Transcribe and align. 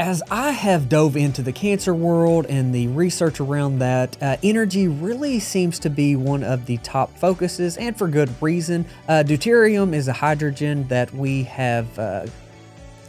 As 0.00 0.22
I 0.30 0.52
have 0.52 0.88
dove 0.88 1.14
into 1.14 1.42
the 1.42 1.52
cancer 1.52 1.94
world 1.94 2.46
and 2.46 2.74
the 2.74 2.88
research 2.88 3.38
around 3.38 3.80
that, 3.80 4.16
uh, 4.22 4.38
energy 4.42 4.88
really 4.88 5.38
seems 5.38 5.78
to 5.80 5.90
be 5.90 6.16
one 6.16 6.42
of 6.42 6.64
the 6.64 6.78
top 6.78 7.14
focuses, 7.18 7.76
and 7.76 7.94
for 7.94 8.08
good 8.08 8.30
reason. 8.40 8.86
Uh, 9.06 9.22
deuterium 9.22 9.92
is 9.92 10.08
a 10.08 10.14
hydrogen 10.14 10.88
that 10.88 11.12
we 11.12 11.42
have 11.42 11.98
uh, 11.98 12.24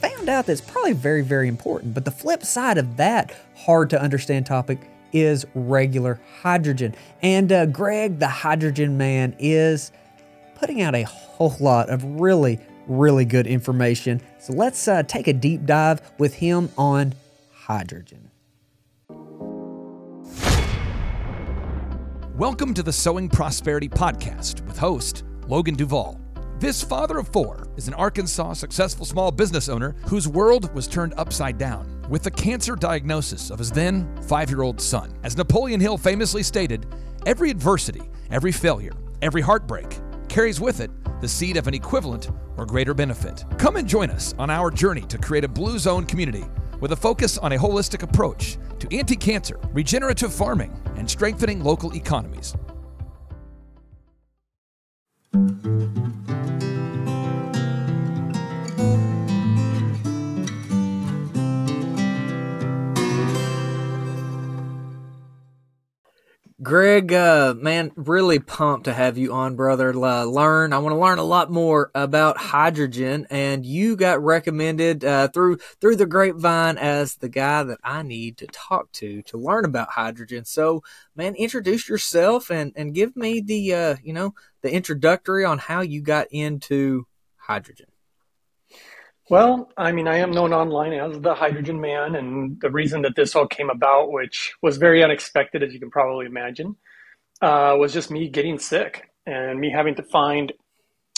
found 0.01 0.27
out 0.27 0.45
that's 0.45 0.59
probably 0.59 0.91
very, 0.91 1.21
very 1.21 1.47
important. 1.47 1.93
But 1.93 2.03
the 2.03 2.11
flip 2.11 2.43
side 2.43 2.77
of 2.77 2.97
that 2.97 3.33
hard 3.55 3.89
to 3.91 4.01
understand 4.01 4.45
topic 4.45 4.79
is 5.13 5.45
regular 5.55 6.19
hydrogen. 6.41 6.93
And 7.21 7.53
uh, 7.53 7.67
Greg, 7.67 8.19
the 8.19 8.27
hydrogen 8.27 8.97
man, 8.97 9.33
is 9.39 9.93
putting 10.55 10.81
out 10.81 10.93
a 10.93 11.03
whole 11.03 11.55
lot 11.61 11.89
of 11.89 12.03
really, 12.03 12.59
really 12.91 13.25
good 13.25 13.47
information. 13.47 14.21
So 14.39 14.53
let's 14.53 14.87
uh, 14.87 15.03
take 15.03 15.27
a 15.27 15.33
deep 15.33 15.65
dive 15.65 16.01
with 16.17 16.35
him 16.35 16.69
on 16.77 17.13
hydrogen. 17.53 18.29
Welcome 22.35 22.73
to 22.73 22.83
the 22.83 22.91
Sowing 22.91 23.29
Prosperity 23.29 23.87
Podcast 23.87 24.65
with 24.65 24.77
host 24.77 25.23
Logan 25.47 25.75
Duvall. 25.75 26.19
This 26.59 26.83
father 26.83 27.17
of 27.17 27.27
four 27.29 27.67
is 27.77 27.87
an 27.87 27.93
Arkansas 27.93 28.53
successful 28.53 29.05
small 29.05 29.31
business 29.31 29.69
owner 29.69 29.95
whose 30.05 30.27
world 30.27 30.73
was 30.75 30.87
turned 30.87 31.13
upside 31.17 31.57
down 31.57 32.05
with 32.09 32.23
the 32.23 32.31
cancer 32.31 32.75
diagnosis 32.75 33.51
of 33.51 33.59
his 33.59 33.71
then 33.71 34.07
five 34.23 34.49
year 34.49 34.63
old 34.63 34.81
son. 34.81 35.13
As 35.23 35.37
Napoleon 35.37 35.79
Hill 35.79 35.97
famously 35.97 36.43
stated, 36.43 36.85
every 37.25 37.49
adversity, 37.49 38.03
every 38.31 38.51
failure, 38.51 38.93
every 39.21 39.41
heartbreak 39.41 39.87
carries 40.31 40.61
with 40.61 40.79
it 40.79 40.89
the 41.19 41.27
seed 41.27 41.57
of 41.57 41.67
an 41.67 41.73
equivalent 41.73 42.29
or 42.55 42.65
greater 42.65 42.93
benefit. 42.93 43.43
Come 43.57 43.75
and 43.75 43.85
join 43.85 44.09
us 44.09 44.33
on 44.39 44.49
our 44.49 44.71
journey 44.71 45.01
to 45.01 45.17
create 45.17 45.43
a 45.43 45.47
blue 45.47 45.77
zone 45.77 46.05
community 46.05 46.45
with 46.79 46.93
a 46.93 46.95
focus 46.95 47.37
on 47.37 47.51
a 47.51 47.57
holistic 47.57 48.01
approach 48.01 48.57
to 48.79 48.87
anti 48.95 49.17
cancer, 49.17 49.59
regenerative 49.73 50.33
farming, 50.33 50.71
and 50.95 51.09
strengthening 51.09 51.61
local 51.61 51.93
economies. 51.95 52.55
Greg, 66.61 67.11
uh, 67.11 67.55
man, 67.57 67.91
really 67.95 68.37
pumped 68.37 68.85
to 68.85 68.93
have 68.93 69.17
you 69.17 69.33
on, 69.33 69.55
brother. 69.55 69.89
Uh, 69.89 70.25
learn, 70.25 70.73
I 70.73 70.77
want 70.77 70.93
to 70.93 70.99
learn 70.99 71.17
a 71.17 71.23
lot 71.23 71.49
more 71.49 71.89
about 71.95 72.37
hydrogen, 72.37 73.25
and 73.31 73.65
you 73.65 73.95
got 73.95 74.21
recommended 74.21 75.03
uh, 75.03 75.29
through 75.29 75.57
through 75.79 75.95
the 75.95 76.05
grapevine 76.05 76.77
as 76.77 77.15
the 77.15 77.29
guy 77.29 77.63
that 77.63 77.79
I 77.83 78.03
need 78.03 78.37
to 78.37 78.47
talk 78.47 78.91
to 78.93 79.23
to 79.23 79.37
learn 79.37 79.65
about 79.65 79.89
hydrogen. 79.89 80.45
So, 80.45 80.83
man, 81.15 81.33
introduce 81.33 81.89
yourself 81.89 82.51
and 82.51 82.73
and 82.75 82.93
give 82.93 83.15
me 83.15 83.39
the 83.41 83.73
uh, 83.73 83.95
you 84.03 84.13
know 84.13 84.35
the 84.61 84.71
introductory 84.71 85.43
on 85.43 85.57
how 85.57 85.81
you 85.81 86.01
got 86.01 86.27
into 86.29 87.07
hydrogen. 87.37 87.90
Well, 89.31 89.71
I 89.77 89.93
mean, 89.93 90.09
I 90.09 90.17
am 90.17 90.31
known 90.31 90.51
online 90.51 90.91
as 90.91 91.21
the 91.21 91.33
Hydrogen 91.33 91.79
Man, 91.79 92.15
and 92.15 92.59
the 92.59 92.69
reason 92.69 93.01
that 93.03 93.15
this 93.15 93.33
all 93.33 93.47
came 93.47 93.69
about, 93.69 94.11
which 94.11 94.53
was 94.61 94.75
very 94.75 95.01
unexpected, 95.01 95.63
as 95.63 95.73
you 95.73 95.79
can 95.79 95.89
probably 95.89 96.25
imagine, 96.25 96.75
uh, 97.41 97.77
was 97.79 97.93
just 97.93 98.11
me 98.11 98.27
getting 98.27 98.59
sick 98.59 99.09
and 99.25 99.57
me 99.57 99.71
having 99.71 99.95
to 99.95 100.03
find, 100.03 100.51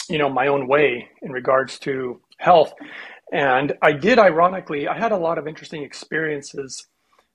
you 0.08 0.18
know, 0.18 0.28
my 0.28 0.46
own 0.46 0.68
way 0.68 1.08
in 1.22 1.32
regards 1.32 1.76
to 1.80 2.20
health. 2.38 2.72
And 3.32 3.72
I 3.82 3.90
did, 3.90 4.20
ironically, 4.20 4.86
I 4.86 4.96
had 4.96 5.10
a 5.10 5.18
lot 5.18 5.36
of 5.36 5.48
interesting 5.48 5.82
experiences 5.82 6.86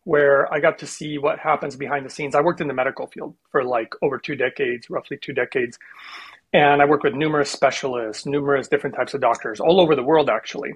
where 0.09 0.51
I 0.51 0.59
got 0.59 0.79
to 0.79 0.87
see 0.87 1.19
what 1.19 1.37
happens 1.37 1.75
behind 1.75 2.03
the 2.03 2.09
scenes. 2.09 2.33
I 2.33 2.41
worked 2.41 2.61
in 2.61 2.67
the 2.67 2.73
medical 2.73 3.05
field 3.05 3.35
for 3.51 3.63
like 3.63 3.93
over 4.01 4.17
two 4.17 4.35
decades, 4.35 4.89
roughly 4.89 5.19
two 5.21 5.33
decades. 5.33 5.77
And 6.51 6.81
I 6.81 6.85
worked 6.85 7.03
with 7.03 7.13
numerous 7.13 7.51
specialists, 7.51 8.25
numerous 8.25 8.67
different 8.67 8.95
types 8.95 9.13
of 9.13 9.21
doctors 9.21 9.59
all 9.59 9.79
over 9.79 9.95
the 9.95 10.01
world, 10.01 10.27
actually. 10.27 10.71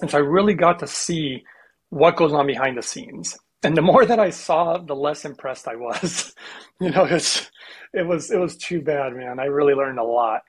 And 0.00 0.10
so 0.10 0.18
I 0.18 0.22
really 0.22 0.54
got 0.54 0.80
to 0.80 0.88
see 0.88 1.44
what 1.90 2.16
goes 2.16 2.32
on 2.32 2.48
behind 2.48 2.76
the 2.76 2.82
scenes. 2.82 3.38
And 3.62 3.76
the 3.76 3.82
more 3.82 4.04
that 4.10 4.18
I 4.18 4.30
saw, 4.30 4.78
the 4.78 4.96
less 4.96 5.24
impressed 5.24 5.68
I 5.68 5.76
was. 5.76 6.34
you 6.80 6.90
know, 6.90 7.04
it's, 7.04 7.48
it 7.94 8.08
was 8.08 8.32
it 8.32 8.40
was 8.40 8.56
too 8.56 8.82
bad, 8.82 9.14
man. 9.14 9.38
I 9.38 9.44
really 9.44 9.74
learned 9.74 10.00
a 10.00 10.04
lot, 10.04 10.42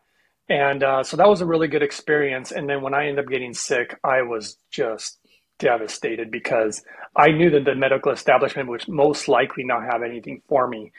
and 0.49 0.81
uh, 0.83 1.03
so 1.03 1.15
that 1.15 1.29
was 1.29 1.41
a 1.41 1.45
really 1.45 1.67
good 1.67 1.83
experience. 1.83 2.51
And 2.51 2.67
then 2.67 2.81
when 2.81 2.95
I 2.95 3.07
ended 3.07 3.23
up 3.23 3.31
getting 3.31 3.53
sick, 3.53 3.95
I 4.03 4.23
was 4.23 4.57
just 4.71 5.19
devastated 5.59 6.31
because 6.31 6.83
I 7.15 7.27
knew 7.31 7.49
that 7.51 7.65
the 7.65 7.75
medical 7.75 8.11
establishment 8.11 8.69
would 8.69 8.87
most 8.87 9.27
likely 9.27 9.63
not 9.63 9.83
have 9.83 10.01
anything 10.03 10.41
for 10.47 10.67
me, 10.67 10.91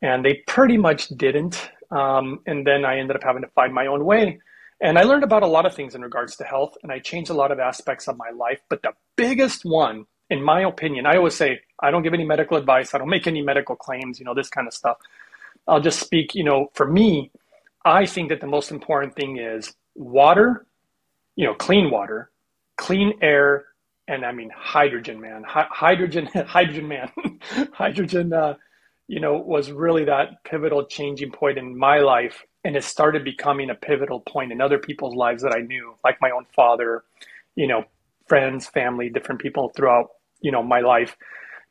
and 0.00 0.24
they 0.24 0.42
pretty 0.46 0.78
much 0.78 1.08
didn't. 1.08 1.70
Um, 1.90 2.40
and 2.46 2.66
then 2.66 2.84
I 2.84 2.98
ended 2.98 3.16
up 3.16 3.22
having 3.22 3.42
to 3.42 3.48
find 3.48 3.72
my 3.74 3.86
own 3.86 4.04
way. 4.04 4.40
And 4.80 4.98
I 4.98 5.02
learned 5.04 5.22
about 5.22 5.42
a 5.42 5.46
lot 5.46 5.66
of 5.66 5.74
things 5.74 5.94
in 5.94 6.02
regards 6.02 6.36
to 6.36 6.44
health, 6.44 6.76
and 6.82 6.90
I 6.90 6.98
changed 6.98 7.30
a 7.30 7.34
lot 7.34 7.52
of 7.52 7.58
aspects 7.58 8.08
of 8.08 8.16
my 8.16 8.30
life. 8.30 8.60
But 8.68 8.82
the 8.82 8.92
biggest 9.16 9.64
one, 9.64 10.06
in 10.30 10.42
my 10.42 10.62
opinion, 10.62 11.06
I 11.06 11.16
always 11.16 11.34
say, 11.34 11.60
I 11.80 11.90
don't 11.90 12.02
give 12.02 12.14
any 12.14 12.24
medical 12.24 12.56
advice, 12.56 12.94
I 12.94 12.98
don't 12.98 13.08
make 13.08 13.26
any 13.26 13.42
medical 13.42 13.76
claims, 13.76 14.18
you 14.18 14.24
know, 14.24 14.34
this 14.34 14.48
kind 14.48 14.66
of 14.66 14.74
stuff. 14.74 14.96
I'll 15.68 15.80
just 15.80 16.00
speak, 16.00 16.34
you 16.34 16.44
know, 16.44 16.70
for 16.74 16.86
me, 16.86 17.30
I 17.84 18.06
think 18.06 18.30
that 18.30 18.40
the 18.40 18.46
most 18.46 18.70
important 18.70 19.14
thing 19.14 19.38
is 19.38 19.74
water, 19.94 20.66
you 21.36 21.46
know, 21.46 21.54
clean 21.54 21.90
water, 21.90 22.30
clean 22.76 23.14
air, 23.22 23.66
and 24.08 24.24
I 24.24 24.32
mean 24.32 24.50
hydrogen, 24.56 25.20
man. 25.20 25.44
Hi- 25.46 25.68
hydrogen, 25.70 26.26
hydrogen, 26.46 26.88
man. 26.88 27.10
hydrogen. 27.72 28.32
Uh, 28.32 28.54
you 29.08 29.20
know, 29.20 29.34
was 29.36 29.70
really 29.70 30.04
that 30.06 30.44
pivotal 30.44 30.86
changing 30.86 31.30
point 31.30 31.58
in 31.58 31.76
my 31.78 31.98
life. 31.98 32.42
And 32.64 32.76
it 32.76 32.84
started 32.84 33.24
becoming 33.24 33.68
a 33.70 33.74
pivotal 33.74 34.20
point 34.20 34.52
in 34.52 34.60
other 34.60 34.78
people's 34.78 35.14
lives 35.14 35.42
that 35.42 35.52
I 35.52 35.60
knew, 35.60 35.94
like 36.02 36.16
my 36.22 36.30
own 36.30 36.46
father, 36.56 37.04
you 37.54 37.66
know, 37.66 37.84
friends, 38.26 38.66
family, 38.66 39.10
different 39.10 39.40
people 39.42 39.70
throughout, 39.76 40.08
you 40.40 40.50
know, 40.50 40.62
my 40.62 40.80
life 40.80 41.16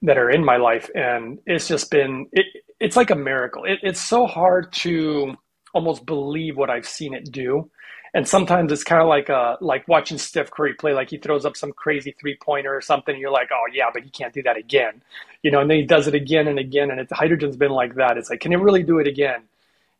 that 0.03 0.17
are 0.19 0.29
in 0.29 0.45
my 0.45 0.57
life. 0.57 0.89
And 0.93 1.39
it's 1.47 1.67
just 1.67 1.89
been, 1.89 2.27
it, 2.31 2.45
it's 2.79 2.95
like 2.95 3.09
a 3.09 3.15
miracle. 3.15 3.63
It, 3.65 3.79
it's 3.81 4.01
so 4.01 4.27
hard 4.27 4.71
to 4.73 5.33
almost 5.73 6.05
believe 6.05 6.57
what 6.57 6.69
I've 6.69 6.87
seen 6.87 7.15
it 7.15 7.31
do 7.31 7.71
and 8.13 8.27
sometimes 8.27 8.71
it's 8.71 8.83
kind 8.83 9.01
of 9.01 9.07
like 9.07 9.29
uh 9.29 9.57
like 9.59 9.87
watching 9.87 10.17
Steph 10.17 10.51
Curry 10.51 10.73
play. 10.73 10.93
Like 10.93 11.09
he 11.09 11.17
throws 11.17 11.45
up 11.45 11.57
some 11.57 11.71
crazy 11.71 12.15
three 12.19 12.37
pointer 12.39 12.75
or 12.75 12.81
something. 12.81 13.13
And 13.13 13.21
you're 13.21 13.31
like, 13.31 13.49
oh 13.51 13.65
yeah, 13.73 13.85
but 13.93 14.03
he 14.03 14.09
can't 14.09 14.33
do 14.33 14.43
that 14.43 14.57
again, 14.57 15.01
you 15.41 15.51
know. 15.51 15.59
And 15.59 15.69
then 15.69 15.77
he 15.77 15.85
does 15.85 16.07
it 16.07 16.13
again 16.13 16.47
and 16.47 16.59
again. 16.59 16.91
And 16.91 16.99
it's, 16.99 17.11
hydrogen's 17.11 17.57
been 17.57 17.71
like 17.71 17.95
that. 17.95 18.17
It's 18.17 18.29
like, 18.29 18.39
can 18.39 18.51
he 18.51 18.57
really 18.57 18.83
do 18.83 18.99
it 18.99 19.07
again? 19.07 19.43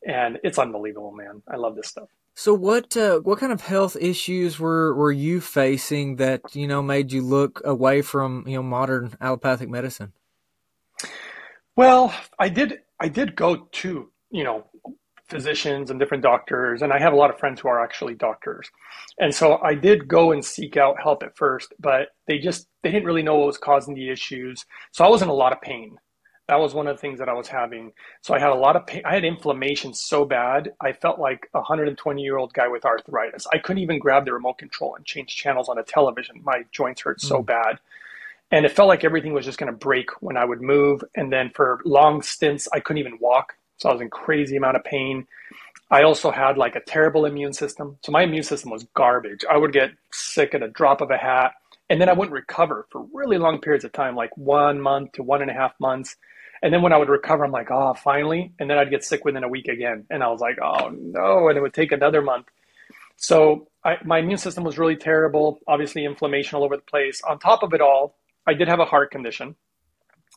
And 0.05 0.39
it's 0.43 0.59
unbelievable, 0.59 1.11
man. 1.11 1.41
I 1.47 1.55
love 1.55 1.75
this 1.75 1.87
stuff. 1.87 2.09
So 2.35 2.53
what 2.53 2.97
uh, 2.97 3.19
what 3.19 3.39
kind 3.39 3.51
of 3.51 3.61
health 3.61 3.95
issues 3.95 4.59
were 4.59 4.93
were 4.95 5.11
you 5.11 5.39
facing 5.39 6.17
that 6.17 6.55
you 6.55 6.67
know 6.67 6.81
made 6.81 7.11
you 7.11 7.21
look 7.21 7.61
away 7.63 8.01
from 8.01 8.43
you 8.47 8.55
know 8.55 8.63
modern 8.63 9.15
allopathic 9.21 9.69
medicine? 9.69 10.13
Well, 11.75 12.13
I 12.37 12.49
did 12.49 12.81
I 12.99 13.07
did 13.07 13.35
go 13.35 13.67
to 13.71 14.09
you 14.31 14.43
know 14.43 14.65
physicians 15.33 15.89
and 15.89 15.99
different 15.99 16.21
doctors 16.23 16.81
and 16.81 16.93
i 16.93 16.99
have 16.99 17.11
a 17.11 17.15
lot 17.15 17.31
of 17.31 17.39
friends 17.39 17.59
who 17.59 17.67
are 17.67 17.83
actually 17.83 18.13
doctors. 18.13 18.69
And 19.17 19.33
so 19.33 19.59
i 19.63 19.73
did 19.73 20.07
go 20.07 20.31
and 20.31 20.45
seek 20.45 20.77
out 20.77 21.01
help 21.01 21.23
at 21.23 21.35
first 21.35 21.73
but 21.79 22.09
they 22.27 22.37
just 22.37 22.67
they 22.83 22.91
didn't 22.91 23.07
really 23.07 23.23
know 23.23 23.37
what 23.37 23.47
was 23.47 23.57
causing 23.57 23.95
the 23.95 24.09
issues. 24.09 24.65
So 24.91 25.03
i 25.03 25.09
was 25.09 25.21
in 25.21 25.29
a 25.29 25.33
lot 25.33 25.51
of 25.51 25.61
pain. 25.61 25.97
That 26.49 26.59
was 26.59 26.73
one 26.73 26.87
of 26.87 26.95
the 26.95 27.01
things 27.01 27.19
that 27.19 27.29
i 27.29 27.33
was 27.33 27.47
having. 27.47 27.93
So 28.21 28.35
i 28.35 28.39
had 28.39 28.51
a 28.51 28.55
lot 28.65 28.75
of 28.75 28.85
pain. 28.85 29.01
I 29.05 29.15
had 29.15 29.25
inflammation 29.25 29.93
so 29.93 30.23
bad 30.23 30.71
i 30.79 30.91
felt 30.93 31.19
like 31.19 31.49
a 31.55 31.59
120 31.59 32.21
year 32.21 32.37
old 32.37 32.53
guy 32.53 32.67
with 32.67 32.85
arthritis. 32.85 33.47
I 33.51 33.57
couldn't 33.57 33.81
even 33.81 33.97
grab 33.97 34.25
the 34.25 34.33
remote 34.33 34.59
control 34.59 34.95
and 34.95 35.05
change 35.05 35.35
channels 35.35 35.67
on 35.67 35.79
a 35.79 35.83
television. 35.83 36.41
My 36.43 36.63
joints 36.71 37.01
hurt 37.01 37.21
so 37.21 37.41
mm. 37.41 37.47
bad. 37.47 37.79
And 38.51 38.67
it 38.67 38.71
felt 38.71 38.87
like 38.87 39.03
everything 39.03 39.33
was 39.33 39.45
just 39.45 39.57
going 39.57 39.71
to 39.71 39.85
break 39.89 40.09
when 40.21 40.37
i 40.37 40.45
would 40.45 40.61
move. 40.61 41.03
And 41.15 41.33
then 41.33 41.49
for 41.55 41.81
long 41.85 42.21
stints 42.21 42.67
i 42.71 42.79
couldn't 42.79 42.99
even 42.99 43.17
walk 43.19 43.55
so 43.77 43.89
I 43.89 43.93
was 43.93 44.01
in 44.01 44.09
crazy 44.09 44.55
amount 44.55 44.77
of 44.77 44.83
pain. 44.83 45.27
I 45.91 46.03
also 46.03 46.31
had 46.31 46.57
like 46.57 46.75
a 46.75 46.81
terrible 46.81 47.25
immune 47.25 47.53
system. 47.53 47.97
So 48.03 48.11
my 48.11 48.23
immune 48.23 48.43
system 48.43 48.71
was 48.71 48.85
garbage. 48.95 49.45
I 49.49 49.57
would 49.57 49.73
get 49.73 49.91
sick 50.11 50.53
at 50.53 50.63
a 50.63 50.69
drop 50.69 51.01
of 51.01 51.11
a 51.11 51.17
hat 51.17 51.53
and 51.89 52.01
then 52.01 52.09
I 52.09 52.13
wouldn't 52.13 52.33
recover 52.33 52.87
for 52.91 53.05
really 53.13 53.37
long 53.37 53.59
periods 53.59 53.85
of 53.85 53.91
time, 53.91 54.15
like 54.15 54.35
one 54.37 54.81
month 54.81 55.13
to 55.13 55.23
one 55.23 55.41
and 55.41 55.51
a 55.51 55.53
half 55.53 55.73
months. 55.79 56.15
And 56.61 56.73
then 56.73 56.81
when 56.81 56.93
I 56.93 56.97
would 56.97 57.09
recover, 57.09 57.43
I'm 57.43 57.51
like, 57.51 57.69
oh, 57.69 57.93
finally. 57.93 58.53
And 58.57 58.69
then 58.69 58.77
I'd 58.77 58.89
get 58.89 59.03
sick 59.03 59.25
within 59.25 59.43
a 59.43 59.49
week 59.49 59.67
again. 59.67 60.05
And 60.09 60.23
I 60.23 60.29
was 60.29 60.39
like, 60.39 60.57
oh 60.61 60.89
no. 60.89 61.49
And 61.49 61.57
it 61.57 61.61
would 61.61 61.73
take 61.73 61.91
another 61.91 62.21
month. 62.21 62.47
So 63.17 63.67
I, 63.83 63.97
my 64.03 64.19
immune 64.19 64.37
system 64.37 64.63
was 64.63 64.77
really 64.77 64.95
terrible, 64.95 65.59
obviously 65.67 66.05
inflammation 66.05 66.55
all 66.55 66.63
over 66.63 66.77
the 66.77 66.83
place. 66.83 67.21
On 67.21 67.37
top 67.37 67.63
of 67.63 67.73
it 67.73 67.81
all, 67.81 68.15
I 68.47 68.53
did 68.53 68.67
have 68.67 68.79
a 68.79 68.85
heart 68.85 69.11
condition. 69.11 69.55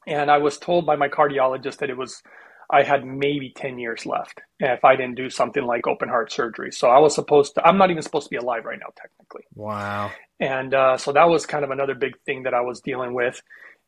And 0.07 0.31
I 0.31 0.39
was 0.39 0.59
told 0.59 0.85
by 0.85 0.97
my 0.97 1.09
cardiologist 1.09 1.79
that 1.79 1.91
it 1.91 1.97
was 1.97 2.23
I 2.71 2.83
had 2.83 3.05
maybe 3.05 3.53
10 3.55 3.79
years 3.79 4.07
left 4.07 4.41
if 4.59 4.85
I 4.85 4.97
didn't 4.97 5.17
do 5.17 5.31
something 5.31 5.65
like 5.65 5.87
open 5.87 6.09
heart 6.09 6.33
surgery. 6.33 6.73
So 6.73 6.89
I 6.89 6.99
was 6.99 7.15
supposed 7.15 7.55
to, 7.55 7.67
I'm 7.67 7.79
not 7.79 7.91
even 7.91 8.03
supposed 8.03 8.27
to 8.27 8.31
be 8.31 8.37
alive 8.37 8.65
right 8.65 8.79
now, 8.79 8.93
technically. 8.97 9.45
Wow. 9.55 10.11
And 10.41 10.75
uh, 10.75 10.97
so 10.97 11.13
that 11.13 11.29
was 11.29 11.47
kind 11.47 11.65
of 11.65 11.71
another 11.71 11.95
big 11.95 12.19
thing 12.25 12.43
that 12.43 12.55
I 12.55 12.61
was 12.63 12.81
dealing 12.81 13.15
with. 13.15 13.41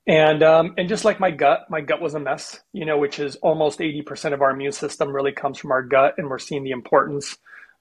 And, 0.06 0.42
um, 0.42 0.74
and 0.78 0.88
just 0.88 1.04
like 1.04 1.20
my 1.20 1.30
gut, 1.30 1.66
my 1.68 1.80
gut 1.80 2.00
was 2.00 2.14
a 2.14 2.20
mess, 2.20 2.60
you 2.72 2.86
know, 2.86 2.98
which 2.98 3.18
is 3.18 3.36
almost 3.36 3.80
80% 3.80 4.32
of 4.32 4.40
our 4.40 4.50
immune 4.50 4.72
system 4.72 5.10
really 5.10 5.32
comes 5.32 5.58
from 5.58 5.72
our 5.72 5.82
gut. 5.82 6.14
And 6.16 6.30
we're 6.30 6.38
seeing 6.38 6.64
the 6.64 6.70
importance 6.70 7.36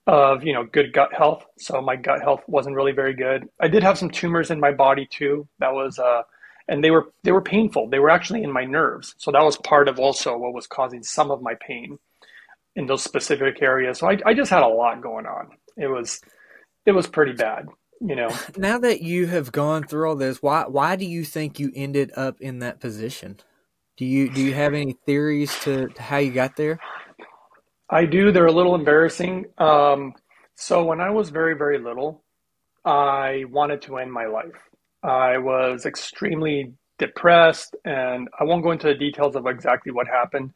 of, 0.08 0.44
you 0.44 0.54
know, 0.54 0.64
good 0.66 0.94
gut 0.94 1.14
health. 1.14 1.46
So 1.58 1.82
my 1.82 1.96
gut 1.96 2.22
health 2.22 2.42
wasn't 2.48 2.76
really 2.76 2.92
very 2.92 3.14
good. 3.14 3.48
I 3.62 3.68
did 3.68 3.84
have 3.84 3.98
some 3.98 4.10
tumors 4.10 4.52
in 4.52 4.60
my 4.60 4.72
body 4.72 5.08
too. 5.10 5.48
That 5.60 5.74
was, 5.74 6.00
uh, 6.00 6.24
and 6.68 6.84
they 6.84 6.92
were 6.92 7.12
they 7.24 7.32
were 7.32 7.42
painful. 7.42 7.90
They 7.90 8.00
were 8.00 8.10
actually 8.10 8.44
in 8.44 8.52
my 8.52 8.66
nerves, 8.66 9.16
so 9.18 9.32
that 9.32 9.44
was 9.44 9.58
part 9.58 9.88
of 9.88 10.00
also 10.00 10.38
what 10.38 10.54
was 10.54 10.68
causing 10.68 11.04
some 11.04 11.32
of 11.32 11.42
my 11.42 11.56
pain 11.56 11.98
in 12.76 12.86
those 12.86 13.04
specific 13.04 13.62
areas. 13.62 14.00
So 14.00 14.10
I, 14.10 14.18
I 14.26 14.34
just 14.34 14.52
had 14.52 14.64
a 14.64 14.68
lot 14.68 15.02
going 15.02 15.26
on. 15.26 15.50
It 15.78 15.88
was 15.88 16.22
it 16.86 16.92
was 16.92 17.08
pretty 17.08 17.34
bad, 17.34 17.68
you 18.02 18.16
know. 18.16 18.30
Now 18.58 18.78
that 18.80 19.02
you 19.02 19.28
have 19.28 19.52
gone 19.52 19.84
through 19.84 20.10
all 20.10 20.16
this, 20.16 20.42
why 20.42 20.66
why 20.68 20.96
do 20.96 21.06
you 21.06 21.24
think 21.24 21.60
you 21.60 21.72
ended 21.76 22.12
up 22.16 22.40
in 22.42 22.60
that 22.60 22.80
position? 22.80 23.38
Do 23.98 24.06
you 24.06 24.30
do 24.32 24.42
you 24.42 24.54
have 24.54 24.74
any 24.74 24.96
theories 25.06 25.58
to, 25.62 25.88
to 25.88 26.02
how 26.02 26.18
you 26.18 26.32
got 26.32 26.56
there? 26.56 26.80
I 27.90 28.06
do. 28.06 28.32
They're 28.32 28.46
a 28.46 28.52
little 28.52 28.76
embarrassing. 28.76 29.46
Um, 29.58 30.14
so 30.56 30.84
when 30.84 31.00
I 31.02 31.10
was 31.10 31.30
very 31.30 31.56
very 31.56 31.80
little, 31.80 32.24
I 32.86 33.46
wanted 33.50 33.82
to 33.84 33.98
end 33.98 34.12
my 34.12 34.28
life. 34.28 34.67
I 35.04 35.38
was 35.38 35.86
extremely 35.86 36.74
depressed, 36.98 37.76
and 37.86 38.28
I 38.40 38.44
won't 38.44 38.64
go 38.64 38.72
into 38.72 38.88
the 38.88 38.96
details 38.96 39.36
of 39.36 39.46
exactly 39.46 39.92
what 39.92 40.08
happened 40.08 40.54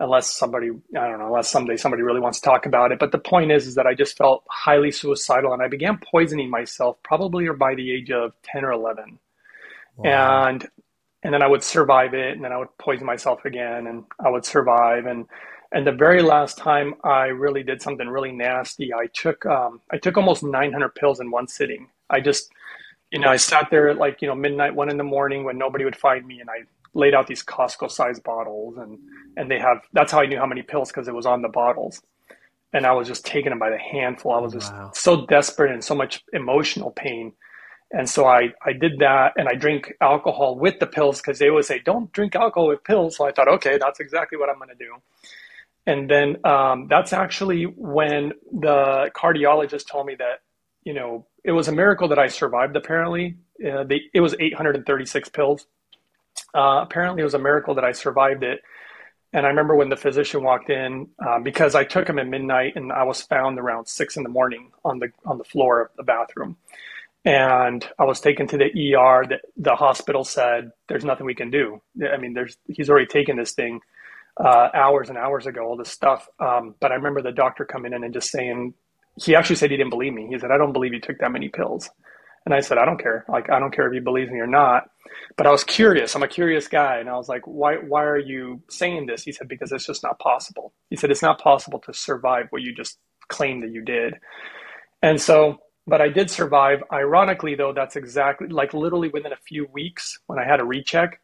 unless 0.00 0.34
somebody 0.34 0.70
I 0.96 1.08
don't 1.08 1.18
know 1.18 1.26
unless 1.26 1.50
someday 1.50 1.76
somebody 1.76 2.02
really 2.02 2.20
wants 2.20 2.40
to 2.40 2.44
talk 2.46 2.66
about 2.66 2.90
it. 2.90 2.98
But 2.98 3.12
the 3.12 3.18
point 3.18 3.52
is 3.52 3.66
is 3.66 3.74
that 3.74 3.86
I 3.86 3.94
just 3.94 4.16
felt 4.16 4.44
highly 4.48 4.90
suicidal, 4.90 5.52
and 5.52 5.62
I 5.62 5.68
began 5.68 5.98
poisoning 5.98 6.50
myself 6.50 6.96
probably 7.02 7.48
by 7.50 7.74
the 7.74 7.92
age 7.92 8.10
of 8.10 8.32
ten 8.42 8.64
or 8.64 8.72
eleven, 8.72 9.18
wow. 9.96 10.48
and 10.48 10.68
and 11.22 11.34
then 11.34 11.42
I 11.42 11.48
would 11.48 11.62
survive 11.62 12.14
it, 12.14 12.34
and 12.34 12.42
then 12.42 12.52
I 12.52 12.56
would 12.56 12.76
poison 12.78 13.06
myself 13.06 13.44
again, 13.44 13.86
and 13.86 14.04
I 14.18 14.30
would 14.30 14.44
survive, 14.44 15.06
and 15.06 15.26
and 15.72 15.86
the 15.86 15.92
very 15.92 16.22
last 16.22 16.56
time 16.58 16.94
I 17.04 17.26
really 17.26 17.62
did 17.62 17.80
something 17.80 18.08
really 18.08 18.32
nasty, 18.32 18.92
I 18.92 19.06
took 19.12 19.44
um, 19.46 19.80
I 19.90 19.98
took 19.98 20.16
almost 20.16 20.42
900 20.42 20.94
pills 20.94 21.20
in 21.20 21.30
one 21.30 21.46
sitting. 21.46 21.88
I 22.08 22.20
just 22.20 22.50
you 23.10 23.18
know, 23.18 23.28
I 23.28 23.36
sat 23.36 23.68
there 23.70 23.88
at 23.88 23.98
like, 23.98 24.22
you 24.22 24.28
know, 24.28 24.34
midnight, 24.34 24.74
one 24.74 24.90
in 24.90 24.96
the 24.96 25.04
morning 25.04 25.44
when 25.44 25.58
nobody 25.58 25.84
would 25.84 25.96
find 25.96 26.26
me 26.26 26.40
and 26.40 26.48
I 26.48 26.64
laid 26.94 27.14
out 27.14 27.26
these 27.26 27.44
Costco 27.44 27.90
sized 27.90 28.22
bottles 28.22 28.76
and, 28.78 28.98
and 29.36 29.50
they 29.50 29.58
have, 29.58 29.78
that's 29.92 30.12
how 30.12 30.20
I 30.20 30.26
knew 30.26 30.38
how 30.38 30.46
many 30.46 30.62
pills 30.62 30.90
because 30.90 31.08
it 31.08 31.14
was 31.14 31.26
on 31.26 31.42
the 31.42 31.48
bottles. 31.48 32.00
And 32.72 32.86
I 32.86 32.92
was 32.92 33.08
just 33.08 33.26
taking 33.26 33.50
them 33.50 33.58
by 33.58 33.70
the 33.70 33.78
handful. 33.78 34.32
I 34.32 34.38
was 34.38 34.52
just 34.52 34.72
wow. 34.72 34.92
so 34.94 35.26
desperate 35.26 35.72
and 35.72 35.82
so 35.82 35.94
much 35.94 36.24
emotional 36.32 36.92
pain. 36.92 37.32
And 37.92 38.08
so 38.08 38.26
I, 38.26 38.50
I 38.64 38.72
did 38.72 39.00
that 39.00 39.32
and 39.36 39.48
I 39.48 39.54
drink 39.54 39.92
alcohol 40.00 40.56
with 40.56 40.78
the 40.78 40.86
pills 40.86 41.20
because 41.20 41.40
they 41.40 41.50
would 41.50 41.64
say, 41.64 41.80
don't 41.80 42.12
drink 42.12 42.36
alcohol 42.36 42.68
with 42.68 42.84
pills. 42.84 43.16
So 43.16 43.26
I 43.26 43.32
thought, 43.32 43.48
okay, 43.48 43.78
that's 43.78 43.98
exactly 43.98 44.38
what 44.38 44.48
I'm 44.48 44.58
going 44.58 44.68
to 44.68 44.76
do. 44.76 44.94
And 45.86 46.08
then 46.08 46.36
um, 46.44 46.86
that's 46.88 47.12
actually 47.12 47.64
when 47.64 48.32
the 48.52 49.10
cardiologist 49.16 49.88
told 49.88 50.06
me 50.06 50.14
that, 50.16 50.40
you 50.84 50.94
know, 50.94 51.26
it 51.44 51.52
was 51.52 51.68
a 51.68 51.72
miracle 51.72 52.08
that 52.08 52.18
I 52.18 52.28
survived. 52.28 52.76
Apparently, 52.76 53.36
uh, 53.66 53.84
they, 53.84 54.02
it 54.12 54.20
was 54.20 54.34
836 54.38 55.28
pills. 55.30 55.66
Uh, 56.54 56.80
apparently, 56.82 57.20
it 57.20 57.24
was 57.24 57.34
a 57.34 57.38
miracle 57.38 57.74
that 57.74 57.84
I 57.84 57.92
survived 57.92 58.42
it. 58.42 58.60
And 59.32 59.46
I 59.46 59.50
remember 59.50 59.76
when 59.76 59.88
the 59.88 59.96
physician 59.96 60.42
walked 60.42 60.70
in, 60.70 61.08
uh, 61.24 61.38
because 61.38 61.74
I 61.74 61.84
took 61.84 62.08
him 62.08 62.18
at 62.18 62.26
midnight, 62.26 62.74
and 62.74 62.90
I 62.90 63.04
was 63.04 63.22
found 63.22 63.58
around 63.58 63.86
six 63.86 64.16
in 64.16 64.24
the 64.24 64.28
morning 64.28 64.72
on 64.84 64.98
the 64.98 65.12
on 65.24 65.38
the 65.38 65.44
floor 65.44 65.82
of 65.82 65.88
the 65.96 66.02
bathroom. 66.02 66.56
And 67.24 67.86
I 67.98 68.04
was 68.04 68.20
taken 68.20 68.48
to 68.48 68.56
the 68.56 68.96
ER. 68.96 69.24
That 69.28 69.42
the 69.56 69.76
hospital 69.76 70.24
said, 70.24 70.72
"There's 70.88 71.04
nothing 71.04 71.26
we 71.26 71.34
can 71.34 71.50
do. 71.50 71.80
I 72.12 72.16
mean, 72.16 72.34
there's 72.34 72.56
he's 72.66 72.90
already 72.90 73.06
taken 73.06 73.36
this 73.36 73.52
thing 73.52 73.80
uh, 74.36 74.70
hours 74.74 75.10
and 75.10 75.18
hours 75.18 75.46
ago, 75.46 75.64
all 75.64 75.76
this 75.76 75.90
stuff." 75.90 76.28
Um, 76.40 76.74
but 76.80 76.90
I 76.90 76.96
remember 76.96 77.22
the 77.22 77.30
doctor 77.30 77.64
coming 77.64 77.92
in 77.92 78.02
and 78.02 78.12
just 78.12 78.30
saying, 78.32 78.74
he 79.22 79.34
actually 79.34 79.56
said 79.56 79.70
he 79.70 79.76
didn't 79.76 79.90
believe 79.90 80.12
me. 80.12 80.28
He 80.30 80.38
said, 80.38 80.50
I 80.50 80.58
don't 80.58 80.72
believe 80.72 80.94
you 80.94 81.00
took 81.00 81.18
that 81.18 81.32
many 81.32 81.48
pills. 81.48 81.90
And 82.46 82.54
I 82.54 82.60
said, 82.60 82.78
I 82.78 82.86
don't 82.86 83.00
care. 83.00 83.24
Like, 83.28 83.50
I 83.50 83.58
don't 83.58 83.74
care 83.74 83.86
if 83.86 83.94
you 83.94 84.00
believe 84.00 84.30
me 84.30 84.38
or 84.38 84.46
not. 84.46 84.88
But 85.36 85.46
I 85.46 85.50
was 85.50 85.62
curious. 85.62 86.14
I'm 86.14 86.22
a 86.22 86.28
curious 86.28 86.68
guy. 86.68 86.98
And 86.98 87.08
I 87.08 87.16
was 87.16 87.28
like, 87.28 87.42
why, 87.44 87.74
why 87.76 88.04
are 88.04 88.18
you 88.18 88.62
saying 88.70 89.06
this? 89.06 89.22
He 89.22 89.32
said, 89.32 89.48
because 89.48 89.72
it's 89.72 89.86
just 89.86 90.02
not 90.02 90.18
possible. 90.18 90.72
He 90.88 90.96
said, 90.96 91.10
it's 91.10 91.22
not 91.22 91.40
possible 91.40 91.80
to 91.80 91.92
survive 91.92 92.46
what 92.50 92.62
you 92.62 92.74
just 92.74 92.98
claimed 93.28 93.62
that 93.62 93.72
you 93.72 93.84
did. 93.84 94.14
And 95.02 95.20
so, 95.20 95.58
but 95.86 96.00
I 96.00 96.08
did 96.08 96.30
survive. 96.30 96.82
Ironically, 96.92 97.54
though, 97.56 97.72
that's 97.74 97.96
exactly 97.96 98.48
like 98.48 98.72
literally 98.72 99.08
within 99.08 99.32
a 99.32 99.36
few 99.36 99.66
weeks 99.72 100.18
when 100.26 100.38
I 100.38 100.44
had 100.44 100.60
a 100.60 100.64
recheck, 100.64 101.20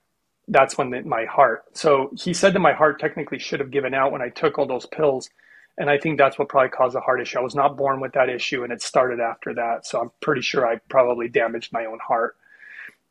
that's 0.48 0.76
when 0.76 0.90
the, 0.90 1.02
my 1.02 1.24
heart. 1.24 1.64
So 1.72 2.10
he 2.16 2.34
said 2.34 2.54
that 2.54 2.60
my 2.60 2.72
heart 2.72 3.00
technically 3.00 3.38
should 3.38 3.60
have 3.60 3.70
given 3.70 3.94
out 3.94 4.12
when 4.12 4.22
I 4.22 4.28
took 4.28 4.58
all 4.58 4.66
those 4.66 4.86
pills 4.86 5.30
and 5.78 5.90
I 5.90 5.98
think 5.98 6.18
that's 6.18 6.38
what 6.38 6.48
probably 6.48 6.70
caused 6.70 6.94
the 6.94 7.00
heart 7.00 7.20
issue. 7.20 7.38
I 7.38 7.42
was 7.42 7.54
not 7.54 7.76
born 7.76 8.00
with 8.00 8.12
that 8.12 8.28
issue, 8.28 8.64
and 8.64 8.72
it 8.72 8.82
started 8.82 9.20
after 9.20 9.54
that. 9.54 9.86
So 9.86 10.00
I'm 10.00 10.10
pretty 10.20 10.40
sure 10.40 10.66
I 10.66 10.76
probably 10.88 11.28
damaged 11.28 11.72
my 11.72 11.84
own 11.84 11.98
heart. 12.06 12.36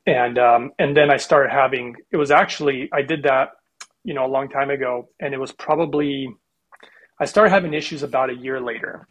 And 0.07 0.37
um, 0.37 0.71
and 0.79 0.95
then 0.95 1.09
I 1.11 1.17
started 1.17 1.51
having. 1.51 1.95
It 2.11 2.17
was 2.17 2.31
actually 2.31 2.89
I 2.93 3.01
did 3.01 3.23
that, 3.23 3.51
you 4.03 4.13
know, 4.13 4.25
a 4.25 4.27
long 4.27 4.49
time 4.49 4.69
ago, 4.69 5.09
and 5.19 5.33
it 5.33 5.39
was 5.39 5.51
probably 5.51 6.29
I 7.19 7.25
started 7.25 7.51
having 7.51 7.73
issues 7.73 8.03
about 8.03 8.29
a 8.29 8.35
year 8.35 8.59
later, 8.59 9.07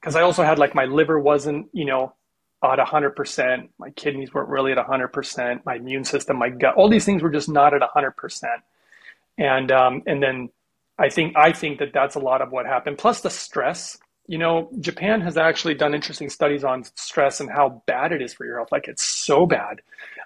because 0.00 0.16
I 0.16 0.22
also 0.22 0.42
had 0.42 0.58
like 0.58 0.74
my 0.74 0.84
liver 0.84 1.18
wasn't, 1.18 1.68
you 1.72 1.84
know, 1.84 2.14
at 2.64 2.78
100%. 2.78 3.68
My 3.78 3.90
kidneys 3.90 4.32
weren't 4.32 4.48
really 4.48 4.72
at 4.72 4.78
100%. 4.78 5.64
My 5.66 5.76
immune 5.76 6.04
system, 6.04 6.38
my 6.38 6.48
gut, 6.48 6.74
all 6.76 6.88
these 6.88 7.04
things 7.04 7.22
were 7.22 7.30
just 7.30 7.48
not 7.48 7.74
at 7.74 7.82
100%. 7.82 8.44
And 9.38 9.72
um, 9.72 10.02
and 10.06 10.22
then 10.22 10.50
I 11.02 11.08
think 11.08 11.36
I 11.36 11.52
think 11.52 11.80
that 11.80 11.92
that's 11.92 12.14
a 12.14 12.20
lot 12.20 12.40
of 12.40 12.52
what 12.52 12.64
happened. 12.64 12.96
Plus 12.96 13.20
the 13.20 13.30
stress. 13.30 13.98
You 14.28 14.38
know, 14.38 14.70
Japan 14.78 15.20
has 15.22 15.36
actually 15.36 15.74
done 15.74 15.94
interesting 15.94 16.30
studies 16.30 16.62
on 16.62 16.84
stress 16.94 17.40
and 17.40 17.50
how 17.50 17.82
bad 17.88 18.12
it 18.12 18.22
is 18.22 18.32
for 18.32 18.46
your 18.46 18.58
health. 18.58 18.70
Like 18.70 18.86
it's 18.86 19.02
so 19.02 19.44
bad. 19.44 19.80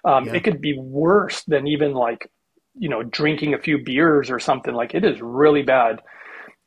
Um, 0.05 0.27
yeah. 0.27 0.35
It 0.35 0.43
could 0.43 0.61
be 0.61 0.77
worse 0.77 1.43
than 1.45 1.67
even 1.67 1.93
like 1.93 2.29
you 2.75 2.89
know 2.89 3.01
drinking 3.01 3.55
a 3.55 3.57
few 3.57 3.79
beers 3.79 4.29
or 4.29 4.39
something. 4.39 4.75
Like 4.75 4.93
it 4.93 5.03
is 5.03 5.19
really 5.19 5.63
bad. 5.63 6.01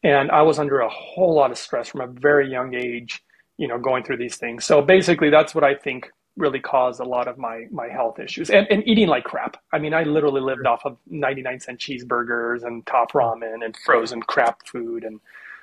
And 0.03 0.31
I 0.33 0.43
was 0.43 0.59
under 0.59 0.81
a 0.81 0.89
whole 0.89 1.35
lot 1.37 1.53
of 1.53 1.59
stress 1.59 1.89
from 1.89 2.01
a 2.01 2.09
very 2.09 2.51
young 2.51 2.75
age. 2.75 3.23
You 3.59 3.69
know, 3.69 3.79
going 3.79 4.03
through 4.03 4.17
these 4.17 4.37
things. 4.37 4.65
So 4.65 4.83
basically, 4.83 5.31
that's 5.31 5.55
what 5.55 5.63
I 5.63 5.75
think 5.77 6.11
really 6.41 6.61
caused 6.61 7.01
a 7.01 7.05
lot 7.05 7.29
of 7.29 7.39
my 7.39 7.67
my 7.71 7.89
health 7.89 8.19
issues 8.19 8.51
and, 8.51 8.67
and 8.71 8.87
eating 8.89 9.09
like 9.09 9.25
crap. 9.25 9.57
I 9.73 9.79
mean, 9.79 9.95
I 9.95 10.03
literally 10.03 10.41
lived 10.41 10.67
off 10.67 10.82
of 10.85 10.97
99 11.09 11.61
cent 11.61 11.79
cheeseburgers 11.79 12.65
and 12.65 12.85
top 12.87 13.13
ramen 13.13 13.65
and 13.65 13.77
frozen 13.85 14.23
crap 14.23 14.67
food 14.67 15.05
and 15.05 15.20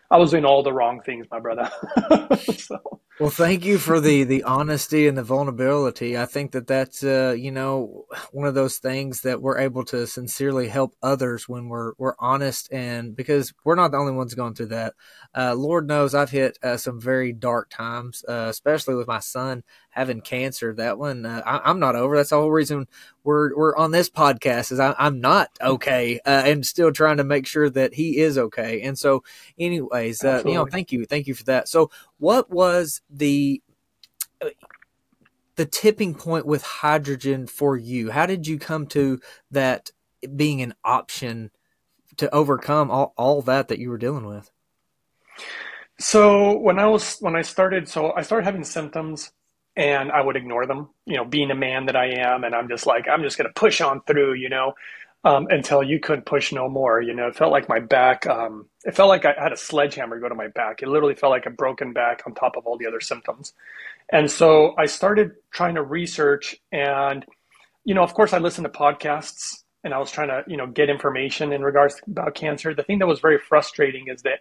I 0.09 0.17
was 0.17 0.31
doing 0.31 0.45
all 0.45 0.63
the 0.63 0.71
wrong 0.71 1.01
things, 1.01 1.27
my 1.29 1.39
brother. 1.39 1.69
so. 2.55 3.01
Well, 3.19 3.31
thank 3.31 3.65
you 3.65 3.79
for 3.79 3.99
the 3.99 4.25
the 4.25 4.43
honesty 4.43 5.07
and 5.07 5.17
the 5.17 5.23
vulnerability. 5.23 6.15
I 6.15 6.27
think 6.27 6.51
that 6.51 6.67
that's 6.67 7.03
uh, 7.03 7.35
you 7.35 7.51
know 7.51 8.05
one 8.31 8.47
of 8.47 8.53
those 8.53 8.77
things 8.77 9.21
that 9.21 9.41
we're 9.41 9.57
able 9.57 9.83
to 9.85 10.05
sincerely 10.05 10.67
help 10.67 10.95
others 11.01 11.49
when 11.49 11.67
we're 11.67 11.93
we're 11.97 12.13
honest 12.19 12.71
and 12.71 13.15
because 13.15 13.55
we're 13.63 13.73
not 13.73 13.89
the 13.89 13.97
only 13.97 14.13
ones 14.13 14.35
going 14.35 14.53
through 14.53 14.67
that. 14.67 14.93
Uh, 15.35 15.55
Lord 15.55 15.87
knows 15.87 16.13
I've 16.13 16.29
hit 16.29 16.59
uh, 16.61 16.77
some 16.77 17.01
very 17.01 17.33
dark 17.33 17.71
times, 17.71 18.23
uh, 18.29 18.47
especially 18.49 18.93
with 18.93 19.07
my 19.07 19.19
son 19.19 19.63
having 19.89 20.21
cancer. 20.21 20.75
That 20.75 20.99
one 20.99 21.25
uh, 21.25 21.41
I, 21.43 21.71
am 21.71 21.79
not 21.79 21.95
over. 21.95 22.17
That's 22.17 22.29
the 22.29 22.37
whole 22.37 22.51
reason 22.51 22.87
we're 23.23 23.57
we're 23.57 23.75
on 23.75 23.89
this 23.89 24.11
podcast 24.11 24.71
is 24.71 24.79
I, 24.79 24.93
am 24.99 25.21
not 25.21 25.49
okay 25.59 26.19
uh, 26.23 26.43
and 26.45 26.63
still 26.63 26.91
trying 26.91 27.17
to 27.17 27.23
make 27.23 27.47
sure 27.47 27.67
that 27.67 27.95
he 27.95 28.19
is 28.19 28.37
okay. 28.37 28.83
And 28.83 28.97
so, 28.97 29.23
anyways, 29.57 30.21
you 30.21 30.53
know, 30.53 30.67
thank 30.67 30.91
you, 30.91 31.05
thank 31.05 31.25
you 31.25 31.33
for 31.33 31.45
that. 31.45 31.67
So, 31.67 31.89
what 32.19 32.51
was 32.51 33.01
the 33.09 33.61
the 35.55 35.65
tipping 35.65 36.13
point 36.13 36.45
with 36.45 36.61
hydrogen 36.63 37.47
for 37.47 37.75
you? 37.75 38.11
How 38.11 38.25
did 38.25 38.47
you 38.47 38.57
come 38.57 38.85
to 38.87 39.19
that 39.51 39.91
being 40.35 40.61
an 40.61 40.73
option 40.83 41.51
to 42.17 42.33
overcome 42.33 42.89
all, 42.89 43.13
all 43.17 43.41
that 43.43 43.67
that 43.67 43.79
you 43.79 43.89
were 43.89 43.97
dealing 43.97 44.25
with? 44.25 44.51
So 45.99 46.57
when 46.57 46.77
I 46.79 46.85
was 46.85 47.17
when 47.19 47.35
I 47.35 47.41
started, 47.41 47.89
so 47.89 48.13
I 48.15 48.21
started 48.21 48.45
having 48.45 48.63
symptoms 48.63 49.31
and 49.75 50.11
I 50.11 50.21
would 50.21 50.35
ignore 50.35 50.67
them, 50.67 50.89
you 51.05 51.17
know, 51.17 51.25
being 51.25 51.49
a 51.49 51.55
man 51.55 51.87
that 51.87 51.95
I 51.95 52.09
am, 52.19 52.43
and 52.43 52.53
I'm 52.53 52.69
just 52.69 52.85
like, 52.85 53.07
I'm 53.07 53.23
just 53.23 53.37
gonna 53.37 53.49
push 53.55 53.81
on 53.81 54.01
through, 54.05 54.35
you 54.35 54.49
know, 54.49 54.73
um, 55.23 55.47
until 55.49 55.83
you 55.83 55.99
couldn't 55.99 56.25
push 56.25 56.51
no 56.51 56.69
more. 56.69 57.01
You 57.01 57.13
know, 57.13 57.27
it 57.27 57.35
felt 57.35 57.51
like 57.51 57.67
my 57.67 57.79
back, 57.79 58.25
um, 58.27 58.67
it 58.85 58.95
felt 58.95 59.09
like 59.09 59.25
I 59.25 59.33
had 59.37 59.51
a 59.51 59.57
sledgehammer 59.57 60.19
go 60.19 60.29
to 60.29 60.35
my 60.35 60.47
back. 60.47 60.81
It 60.81 60.87
literally 60.87 61.15
felt 61.15 61.31
like 61.31 61.45
a 61.45 61.51
broken 61.51 61.93
back 61.93 62.23
on 62.25 62.33
top 62.33 62.55
of 62.55 62.65
all 62.65 62.77
the 62.77 62.87
other 62.87 63.01
symptoms. 63.01 63.53
And 64.11 64.31
so 64.31 64.73
I 64.77 64.85
started 64.85 65.31
trying 65.51 65.75
to 65.75 65.83
research 65.83 66.55
and, 66.71 67.25
you 67.83 67.93
know, 67.93 68.03
of 68.03 68.13
course 68.13 68.33
I 68.33 68.37
listened 68.37 68.65
to 68.65 68.71
podcasts 68.71 69.63
and 69.83 69.93
I 69.93 69.97
was 69.99 70.11
trying 70.11 70.29
to, 70.29 70.43
you 70.47 70.57
know, 70.57 70.67
get 70.67 70.89
information 70.89 71.51
in 71.51 71.61
regards 71.61 71.95
to, 71.95 72.01
about 72.07 72.35
cancer, 72.35 72.73
the 72.73 72.83
thing 72.83 72.99
that 72.99 73.07
was 73.07 73.19
very 73.19 73.37
frustrating 73.37 74.07
is 74.07 74.21
that 74.21 74.39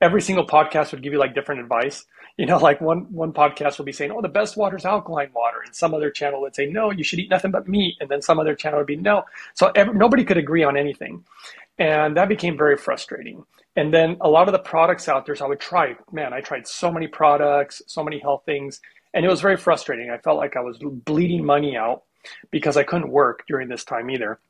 every 0.00 0.20
single 0.20 0.46
podcast 0.46 0.92
would 0.92 1.02
give 1.02 1.12
you 1.12 1.18
like 1.18 1.34
different 1.34 1.60
advice. 1.60 2.04
You 2.36 2.46
know, 2.46 2.58
like 2.58 2.80
one 2.80 3.12
one 3.12 3.32
podcast 3.32 3.78
will 3.78 3.84
be 3.84 3.92
saying, 3.92 4.10
"Oh, 4.10 4.20
the 4.20 4.28
best 4.28 4.56
water 4.56 4.76
is 4.76 4.84
alkaline 4.84 5.30
water," 5.32 5.60
and 5.64 5.74
some 5.74 5.94
other 5.94 6.10
channel 6.10 6.40
would 6.40 6.54
say, 6.56 6.66
"No, 6.66 6.90
you 6.90 7.04
should 7.04 7.20
eat 7.20 7.30
nothing 7.30 7.52
but 7.52 7.68
meat," 7.68 7.96
and 8.00 8.08
then 8.08 8.22
some 8.22 8.40
other 8.40 8.56
channel 8.56 8.80
would 8.80 8.88
be, 8.88 8.96
"No." 8.96 9.24
So 9.54 9.70
every, 9.76 9.94
nobody 9.94 10.24
could 10.24 10.36
agree 10.36 10.64
on 10.64 10.76
anything, 10.76 11.24
and 11.78 12.16
that 12.16 12.28
became 12.28 12.58
very 12.58 12.76
frustrating. 12.76 13.44
And 13.76 13.94
then 13.94 14.16
a 14.20 14.28
lot 14.28 14.48
of 14.48 14.52
the 14.52 14.58
products 14.58 15.08
out 15.08 15.26
there, 15.26 15.36
so 15.36 15.44
I 15.44 15.48
would 15.48 15.60
try. 15.60 15.96
Man, 16.10 16.32
I 16.32 16.40
tried 16.40 16.66
so 16.66 16.90
many 16.90 17.06
products, 17.06 17.82
so 17.86 18.02
many 18.02 18.18
health 18.18 18.42
things, 18.44 18.80
and 19.14 19.24
it 19.24 19.28
was 19.28 19.40
very 19.40 19.56
frustrating. 19.56 20.10
I 20.10 20.18
felt 20.18 20.38
like 20.38 20.56
I 20.56 20.60
was 20.60 20.78
bleeding 20.78 21.44
money 21.44 21.76
out 21.76 22.02
because 22.50 22.76
I 22.76 22.82
couldn't 22.82 23.10
work 23.10 23.44
during 23.46 23.68
this 23.68 23.84
time 23.84 24.10
either 24.10 24.40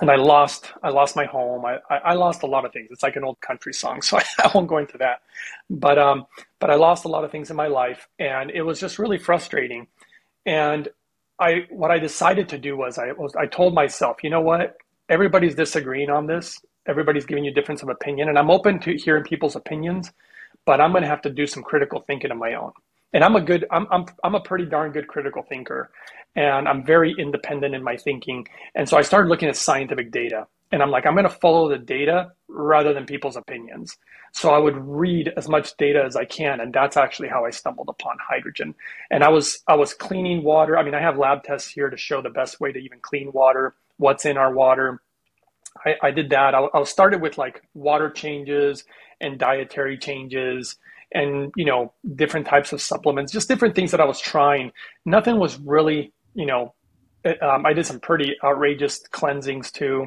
and 0.00 0.10
I 0.10 0.16
lost 0.16 0.72
I 0.82 0.90
lost 0.90 1.16
my 1.16 1.26
home. 1.26 1.64
I, 1.64 1.78
I, 1.90 2.14
lost 2.14 2.42
a 2.42 2.46
lot 2.46 2.64
of 2.64 2.72
things. 2.72 2.88
It's 2.90 3.02
like 3.02 3.16
an 3.16 3.24
old 3.24 3.40
country 3.40 3.72
song, 3.72 4.02
so 4.02 4.18
I, 4.18 4.24
I, 4.38 4.50
won't 4.54 4.68
go 4.68 4.78
into 4.78 4.98
that. 4.98 5.22
But 5.68 5.98
um, 5.98 6.26
but 6.58 6.70
I 6.70 6.74
lost 6.74 7.04
a 7.04 7.08
lot 7.08 7.24
of 7.24 7.30
things 7.30 7.50
in 7.50 7.56
my 7.56 7.68
life, 7.68 8.08
and 8.18 8.50
it 8.50 8.62
was 8.62 8.80
just 8.80 8.98
really 8.98 9.18
frustrating. 9.18 9.86
And 10.46 10.88
I 11.38 11.66
what 11.70 11.90
I 11.90 11.98
decided 11.98 12.48
to 12.50 12.58
do 12.58 12.76
was 12.76 12.98
I 12.98 13.12
was 13.12 13.34
I 13.36 13.46
told 13.46 13.74
myself, 13.74 14.22
you 14.22 14.30
know 14.30 14.40
what? 14.40 14.76
Everybody's 15.08 15.54
disagreeing 15.54 16.10
on 16.10 16.26
this. 16.26 16.58
Everybody's 16.86 17.26
giving 17.26 17.44
you 17.44 17.52
difference 17.52 17.82
of 17.82 17.88
opinion, 17.88 18.28
and 18.28 18.38
I'm 18.38 18.50
open 18.50 18.80
to 18.80 18.96
hearing 18.96 19.24
people's 19.24 19.56
opinions, 19.56 20.10
but 20.64 20.80
I'm 20.80 20.92
going 20.92 21.02
to 21.02 21.08
have 21.08 21.22
to 21.22 21.30
do 21.30 21.46
some 21.46 21.62
critical 21.62 22.00
thinking 22.06 22.30
of 22.30 22.38
my 22.38 22.54
own. 22.54 22.72
And 23.12 23.24
I'm 23.24 23.36
a 23.36 23.40
good 23.40 23.66
I'm 23.70 23.86
I'm 23.90 24.06
I'm 24.22 24.34
a 24.34 24.40
pretty 24.40 24.66
darn 24.66 24.92
good 24.92 25.08
critical 25.08 25.42
thinker 25.42 25.90
and 26.36 26.68
I'm 26.68 26.84
very 26.84 27.14
independent 27.18 27.74
in 27.74 27.82
my 27.82 27.96
thinking. 27.96 28.46
And 28.74 28.88
so 28.88 28.96
I 28.96 29.02
started 29.02 29.28
looking 29.28 29.48
at 29.48 29.56
scientific 29.56 30.10
data 30.10 30.46
and 30.72 30.82
I'm 30.82 30.90
like, 30.90 31.06
I'm 31.06 31.14
going 31.14 31.24
to 31.24 31.30
follow 31.30 31.68
the 31.68 31.78
data 31.78 32.30
rather 32.48 32.94
than 32.94 33.04
people's 33.04 33.36
opinions. 33.36 33.96
So 34.32 34.50
I 34.50 34.58
would 34.58 34.76
read 34.76 35.32
as 35.36 35.48
much 35.48 35.76
data 35.76 36.02
as 36.04 36.14
I 36.14 36.24
can. 36.24 36.60
And 36.60 36.72
that's 36.72 36.96
actually 36.96 37.28
how 37.28 37.44
I 37.44 37.50
stumbled 37.50 37.88
upon 37.88 38.16
hydrogen. 38.26 38.76
And 39.10 39.24
I 39.24 39.30
was, 39.30 39.62
I 39.66 39.74
was 39.74 39.92
cleaning 39.94 40.44
water. 40.44 40.78
I 40.78 40.84
mean, 40.84 40.94
I 40.94 41.00
have 41.00 41.18
lab 41.18 41.42
tests 41.42 41.68
here 41.68 41.90
to 41.90 41.96
show 41.96 42.22
the 42.22 42.30
best 42.30 42.60
way 42.60 42.70
to 42.70 42.78
even 42.78 43.00
clean 43.00 43.32
water, 43.32 43.74
what's 43.96 44.24
in 44.24 44.36
our 44.36 44.52
water. 44.54 45.00
I, 45.84 45.96
I 46.02 46.10
did 46.12 46.30
that. 46.30 46.54
I, 46.54 46.66
I 46.72 46.84
started 46.84 47.20
with 47.20 47.36
like 47.36 47.62
water 47.74 48.08
changes 48.08 48.84
and 49.20 49.38
dietary 49.38 49.98
changes 49.98 50.76
and 51.12 51.52
you 51.56 51.64
know 51.64 51.92
different 52.14 52.46
types 52.46 52.72
of 52.72 52.80
supplements 52.80 53.32
just 53.32 53.48
different 53.48 53.74
things 53.74 53.90
that 53.90 54.00
i 54.00 54.04
was 54.04 54.20
trying 54.20 54.70
nothing 55.04 55.38
was 55.38 55.58
really 55.60 56.12
you 56.34 56.46
know, 56.46 56.74
um, 57.42 57.66
I 57.66 57.72
did 57.72 57.86
some 57.86 58.00
pretty 58.00 58.36
outrageous 58.42 59.00
cleansings 59.10 59.70
too 59.70 60.06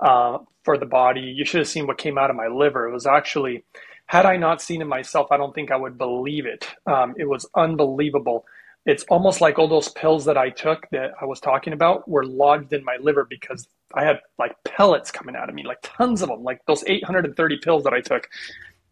uh, 0.00 0.38
for 0.64 0.78
the 0.78 0.86
body. 0.86 1.20
You 1.20 1.44
should 1.44 1.58
have 1.58 1.68
seen 1.68 1.86
what 1.86 1.98
came 1.98 2.18
out 2.18 2.30
of 2.30 2.36
my 2.36 2.46
liver. 2.46 2.88
It 2.88 2.92
was 2.92 3.06
actually, 3.06 3.64
had 4.06 4.26
I 4.26 4.36
not 4.36 4.62
seen 4.62 4.80
it 4.80 4.86
myself, 4.86 5.28
I 5.30 5.36
don't 5.36 5.54
think 5.54 5.70
I 5.70 5.76
would 5.76 5.98
believe 5.98 6.46
it. 6.46 6.66
Um, 6.86 7.14
it 7.18 7.28
was 7.28 7.46
unbelievable. 7.54 8.44
It's 8.86 9.04
almost 9.04 9.40
like 9.40 9.58
all 9.58 9.68
those 9.68 9.88
pills 9.90 10.26
that 10.26 10.36
I 10.36 10.50
took 10.50 10.88
that 10.90 11.12
I 11.20 11.24
was 11.24 11.40
talking 11.40 11.72
about 11.72 12.08
were 12.08 12.24
lodged 12.24 12.72
in 12.72 12.84
my 12.84 12.96
liver 13.00 13.26
because 13.28 13.66
I 13.94 14.04
had 14.04 14.20
like 14.38 14.56
pellets 14.64 15.10
coming 15.10 15.36
out 15.36 15.48
of 15.48 15.54
me, 15.54 15.64
like 15.66 15.78
tons 15.82 16.22
of 16.22 16.28
them, 16.28 16.42
like 16.42 16.60
those 16.66 16.84
830 16.86 17.58
pills 17.62 17.84
that 17.84 17.94
I 17.94 18.00
took. 18.00 18.28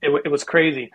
It, 0.00 0.10
it 0.24 0.28
was 0.28 0.44
crazy. 0.44 0.90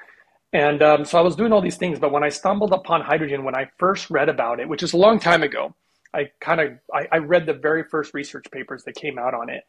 And 0.54 0.82
um, 0.82 1.06
so 1.06 1.18
I 1.18 1.22
was 1.22 1.36
doing 1.36 1.52
all 1.52 1.62
these 1.62 1.78
things, 1.78 2.00
but 2.00 2.12
when 2.12 2.24
I 2.24 2.30
stumbled 2.30 2.72
upon 2.72 3.02
hydrogen, 3.02 3.44
when 3.44 3.56
I 3.56 3.70
first 3.78 4.10
read 4.10 4.30
about 4.30 4.60
it, 4.60 4.70
which 4.70 4.82
is 4.82 4.94
a 4.94 4.98
long 4.98 5.20
time 5.20 5.44
ago, 5.44 5.76
I 6.14 6.32
kind 6.40 6.62
of 6.62 6.80
I, 6.94 7.08
I 7.12 7.18
read 7.18 7.46
the 7.46 7.54
very 7.54 7.84
first 7.84 8.14
research 8.14 8.46
papers 8.52 8.84
that 8.86 8.96
came 8.96 9.20
out 9.20 9.34
on 9.34 9.50
it, 9.50 9.66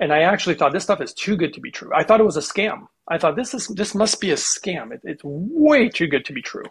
and 0.00 0.12
I 0.12 0.22
actually 0.22 0.54
thought 0.54 0.72
this 0.72 0.84
stuff 0.84 1.00
is 1.02 1.12
too 1.12 1.36
good 1.36 1.52
to 1.54 1.60
be 1.60 1.70
true. 1.70 1.90
I 1.94 2.02
thought 2.02 2.20
it 2.20 2.24
was 2.24 2.38
a 2.38 2.40
scam. 2.40 2.88
I 3.08 3.18
thought 3.18 3.36
this 3.36 3.52
is 3.52 3.68
this 3.68 3.94
must 3.94 4.20
be 4.20 4.30
a 4.30 4.36
scam. 4.36 4.92
It, 4.92 5.02
it's 5.04 5.22
way 5.22 5.88
too 5.90 6.06
good 6.06 6.24
to 6.24 6.32
be 6.32 6.42
true. 6.42 6.64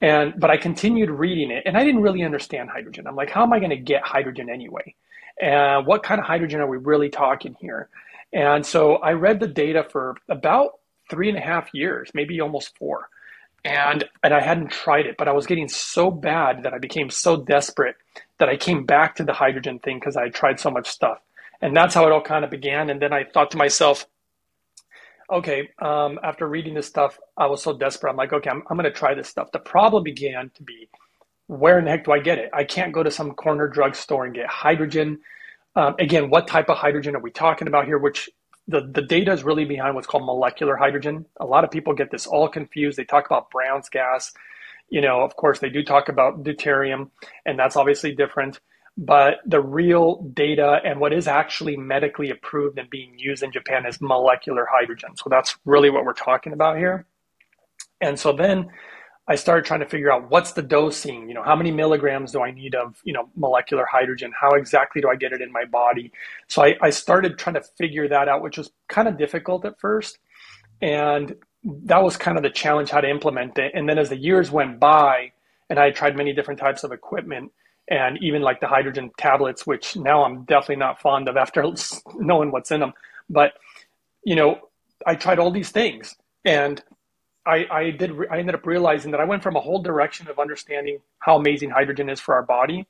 And 0.00 0.34
but 0.38 0.50
I 0.50 0.56
continued 0.56 1.10
reading 1.10 1.50
it, 1.50 1.64
and 1.66 1.76
I 1.76 1.84
didn't 1.84 2.02
really 2.02 2.22
understand 2.22 2.70
hydrogen. 2.70 3.06
I'm 3.06 3.16
like, 3.16 3.30
how 3.30 3.42
am 3.42 3.52
I 3.52 3.58
going 3.58 3.70
to 3.70 3.76
get 3.76 4.02
hydrogen 4.02 4.48
anyway? 4.48 4.94
And 5.40 5.86
what 5.86 6.04
kind 6.04 6.20
of 6.20 6.26
hydrogen 6.26 6.60
are 6.60 6.68
we 6.68 6.76
really 6.76 7.08
talking 7.08 7.56
here? 7.60 7.88
And 8.32 8.64
so 8.64 8.96
I 8.96 9.12
read 9.12 9.40
the 9.40 9.48
data 9.48 9.84
for 9.90 10.16
about 10.28 10.72
three 11.12 11.28
and 11.28 11.36
a 11.36 11.42
half 11.42 11.68
years, 11.74 12.10
maybe 12.14 12.40
almost 12.40 12.76
four. 12.78 13.08
And 13.64 14.04
and 14.24 14.32
I 14.32 14.40
hadn't 14.40 14.70
tried 14.70 15.06
it, 15.06 15.16
but 15.18 15.28
I 15.28 15.32
was 15.32 15.46
getting 15.46 15.68
so 15.68 16.10
bad 16.10 16.62
that 16.62 16.72
I 16.72 16.78
became 16.78 17.10
so 17.10 17.36
desperate 17.36 17.96
that 18.38 18.48
I 18.48 18.56
came 18.56 18.86
back 18.86 19.16
to 19.16 19.24
the 19.24 19.34
hydrogen 19.34 19.78
thing 19.78 19.98
because 20.00 20.16
I 20.16 20.30
tried 20.30 20.58
so 20.58 20.70
much 20.70 20.88
stuff. 20.88 21.18
And 21.60 21.76
that's 21.76 21.94
how 21.94 22.06
it 22.06 22.12
all 22.12 22.22
kind 22.22 22.44
of 22.44 22.50
began. 22.50 22.88
And 22.90 23.00
then 23.00 23.12
I 23.12 23.24
thought 23.24 23.50
to 23.52 23.58
myself, 23.58 24.06
okay, 25.30 25.68
um, 25.78 26.18
after 26.24 26.48
reading 26.48 26.74
this 26.74 26.88
stuff, 26.88 27.18
I 27.36 27.46
was 27.46 27.62
so 27.62 27.76
desperate. 27.76 28.10
I'm 28.10 28.16
like, 28.16 28.32
okay, 28.32 28.50
I'm, 28.50 28.62
I'm 28.68 28.76
going 28.76 28.90
to 28.90 28.98
try 28.98 29.14
this 29.14 29.28
stuff. 29.28 29.52
The 29.52 29.60
problem 29.60 30.02
began 30.02 30.50
to 30.54 30.62
be, 30.62 30.88
where 31.46 31.78
in 31.78 31.84
the 31.84 31.92
heck 31.92 32.04
do 32.04 32.12
I 32.12 32.20
get 32.20 32.38
it? 32.38 32.50
I 32.52 32.64
can't 32.64 32.92
go 32.92 33.02
to 33.02 33.10
some 33.10 33.32
corner 33.32 33.68
drugstore 33.68 34.24
and 34.24 34.34
get 34.34 34.46
hydrogen. 34.48 35.20
Um, 35.76 35.94
again, 36.00 36.30
what 36.30 36.48
type 36.48 36.68
of 36.68 36.78
hydrogen 36.78 37.14
are 37.14 37.20
we 37.20 37.30
talking 37.30 37.68
about 37.68 37.84
here? 37.84 37.98
Which 37.98 38.28
the, 38.68 38.80
the 38.80 39.02
data 39.02 39.32
is 39.32 39.42
really 39.42 39.64
behind 39.64 39.94
what's 39.94 40.06
called 40.06 40.24
molecular 40.24 40.76
hydrogen. 40.76 41.26
A 41.40 41.46
lot 41.46 41.64
of 41.64 41.70
people 41.70 41.94
get 41.94 42.10
this 42.10 42.26
all 42.26 42.48
confused. 42.48 42.96
They 42.96 43.04
talk 43.04 43.26
about 43.26 43.50
Brown's 43.50 43.88
gas. 43.88 44.32
You 44.88 45.00
know, 45.00 45.22
of 45.22 45.36
course, 45.36 45.58
they 45.58 45.70
do 45.70 45.82
talk 45.82 46.08
about 46.08 46.44
deuterium, 46.44 47.10
and 47.46 47.58
that's 47.58 47.76
obviously 47.76 48.14
different. 48.14 48.60
But 48.96 49.38
the 49.46 49.60
real 49.60 50.22
data 50.34 50.80
and 50.84 51.00
what 51.00 51.14
is 51.14 51.26
actually 51.26 51.76
medically 51.78 52.30
approved 52.30 52.78
and 52.78 52.90
being 52.90 53.18
used 53.18 53.42
in 53.42 53.50
Japan 53.50 53.86
is 53.86 54.00
molecular 54.00 54.66
hydrogen. 54.70 55.16
So 55.16 55.30
that's 55.30 55.56
really 55.64 55.88
what 55.88 56.04
we're 56.04 56.12
talking 56.12 56.52
about 56.52 56.76
here. 56.76 57.06
And 58.02 58.18
so 58.18 58.32
then 58.32 58.70
I 59.28 59.36
started 59.36 59.64
trying 59.64 59.80
to 59.80 59.86
figure 59.86 60.12
out 60.12 60.30
what's 60.30 60.52
the 60.52 60.62
dosing, 60.62 61.28
you 61.28 61.34
know, 61.34 61.44
how 61.44 61.54
many 61.54 61.70
milligrams 61.70 62.32
do 62.32 62.42
I 62.42 62.50
need 62.50 62.74
of, 62.74 63.00
you 63.04 63.12
know, 63.12 63.28
molecular 63.36 63.86
hydrogen? 63.86 64.32
How 64.38 64.50
exactly 64.50 65.00
do 65.00 65.08
I 65.08 65.14
get 65.14 65.32
it 65.32 65.40
in 65.40 65.52
my 65.52 65.64
body? 65.64 66.10
So 66.48 66.62
I, 66.62 66.76
I 66.82 66.90
started 66.90 67.38
trying 67.38 67.54
to 67.54 67.62
figure 67.62 68.08
that 68.08 68.28
out, 68.28 68.42
which 68.42 68.58
was 68.58 68.72
kind 68.88 69.06
of 69.06 69.16
difficult 69.16 69.64
at 69.64 69.78
first. 69.78 70.18
And 70.80 71.36
that 71.64 72.02
was 72.02 72.16
kind 72.16 72.36
of 72.36 72.42
the 72.42 72.50
challenge 72.50 72.90
how 72.90 73.00
to 73.00 73.08
implement 73.08 73.58
it. 73.58 73.72
And 73.74 73.88
then 73.88 73.98
as 73.98 74.08
the 74.08 74.16
years 74.16 74.50
went 74.50 74.80
by, 74.80 75.32
and 75.70 75.78
I 75.78 75.90
tried 75.90 76.16
many 76.16 76.32
different 76.32 76.58
types 76.58 76.82
of 76.82 76.92
equipment, 76.92 77.52
and 77.88 78.18
even 78.22 78.42
like 78.42 78.60
the 78.60 78.66
hydrogen 78.66 79.10
tablets, 79.16 79.66
which 79.66 79.96
now 79.96 80.24
I'm 80.24 80.44
definitely 80.44 80.76
not 80.76 81.00
fond 81.00 81.28
of 81.28 81.36
after 81.36 81.64
knowing 82.16 82.50
what's 82.50 82.70
in 82.70 82.80
them. 82.80 82.92
But 83.30 83.52
you 84.24 84.36
know, 84.36 84.58
I 85.06 85.14
tried 85.14 85.38
all 85.38 85.50
these 85.50 85.70
things, 85.70 86.16
and 86.44 86.82
I, 87.44 87.66
I 87.70 87.90
did 87.90 88.12
I 88.30 88.38
ended 88.38 88.54
up 88.54 88.66
realizing 88.66 89.10
that 89.12 89.20
I 89.20 89.24
went 89.24 89.42
from 89.42 89.56
a 89.56 89.60
whole 89.60 89.82
direction 89.82 90.28
of 90.28 90.38
understanding 90.38 90.98
how 91.18 91.36
amazing 91.36 91.70
hydrogen 91.70 92.08
is 92.08 92.20
for 92.20 92.34
our 92.34 92.42
body 92.42 92.86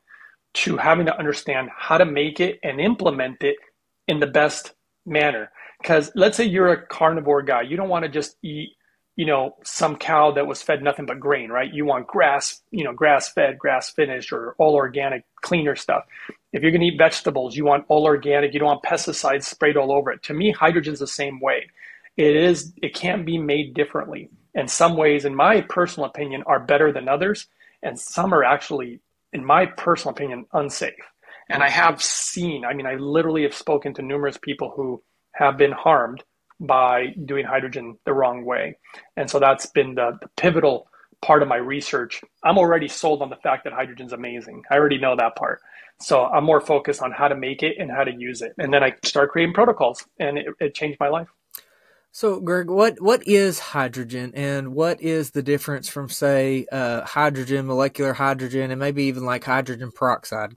to 0.54 0.76
having 0.76 1.06
to 1.06 1.18
understand 1.18 1.70
how 1.76 1.96
to 1.96 2.04
make 2.04 2.38
it 2.40 2.60
and 2.62 2.80
implement 2.80 3.42
it 3.42 3.56
in 4.06 4.20
the 4.20 4.26
best 4.26 4.72
manner. 5.06 5.50
Because 5.80 6.12
let's 6.14 6.36
say 6.36 6.44
you're 6.44 6.72
a 6.72 6.86
carnivore 6.86 7.42
guy, 7.42 7.62
you 7.62 7.76
don't 7.76 7.88
want 7.88 8.04
to 8.04 8.10
just 8.10 8.36
eat, 8.42 8.70
you 9.16 9.24
know, 9.24 9.56
some 9.64 9.96
cow 9.96 10.32
that 10.32 10.46
was 10.46 10.62
fed 10.62 10.82
nothing 10.82 11.06
but 11.06 11.18
grain, 11.18 11.50
right? 11.50 11.72
You 11.72 11.86
want 11.86 12.06
grass, 12.06 12.60
you 12.70 12.84
know, 12.84 12.92
grass 12.92 13.32
fed, 13.32 13.58
grass 13.58 13.90
finished, 13.90 14.32
or 14.32 14.54
all 14.58 14.74
organic, 14.74 15.24
cleaner 15.40 15.74
stuff. 15.74 16.04
If 16.52 16.62
you're 16.62 16.70
going 16.70 16.82
to 16.82 16.88
eat 16.88 16.98
vegetables, 16.98 17.56
you 17.56 17.64
want 17.64 17.86
all 17.88 18.04
organic. 18.04 18.52
You 18.52 18.60
don't 18.60 18.68
want 18.68 18.82
pesticides 18.82 19.44
sprayed 19.44 19.78
all 19.78 19.90
over 19.90 20.12
it. 20.12 20.22
To 20.24 20.34
me, 20.34 20.52
hydrogen's 20.52 21.00
the 21.00 21.06
same 21.06 21.40
way. 21.40 21.68
It 22.18 22.36
is. 22.36 22.74
It 22.82 22.94
can't 22.94 23.24
be 23.24 23.38
made 23.38 23.74
differently 23.74 24.28
in 24.54 24.68
some 24.68 24.96
ways, 24.96 25.24
in 25.24 25.34
my 25.34 25.60
personal 25.62 26.08
opinion, 26.08 26.42
are 26.46 26.60
better 26.60 26.92
than 26.92 27.08
others, 27.08 27.46
and 27.82 27.98
some 27.98 28.34
are 28.34 28.44
actually, 28.44 29.00
in 29.32 29.44
my 29.44 29.66
personal 29.66 30.12
opinion, 30.12 30.46
unsafe. 30.52 30.94
And 31.48 31.62
I 31.62 31.68
have 31.68 32.02
seen, 32.02 32.64
I 32.64 32.74
mean, 32.74 32.86
I 32.86 32.94
literally 32.94 33.42
have 33.42 33.54
spoken 33.54 33.94
to 33.94 34.02
numerous 34.02 34.38
people 34.38 34.72
who 34.74 35.02
have 35.32 35.56
been 35.56 35.72
harmed 35.72 36.22
by 36.60 37.08
doing 37.24 37.44
hydrogen 37.44 37.98
the 38.04 38.12
wrong 38.12 38.44
way. 38.44 38.76
And 39.16 39.28
so 39.28 39.40
that's 39.40 39.66
been 39.66 39.94
the, 39.94 40.18
the 40.20 40.28
pivotal 40.36 40.86
part 41.20 41.42
of 41.42 41.48
my 41.48 41.56
research. 41.56 42.20
I'm 42.44 42.58
already 42.58 42.88
sold 42.88 43.22
on 43.22 43.30
the 43.30 43.36
fact 43.36 43.64
that 43.64 43.72
hydrogen's 43.72 44.12
amazing. 44.12 44.62
I 44.70 44.76
already 44.76 44.98
know 44.98 45.16
that 45.16 45.36
part. 45.36 45.60
So 46.00 46.24
I'm 46.24 46.44
more 46.44 46.60
focused 46.60 47.02
on 47.02 47.12
how 47.12 47.28
to 47.28 47.36
make 47.36 47.62
it 47.62 47.76
and 47.78 47.90
how 47.90 48.04
to 48.04 48.12
use 48.12 48.42
it. 48.42 48.54
And 48.58 48.72
then 48.72 48.82
I 48.82 48.94
start 49.04 49.30
creating 49.30 49.54
protocols, 49.54 50.04
and 50.18 50.38
it, 50.38 50.46
it 50.60 50.74
changed 50.74 50.98
my 50.98 51.08
life. 51.08 51.28
So, 52.14 52.40
Greg, 52.40 52.68
what 52.68 53.00
what 53.00 53.26
is 53.26 53.58
hydrogen, 53.58 54.32
and 54.34 54.74
what 54.74 55.00
is 55.00 55.30
the 55.30 55.42
difference 55.42 55.88
from, 55.88 56.10
say, 56.10 56.66
uh, 56.70 57.06
hydrogen, 57.06 57.66
molecular 57.66 58.12
hydrogen, 58.12 58.70
and 58.70 58.78
maybe 58.78 59.04
even 59.04 59.24
like 59.24 59.44
hydrogen 59.44 59.90
peroxide? 59.90 60.54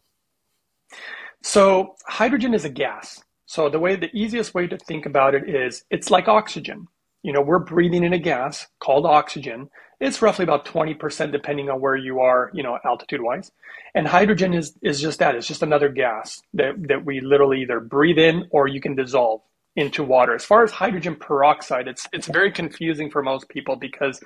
So, 1.41 1.95
hydrogen 2.05 2.53
is 2.53 2.65
a 2.65 2.69
gas. 2.69 3.23
So, 3.45 3.69
the 3.69 3.79
way 3.79 3.95
the 3.95 4.13
easiest 4.13 4.53
way 4.53 4.67
to 4.67 4.77
think 4.77 5.05
about 5.05 5.33
it 5.33 5.47
is, 5.47 5.85
it's 5.89 6.11
like 6.11 6.27
oxygen. 6.27 6.87
You 7.23 7.31
know, 7.31 7.41
we're 7.41 7.59
breathing 7.59 8.03
in 8.03 8.11
a 8.11 8.19
gas 8.19 8.67
called 8.81 9.05
oxygen. 9.05 9.69
It's 10.01 10.21
roughly 10.21 10.43
about 10.43 10.65
20% 10.65 11.31
depending 11.31 11.69
on 11.69 11.79
where 11.79 11.95
you 11.95 12.19
are, 12.19 12.51
you 12.53 12.63
know, 12.63 12.77
altitude 12.83 13.21
wise. 13.21 13.49
And 13.95 14.05
hydrogen 14.05 14.53
is, 14.53 14.77
is 14.81 14.99
just 14.99 15.19
that. 15.19 15.35
It's 15.35 15.47
just 15.47 15.63
another 15.63 15.87
gas 15.87 16.41
that, 16.53 16.75
that 16.89 17.05
we 17.05 17.21
literally 17.21 17.61
either 17.61 17.79
breathe 17.79 18.17
in 18.17 18.49
or 18.51 18.67
you 18.67 18.81
can 18.81 18.93
dissolve 18.93 19.39
into 19.75 20.03
water. 20.03 20.33
As 20.33 20.45
far 20.45 20.63
as 20.63 20.71
hydrogen 20.71 21.15
peroxide, 21.15 21.87
it's, 21.87 22.07
it's 22.13 22.27
very 22.27 22.51
confusing 22.51 23.09
for 23.09 23.21
most 23.21 23.49
people 23.49 23.75
because 23.75 24.21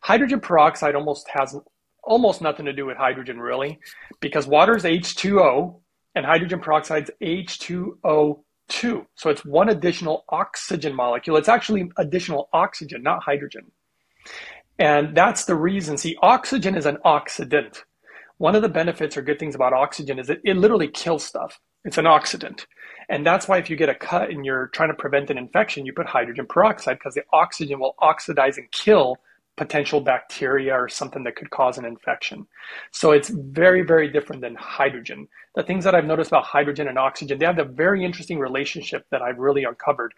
hydrogen 0.00 0.40
peroxide 0.40 0.94
almost 0.94 1.28
has 1.28 1.56
almost 2.02 2.40
nothing 2.40 2.64
to 2.66 2.72
do 2.72 2.86
with 2.86 2.96
hydrogen 2.96 3.38
really 3.38 3.78
because 4.20 4.46
water 4.46 4.76
is 4.76 4.84
H2O 4.84 5.78
and 6.14 6.24
hydrogen 6.24 6.60
peroxide 6.60 7.10
is 7.20 7.46
H2O2. 7.56 9.06
So 9.14 9.30
it's 9.30 9.44
one 9.44 9.68
additional 9.68 10.24
oxygen 10.30 10.94
molecule. 10.94 11.36
It's 11.36 11.48
actually 11.48 11.90
additional 11.98 12.48
oxygen, 12.52 13.02
not 13.02 13.22
hydrogen. 13.22 13.70
And 14.78 15.14
that's 15.14 15.44
the 15.44 15.54
reason. 15.54 15.98
See, 15.98 16.16
oxygen 16.22 16.76
is 16.76 16.86
an 16.86 16.98
oxidant. 17.04 17.82
One 18.38 18.54
of 18.54 18.62
the 18.62 18.68
benefits 18.68 19.16
or 19.16 19.22
good 19.22 19.38
things 19.38 19.54
about 19.54 19.72
oxygen 19.72 20.18
is 20.18 20.28
that 20.28 20.38
it 20.44 20.56
literally 20.56 20.88
kills 20.88 21.24
stuff. 21.24 21.58
It's 21.88 21.96
an 21.96 22.04
oxidant. 22.04 22.66
And 23.08 23.24
that's 23.24 23.48
why 23.48 23.56
if 23.56 23.70
you 23.70 23.76
get 23.76 23.88
a 23.88 23.94
cut 23.94 24.28
and 24.28 24.44
you're 24.44 24.66
trying 24.74 24.90
to 24.90 24.94
prevent 24.94 25.30
an 25.30 25.38
infection, 25.38 25.86
you 25.86 25.94
put 25.94 26.04
hydrogen 26.04 26.44
peroxide 26.46 26.98
because 26.98 27.14
the 27.14 27.24
oxygen 27.32 27.80
will 27.80 27.94
oxidize 27.98 28.58
and 28.58 28.70
kill 28.72 29.16
potential 29.56 30.02
bacteria 30.02 30.74
or 30.74 30.90
something 30.90 31.24
that 31.24 31.36
could 31.36 31.48
cause 31.48 31.78
an 31.78 31.86
infection. 31.86 32.46
So 32.90 33.12
it's 33.12 33.30
very, 33.30 33.80
very 33.80 34.12
different 34.12 34.42
than 34.42 34.54
hydrogen. 34.54 35.28
The 35.54 35.62
things 35.62 35.82
that 35.84 35.94
I've 35.94 36.04
noticed 36.04 36.30
about 36.30 36.44
hydrogen 36.44 36.88
and 36.88 36.98
oxygen, 36.98 37.38
they 37.38 37.46
have 37.46 37.58
a 37.58 37.64
very 37.64 38.04
interesting 38.04 38.38
relationship 38.38 39.06
that 39.10 39.22
I've 39.22 39.38
really 39.38 39.64
uncovered. 39.64 40.12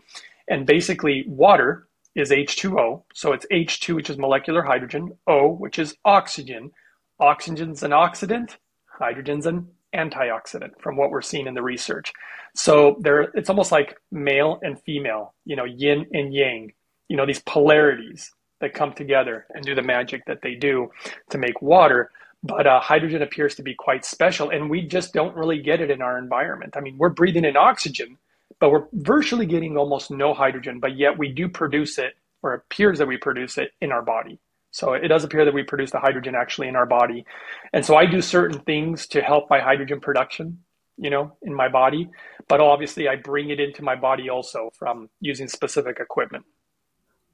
And 0.49 0.67
basically, 0.67 1.23
water 1.29 1.87
is 2.17 2.33
H2O. 2.33 3.05
So 3.15 3.33
it's 3.33 3.47
H2, 3.53 3.95
which 3.95 4.11
is 4.11 4.19
molecular 4.19 4.62
hydrogen, 4.62 5.12
O, 5.29 5.53
which 5.53 5.79
is 5.79 5.95
oxygen. 6.05 6.73
Oxygen's 7.21 7.85
an 7.85 7.93
oxidant, 7.93 8.57
hydrogen's 8.99 9.47
an 9.47 9.69
antioxidant 9.95 10.81
from 10.81 10.97
what 10.97 11.11
we're 11.11 11.23
seeing 11.23 11.47
in 11.47 11.55
the 11.55 11.63
research. 11.63 12.13
So 12.55 12.97
there 13.01 13.23
it's 13.35 13.51
almost 13.51 13.73
like 13.73 13.97
male 14.11 14.59
and 14.63 14.81
female, 14.83 15.35
you 15.45 15.57
know, 15.57 15.65
yin 15.65 16.07
and 16.13 16.33
yang, 16.35 16.73
you 17.09 17.17
know, 17.17 17.27
these 17.27 17.43
polarities 17.43 18.31
that 18.61 18.75
come 18.75 18.93
together 18.93 19.47
and 19.51 19.65
do 19.65 19.75
the 19.75 19.83
magic 19.83 20.25
that 20.27 20.43
they 20.43 20.55
do 20.55 20.91
to 21.31 21.39
make 21.39 21.61
water. 21.63 22.11
But 22.43 22.67
uh, 22.67 22.81
hydrogen 22.81 23.23
appears 23.23 23.55
to 23.57 23.63
be 23.63 23.75
quite 23.75 24.05
special, 24.05 24.51
and 24.51 24.71
we 24.71 24.83
just 24.83 25.13
don't 25.13 25.37
really 25.37 25.61
get 25.61 25.81
it 25.81 25.91
in 25.91 26.01
our 26.01 26.17
environment. 26.19 26.77
I 26.77 26.81
mean, 26.81 26.97
we're 26.97 27.11
breathing 27.11 27.45
in 27.45 27.57
oxygen, 27.57 28.17
but 28.61 28.71
we're 28.71 28.87
virtually 28.93 29.45
getting 29.47 29.77
almost 29.77 30.11
no 30.11 30.33
hydrogen, 30.33 30.81
but 30.81 30.97
yet 30.97 31.19
we 31.19 31.33
do 31.33 31.49
produce 31.49 31.99
it, 31.99 32.15
or 32.43 32.55
appears 32.55 32.99
that 32.99 33.09
we 33.09 33.19
produce 33.19 33.59
it 33.59 33.73
in 33.83 33.93
our 33.93 34.03
body. 34.03 34.39
So 34.71 34.93
it 34.93 35.09
does 35.09 35.25
appear 35.25 35.45
that 35.45 35.55
we 35.55 35.62
produce 35.62 35.91
the 35.91 35.99
hydrogen 35.99 36.35
actually 36.35 36.69
in 36.69 36.77
our 36.77 36.87
body. 36.87 37.25
And 37.73 37.85
so 37.85 37.97
I 37.97 38.07
do 38.07 38.23
certain 38.23 38.61
things 38.61 39.07
to 39.09 39.21
help 39.21 39.50
my 39.50 39.61
hydrogen 39.61 40.00
production, 40.00 40.61
you 40.97 41.11
know, 41.11 41.37
in 41.43 41.53
my 41.55 41.69
body, 41.69 42.09
but 42.49 42.61
obviously 42.61 43.09
I 43.09 43.17
bring 43.17 43.50
it 43.50 43.59
into 43.59 43.83
my 43.83 43.97
body 43.97 44.31
also 44.31 44.71
from 44.79 45.11
using 45.21 45.49
specific 45.49 45.99
equipment. 46.00 46.45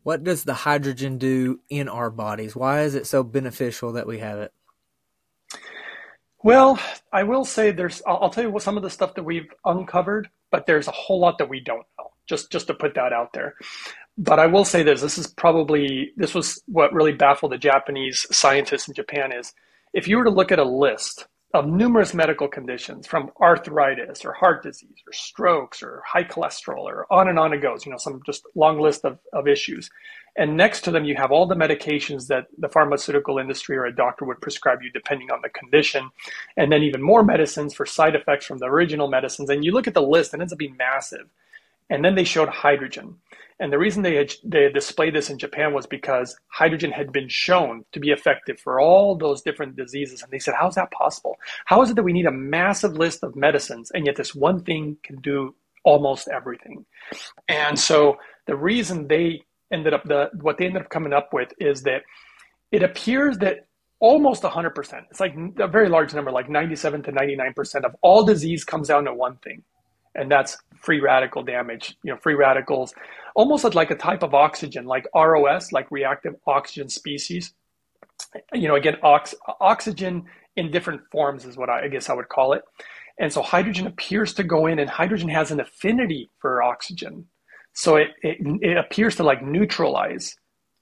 What 0.02 0.22
does 0.22 0.44
the 0.44 0.54
hydrogen 0.54 1.18
do 1.18 1.60
in 1.68 1.88
our 1.88 2.10
bodies? 2.10 2.54
Why 2.54 2.82
is 2.82 2.94
it 2.94 3.06
so 3.06 3.24
beneficial 3.24 3.92
that 3.94 4.06
we 4.06 4.20
have 4.20 4.38
it? 4.38 4.52
Well, 6.44 6.78
I 7.12 7.24
will 7.24 7.44
say 7.44 7.72
there's. 7.72 8.02
I'll, 8.06 8.30
tell 8.30 8.44
you 8.44 8.50
what 8.50 8.62
some 8.62 8.76
of 8.76 8.84
the 8.84 8.90
stuff 8.90 9.14
that 9.14 9.24
we've 9.24 9.50
uncovered, 9.64 10.28
but 10.52 10.64
there's 10.64 10.86
a 10.86 10.92
whole 10.92 11.18
lot 11.18 11.38
that 11.38 11.48
we 11.48 11.58
don't 11.58 11.84
know. 11.98 12.12
Just 12.28 12.52
just 12.52 12.68
to 12.68 12.74
put 12.74 12.94
that 12.94 13.12
out 13.12 13.32
there. 13.32 13.54
But 14.18 14.38
I 14.38 14.46
will 14.46 14.64
say 14.64 14.82
this: 14.82 15.00
this 15.00 15.18
is 15.18 15.26
probably 15.26 16.12
this 16.16 16.34
was 16.34 16.62
what 16.66 16.92
really 16.92 17.12
baffled 17.12 17.52
the 17.52 17.58
Japanese 17.58 18.26
scientists 18.30 18.88
in 18.88 18.94
Japan 18.94 19.32
is 19.32 19.52
if 19.92 20.08
you 20.08 20.16
were 20.16 20.24
to 20.24 20.30
look 20.30 20.52
at 20.52 20.58
a 20.58 20.64
list 20.64 21.26
of 21.54 21.66
numerous 21.66 22.12
medical 22.12 22.48
conditions 22.48 23.06
from 23.06 23.30
arthritis 23.40 24.24
or 24.24 24.32
heart 24.32 24.62
disease 24.62 24.98
or 25.06 25.12
strokes 25.12 25.82
or 25.82 26.02
high 26.06 26.24
cholesterol 26.24 26.82
or 26.82 27.06
on 27.10 27.28
and 27.28 27.38
on 27.38 27.52
it 27.52 27.62
goes, 27.62 27.86
you 27.86 27.92
know, 27.92 27.98
some 27.98 28.20
just 28.26 28.42
long 28.54 28.78
list 28.78 29.04
of, 29.04 29.18
of 29.32 29.48
issues. 29.48 29.88
And 30.36 30.56
next 30.56 30.82
to 30.82 30.90
them, 30.90 31.04
you 31.06 31.14
have 31.16 31.32
all 31.32 31.46
the 31.46 31.54
medications 31.54 32.26
that 32.26 32.46
the 32.58 32.68
pharmaceutical 32.68 33.38
industry 33.38 33.76
or 33.76 33.86
a 33.86 33.94
doctor 33.94 34.26
would 34.26 34.42
prescribe 34.42 34.82
you 34.82 34.90
depending 34.90 35.30
on 35.30 35.40
the 35.42 35.48
condition. 35.48 36.10
And 36.58 36.70
then 36.70 36.82
even 36.82 37.00
more 37.02 37.22
medicines 37.22 37.72
for 37.72 37.86
side 37.86 38.14
effects 38.14 38.44
from 38.44 38.58
the 38.58 38.66
original 38.66 39.08
medicines. 39.08 39.48
And 39.48 39.64
you 39.64 39.72
look 39.72 39.86
at 39.86 39.94
the 39.94 40.02
list 40.02 40.34
and 40.34 40.42
it 40.42 40.44
ends 40.44 40.52
up 40.52 40.58
being 40.58 40.76
massive. 40.76 41.26
And 41.90 42.04
then 42.04 42.14
they 42.14 42.24
showed 42.24 42.48
hydrogen. 42.48 43.16
And 43.58 43.72
the 43.72 43.78
reason 43.78 44.02
they, 44.02 44.16
had, 44.16 44.32
they 44.44 44.70
displayed 44.70 45.14
this 45.14 45.30
in 45.30 45.38
Japan 45.38 45.72
was 45.72 45.86
because 45.86 46.36
hydrogen 46.48 46.90
had 46.90 47.10
been 47.10 47.28
shown 47.28 47.84
to 47.92 48.00
be 48.00 48.10
effective 48.10 48.60
for 48.60 48.80
all 48.80 49.16
those 49.16 49.40
different 49.40 49.76
diseases. 49.76 50.22
And 50.22 50.30
they 50.30 50.38
said, 50.38 50.54
how 50.58 50.68
is 50.68 50.74
that 50.74 50.90
possible? 50.90 51.36
How 51.64 51.80
is 51.82 51.90
it 51.90 51.96
that 51.96 52.02
we 52.02 52.12
need 52.12 52.26
a 52.26 52.32
massive 52.32 52.92
list 52.92 53.22
of 53.22 53.34
medicines 53.34 53.90
and 53.94 54.04
yet 54.04 54.16
this 54.16 54.34
one 54.34 54.62
thing 54.62 54.98
can 55.02 55.16
do 55.16 55.54
almost 55.84 56.28
everything? 56.28 56.84
And 57.48 57.78
so 57.78 58.18
the 58.46 58.56
reason 58.56 59.08
they 59.08 59.42
ended 59.72 59.94
up, 59.94 60.04
the 60.04 60.30
what 60.40 60.58
they 60.58 60.66
ended 60.66 60.82
up 60.82 60.90
coming 60.90 61.14
up 61.14 61.32
with 61.32 61.52
is 61.58 61.82
that 61.84 62.02
it 62.72 62.82
appears 62.82 63.38
that 63.38 63.66
almost 64.00 64.42
100%, 64.42 65.02
it's 65.10 65.20
like 65.20 65.34
a 65.58 65.66
very 65.66 65.88
large 65.88 66.12
number, 66.12 66.30
like 66.30 66.50
97 66.50 67.04
to 67.04 67.12
99% 67.12 67.84
of 67.84 67.96
all 68.02 68.22
disease 68.22 68.64
comes 68.64 68.88
down 68.88 69.04
to 69.04 69.14
one 69.14 69.36
thing 69.36 69.62
and 70.16 70.30
that's 70.30 70.56
free 70.80 71.00
radical 71.00 71.42
damage. 71.42 71.96
You 72.02 72.12
know, 72.12 72.18
free 72.18 72.34
radicals, 72.34 72.94
almost 73.34 73.64
like 73.74 73.90
a 73.90 73.96
type 73.96 74.22
of 74.22 74.34
oxygen, 74.34 74.86
like 74.86 75.06
ROS, 75.14 75.72
like 75.72 75.90
reactive 75.90 76.34
oxygen 76.46 76.88
species. 76.88 77.52
You 78.52 78.68
know, 78.68 78.76
again, 78.76 78.96
ox- 79.02 79.34
oxygen 79.60 80.24
in 80.56 80.70
different 80.70 81.02
forms 81.12 81.44
is 81.44 81.56
what 81.56 81.68
I, 81.68 81.84
I 81.84 81.88
guess 81.88 82.08
I 82.08 82.14
would 82.14 82.28
call 82.28 82.54
it. 82.54 82.62
And 83.18 83.32
so 83.32 83.42
hydrogen 83.42 83.86
appears 83.86 84.34
to 84.34 84.42
go 84.42 84.66
in, 84.66 84.78
and 84.78 84.90
hydrogen 84.90 85.28
has 85.28 85.50
an 85.50 85.60
affinity 85.60 86.30
for 86.38 86.62
oxygen. 86.62 87.26
So 87.72 87.96
it, 87.96 88.08
it, 88.22 88.38
it 88.62 88.76
appears 88.76 89.16
to 89.16 89.22
like 89.22 89.42
neutralize, 89.42 90.36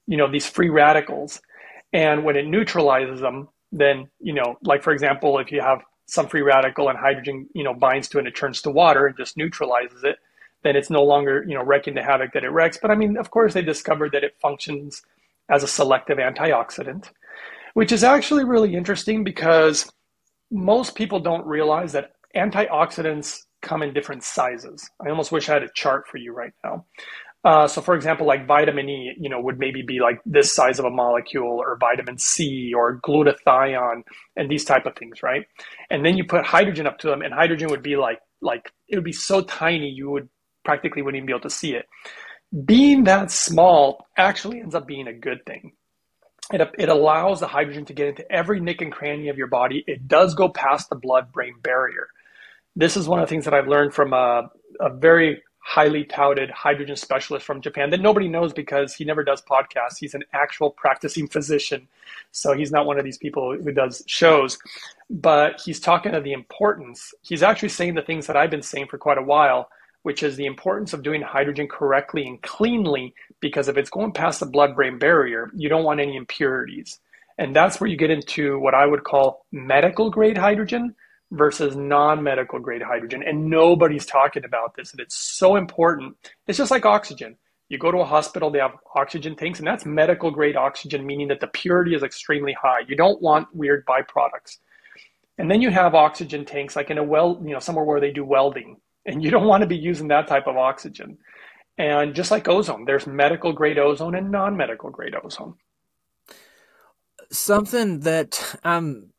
you 0.07 0.17
know, 0.17 0.31
these 0.31 0.45
free 0.45 0.69
radicals. 0.69 1.41
And 1.93 2.23
when 2.23 2.35
it 2.35 2.47
neutralizes 2.47 3.21
them, 3.21 3.49
then, 3.71 4.07
you 4.19 4.33
know, 4.33 4.57
like 4.63 4.81
for 4.83 4.93
example, 4.93 5.39
if 5.39 5.51
you 5.51 5.61
have 5.61 5.79
some 6.05 6.27
free 6.27 6.41
radical 6.41 6.89
and 6.89 6.97
hydrogen, 6.97 7.47
you 7.53 7.63
know, 7.63 7.73
binds 7.73 8.07
to 8.09 8.17
it 8.17 8.21
and 8.21 8.27
it 8.27 8.35
turns 8.35 8.61
to 8.61 8.69
water 8.69 9.07
and 9.07 9.17
just 9.17 9.37
neutralizes 9.37 10.03
it, 10.03 10.17
then 10.63 10.75
it's 10.75 10.89
no 10.89 11.03
longer, 11.03 11.43
you 11.47 11.55
know, 11.55 11.63
wrecking 11.63 11.95
the 11.95 12.03
havoc 12.03 12.33
that 12.33 12.43
it 12.43 12.49
wrecks. 12.49 12.77
But 12.81 12.91
I 12.91 12.95
mean, 12.95 13.17
of 13.17 13.31
course, 13.31 13.53
they 13.53 13.61
discovered 13.61 14.11
that 14.11 14.23
it 14.23 14.35
functions 14.41 15.01
as 15.49 15.63
a 15.63 15.67
selective 15.67 16.17
antioxidant, 16.17 17.11
which 17.73 17.91
is 17.91 18.03
actually 18.03 18.43
really 18.43 18.75
interesting 18.75 19.23
because 19.23 19.91
most 20.51 20.95
people 20.95 21.19
don't 21.19 21.45
realize 21.45 21.91
that 21.93 22.13
antioxidants 22.35 23.39
come 23.61 23.81
in 23.81 23.93
different 23.93 24.23
sizes. 24.23 24.89
I 25.05 25.09
almost 25.09 25.31
wish 25.31 25.49
I 25.49 25.53
had 25.53 25.63
a 25.63 25.69
chart 25.73 26.07
for 26.07 26.17
you 26.17 26.33
right 26.33 26.53
now. 26.63 26.85
Uh, 27.45 27.67
so, 27.67 27.79
for 27.79 27.95
example, 27.95 28.25
like 28.25 28.47
vitamin 28.47 28.89
E, 28.89 29.13
you 29.19 29.29
know, 29.29 29.39
would 29.39 29.59
maybe 29.59 29.83
be 29.83 29.99
like 29.99 30.19
this 30.25 30.53
size 30.53 30.79
of 30.79 30.85
a 30.85 30.89
molecule, 30.89 31.59
or 31.59 31.77
vitamin 31.79 32.17
C, 32.17 32.73
or 32.75 32.99
glutathione, 33.01 34.01
and 34.35 34.49
these 34.49 34.65
type 34.65 34.87
of 34.87 34.95
things, 34.95 35.21
right? 35.21 35.45
And 35.91 36.03
then 36.03 36.17
you 36.17 36.25
put 36.25 36.43
hydrogen 36.43 36.87
up 36.87 36.97
to 36.99 37.07
them, 37.07 37.21
and 37.21 37.31
hydrogen 37.31 37.69
would 37.69 37.83
be 37.83 37.97
like 37.97 38.19
like 38.41 38.71
it 38.87 38.95
would 38.95 39.05
be 39.05 39.13
so 39.13 39.41
tiny 39.41 39.89
you 39.89 40.09
would 40.09 40.27
practically 40.63 41.03
wouldn't 41.03 41.17
even 41.17 41.27
be 41.27 41.33
able 41.33 41.41
to 41.41 41.49
see 41.51 41.75
it. 41.75 41.85
Being 42.65 43.03
that 43.03 43.29
small 43.29 44.07
actually 44.17 44.59
ends 44.59 44.73
up 44.73 44.87
being 44.87 45.07
a 45.07 45.13
good 45.13 45.45
thing. 45.45 45.73
It, 46.51 46.61
it 46.79 46.89
allows 46.89 47.39
the 47.39 47.47
hydrogen 47.47 47.85
to 47.85 47.93
get 47.93 48.07
into 48.07 48.31
every 48.31 48.59
nick 48.59 48.81
and 48.81 48.91
cranny 48.91 49.29
of 49.29 49.37
your 49.37 49.47
body. 49.47 49.83
It 49.87 50.07
does 50.07 50.35
go 50.35 50.49
past 50.49 50.89
the 50.89 50.95
blood 50.95 51.31
brain 51.31 51.55
barrier. 51.61 52.07
This 52.75 52.97
is 52.97 53.07
one 53.07 53.19
of 53.19 53.27
the 53.27 53.29
things 53.29 53.45
that 53.45 53.53
I've 53.53 53.67
learned 53.67 53.93
from 53.93 54.13
a, 54.13 54.49
a 54.79 54.89
very 54.95 55.43
highly 55.67 56.03
touted 56.03 56.51
hydrogen 56.51 56.95
specialist 56.95 57.43
from 57.43 57.59
Japan 57.59 57.89
that 57.89 57.99
nobody 57.99 58.27
knows 58.27 58.53
because 58.53 58.93
he 58.93 59.03
never 59.03 59.23
does 59.23 59.41
podcasts. 59.41 59.97
He's 59.99 60.13
an 60.13 60.23
actual 60.31 60.69
practicing 60.69 61.27
physician. 61.27 61.87
So 62.31 62.53
he's 62.53 62.71
not 62.71 62.85
one 62.85 62.99
of 62.99 63.03
these 63.03 63.17
people 63.17 63.57
who 63.57 63.71
does 63.71 64.03
shows, 64.05 64.59
but 65.09 65.59
he's 65.59 65.79
talking 65.79 66.13
of 66.13 66.23
the 66.23 66.33
importance. 66.33 67.15
He's 67.23 67.41
actually 67.41 67.69
saying 67.69 67.95
the 67.95 68.03
things 68.03 68.27
that 68.27 68.37
I've 68.37 68.51
been 68.51 68.61
saying 68.61 68.89
for 68.91 68.99
quite 68.99 69.17
a 69.17 69.23
while, 69.23 69.69
which 70.03 70.21
is 70.21 70.35
the 70.35 70.45
importance 70.45 70.93
of 70.93 71.01
doing 71.01 71.23
hydrogen 71.23 71.67
correctly 71.67 72.27
and 72.27 72.39
cleanly, 72.43 73.15
because 73.39 73.67
if 73.67 73.75
it's 73.75 73.89
going 73.89 74.11
past 74.11 74.41
the 74.41 74.45
blood 74.45 74.75
brain 74.75 74.99
barrier, 74.99 75.49
you 75.55 75.67
don't 75.67 75.83
want 75.83 75.99
any 75.99 76.15
impurities. 76.15 76.99
And 77.39 77.55
that's 77.55 77.81
where 77.81 77.89
you 77.89 77.97
get 77.97 78.11
into 78.11 78.59
what 78.59 78.75
I 78.75 78.85
would 78.85 79.03
call 79.03 79.47
medical 79.51 80.11
grade 80.11 80.37
hydrogen, 80.37 80.93
versus 81.31 81.75
non-medical 81.75 82.59
grade 82.59 82.81
hydrogen 82.81 83.23
and 83.23 83.49
nobody's 83.49 84.05
talking 84.05 84.45
about 84.45 84.75
this 84.75 84.91
and 84.91 84.99
it's 84.99 85.15
so 85.15 85.55
important. 85.55 86.15
It's 86.47 86.57
just 86.57 86.71
like 86.71 86.85
oxygen. 86.85 87.37
You 87.69 87.79
go 87.79 87.91
to 87.91 87.99
a 87.99 88.05
hospital 88.05 88.51
they 88.51 88.59
have 88.59 88.75
oxygen 88.95 89.35
tanks 89.35 89.59
and 89.59 89.67
that's 89.67 89.85
medical 89.85 90.31
grade 90.31 90.55
oxygen 90.55 91.05
meaning 91.05 91.27
that 91.29 91.39
the 91.39 91.47
purity 91.47 91.95
is 91.95 92.03
extremely 92.03 92.53
high. 92.53 92.81
You 92.87 92.95
don't 92.95 93.21
want 93.21 93.53
weird 93.53 93.85
byproducts. 93.85 94.57
And 95.37 95.49
then 95.51 95.61
you 95.61 95.71
have 95.71 95.95
oxygen 95.95 96.45
tanks 96.45 96.75
like 96.75 96.91
in 96.91 96.97
a 96.97 97.03
well 97.03 97.41
you 97.43 97.53
know 97.53 97.59
somewhere 97.59 97.85
where 97.85 97.99
they 97.99 98.11
do 98.11 98.23
welding 98.23 98.77
and 99.05 99.23
you 99.23 99.31
don't 99.31 99.47
want 99.47 99.61
to 99.61 99.67
be 99.67 99.77
using 99.77 100.07
that 100.09 100.27
type 100.27 100.47
of 100.47 100.57
oxygen. 100.57 101.17
And 101.77 102.15
just 102.15 102.31
like 102.31 102.47
ozone, 102.47 102.85
there's 102.85 103.05
medical 103.05 103.51
grade 103.51 103.77
ozone 103.77 104.15
and 104.15 104.31
non 104.31 104.55
medical 104.55 104.89
grade 104.89 105.15
ozone. 105.21 105.55
Something 107.31 108.01
that 108.01 108.57
I'm 108.63 109.11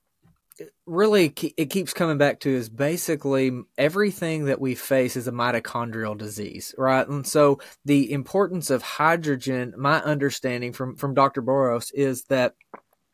really 0.87 1.35
it 1.57 1.66
keeps 1.66 1.92
coming 1.92 2.19
back 2.19 2.40
to 2.40 2.51
is 2.51 2.69
basically 2.69 3.53
everything 3.77 4.47
that 4.47 4.61
we 4.61 4.75
face 4.75 5.16
is 5.16 5.29
a 5.29 5.33
mitochondrial 5.33 6.16
disease 6.16 6.75
right 6.79 7.07
and 7.09 7.27
so 7.27 7.61
the 7.85 8.11
importance 8.11 8.71
of 8.71 8.83
hydrogen 8.83 9.75
my 9.77 10.01
understanding 10.03 10.73
from 10.73 10.97
from 10.97 11.12
dr 11.12 11.42
boros 11.42 11.90
is 11.95 12.25
that 12.25 12.55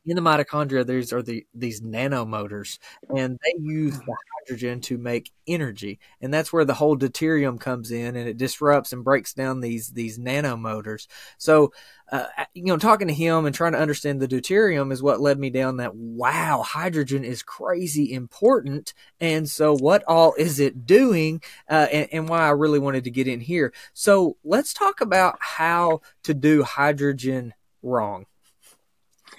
in 0.05 0.17
the 0.17 0.23
mitochondria, 0.23 0.87
these 0.87 1.13
are 1.13 1.23
the 1.23 1.47
these 1.55 1.81
nanomotors, 1.81 2.79
and 3.17 3.39
they 3.43 3.55
use 3.59 3.97
the 3.99 4.17
hydrogen 4.41 4.81
to 4.83 4.99
make 4.99 5.31
energy, 5.47 6.01
and 6.21 6.35
that's 6.35 6.53
where 6.53 6.65
the 6.65 6.75
whole 6.75 6.97
deuterium 6.97 7.61
comes 7.61 7.91
in, 7.93 8.17
and 8.17 8.29
it 8.29 8.37
disrupts 8.37 8.93
and 8.93 9.05
breaks 9.05 9.33
down 9.33 9.61
these 9.61 9.89
these 9.89 10.19
nanomotors. 10.19 11.07
So, 11.39 11.73
uh, 12.13 12.27
you 12.53 12.65
know, 12.65 12.77
talking 12.77 13.09
to 13.09 13.15
him 13.15 13.47
and 13.47 13.55
trying 13.55 13.73
to 13.73 13.81
understand 13.81 14.21
the 14.21 14.29
deuterium 14.29 14.93
is 14.93 15.03
what 15.03 15.21
led 15.21 15.39
me 15.39 15.49
down 15.49 15.79
that. 15.79 15.95
Wow, 15.95 16.63
hydrogen 16.63 17.25
is 17.25 17.43
crazy 17.43 18.13
important, 18.13 18.93
and 19.19 19.49
so 19.49 19.75
what 19.75 20.05
all 20.07 20.35
is 20.35 20.61
it 20.61 20.87
doing, 20.87 21.43
uh, 21.71 21.89
and, 21.91 22.09
and 22.13 22.29
why 22.29 22.41
I 22.41 22.51
really 22.51 22.79
wanted 22.79 23.05
to 23.05 23.11
get 23.11 23.27
in 23.27 23.41
here. 23.41 23.73
So 23.95 24.37
let's 24.45 24.75
talk 24.75 25.01
about 25.01 25.39
how 25.41 26.03
to 26.25 26.35
do 26.35 26.63
hydrogen 26.63 27.55
wrong. 27.83 28.27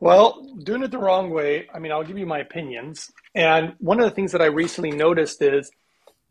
well, 0.00 0.46
doing 0.62 0.82
it 0.82 0.90
the 0.90 0.98
wrong 0.98 1.28
way, 1.28 1.68
I 1.74 1.78
mean, 1.78 1.92
I'll 1.92 2.04
give 2.04 2.16
you 2.16 2.26
my 2.26 2.38
opinions. 2.38 3.12
And 3.34 3.74
one 3.78 4.00
of 4.00 4.06
the 4.06 4.14
things 4.14 4.32
that 4.32 4.40
I 4.40 4.46
recently 4.46 4.92
noticed 4.92 5.42
is 5.42 5.70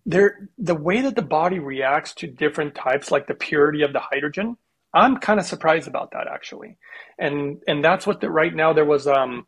there 0.07 0.49
the 0.57 0.75
way 0.75 1.01
that 1.01 1.15
the 1.15 1.21
body 1.21 1.59
reacts 1.59 2.15
to 2.15 2.27
different 2.27 2.73
types, 2.73 3.11
like 3.11 3.27
the 3.27 3.35
purity 3.35 3.83
of 3.83 3.93
the 3.93 3.99
hydrogen. 3.99 4.57
I'm 4.93 5.17
kind 5.17 5.39
of 5.39 5.45
surprised 5.45 5.87
about 5.87 6.11
that 6.11 6.27
actually. 6.27 6.77
And 7.19 7.61
and 7.67 7.83
that's 7.83 8.05
what 8.07 8.21
the 8.21 8.29
right 8.29 8.53
now 8.53 8.73
there 8.73 8.85
was 8.85 9.07
um 9.07 9.45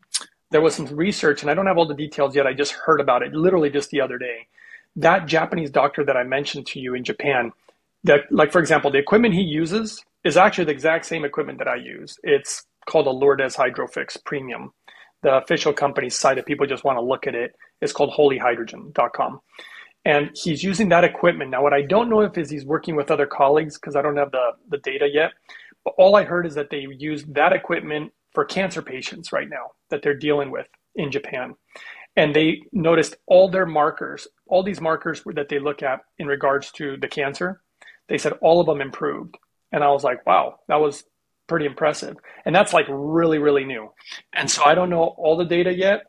there 0.51 0.62
was 0.62 0.75
some 0.75 0.88
research 0.88 1.41
and 1.41 1.51
I 1.51 1.53
don't 1.53 1.67
have 1.67 1.77
all 1.77 1.88
the 1.88 1.95
details 1.95 2.36
yet. 2.36 2.47
I 2.47 2.53
just 2.53 2.73
heard 2.73 3.01
about 3.01 3.23
it 3.23 3.34
literally 3.34 3.69
just 3.69 3.89
the 3.91 4.01
other 4.01 4.17
day. 4.17 4.47
That 4.95 5.27
Japanese 5.27 5.69
doctor 5.69 6.03
that 6.05 6.17
I 6.17 6.23
mentioned 6.23 6.67
to 6.67 6.79
you 6.79 6.95
in 6.95 7.03
Japan, 7.03 7.51
that 8.03 8.21
like 8.31 8.51
for 8.51 8.60
example, 8.60 8.91
the 8.91 8.97
equipment 8.99 9.34
he 9.34 9.41
uses 9.41 10.03
is 10.23 10.38
actually 10.38 10.65
the 10.65 10.71
exact 10.71 11.05
same 11.05 11.25
equipment 11.25 11.60
that 11.60 11.67
I 11.67 11.75
use. 11.75 12.17
It's 12.23 12.65
called 12.88 13.08
a 13.08 13.12
Lourdes 13.12 13.55
Hydrofix 13.55 14.23
Premium. 14.23 14.73
The 15.23 15.36
official 15.38 15.73
company 15.73 16.10
site, 16.10 16.38
if 16.38 16.45
people 16.45 16.67
just 16.67 16.84
want 16.84 16.97
to 16.97 17.01
look 17.01 17.27
at 17.27 17.36
it, 17.36 17.55
is 17.81 17.93
called 17.93 18.13
holyhydrogen.com. 18.13 19.41
And 20.05 20.29
he's 20.35 20.63
using 20.63 20.89
that 20.89 21.03
equipment. 21.03 21.49
Now, 21.49 21.63
what 21.63 21.73
I 21.73 21.81
don't 21.81 22.09
know 22.09 22.21
if 22.21 22.37
is 22.37 22.49
he's 22.49 22.65
working 22.65 22.95
with 22.95 23.09
other 23.09 23.25
colleagues 23.25 23.75
because 23.75 23.95
I 23.95 24.03
don't 24.03 24.17
have 24.17 24.31
the, 24.31 24.51
the 24.69 24.77
data 24.77 25.09
yet. 25.11 25.31
But 25.83 25.95
all 25.97 26.15
I 26.15 26.23
heard 26.23 26.45
is 26.45 26.55
that 26.55 26.69
they 26.69 26.85
use 26.97 27.23
that 27.29 27.53
equipment 27.53 28.13
for 28.33 28.45
cancer 28.45 28.81
patients 28.81 29.31
right 29.31 29.49
now 29.49 29.71
that 29.89 30.01
they're 30.03 30.17
dealing 30.17 30.51
with 30.51 30.67
in 30.95 31.11
Japan. 31.11 31.55
And 32.15 32.35
they 32.35 32.61
noticed 32.71 33.17
all 33.25 33.49
their 33.49 33.65
markers, 33.65 34.27
all 34.47 34.63
these 34.63 34.79
markers 34.79 35.21
that 35.25 35.49
they 35.49 35.59
look 35.59 35.83
at 35.83 36.01
in 36.17 36.27
regards 36.27 36.71
to 36.73 36.97
the 36.97 37.07
cancer, 37.07 37.61
they 38.07 38.17
said 38.17 38.33
all 38.41 38.59
of 38.61 38.67
them 38.67 38.81
improved. 38.81 39.37
And 39.71 39.83
I 39.83 39.89
was 39.89 40.03
like, 40.03 40.25
wow, 40.25 40.59
that 40.67 40.79
was 40.79 41.03
pretty 41.47 41.65
impressive. 41.65 42.15
And 42.45 42.55
that's 42.55 42.73
like 42.73 42.85
really, 42.89 43.39
really 43.39 43.65
new. 43.65 43.91
And 44.33 44.49
so 44.49 44.63
I 44.63 44.75
don't 44.75 44.89
know 44.89 45.03
all 45.17 45.35
the 45.35 45.45
data 45.45 45.73
yet, 45.73 46.05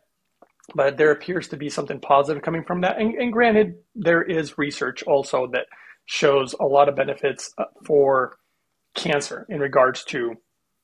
but 0.75 0.97
there 0.97 1.11
appears 1.11 1.49
to 1.49 1.57
be 1.57 1.69
something 1.69 2.01
positive 2.01 2.43
coming 2.43 2.65
from 2.65 2.81
that. 2.81 2.99
And, 2.99 3.15
and 3.15 3.33
granted, 3.33 3.75
there 3.95 4.23
is 4.23 4.59
research 4.59 5.03
also 5.05 5.47
that 5.53 5.67
shows 6.07 6.55
a 6.61 6.65
lot 6.65 6.89
of 6.89 6.97
benefits 6.97 7.53
uh, 7.59 7.65
for 7.85 8.37
cancer 8.95 9.47
in 9.49 9.61
regards 9.61 10.05
to, 10.05 10.35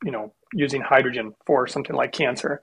you 0.04 0.10
know, 0.10 0.32
using 0.52 0.82
hydrogen 0.82 1.34
for 1.46 1.66
something 1.66 1.96
like 1.96 2.12
cancer. 2.12 2.60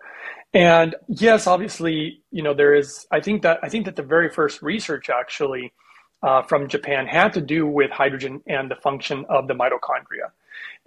And 0.53 0.95
yes, 1.08 1.47
obviously, 1.47 2.23
you 2.32 2.43
know, 2.43 2.53
there 2.53 2.73
is, 2.73 3.05
I 3.12 3.19
think 3.19 3.41
that, 3.43 3.60
I 3.63 3.69
think 3.69 3.86
that 3.86 3.95
the 3.95 4.03
very 4.03 4.29
first 4.29 4.62
research 4.62 5.10
actually 5.10 5.73
uh, 6.21 6.43
from 6.43 6.67
Japan 6.67 7.08
had 7.08 7.34
to 7.34 7.41
do 7.41 7.65
with 7.65 7.91
hydrogen 7.91 8.41
and 8.47 8.69
the 8.69 8.75
function 8.75 9.25
of 9.29 9.47
the 9.47 9.53
mitochondria. 9.53 10.32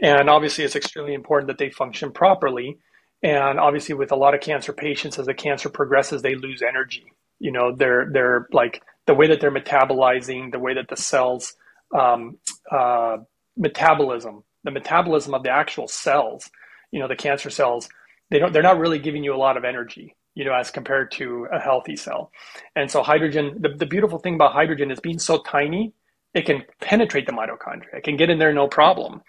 And 0.00 0.28
obviously, 0.28 0.64
it's 0.64 0.76
extremely 0.76 1.14
important 1.14 1.48
that 1.48 1.58
they 1.58 1.70
function 1.70 2.12
properly. 2.12 2.78
And 3.22 3.60
obviously, 3.60 3.94
with 3.94 4.12
a 4.12 4.16
lot 4.16 4.34
of 4.34 4.40
cancer 4.40 4.72
patients, 4.72 5.18
as 5.18 5.26
the 5.26 5.34
cancer 5.34 5.68
progresses, 5.68 6.22
they 6.22 6.34
lose 6.34 6.62
energy. 6.62 7.12
You 7.38 7.52
know, 7.52 7.74
they're 7.74 8.08
they're 8.12 8.48
like 8.52 8.82
the 9.06 9.14
way 9.14 9.28
that 9.28 9.40
they're 9.40 9.52
metabolizing, 9.52 10.52
the 10.52 10.58
way 10.58 10.74
that 10.74 10.88
the 10.88 10.96
cells 10.96 11.54
um, 11.96 12.38
uh, 12.70 13.18
metabolism, 13.56 14.44
the 14.64 14.70
metabolism 14.70 15.34
of 15.34 15.42
the 15.42 15.50
actual 15.50 15.88
cells, 15.88 16.50
you 16.90 17.00
know, 17.00 17.08
the 17.08 17.16
cancer 17.16 17.50
cells, 17.50 17.88
they 18.30 18.38
don't 18.38 18.52
they're 18.52 18.62
not 18.62 18.78
really 18.78 18.98
giving 18.98 19.24
you 19.24 19.34
a 19.34 19.36
lot 19.36 19.56
of 19.56 19.64
energy 19.64 20.16
you 20.34 20.44
know, 20.44 20.54
as 20.54 20.70
compared 20.70 21.10
to 21.12 21.46
a 21.52 21.58
healthy 21.58 21.96
cell. 21.96 22.30
And 22.74 22.90
so 22.90 23.02
hydrogen, 23.02 23.56
the, 23.60 23.70
the 23.70 23.86
beautiful 23.86 24.18
thing 24.18 24.34
about 24.34 24.52
hydrogen 24.52 24.90
is 24.90 25.00
being 25.00 25.18
so 25.18 25.42
tiny, 25.42 25.92
it 26.34 26.46
can 26.46 26.62
penetrate 26.80 27.26
the 27.26 27.32
mitochondria. 27.32 27.98
It 27.98 28.04
can 28.04 28.16
get 28.16 28.30
in 28.30 28.38
there 28.38 28.54
no 28.54 28.66
problem. 28.66 29.22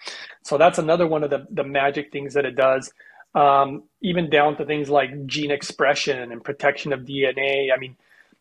So 0.43 0.57
that's 0.57 0.77
another 0.77 1.05
one 1.05 1.23
of 1.23 1.29
the, 1.29 1.45
the 1.51 1.63
magic 1.63 2.11
things 2.11 2.33
that 2.35 2.45
it 2.45 2.55
does. 2.55 2.91
Um, 3.35 3.83
even 4.01 4.29
down 4.29 4.57
to 4.57 4.65
things 4.65 4.89
like 4.89 5.25
gene 5.25 5.49
expression 5.49 6.31
and 6.31 6.43
protection 6.43 6.93
of 6.93 7.01
DNA. 7.01 7.69
I 7.73 7.79
mean, 7.79 7.95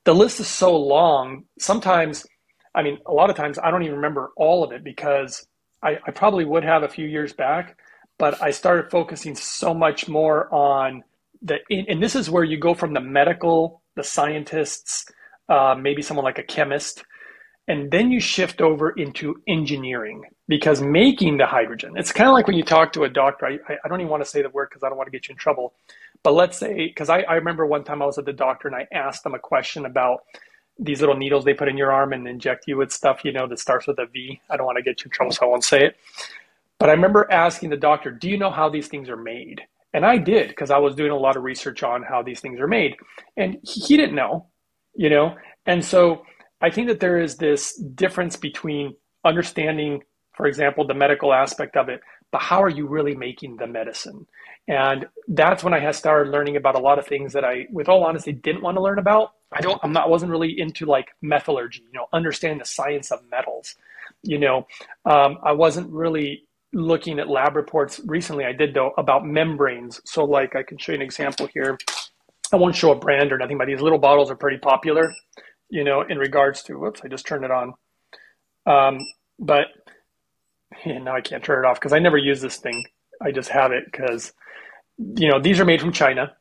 the 0.05 0.15
list 0.15 0.41
is 0.41 0.49
so 0.49 0.77
long. 0.77 1.45
Sometimes, 1.59 2.27
I 2.75 2.83
mean, 2.83 2.99
a 3.07 3.13
lot 3.13 3.31
of 3.31 3.37
times 3.37 3.59
I 3.59 3.71
don't 3.71 3.83
even 3.83 3.97
remember 3.97 4.33
all 4.37 4.65
of 4.65 4.73
it 4.73 4.85
because 4.85 5.47
I, 5.83 5.99
I 6.07 6.11
probably 6.11 6.45
would 6.45 6.65
have 6.65 6.83
a 6.83 6.89
few 6.89 7.07
years 7.07 7.33
back, 7.33 7.79
but 8.19 8.43
I 8.43 8.51
started 8.51 8.91
focusing 8.91 9.35
so 9.35 9.73
much 9.73 10.09
more 10.09 10.53
on 10.53 11.05
the, 11.41 11.59
and 11.71 12.03
this 12.03 12.15
is 12.15 12.31
where 12.31 12.45
you 12.45 12.59
go 12.59 12.75
from 12.75 12.93
the 12.93 13.01
medical, 13.01 13.83
the 13.97 14.05
scientists, 14.05 15.07
uh, 15.49 15.75
maybe 15.79 16.03
someone 16.03 16.25
like 16.25 16.39
a 16.39 16.45
chemist, 16.45 17.05
and 17.69 17.91
then 17.91 18.11
you 18.11 18.21
shift 18.21 18.61
over 18.61 18.91
into 18.91 19.37
engineering 19.49 20.23
because 20.49 20.81
making 20.83 21.37
the 21.39 21.47
hydrogen 21.47 21.93
it's 21.97 22.13
kind 22.13 22.29
of 22.29 22.35
like 22.35 22.47
when 22.47 22.57
you 22.57 22.63
talk 22.63 22.93
to 22.93 23.05
a 23.05 23.09
doctor 23.09 23.47
i, 23.47 23.59
I 23.85 23.89
don't 23.89 24.01
even 24.01 24.11
want 24.11 24.23
to 24.23 24.29
say 24.29 24.43
the 24.43 24.51
word 24.51 24.69
because 24.71 24.83
i 24.83 24.89
don't 24.89 24.99
want 24.99 25.07
to 25.07 25.13
get 25.13 25.29
you 25.29 25.33
in 25.33 25.39
trouble 25.39 25.75
but 26.23 26.35
let's 26.35 26.59
say 26.59 26.89
because 26.89 27.09
I, 27.09 27.21
I 27.23 27.35
remember 27.35 27.67
one 27.67 27.85
time 27.85 28.03
i 28.03 28.07
was 28.07 28.19
at 28.19 28.25
the 28.25 28.33
doctor 28.33 28.69
and 28.69 28.77
i 28.77 28.87
asked 28.93 29.25
them 29.25 29.35
a 29.35 29.39
question 29.39 29.87
about 29.87 30.21
these 30.79 31.01
little 31.01 31.17
needles 31.17 31.45
they 31.45 31.55
put 31.55 31.69
in 31.69 31.77
your 31.77 31.93
arm 31.93 32.13
and 32.13 32.27
inject 32.27 32.65
you 32.67 32.77
with 32.77 32.93
stuff 32.93 33.25
you 33.25 33.33
know 33.33 33.47
that 33.49 33.59
starts 33.59 33.87
with 33.87 33.99
a 33.99 34.07
v. 34.07 34.41
I 34.51 34.57
don't 34.57 34.67
want 34.67 34.79
to 34.79 34.83
get 34.83 35.01
you 35.03 35.09
in 35.09 35.11
trouble 35.13 35.33
so 35.33 35.47
i 35.47 35.49
won't 35.49 35.65
say 35.65 35.85
it. 35.85 35.97
But 36.79 36.89
i 36.89 36.93
remember 36.93 37.31
asking 37.31 37.71
the 37.71 37.77
doctor 37.77 38.11
do 38.11 38.29
you 38.29 38.39
know 38.39 38.51
how 38.51 38.69
these 38.69 38.89
things 38.89 39.09
are 39.09 39.17
made? 39.17 39.63
And 39.95 40.05
i 40.05 40.19
did 40.19 40.49
because 40.49 40.71
i 40.71 40.79
was 40.79 40.95
doing 40.95 41.13
a 41.13 41.17
lot 41.17 41.37
of 41.37 41.45
research 41.45 41.83
on 41.83 42.03
how 42.03 42.23
these 42.23 42.41
things 42.41 42.59
are 42.61 42.69
made. 42.69 42.97
And 43.37 43.59
he 43.63 43.97
didn't 43.97 44.17
know 44.17 44.47
you 44.95 45.11
know? 45.11 45.35
And 45.67 45.85
so 45.85 46.23
I 46.61 46.71
think 46.71 46.89
that 46.89 47.01
there 47.01 47.19
is 47.21 47.37
this 47.37 47.77
difference 47.77 48.37
between 48.37 48.95
understanding, 49.25 50.03
for 50.35 50.47
example, 50.47 50.87
the 50.87 50.95
medical 50.95 51.33
aspect 51.33 51.77
of 51.77 51.89
it, 51.89 52.01
but 52.31 52.41
how 52.41 52.63
are 52.63 52.69
you 52.69 52.87
really 52.87 53.15
making 53.15 53.57
the 53.57 53.67
medicine? 53.67 54.27
And 54.69 55.07
that's 55.29 55.65
when 55.65 55.75
I 55.75 55.81
had 55.81 55.95
started 55.95 56.31
learning 56.31 56.57
about 56.57 56.77
a 56.77 56.81
lot 56.81 56.99
of 56.99 57.07
things 57.07 57.33
that 57.33 57.45
I, 57.45 57.67
with 57.71 57.89
all 57.89 58.05
honesty, 58.05 58.33
didn't 58.33 58.63
want 58.63 58.77
to 58.77 58.83
learn 58.83 58.99
about. 58.99 59.33
I 59.53 59.61
don't, 59.61 59.79
I'm 59.83 59.93
not, 59.93 60.09
wasn't 60.09 60.31
really 60.31 60.59
into 60.59 60.87
like 60.87 61.09
metallurgy, 61.21 61.83
you 61.85 61.93
know, 61.93 62.07
understanding 62.13 62.59
the 62.59 62.65
science 62.65 63.11
of 63.11 63.21
metals. 63.31 63.75
You 64.23 64.39
know, 64.39 64.67
um, 65.05 65.39
I 65.43 65.53
wasn't 65.53 65.91
really 65.91 66.45
looking 66.73 67.19
at 67.19 67.29
lab 67.29 67.57
reports 67.57 68.01
recently. 68.07 68.45
I 68.45 68.53
did 68.53 68.73
though 68.73 68.93
about 68.97 69.27
membranes. 69.27 70.01
So, 70.05 70.25
like, 70.25 70.57
I 70.57 70.63
can 70.63 70.79
show 70.79 70.93
you 70.93 70.97
an 70.97 71.03
example 71.03 71.49
here. 71.53 71.77
I 72.53 72.57
won't 72.57 72.77
show 72.77 72.93
a 72.93 72.97
brand 72.97 73.33
or 73.33 73.39
nothing, 73.39 73.59
but 73.59 73.67
these 73.67 73.81
little 73.81 73.99
bottles 73.99 74.31
are 74.31 74.37
pretty 74.37 74.59
popular 74.59 75.13
you 75.73 75.85
know, 75.85 76.03
in 76.03 76.19
regards 76.19 76.63
to, 76.65 76.79
whoops, 76.79 77.01
I 77.03 77.09
just 77.09 77.27
turned 77.27 77.47
it 77.47 77.51
on. 77.51 77.73
Um, 78.67 78.99
but 79.39 79.69
yeah, 80.87 80.99
now 80.99 81.15
I 81.15 81.21
can't 81.21 81.45
turn 81.45 81.65
it 81.65 81.69
off 81.69 81.79
because 81.79 81.93
I 81.93 81.99
never 81.99 82.19
use 82.19 82.41
this 82.41 82.57
thing. 82.57 82.85
I 83.21 83.31
just 83.31 83.51
have 83.51 83.73
it 83.73 83.85
because, 83.91 84.33
you 84.99 85.29
know, 85.29 85.41
these 85.41 85.61
are 85.61 85.65
made 85.65 85.81
from 85.81 85.93
China. 85.93 86.33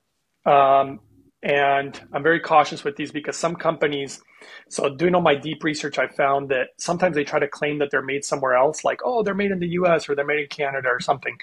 Um, 0.45 0.99
and 1.43 1.99
I'm 2.13 2.23
very 2.23 2.39
cautious 2.39 2.83
with 2.83 2.95
these 2.95 3.11
because 3.11 3.35
some 3.35 3.55
companies, 3.55 4.21
so 4.69 4.89
doing 4.95 5.15
all 5.15 5.21
my 5.21 5.35
deep 5.35 5.63
research, 5.63 5.97
I 5.97 6.07
found 6.07 6.49
that 6.49 6.69
sometimes 6.77 7.15
they 7.15 7.23
try 7.23 7.39
to 7.39 7.47
claim 7.47 7.79
that 7.79 7.89
they're 7.91 8.01
made 8.01 8.25
somewhere 8.25 8.53
else, 8.53 8.83
like, 8.83 9.01
oh, 9.03 9.23
they're 9.23 9.33
made 9.33 9.51
in 9.51 9.59
the 9.59 9.69
US 9.69 10.07
or 10.07 10.15
they're 10.15 10.25
made 10.25 10.39
in 10.39 10.47
Canada 10.47 10.87
or 10.89 10.99
something, 10.99 11.37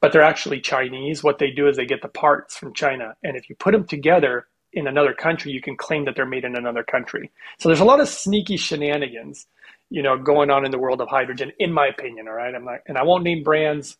but 0.00 0.12
they're 0.12 0.22
actually 0.22 0.60
Chinese. 0.60 1.22
What 1.22 1.38
they 1.38 1.50
do 1.50 1.68
is 1.68 1.76
they 1.76 1.86
get 1.86 2.02
the 2.02 2.08
parts 2.08 2.56
from 2.56 2.72
China. 2.72 3.14
And 3.22 3.36
if 3.36 3.48
you 3.48 3.56
put 3.56 3.72
them 3.72 3.86
together, 3.86 4.46
in 4.72 4.86
another 4.86 5.12
country, 5.12 5.52
you 5.52 5.60
can 5.60 5.76
claim 5.76 6.04
that 6.06 6.16
they're 6.16 6.26
made 6.26 6.44
in 6.44 6.56
another 6.56 6.82
country. 6.82 7.30
So 7.58 7.68
there's 7.68 7.80
a 7.80 7.84
lot 7.84 8.00
of 8.00 8.08
sneaky 8.08 8.56
shenanigans, 8.56 9.46
you 9.92 10.02
know, 10.02 10.16
going 10.16 10.50
on 10.50 10.64
in 10.64 10.70
the 10.70 10.78
world 10.78 11.00
of 11.00 11.08
hydrogen, 11.08 11.52
in 11.58 11.72
my 11.72 11.86
opinion. 11.86 12.28
All 12.28 12.34
right, 12.34 12.54
I'm 12.54 12.64
not, 12.64 12.80
and 12.86 12.96
I 12.98 13.02
won't 13.02 13.24
name 13.24 13.42
brands. 13.42 13.96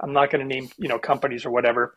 I'm 0.00 0.12
not 0.12 0.30
going 0.30 0.46
to 0.48 0.54
name, 0.54 0.68
you 0.78 0.88
know, 0.88 0.98
companies 0.98 1.44
or 1.44 1.50
whatever. 1.50 1.96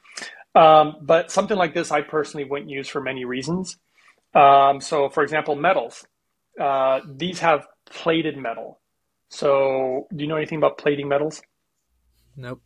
Um, 0.56 0.98
but 1.02 1.32
something 1.32 1.58
like 1.58 1.74
this, 1.74 1.92
I 1.92 2.02
personally 2.02 2.44
wouldn't 2.44 2.70
use 2.70 2.88
for 2.88 3.00
many 3.00 3.26
reasons. 3.26 3.78
Um, 4.34 4.82
so, 4.82 5.10
for 5.10 5.24
example, 5.24 5.56
metals. 5.56 6.06
Uh, 6.60 7.02
these 7.08 7.40
have 7.40 7.68
plated 7.86 8.38
metal. 8.38 8.80
So, 9.30 10.08
do 10.14 10.24
you 10.24 10.28
know 10.28 10.36
anything 10.36 10.58
about 10.58 10.78
plating 10.78 11.08
metals? 11.08 11.42
Nope. 12.36 12.62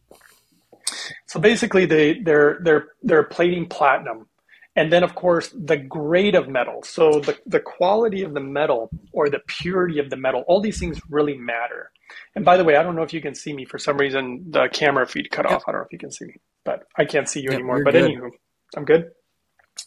So 1.28 1.40
basically, 1.40 1.86
they 1.86 2.20
they're 2.20 2.60
they're 2.64 2.88
they're 3.04 3.24
plating 3.24 3.68
platinum, 3.68 4.28
and 4.76 4.92
then 4.92 5.04
of 5.04 5.16
course 5.16 5.54
the 5.58 5.78
grade 5.78 6.36
of 6.36 6.48
metal. 6.48 6.84
So 6.84 7.20
the 7.20 7.38
the 7.46 7.60
quality 7.60 8.24
of 8.24 8.34
the 8.34 8.42
metal 8.42 8.90
or 9.12 9.30
the 9.30 9.40
purity 9.48 10.00
of 10.00 10.10
the 10.10 10.18
metal. 10.18 10.44
All 10.48 10.62
these 10.62 10.80
things 10.80 11.00
really 11.10 11.38
matter. 11.38 11.92
And 12.36 12.46
by 12.46 12.58
the 12.58 12.64
way, 12.64 12.76
I 12.76 12.84
don't 12.84 12.96
know 12.96 13.04
if 13.04 13.14
you 13.14 13.22
can 13.22 13.36
see 13.36 13.54
me. 13.54 13.66
For 13.66 13.78
some 13.80 13.98
reason, 13.98 14.46
the 14.50 14.68
camera 14.72 15.08
feed 15.08 15.32
cut 15.32 15.46
off. 15.46 15.64
I 15.68 15.72
don't 15.72 15.82
know 15.82 15.86
if 15.86 15.94
you 15.94 16.00
can 16.00 16.12
see 16.12 16.26
me, 16.26 16.36
but 16.64 16.84
I 16.98 17.06
can't 17.06 17.28
see 17.28 17.42
you 17.42 17.50
anymore. 17.50 17.84
But 17.84 17.94
good. 17.94 18.12
anywho, 18.12 18.30
I'm 18.76 18.86
good. 18.86 19.12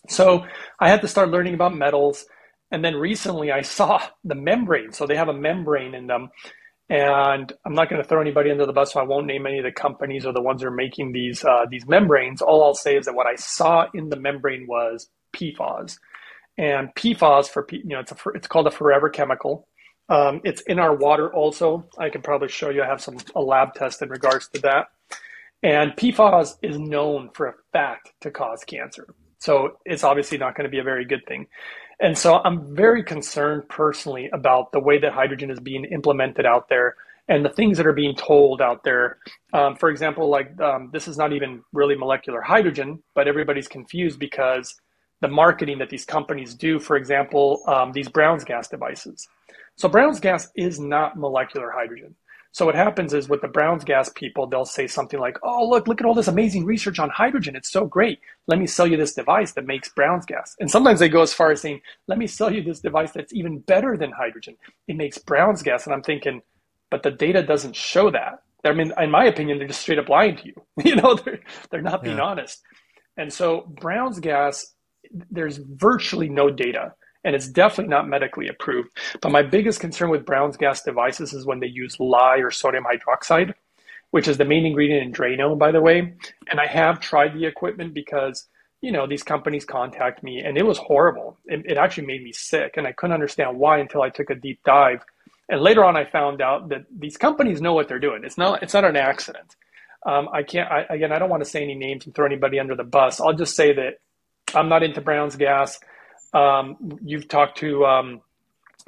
So 0.09 0.45
I 0.81 0.89
had 0.89 1.01
to 1.03 1.09
start 1.09 1.31
learning 1.31 1.55
about 1.55 1.75
metals. 1.75 2.27
And 2.71 2.85
then 2.85 2.97
recently 2.97 3.51
I 3.51 3.63
saw 3.63 4.03
the 4.25 4.35
membrane. 4.35 4.93
So 4.93 5.07
they 5.07 5.17
have 5.17 5.29
a 5.29 5.35
membrane 5.35 5.95
in 5.95 6.07
them. 6.07 6.31
And 6.91 7.53
I'm 7.67 7.75
not 7.75 7.91
going 7.91 8.03
to 8.03 8.09
throw 8.09 8.21
anybody 8.21 8.51
under 8.51 8.65
the 8.65 8.73
bus, 8.73 8.93
so 8.95 9.01
I 9.01 9.05
won't 9.05 9.27
name 9.27 9.47
any 9.47 9.59
of 9.59 9.65
the 9.65 9.73
companies 9.73 10.25
or 10.25 10.33
the 10.33 10.41
ones 10.41 10.63
that 10.63 10.69
are 10.69 10.71
making 10.71 11.13
these 11.13 11.45
uh, 11.45 11.67
these 11.71 11.87
membranes. 11.87 12.41
All 12.41 12.65
I'll 12.65 12.75
say 12.75 12.97
is 12.97 13.05
that 13.07 13.15
what 13.15 13.27
I 13.27 13.35
saw 13.37 13.87
in 13.93 14.09
the 14.09 14.17
membrane 14.17 14.67
was 14.67 15.09
PFAS, 15.35 15.99
and 16.57 16.95
PFAS 16.95 17.49
for 17.51 17.67
you 17.71 17.85
know 17.85 18.01
it's 18.01 18.13
a 18.13 18.17
it's 18.35 18.49
called 18.49 18.67
a 18.67 18.71
forever 18.71 19.11
chemical. 19.11 19.69
Um, 20.09 20.41
it's 20.45 20.63
in 20.63 20.79
our 20.79 20.95
water 20.97 21.33
also. 21.33 21.87
I 21.99 22.09
can 22.09 22.23
probably 22.23 22.49
show 22.49 22.71
you. 22.71 22.83
I 22.83 22.87
have 22.87 23.03
some 23.03 23.19
a 23.37 23.43
lab 23.43 23.75
test 23.75 24.01
in 24.01 24.09
regards 24.09 24.49
to 24.49 24.61
that. 24.63 24.87
And 25.63 25.93
PFAS 25.93 26.57
is 26.63 26.79
known 26.79 27.31
for 27.35 27.49
a 27.49 27.55
fact 27.73 28.13
to 28.23 28.31
cause 28.31 28.65
cancer. 28.65 29.09
So 29.41 29.79
it's 29.85 30.05
obviously 30.05 30.39
not 30.39 30.57
going 30.57 30.65
to 30.65 30.71
be 30.71 30.79
a 30.79 30.85
very 30.85 31.05
good 31.05 31.27
thing. 31.27 31.49
And 32.01 32.17
so 32.17 32.37
I'm 32.45 32.75
very 32.75 33.03
concerned 33.03 33.69
personally 33.69 34.31
about 34.33 34.73
the 34.73 34.81
way 34.81 34.99
that 34.99 35.13
hydrogen 35.13 35.51
is 35.51 35.59
being 35.59 35.85
implemented 35.85 36.47
out 36.47 36.69
there 36.69 36.95
and 37.29 37.45
the 37.45 37.51
things 37.51 37.77
that 37.77 37.87
are 37.87 37.93
being 37.93 38.15
told 38.15 38.63
out 38.63 38.85
there. 38.85 39.19
Um, 39.53 39.77
for 39.77 39.91
example, 39.91 40.29
like 40.29 40.59
um, 40.61 40.91
this 40.93 41.09
is 41.09 41.19
not 41.19 41.33
even 41.33 41.63
really 41.73 41.97
molecular 41.97 42.41
hydrogen, 42.41 43.03
but 43.15 43.29
everybody's 43.29 43.69
confused 43.69 44.19
because 44.19 44.75
the 45.21 45.29
marketing 45.29 45.79
that 45.79 45.91
these 45.91 46.05
companies 46.05 46.55
do, 46.55 46.79
for 46.79 46.97
example, 46.97 47.63
um, 47.67 47.93
these 47.93 48.09
Brown's 48.09 48.45
gas 48.45 48.69
devices. 48.69 49.29
So 49.77 49.89
Brown's 49.89 50.21
gas 50.21 50.49
is 50.57 50.79
not 50.79 51.17
molecular 51.17 51.71
hydrogen. 51.71 52.15
So 52.53 52.67
what 52.67 52.75
happens 52.75 53.13
is 53.13 53.29
with 53.29 53.43
the 53.43 53.49
Brown's 53.49 53.85
gas 53.85 54.11
people, 54.15 54.47
they'll 54.47 54.65
say 54.65 54.87
something 54.87 55.21
like, 55.21 55.39
"Oh, 55.43 55.69
look, 55.69 55.87
look 55.87 56.01
at 56.01 56.07
all 56.07 56.15
this 56.15 56.29
amazing 56.29 56.65
research 56.65 56.99
on 56.99 57.11
hydrogen. 57.11 57.55
It's 57.55 57.71
so 57.71 57.87
great. 57.87 58.21
Let 58.47 58.59
me 58.59 58.67
sell 58.67 58.87
you 58.87 58.97
this 58.97 59.15
device 59.15 59.53
that 59.53 59.67
makes 59.67 59.91
Brown's 59.91 60.25
gas." 60.27 60.57
And 60.59 60.71
sometimes 60.71 61.01
they 61.01 61.09
go 61.09 61.23
as 61.23 61.35
far 61.35 61.51
as 61.51 61.61
saying, 61.61 61.83
"Let 62.07 62.19
me 62.19 62.27
sell 62.27 62.53
you 62.53 62.63
this 62.63 62.81
device 62.81 63.13
that's 63.13 63.33
even 63.35 63.59
better 63.61 63.97
than 63.97 64.13
hydrogen. 64.13 64.57
It 64.89 64.97
makes 64.97 65.19
Brown's 65.19 65.63
gas." 65.63 65.85
And 65.87 65.95
I'm 65.95 66.03
thinking, 66.03 66.43
but 66.91 67.03
the 67.03 67.11
data 67.11 67.43
doesn't 67.43 67.77
show 67.77 68.11
that. 68.11 68.43
I 68.65 68.73
mean, 68.73 68.93
in 68.99 69.11
my 69.11 69.25
opinion, 69.25 69.59
they're 69.59 69.69
just 69.69 69.83
straight 69.83 69.99
up 69.99 70.09
lying 70.09 70.37
to 70.37 70.47
you. 70.47 70.55
You 70.85 70.97
know, 70.97 71.15
they're 71.15 71.41
they're 71.71 71.83
not 71.83 72.03
being 72.03 72.19
yeah. 72.19 72.25
honest. 72.25 72.63
And 73.17 73.33
so 73.33 73.63
Brown's 73.69 74.21
gas, 74.21 74.75
there's 75.31 75.59
virtually 75.59 76.29
no 76.29 76.51
data 76.51 76.95
and 77.25 77.35
it's 77.35 77.49
definitely 77.49 77.91
not 77.91 78.09
medically 78.09 78.49
approved. 78.49 78.91
But 79.21 79.33
my 79.33 79.43
biggest 79.43 79.81
concern 79.81 80.11
with 80.11 80.27
Brown's 80.27 80.57
gas 80.57 80.83
devices 80.83 81.33
is 81.33 81.47
when 81.47 81.61
they 81.61 81.67
use 81.67 81.99
lye 81.99 82.39
or 82.39 82.51
sodium 82.51 82.85
hydroxide, 82.85 83.55
which 84.11 84.29
is 84.29 84.39
the 84.39 84.45
main 84.45 84.65
ingredient 84.65 85.03
in 85.03 85.13
Drano, 85.13 85.59
by 85.59 85.73
the 85.73 85.81
way. 85.81 86.15
And 86.51 86.61
I 86.61 86.67
have 86.67 87.01
tried 87.01 87.35
the 87.35 87.47
equipment 87.47 87.93
because, 87.95 88.47
you 88.81 88.93
know, 88.93 89.07
these 89.07 89.23
companies 89.23 89.65
contact 89.65 90.23
me 90.23 90.41
and 90.41 90.57
it 90.57 90.65
was 90.65 90.79
horrible. 90.79 91.39
It, 91.47 91.67
it 91.67 91.77
actually 91.77 92.07
made 92.07 92.23
me 92.23 92.33
sick 92.33 92.77
and 92.77 92.87
I 92.87 92.93
couldn't 92.93 93.15
understand 93.15 93.59
why 93.59 93.79
until 93.79 94.03
I 94.03 94.11
took 94.11 94.31
a 94.31 94.35
deep 94.35 94.61
dive. 94.65 95.05
And 95.51 95.61
later 95.61 95.85
on, 95.85 95.97
I 95.97 96.05
found 96.05 96.43
out 96.43 96.69
that 96.69 96.85
these 96.97 97.17
companies 97.17 97.61
know 97.61 97.73
what 97.73 97.89
they're 97.89 97.99
doing. 97.99 98.23
It's 98.25 98.39
not, 98.39 98.63
it's 98.63 98.75
not 98.75 98.85
an 98.85 98.97
accident. 98.97 99.57
Um, 100.07 100.29
I 100.33 100.43
can't, 100.43 100.71
I, 100.71 100.87
again, 100.91 101.11
I 101.11 101.19
don't 101.19 101.31
want 101.31 101.43
to 101.43 101.49
say 101.49 101.63
any 101.63 101.75
names 101.75 102.07
and 102.07 102.15
throw 102.15 102.27
anybody 102.27 102.61
under 102.61 102.77
the 102.77 102.85
bus. 102.85 103.21
I'll 103.21 103.33
just 103.33 103.57
say 103.57 103.73
that 103.73 104.01
I'm 104.55 104.69
not 104.69 104.83
into 104.83 105.01
Brown's 105.01 105.37
gas. 105.37 105.81
Um, 106.35 106.77
you've 107.05 107.29
talked 107.29 107.59
to 107.59 107.85
um, 107.87 108.21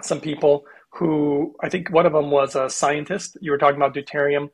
some 0.02 0.20
people 0.20 0.64
who 0.92 1.54
I 1.62 1.68
think 1.68 1.90
one 1.90 2.06
of 2.06 2.12
them 2.12 2.30
was 2.30 2.56
a 2.56 2.70
scientist. 2.70 3.36
You 3.40 3.52
were 3.52 3.58
talking 3.58 3.76
about 3.76 3.94
deuterium, 3.94 4.48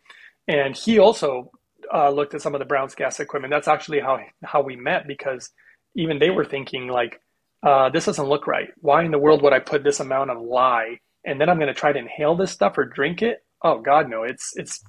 and 0.48 0.76
he 0.76 0.98
also 0.98 1.50
uh, 1.92 2.10
looked 2.10 2.34
at 2.34 2.42
some 2.42 2.54
of 2.54 2.58
the 2.60 2.64
Brown's 2.66 2.94
gas 2.94 3.20
equipment. 3.20 3.52
That's 3.52 3.68
actually 3.68 4.00
how 4.00 4.18
how 4.44 4.62
we 4.62 4.76
met 4.76 5.06
because 5.06 5.50
even 5.94 6.18
they 6.18 6.30
were 6.30 6.44
thinking 6.44 6.88
like, 6.88 7.20
uh, 7.62 7.88
this 7.90 8.06
doesn't 8.06 8.28
look 8.28 8.46
right. 8.46 8.68
Why 8.80 9.04
in 9.04 9.10
the 9.10 9.18
world 9.18 9.42
would 9.42 9.52
I 9.54 9.60
put 9.60 9.84
this 9.84 10.00
amount 10.00 10.30
of 10.30 10.42
lye 10.42 10.98
and 11.24 11.40
then 11.40 11.48
I'm 11.48 11.58
going 11.58 11.72
to 11.72 11.80
try 11.80 11.92
to 11.92 11.98
inhale 11.98 12.36
this 12.36 12.52
stuff 12.52 12.78
or 12.78 12.84
drink 12.84 13.22
it? 13.22 13.38
Oh 13.64 13.80
God, 13.80 14.08
no! 14.10 14.22
It's 14.22 14.52
it's 14.56 14.82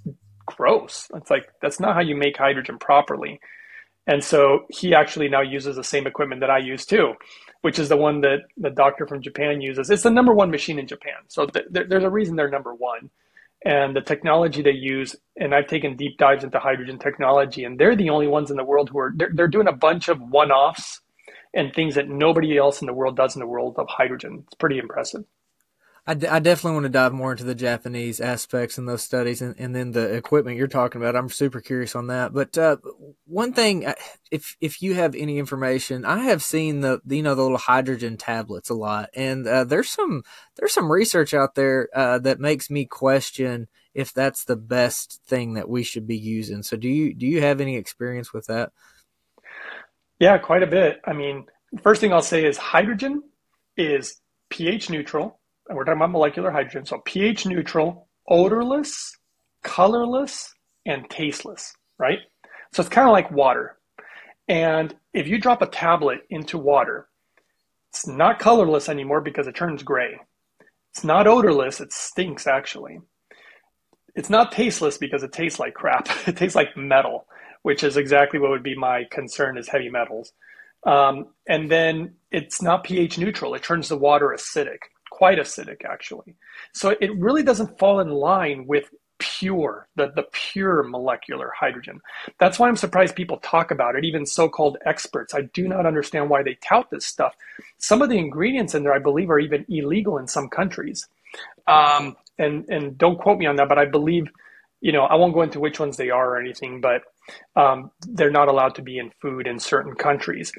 gross. 0.46 1.08
It's 1.16 1.30
like 1.32 1.48
that's 1.62 1.80
not 1.80 1.96
how 1.96 2.02
you 2.02 2.16
make 2.16 2.38
hydrogen 2.38 2.78
properly. 2.80 3.40
And 4.08 4.24
so 4.24 4.66
he 4.70 4.96
actually 4.96 5.30
now 5.30 5.42
uses 5.42 5.76
the 5.76 5.84
same 5.84 6.08
equipment 6.08 6.42
that 6.42 6.50
I 6.50 6.60
use 6.60 6.86
too 6.86 7.16
which 7.62 7.80
is 7.80 7.90
the 7.90 7.98
one 7.98 8.22
that 8.22 8.44
the 8.58 8.70
doctor 8.70 9.08
from 9.08 9.22
Japan 9.22 9.62
uses. 9.62 9.90
It's 9.90 10.04
the 10.04 10.10
number 10.10 10.34
one 10.34 10.52
machine 10.52 10.80
in 10.80 10.88
Japan. 10.88 11.16
So 11.28 11.48
th- 11.48 11.66
there's 11.70 12.04
a 12.04 12.10
reason 12.10 12.36
they're 12.36 12.50
number 12.50 12.74
one. 12.74 13.10
And 13.66 13.96
the 13.96 14.02
technology 14.02 14.62
they 14.62 14.72
use, 14.72 15.16
and 15.36 15.54
I've 15.54 15.68
taken 15.68 15.98
deep 15.98 16.18
dives 16.18 16.44
into 16.44 16.60
hydrogen 16.60 17.00
technology, 17.00 17.64
and 17.64 17.78
they're 17.78 17.96
the 17.96 18.12
only 18.12 18.28
ones 18.28 18.52
in 18.52 18.58
the 18.58 18.64
world 18.64 18.90
who 18.90 19.00
are 19.00 19.14
they're, 19.16 19.32
they're 19.34 19.48
doing 19.48 19.68
a 19.68 19.74
bunch 19.74 20.10
of 20.10 20.22
one-offs 20.22 21.02
and 21.54 21.74
things 21.74 21.96
that 21.96 22.08
nobody 22.08 22.58
else 22.58 22.82
in 22.82 22.88
the 22.88 22.94
world 22.94 23.18
does 23.18 23.36
in 23.36 23.40
the 23.40 23.48
world 23.48 23.76
of 23.80 23.88
hydrogen. 23.90 24.44
It's 24.46 24.56
pretty 24.56 24.78
impressive. 24.78 25.26
I, 26.10 26.14
d- 26.14 26.28
I 26.28 26.40
definitely 26.40 26.76
want 26.76 26.86
to 26.86 26.90
dive 26.90 27.12
more 27.12 27.32
into 27.32 27.44
the 27.44 27.54
Japanese 27.54 28.22
aspects 28.22 28.78
in 28.78 28.86
those 28.86 29.04
studies 29.04 29.42
and, 29.42 29.54
and 29.60 29.76
then 29.76 29.92
the 29.92 30.14
equipment 30.14 30.56
you're 30.56 30.68
talking 30.68 31.02
about. 31.02 31.18
I'm 31.18 31.28
super 31.28 31.60
curious 31.60 31.98
on 31.98 32.08
that. 32.08 32.34
But 32.34 32.58
uh, 32.58 32.78
one 33.26 33.52
thing, 33.52 33.86
uh, 33.86 33.94
if 34.32 34.56
if 34.62 34.82
you 34.82 34.94
have 34.94 35.16
any 35.16 35.38
information, 35.38 36.06
I 36.06 36.20
have 36.20 36.42
seen 36.42 36.80
the 36.80 37.02
you 37.06 37.22
know 37.22 37.36
the 37.36 37.42
little 37.42 37.58
hydrogen 37.58 38.16
tablets 38.16 38.70
a 38.70 38.74
lot, 38.74 39.10
and 39.14 39.46
uh, 39.46 39.66
there's 39.66 39.90
some 39.90 40.24
there's 40.56 40.72
some 40.72 40.90
research 40.90 41.34
out 41.34 41.56
there 41.56 41.90
uh, 41.94 42.20
that 42.20 42.40
makes 42.40 42.70
me 42.70 42.86
question 42.86 43.68
if 43.94 44.14
that's 44.14 44.46
the 44.46 44.56
best 44.56 45.22
thing 45.28 45.56
that 45.56 45.68
we 45.68 45.84
should 45.84 46.08
be 46.08 46.18
using. 46.18 46.64
So 46.64 46.78
do 46.78 46.88
you 46.88 47.14
do 47.14 47.28
you 47.28 47.42
have 47.42 47.60
any 47.60 47.76
experience 47.76 48.32
with 48.32 48.46
that? 48.46 48.72
Yeah, 50.20 50.38
quite 50.38 50.64
a 50.64 50.68
bit. 50.68 51.02
I 51.04 51.12
mean, 51.12 51.48
first 51.82 52.00
thing 52.00 52.14
I'll 52.14 52.22
say 52.22 52.46
is 52.46 52.56
hydrogen 52.56 53.24
is 53.76 54.22
pH 54.50 54.90
neutral 54.90 55.38
and 55.68 55.78
we're 55.78 55.84
talking 55.84 56.00
about 56.00 56.12
molecular 56.12 56.52
hydrogen, 56.52 56.86
so 56.86 57.02
pH 57.06 57.46
neutral, 57.46 58.08
odorless, 58.28 59.18
colorless, 59.64 60.54
and 60.86 61.10
tasteless, 61.10 61.74
right? 61.98 62.20
So 62.74 62.82
it's 62.82 62.90
kind 62.90 63.08
of 63.08 63.14
like 63.14 63.32
water. 63.32 63.78
And 64.48 64.96
if 65.14 65.28
you 65.28 65.40
drop 65.40 65.62
a 65.62 65.68
tablet 65.68 66.22
into 66.30 66.58
water, 66.58 67.08
it's 67.90 68.08
not 68.08 68.40
colorless 68.40 68.90
anymore 68.90 69.22
because 69.22 69.48
it 69.48 69.56
turns 69.56 69.84
gray. 69.84 70.18
It's 70.92 71.04
not 71.04 71.28
odorless, 71.28 71.82
it 71.82 71.92
stinks 71.92 72.48
actually. 72.48 73.00
It's 74.16 74.30
not 74.30 74.52
tasteless 74.52 74.98
because 74.98 75.24
it 75.24 75.32
tastes 75.32 75.60
like 75.60 75.74
crap. 75.74 76.08
it 76.28 76.38
tastes 76.38 76.56
like 76.56 76.78
metal, 76.78 77.28
which 77.64 77.84
is 77.84 77.98
exactly 77.98 78.40
what 78.40 78.52
would 78.52 78.64
be 78.64 78.76
my 78.76 79.04
concern 79.12 79.58
is 79.58 79.68
heavy 79.68 79.90
metals. 79.90 80.32
Um, 80.86 81.28
and 81.48 81.70
then 81.70 82.16
it's 82.32 82.62
not 82.62 82.84
pH 82.84 83.18
neutral, 83.18 83.56
it 83.56 83.64
turns 83.64 83.90
the 83.90 83.98
water 83.98 84.34
acidic 84.36 84.78
quite 85.18 85.40
acidic 85.40 85.82
actually. 85.96 86.36
So 86.74 86.96
it 87.02 87.12
really 87.18 87.44
doesn't 87.50 87.80
fall 87.80 88.00
in 88.00 88.10
line 88.10 88.60
with 88.68 88.86
pure, 89.20 89.88
the, 89.96 90.12
the 90.16 90.26
pure 90.32 90.84
molecular 90.84 91.50
hydrogen. 91.60 92.00
That's 92.40 92.60
why 92.60 92.68
I'm 92.68 92.76
surprised 92.76 93.16
people 93.16 93.38
talk 93.38 93.72
about 93.72 93.96
it, 93.96 94.06
even 94.06 94.28
so-called 94.28 94.78
experts. 94.86 95.34
I 95.34 95.42
do 95.60 95.68
not 95.68 95.88
understand 95.88 96.30
why 96.30 96.44
they 96.44 96.56
tout 96.70 96.88
this 96.92 97.06
stuff. 97.06 97.34
Some 97.80 98.04
of 98.04 98.10
the 98.10 98.20
ingredients 98.20 98.76
in 98.76 98.84
there, 98.84 98.94
I 98.94 99.00
believe, 99.00 99.32
are 99.32 99.40
even 99.40 99.66
illegal 99.70 100.20
in 100.20 100.28
some 100.28 100.50
countries. 100.50 101.08
Um, 101.68 102.16
and 102.38 102.56
and 102.70 102.98
don't 102.98 103.20
quote 103.20 103.40
me 103.40 103.48
on 103.48 103.56
that, 103.56 103.70
but 103.70 103.80
I 103.80 103.86
believe, 103.86 104.26
you 104.82 104.92
know, 104.92 105.04
I 105.04 105.16
won't 105.16 105.34
go 105.34 105.42
into 105.42 105.60
which 105.60 105.80
ones 105.80 105.98
they 105.98 106.12
are 106.12 106.28
or 106.34 106.40
anything, 106.40 106.80
but 106.82 107.02
um, 107.56 107.92
they're 108.08 108.32
not 108.32 108.48
allowed 108.48 108.76
to 108.76 108.82
be 108.82 108.98
in 108.98 109.12
food 109.22 109.48
in 109.48 109.60
certain 109.60 109.96
countries. 109.96 110.52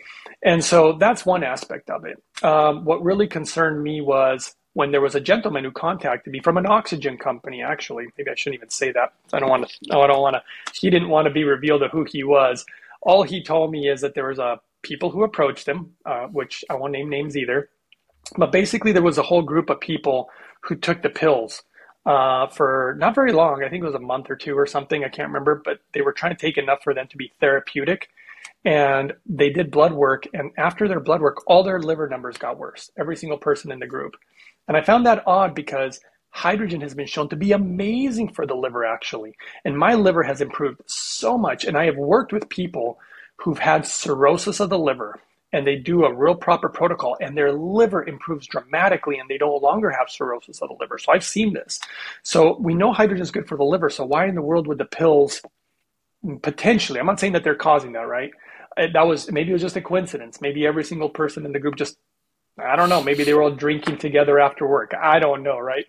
And 0.43 0.65
so 0.65 0.95
that's 0.95 1.25
one 1.25 1.45
aspect 1.45 1.91
of 1.91 2.05
it. 2.05 2.23
Um, 2.43 2.85
what 2.85 3.03
really 3.03 3.27
concerned 3.27 3.83
me 3.83 4.01
was 4.01 4.55
when 4.75 4.93
there 4.93 5.01
was 5.01 5.15
a 5.15 5.21
gentleman 5.21 5.65
who 5.65 5.73
contacted 5.73 6.33
me 6.33 6.41
from 6.41 6.57
an 6.57 6.67
oxygen 6.67 7.19
company, 7.19 7.63
actually. 7.63 8.07
Maybe 8.17 8.31
I 8.31 8.35
shouldn't 8.35 8.59
even 8.59 8.71
say 8.71 8.93
that. 8.93 9.13
I 9.33 9.41
don't 9.41 9.49
want 9.49 9.69
to, 9.69 9.97
I 9.97 10.07
don't 10.07 10.21
want 10.23 10.37
to, 10.37 10.43
he 10.81 10.91
didn't 10.91 11.09
want 11.09 11.27
to 11.27 11.33
be 11.33 11.45
revealed 11.45 11.83
of 11.83 11.91
who 11.91 12.05
he 12.05 12.23
was. 12.23 12.65
All 13.03 13.23
he 13.23 13.43
told 13.43 13.71
me 13.73 13.89
is 13.89 14.01
that 14.03 14.15
there 14.15 14.29
was 14.29 14.39
a 14.39 14.61
people 14.83 15.11
who 15.11 15.25
approached 15.25 15.67
him, 15.67 15.95
uh, 16.07 16.27
which 16.27 16.65
I 16.71 16.75
won't 16.75 16.93
name 16.93 17.09
names 17.09 17.37
either. 17.37 17.69
But 18.37 18.53
basically, 18.53 18.93
there 18.93 19.03
was 19.03 19.19
a 19.19 19.23
whole 19.23 19.43
group 19.43 19.71
of 19.71 19.81
people 19.81 20.31
who 20.61 20.77
took 20.77 21.03
the 21.03 21.09
pills 21.09 21.63
uh, 22.07 22.47
for 22.49 22.97
not 22.99 23.15
very 23.15 23.33
long. 23.33 23.63
I 23.63 23.69
think 23.69 23.83
it 23.83 23.87
was 23.87 23.95
a 23.95 24.01
month 24.01 24.31
or 24.31 24.37
two 24.37 24.57
or 24.57 24.67
something. 24.67 25.05
I 25.05 25.09
can't 25.09 25.29
remember, 25.29 25.61
but 25.65 25.81
they 25.93 26.01
were 26.01 26.13
trying 26.13 26.35
to 26.35 26.41
take 26.41 26.59
enough 26.59 26.81
for 26.83 26.95
them 26.95 27.07
to 27.09 27.17
be 27.17 27.33
therapeutic. 27.41 28.09
And 28.65 29.15
they 29.27 29.51
did 29.51 29.71
blood 29.71 29.93
work. 29.93 30.25
And 30.33 30.51
after 30.57 30.89
their 30.89 31.01
blood 31.01 31.21
work, 31.21 31.43
all 31.47 31.63
their 31.63 31.81
liver 31.81 32.09
numbers 32.09 32.39
got 32.39 32.59
worse, 32.59 32.91
every 32.99 33.17
single 33.17 33.39
person 33.39 33.71
in 33.71 33.79
the 33.79 33.87
group. 33.87 34.15
And 34.67 34.77
I 34.77 34.83
found 34.83 35.07
that 35.07 35.23
odd 35.27 35.55
because 35.55 36.01
hydrogen 36.31 36.81
has 36.83 36.95
been 36.95 37.07
shown 37.07 37.29
to 37.31 37.37
be 37.37 37.53
amazing 37.53 38.33
for 38.33 38.47
the 38.47 38.55
liver, 38.55 38.85
actually. 38.85 39.35
And 39.65 39.79
my 39.79 39.95
liver 39.95 40.23
has 40.23 40.41
improved 40.41 40.83
so 40.87 41.39
much. 41.39 41.65
And 41.65 41.77
I 41.77 41.87
have 41.87 41.97
worked 41.97 42.33
with 42.33 42.49
people 42.49 42.99
who've 43.37 43.59
had 43.59 43.87
cirrhosis 43.87 44.61
of 44.61 44.71
the 44.71 44.79
liver 44.79 45.21
and 45.53 45.67
they 45.67 45.77
do 45.77 46.05
a 46.05 46.15
real 46.15 46.35
proper 46.35 46.69
protocol 46.69 47.17
and 47.21 47.37
their 47.37 47.53
liver 47.53 48.05
improves 48.07 48.47
dramatically 48.47 49.19
and 49.19 49.29
they 49.29 49.39
no 49.39 49.55
longer 49.57 49.91
have 49.91 50.11
cirrhosis 50.11 50.61
of 50.61 50.69
the 50.69 50.77
liver. 50.79 50.99
So 50.99 51.13
I've 51.13 51.25
seen 51.25 51.55
this. 51.55 51.81
So 52.23 52.59
we 52.59 52.75
know 52.75 52.93
hydrogen 52.93 53.23
is 53.23 53.31
good 53.31 53.49
for 53.49 53.57
the 53.57 53.65
liver. 53.65 53.91
So 53.91 54.05
why 54.05 54.27
in 54.27 54.35
the 54.35 54.43
world 54.43 54.67
would 54.67 54.79
the 54.79 54.85
pills 54.85 55.41
potentially, 56.43 57.01
I'm 57.01 57.07
not 57.07 57.21
saying 57.21 57.33
that 57.33 57.45
they're 57.45 57.55
causing 57.55 57.93
that, 57.93 58.09
right? 58.09 58.31
That 58.77 59.07
was 59.07 59.31
maybe 59.31 59.51
it 59.51 59.55
was 59.55 59.63
just 59.63 59.77
a 59.77 59.81
coincidence. 59.81 60.41
Maybe 60.41 60.67
every 60.67 60.85
single 60.85 61.09
person 61.09 61.47
in 61.47 61.53
the 61.53 61.59
group 61.59 61.77
just, 61.77 61.97
I 62.59 62.77
don't 62.77 62.89
know, 62.89 63.03
maybe 63.03 63.25
they 63.25 63.35
were 63.35 63.43
all 63.43 63.55
drinking 63.55 63.99
together 63.99 64.39
after 64.39 64.67
work. 64.67 64.93
I 65.01 65.19
don't 65.19 65.43
know, 65.43 65.59
right? 65.59 65.87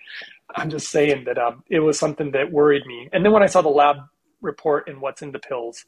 I'm 0.55 0.69
just 0.69 0.89
saying 0.89 1.25
that 1.25 1.37
um, 1.37 1.63
it 1.69 1.79
was 1.79 1.99
something 1.99 2.31
that 2.31 2.51
worried 2.51 2.85
me. 2.85 3.09
And 3.11 3.23
then 3.25 3.31
when 3.31 3.43
I 3.43 3.47
saw 3.47 3.61
the 3.61 3.69
lab 3.69 3.97
report 4.41 4.87
and 4.87 5.01
what's 5.01 5.21
in 5.21 5.31
the 5.31 5.39
pills, 5.39 5.83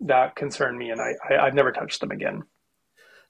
that 0.00 0.36
concerned 0.36 0.78
me, 0.78 0.90
and 0.90 1.00
I, 1.00 1.14
I 1.28 1.46
I've 1.46 1.54
never 1.54 1.72
touched 1.72 2.00
them 2.00 2.10
again. 2.10 2.42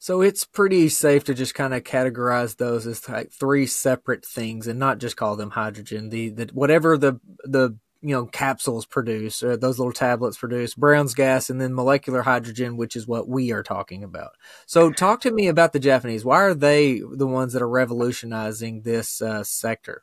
So 0.04 0.20
it's 0.20 0.44
pretty 0.44 0.90
safe 0.90 1.24
to 1.24 1.32
just 1.32 1.54
kind 1.54 1.72
of 1.72 1.82
categorize 1.82 2.58
those 2.58 2.86
as 2.86 3.08
like 3.08 3.32
three 3.32 3.64
separate 3.64 4.22
things 4.22 4.66
and 4.66 4.78
not 4.78 4.98
just 4.98 5.16
call 5.16 5.34
them 5.34 5.48
hydrogen. 5.48 6.10
The, 6.10 6.28
the 6.28 6.50
whatever 6.52 6.98
the 6.98 7.18
the 7.42 7.78
you 8.02 8.14
know 8.14 8.26
capsules 8.26 8.84
produce 8.84 9.42
or 9.42 9.56
those 9.56 9.78
little 9.78 9.94
tablets 9.94 10.36
produce 10.36 10.74
Brown's 10.74 11.14
gas 11.14 11.48
and 11.48 11.58
then 11.58 11.74
molecular 11.74 12.20
hydrogen, 12.20 12.76
which 12.76 12.96
is 12.96 13.06
what 13.06 13.28
we 13.30 13.50
are 13.50 13.62
talking 13.62 14.04
about. 14.04 14.32
So 14.66 14.92
talk 14.92 15.22
to 15.22 15.30
me 15.30 15.48
about 15.48 15.72
the 15.72 15.80
Japanese. 15.80 16.22
Why 16.22 16.42
are 16.42 16.54
they 16.54 17.00
the 17.00 17.26
ones 17.26 17.54
that 17.54 17.62
are 17.62 17.66
revolutionizing 17.66 18.82
this 18.82 19.22
uh, 19.22 19.42
sector? 19.42 20.02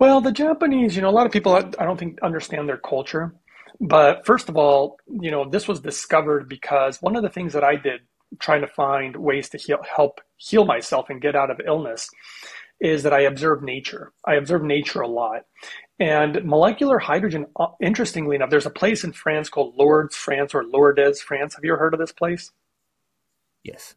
Well, 0.00 0.20
the 0.20 0.32
Japanese, 0.32 0.96
you 0.96 1.02
know, 1.02 1.08
a 1.08 1.10
lot 1.10 1.26
of 1.26 1.30
people 1.30 1.52
I 1.54 1.84
don't 1.84 2.00
think 2.00 2.20
understand 2.20 2.68
their 2.68 2.78
culture. 2.78 3.32
But 3.80 4.26
first 4.26 4.48
of 4.48 4.56
all, 4.56 4.98
you 5.06 5.30
know, 5.30 5.48
this 5.48 5.68
was 5.68 5.78
discovered 5.78 6.48
because 6.48 7.00
one 7.00 7.14
of 7.14 7.22
the 7.22 7.30
things 7.30 7.52
that 7.52 7.62
I 7.62 7.76
did 7.76 8.00
trying 8.38 8.60
to 8.62 8.66
find 8.66 9.16
ways 9.16 9.48
to 9.50 9.58
heal, 9.58 9.78
help 9.96 10.20
heal 10.36 10.64
myself 10.64 11.10
and 11.10 11.20
get 11.20 11.36
out 11.36 11.50
of 11.50 11.60
illness 11.64 12.08
is 12.80 13.02
that 13.04 13.12
I 13.12 13.20
observe 13.20 13.62
nature. 13.62 14.12
I 14.24 14.34
observe 14.34 14.62
nature 14.62 15.00
a 15.00 15.08
lot. 15.08 15.42
And 15.98 16.44
molecular 16.44 16.98
hydrogen, 16.98 17.46
uh, 17.56 17.68
interestingly 17.80 18.36
enough, 18.36 18.50
there's 18.50 18.66
a 18.66 18.70
place 18.70 19.02
in 19.02 19.12
France 19.12 19.48
called 19.48 19.76
Lourdes, 19.76 20.14
France, 20.14 20.54
or 20.54 20.64
Lourdes, 20.64 21.22
France. 21.22 21.54
Have 21.54 21.64
you 21.64 21.72
ever 21.72 21.78
heard 21.78 21.94
of 21.94 22.00
this 22.00 22.12
place? 22.12 22.52
Yes. 23.62 23.94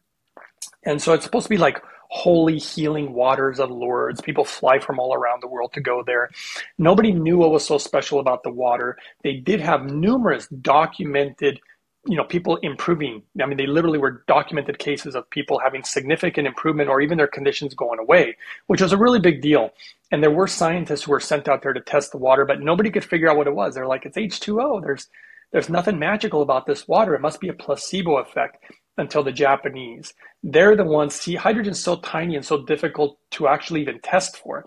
And 0.82 1.00
so 1.00 1.12
it's 1.12 1.24
supposed 1.24 1.44
to 1.44 1.50
be 1.50 1.58
like 1.58 1.82
holy 2.08 2.58
healing 2.58 3.12
waters 3.12 3.60
of 3.60 3.70
Lourdes. 3.70 4.20
People 4.20 4.44
fly 4.44 4.78
from 4.78 4.98
all 4.98 5.14
around 5.14 5.42
the 5.42 5.48
world 5.48 5.72
to 5.74 5.80
go 5.80 6.02
there. 6.04 6.30
Nobody 6.78 7.12
knew 7.12 7.38
what 7.38 7.50
was 7.50 7.66
so 7.66 7.76
special 7.78 8.18
about 8.18 8.42
the 8.42 8.50
water. 8.50 8.96
They 9.22 9.34
did 9.34 9.60
have 9.60 9.84
numerous 9.84 10.48
documented 10.48 11.60
you 12.06 12.16
know 12.16 12.24
people 12.24 12.56
improving. 12.56 13.22
I 13.40 13.46
mean 13.46 13.58
they 13.58 13.66
literally 13.66 13.98
were 13.98 14.24
documented 14.26 14.78
cases 14.78 15.14
of 15.14 15.28
people 15.30 15.58
having 15.58 15.82
significant 15.82 16.46
improvement 16.46 16.88
or 16.88 17.00
even 17.00 17.18
their 17.18 17.26
conditions 17.26 17.74
going 17.74 17.98
away 17.98 18.36
which 18.68 18.80
was 18.80 18.92
a 18.92 18.96
really 18.96 19.20
big 19.20 19.42
deal. 19.42 19.70
And 20.12 20.22
there 20.22 20.30
were 20.30 20.46
scientists 20.46 21.04
who 21.04 21.12
were 21.12 21.20
sent 21.20 21.48
out 21.48 21.62
there 21.62 21.72
to 21.72 21.80
test 21.80 22.12
the 22.12 22.18
water 22.18 22.44
but 22.44 22.60
nobody 22.60 22.90
could 22.90 23.04
figure 23.04 23.28
out 23.28 23.36
what 23.36 23.46
it 23.46 23.54
was. 23.54 23.74
They're 23.74 23.86
like 23.86 24.06
it's 24.06 24.16
h2o 24.16 24.82
there's 24.82 25.08
there's 25.52 25.68
nothing 25.68 25.98
magical 25.98 26.42
about 26.42 26.66
this 26.66 26.86
water. 26.86 27.14
It 27.14 27.20
must 27.20 27.40
be 27.40 27.48
a 27.48 27.52
placebo 27.52 28.18
effect 28.18 28.64
until 28.96 29.22
the 29.22 29.32
japanese. 29.32 30.14
They're 30.42 30.76
the 30.76 30.84
ones 30.84 31.14
see 31.14 31.34
hydrogen's 31.34 31.82
so 31.82 31.96
tiny 31.96 32.34
and 32.36 32.44
so 32.44 32.64
difficult 32.64 33.18
to 33.32 33.48
actually 33.48 33.82
even 33.82 34.00
test 34.00 34.38
for 34.38 34.64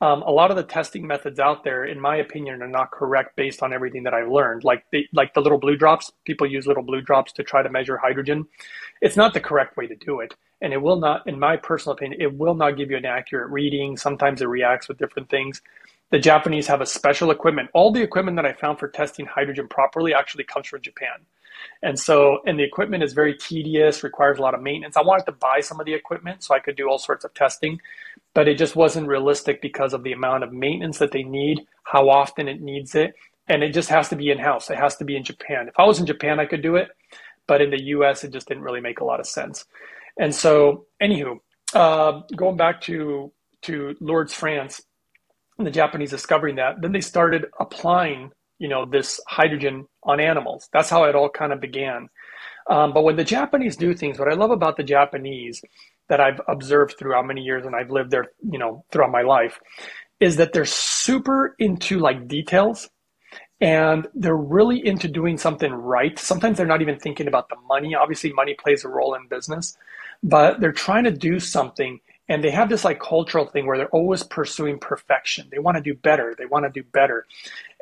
um, 0.00 0.22
a 0.22 0.30
lot 0.30 0.50
of 0.50 0.56
the 0.56 0.62
testing 0.62 1.06
methods 1.06 1.38
out 1.38 1.64
there, 1.64 1.84
in 1.84 1.98
my 1.98 2.16
opinion, 2.16 2.62
are 2.62 2.68
not 2.68 2.90
correct 2.90 3.34
based 3.34 3.62
on 3.62 3.72
everything 3.72 4.02
that 4.02 4.12
I've 4.12 4.28
learned. 4.28 4.62
Like 4.62 4.84
the, 4.92 5.06
like 5.14 5.32
the 5.32 5.40
little 5.40 5.58
blue 5.58 5.76
drops, 5.76 6.12
people 6.26 6.46
use 6.46 6.66
little 6.66 6.82
blue 6.82 7.00
drops 7.00 7.32
to 7.32 7.42
try 7.42 7.62
to 7.62 7.70
measure 7.70 7.96
hydrogen. 7.96 8.46
It's 9.00 9.16
not 9.16 9.32
the 9.32 9.40
correct 9.40 9.76
way 9.78 9.86
to 9.86 9.96
do 9.96 10.20
it, 10.20 10.34
and 10.60 10.74
it 10.74 10.82
will 10.82 10.96
not, 10.96 11.26
in 11.26 11.38
my 11.38 11.56
personal 11.56 11.96
opinion, 11.96 12.20
it 12.20 12.36
will 12.36 12.54
not 12.54 12.76
give 12.76 12.90
you 12.90 12.98
an 12.98 13.06
accurate 13.06 13.50
reading. 13.50 13.96
Sometimes 13.96 14.42
it 14.42 14.48
reacts 14.48 14.86
with 14.86 14.98
different 14.98 15.30
things. 15.30 15.62
The 16.10 16.18
Japanese 16.18 16.66
have 16.66 16.82
a 16.82 16.86
special 16.86 17.30
equipment. 17.30 17.70
All 17.72 17.90
the 17.90 18.02
equipment 18.02 18.36
that 18.36 18.46
I 18.46 18.52
found 18.52 18.78
for 18.78 18.88
testing 18.88 19.26
hydrogen 19.26 19.66
properly 19.66 20.14
actually 20.14 20.44
comes 20.44 20.66
from 20.66 20.82
Japan. 20.82 21.24
And 21.82 21.98
so, 21.98 22.38
and 22.46 22.58
the 22.58 22.64
equipment 22.64 23.02
is 23.02 23.12
very 23.12 23.34
tedious, 23.34 24.02
requires 24.02 24.38
a 24.38 24.42
lot 24.42 24.54
of 24.54 24.62
maintenance. 24.62 24.96
I 24.96 25.02
wanted 25.02 25.26
to 25.26 25.32
buy 25.32 25.60
some 25.60 25.80
of 25.80 25.86
the 25.86 25.94
equipment 25.94 26.42
so 26.42 26.54
I 26.54 26.58
could 26.58 26.76
do 26.76 26.88
all 26.88 26.98
sorts 26.98 27.24
of 27.24 27.34
testing, 27.34 27.80
but 28.34 28.48
it 28.48 28.58
just 28.58 28.76
wasn't 28.76 29.08
realistic 29.08 29.60
because 29.62 29.92
of 29.92 30.02
the 30.02 30.12
amount 30.12 30.44
of 30.44 30.52
maintenance 30.52 30.98
that 30.98 31.12
they 31.12 31.22
need, 31.22 31.66
how 31.84 32.08
often 32.08 32.48
it 32.48 32.60
needs 32.60 32.94
it. 32.94 33.14
And 33.48 33.62
it 33.62 33.72
just 33.72 33.88
has 33.90 34.08
to 34.08 34.16
be 34.16 34.30
in 34.30 34.38
house. 34.38 34.70
It 34.70 34.78
has 34.78 34.96
to 34.96 35.04
be 35.04 35.16
in 35.16 35.22
Japan. 35.22 35.68
If 35.68 35.78
I 35.78 35.84
was 35.84 36.00
in 36.00 36.06
Japan, 36.06 36.40
I 36.40 36.46
could 36.46 36.62
do 36.62 36.76
it, 36.76 36.88
but 37.46 37.62
in 37.62 37.70
the 37.70 37.82
US, 37.84 38.24
it 38.24 38.32
just 38.32 38.48
didn't 38.48 38.64
really 38.64 38.80
make 38.80 39.00
a 39.00 39.04
lot 39.04 39.20
of 39.20 39.26
sense. 39.26 39.64
And 40.18 40.34
so, 40.34 40.86
anywho, 41.00 41.38
uh, 41.74 42.22
going 42.34 42.56
back 42.56 42.80
to, 42.82 43.32
to 43.62 43.94
Lourdes, 44.00 44.32
France, 44.32 44.80
the 45.58 45.70
Japanese 45.70 46.10
discovering 46.10 46.56
that, 46.56 46.80
then 46.80 46.92
they 46.92 47.00
started 47.00 47.46
applying 47.60 48.32
you 48.58 48.68
know 48.68 48.86
this 48.86 49.20
hydrogen 49.26 49.86
on 50.06 50.20
animals. 50.20 50.68
That's 50.72 50.88
how 50.88 51.04
it 51.04 51.14
all 51.14 51.28
kind 51.28 51.52
of 51.52 51.60
began. 51.60 52.08
Um, 52.68 52.92
but 52.92 53.02
when 53.04 53.16
the 53.16 53.24
Japanese 53.24 53.76
do 53.76 53.94
things, 53.94 54.18
what 54.18 54.28
I 54.28 54.34
love 54.34 54.50
about 54.50 54.76
the 54.76 54.82
Japanese 54.82 55.62
that 56.08 56.20
I've 56.20 56.40
observed 56.48 56.94
throughout 56.98 57.26
many 57.26 57.42
years 57.42 57.66
and 57.66 57.76
I've 57.76 57.90
lived 57.90 58.10
there, 58.10 58.26
you 58.50 58.58
know, 58.58 58.84
throughout 58.90 59.10
my 59.10 59.22
life, 59.22 59.60
is 60.20 60.36
that 60.36 60.52
they're 60.52 60.64
super 60.64 61.54
into 61.58 61.98
like 61.98 62.26
details 62.26 62.88
and 63.60 64.06
they're 64.14 64.36
really 64.36 64.84
into 64.84 65.08
doing 65.08 65.38
something 65.38 65.72
right. 65.72 66.18
Sometimes 66.18 66.56
they're 66.56 66.66
not 66.66 66.82
even 66.82 66.98
thinking 66.98 67.26
about 67.26 67.48
the 67.48 67.56
money. 67.68 67.94
Obviously, 67.94 68.32
money 68.32 68.54
plays 68.54 68.84
a 68.84 68.88
role 68.88 69.14
in 69.14 69.28
business, 69.28 69.76
but 70.22 70.60
they're 70.60 70.72
trying 70.72 71.04
to 71.04 71.10
do 71.10 71.38
something 71.38 72.00
and 72.28 72.42
they 72.42 72.50
have 72.50 72.68
this 72.68 72.84
like 72.84 73.00
cultural 73.00 73.46
thing 73.46 73.66
where 73.66 73.78
they're 73.78 73.88
always 73.88 74.22
pursuing 74.22 74.78
perfection. 74.78 75.48
They 75.50 75.58
want 75.58 75.76
to 75.76 75.82
do 75.82 75.94
better. 75.94 76.34
They 76.36 76.46
want 76.46 76.64
to 76.64 76.70
do 76.70 76.86
better. 76.92 77.26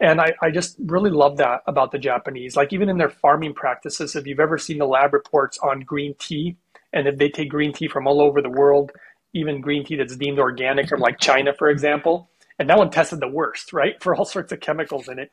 And 0.00 0.20
I, 0.20 0.34
I 0.42 0.50
just 0.50 0.76
really 0.84 1.10
love 1.10 1.38
that 1.38 1.62
about 1.66 1.92
the 1.92 1.98
japanese. 1.98 2.56
Like 2.56 2.72
even 2.72 2.88
in 2.88 2.98
their 2.98 3.10
farming 3.10 3.54
practices 3.54 4.16
if 4.16 4.26
you've 4.26 4.40
ever 4.40 4.58
seen 4.58 4.78
the 4.78 4.86
lab 4.86 5.12
reports 5.12 5.58
on 5.58 5.80
green 5.80 6.14
tea 6.18 6.56
and 6.92 7.08
if 7.08 7.18
they 7.18 7.28
take 7.28 7.50
green 7.50 7.72
tea 7.72 7.88
from 7.88 8.06
all 8.06 8.20
over 8.20 8.42
the 8.42 8.50
world 8.50 8.92
even 9.32 9.60
green 9.60 9.84
tea 9.84 9.96
that's 9.96 10.16
deemed 10.16 10.38
organic 10.38 10.88
from 10.88 11.00
like 11.00 11.18
china 11.18 11.52
for 11.52 11.68
example 11.68 12.30
and 12.58 12.70
that 12.70 12.78
one 12.78 12.90
tested 12.90 13.20
the 13.20 13.28
worst 13.28 13.72
right? 13.72 13.94
For 14.02 14.14
all 14.14 14.24
sorts 14.24 14.52
of 14.52 14.60
chemicals 14.60 15.08
in 15.08 15.18
it. 15.18 15.30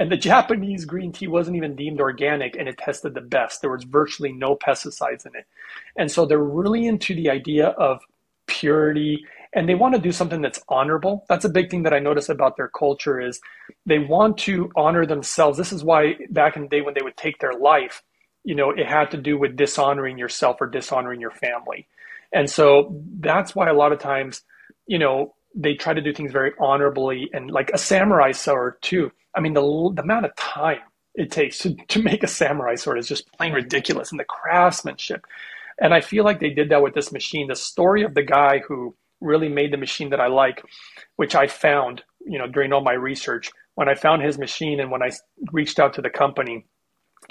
And 0.00 0.10
the 0.10 0.16
Japanese 0.16 0.84
green 0.86 1.12
tea 1.12 1.28
wasn't 1.28 1.56
even 1.56 1.76
deemed 1.76 2.00
organic 2.00 2.56
and 2.56 2.68
it 2.68 2.78
tested 2.78 3.14
the 3.14 3.20
best. 3.20 3.60
There 3.60 3.70
was 3.70 3.84
virtually 3.84 4.32
no 4.32 4.56
pesticides 4.56 5.24
in 5.24 5.36
it. 5.36 5.46
And 5.96 6.10
so 6.10 6.26
they're 6.26 6.38
really 6.38 6.86
into 6.88 7.14
the 7.14 7.30
idea 7.30 7.68
of 7.68 8.00
purity 8.46 9.24
and 9.54 9.68
they 9.68 9.74
want 9.74 9.94
to 9.94 10.00
do 10.00 10.12
something 10.12 10.40
that's 10.42 10.60
honorable. 10.68 11.24
That's 11.28 11.44
a 11.44 11.48
big 11.48 11.70
thing 11.70 11.84
that 11.84 11.94
i 11.94 12.00
notice 12.00 12.28
about 12.28 12.56
their 12.56 12.68
culture 12.68 13.20
is 13.20 13.40
they 13.86 14.00
want 14.00 14.38
to 14.38 14.70
honor 14.76 15.06
themselves. 15.06 15.56
This 15.58 15.72
is 15.72 15.84
why 15.84 16.16
back 16.30 16.56
in 16.56 16.62
the 16.62 16.68
day 16.68 16.80
when 16.80 16.94
they 16.94 17.02
would 17.02 17.16
take 17.16 17.38
their 17.38 17.54
life 17.54 18.02
you 18.44 18.54
know 18.54 18.70
it 18.70 18.86
had 18.86 19.10
to 19.10 19.16
do 19.16 19.38
with 19.38 19.56
dishonoring 19.56 20.18
yourself 20.18 20.58
or 20.60 20.66
dishonoring 20.66 21.20
your 21.20 21.30
family. 21.30 21.88
And 22.32 22.50
so 22.50 23.00
that's 23.20 23.54
why 23.54 23.68
a 23.68 23.74
lot 23.74 23.92
of 23.92 23.98
times 23.98 24.42
you 24.86 24.98
know 24.98 25.34
they 25.54 25.74
try 25.74 25.94
to 25.94 26.02
do 26.02 26.12
things 26.12 26.32
very 26.32 26.52
honorably. 26.60 27.30
And 27.32 27.50
like 27.50 27.70
a 27.72 27.78
samurai 27.78 28.32
sword 28.32 28.82
too. 28.82 29.10
I 29.34 29.40
mean 29.40 29.54
the, 29.54 29.62
the 29.94 30.02
amount 30.02 30.26
of 30.26 30.36
time 30.36 30.80
it 31.14 31.30
takes 31.30 31.58
to, 31.58 31.74
to 31.74 32.02
make 32.02 32.22
a 32.24 32.28
samurai 32.28 32.74
sword 32.74 32.98
is 32.98 33.08
just 33.08 33.30
plain 33.32 33.52
ridiculous. 33.52 34.10
And 34.10 34.20
the 34.20 34.24
craftsmanship 34.24 35.24
and 35.80 35.92
I 35.94 36.00
feel 36.00 36.24
like 36.24 36.40
they 36.40 36.50
did 36.50 36.70
that 36.70 36.82
with 36.82 36.94
this 36.94 37.12
machine. 37.12 37.48
The 37.48 37.56
story 37.56 38.02
of 38.02 38.14
the 38.14 38.22
guy 38.22 38.60
who 38.66 38.96
really 39.20 39.48
made 39.48 39.72
the 39.72 39.78
machine 39.78 40.10
that 40.10 40.20
I 40.20 40.28
like, 40.28 40.62
which 41.16 41.34
I 41.34 41.46
found, 41.46 42.02
you 42.26 42.38
know, 42.38 42.46
during 42.46 42.72
all 42.72 42.82
my 42.82 42.92
research, 42.92 43.50
when 43.74 43.88
I 43.88 43.94
found 43.94 44.22
his 44.22 44.38
machine 44.38 44.80
and 44.80 44.90
when 44.90 45.02
I 45.02 45.10
reached 45.52 45.78
out 45.78 45.94
to 45.94 46.02
the 46.02 46.10
company, 46.10 46.66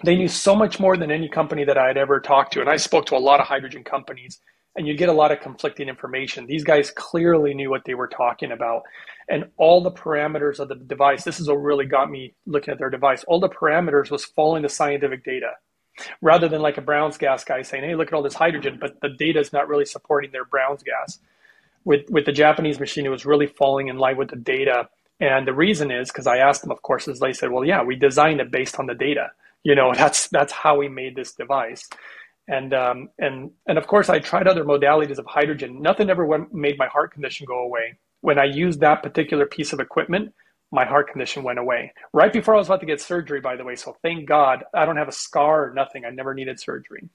they 0.03 0.15
knew 0.15 0.27
so 0.27 0.55
much 0.55 0.79
more 0.79 0.97
than 0.97 1.11
any 1.11 1.29
company 1.29 1.63
that 1.65 1.77
I 1.77 1.87
had 1.87 1.97
ever 1.97 2.19
talked 2.19 2.53
to. 2.53 2.61
And 2.61 2.69
I 2.69 2.77
spoke 2.77 3.05
to 3.07 3.15
a 3.15 3.19
lot 3.19 3.39
of 3.39 3.47
hydrogen 3.47 3.83
companies 3.83 4.39
and 4.75 4.87
you 4.87 4.95
get 4.95 5.09
a 5.09 5.13
lot 5.13 5.31
of 5.31 5.39
conflicting 5.39 5.87
information. 5.87 6.47
These 6.47 6.63
guys 6.63 6.89
clearly 6.89 7.53
knew 7.53 7.69
what 7.69 7.85
they 7.85 7.93
were 7.93 8.07
talking 8.07 8.51
about. 8.51 8.81
And 9.29 9.45
all 9.57 9.81
the 9.81 9.91
parameters 9.91 10.59
of 10.59 10.67
the 10.67 10.75
device, 10.75 11.23
this 11.23 11.39
is 11.39 11.47
what 11.47 11.61
really 11.61 11.85
got 11.85 12.09
me 12.09 12.33
looking 12.47 12.71
at 12.71 12.79
their 12.79 12.89
device. 12.89 13.23
All 13.25 13.39
the 13.39 13.49
parameters 13.49 14.09
was 14.09 14.25
following 14.25 14.63
the 14.63 14.69
scientific 14.69 15.23
data 15.23 15.51
rather 16.21 16.47
than 16.47 16.61
like 16.61 16.77
a 16.77 16.81
Brown's 16.81 17.17
gas 17.17 17.43
guy 17.43 17.61
saying, 17.61 17.83
"Hey, 17.83 17.95
look 17.95 18.07
at 18.07 18.13
all 18.13 18.23
this 18.23 18.33
hydrogen," 18.33 18.77
but 18.79 18.99
the 19.01 19.09
data 19.09 19.39
is 19.39 19.53
not 19.53 19.67
really 19.67 19.85
supporting 19.85 20.31
their 20.31 20.45
Brown's 20.45 20.83
gas. 20.83 21.19
With 21.85 22.09
with 22.09 22.25
the 22.25 22.31
Japanese 22.31 22.79
machine, 22.79 23.05
it 23.05 23.09
was 23.09 23.25
really 23.25 23.47
falling 23.47 23.87
in 23.87 23.97
line 23.97 24.17
with 24.17 24.29
the 24.29 24.35
data, 24.35 24.89
and 25.19 25.47
the 25.47 25.53
reason 25.53 25.91
is 25.91 26.09
because 26.09 26.27
I 26.27 26.37
asked 26.37 26.61
them, 26.61 26.71
of 26.71 26.81
course, 26.81 27.07
is 27.07 27.19
they 27.19 27.33
said, 27.33 27.51
"Well, 27.51 27.65
yeah, 27.65 27.83
we 27.83 27.95
designed 27.95 28.41
it 28.41 28.51
based 28.51 28.79
on 28.79 28.87
the 28.87 28.95
data. 28.95 29.31
You 29.63 29.75
know, 29.75 29.93
that's 29.95 30.27
that's 30.29 30.53
how 30.53 30.77
we 30.77 30.87
made 30.89 31.15
this 31.15 31.33
device." 31.33 31.89
And 32.47 32.73
um, 32.73 33.09
and 33.19 33.51
and 33.67 33.77
of 33.77 33.87
course, 33.87 34.09
I 34.09 34.19
tried 34.19 34.47
other 34.47 34.65
modalities 34.65 35.17
of 35.17 35.25
hydrogen. 35.25 35.81
Nothing 35.81 36.09
ever 36.09 36.25
went, 36.25 36.53
made 36.53 36.77
my 36.77 36.87
heart 36.87 37.13
condition 37.13 37.45
go 37.45 37.59
away. 37.59 37.97
When 38.21 38.39
I 38.39 38.45
used 38.45 38.79
that 38.79 39.03
particular 39.03 39.45
piece 39.45 39.73
of 39.73 39.79
equipment, 39.79 40.33
my 40.73 40.85
heart 40.85 41.07
condition 41.07 41.43
went 41.43 41.59
away 41.59 41.93
right 42.13 42.33
before 42.33 42.55
I 42.55 42.57
was 42.57 42.67
about 42.67 42.79
to 42.79 42.85
get 42.85 42.99
surgery, 42.99 43.39
by 43.39 43.55
the 43.55 43.63
way. 43.63 43.75
So 43.75 43.95
thank 44.01 44.27
God 44.27 44.63
I 44.73 44.85
don't 44.85 44.97
have 44.97 45.07
a 45.07 45.13
scar 45.13 45.69
or 45.69 45.73
nothing. 45.73 46.03
I 46.03 46.09
never 46.09 46.33
needed 46.33 46.59
surgery. 46.59 47.07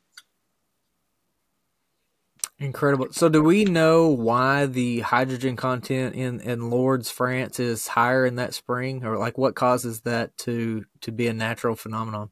Incredible. 2.60 3.08
So, 3.12 3.28
do 3.28 3.40
we 3.40 3.64
know 3.64 4.08
why 4.08 4.66
the 4.66 5.00
hydrogen 5.00 5.54
content 5.54 6.16
in, 6.16 6.40
in 6.40 6.70
Lourdes, 6.70 7.08
France, 7.08 7.60
is 7.60 7.86
higher 7.86 8.26
in 8.26 8.34
that 8.34 8.52
spring, 8.52 9.04
or 9.04 9.16
like 9.16 9.38
what 9.38 9.54
causes 9.54 10.00
that 10.00 10.36
to 10.38 10.84
to 11.02 11.12
be 11.12 11.28
a 11.28 11.32
natural 11.32 11.76
phenomenon? 11.76 12.30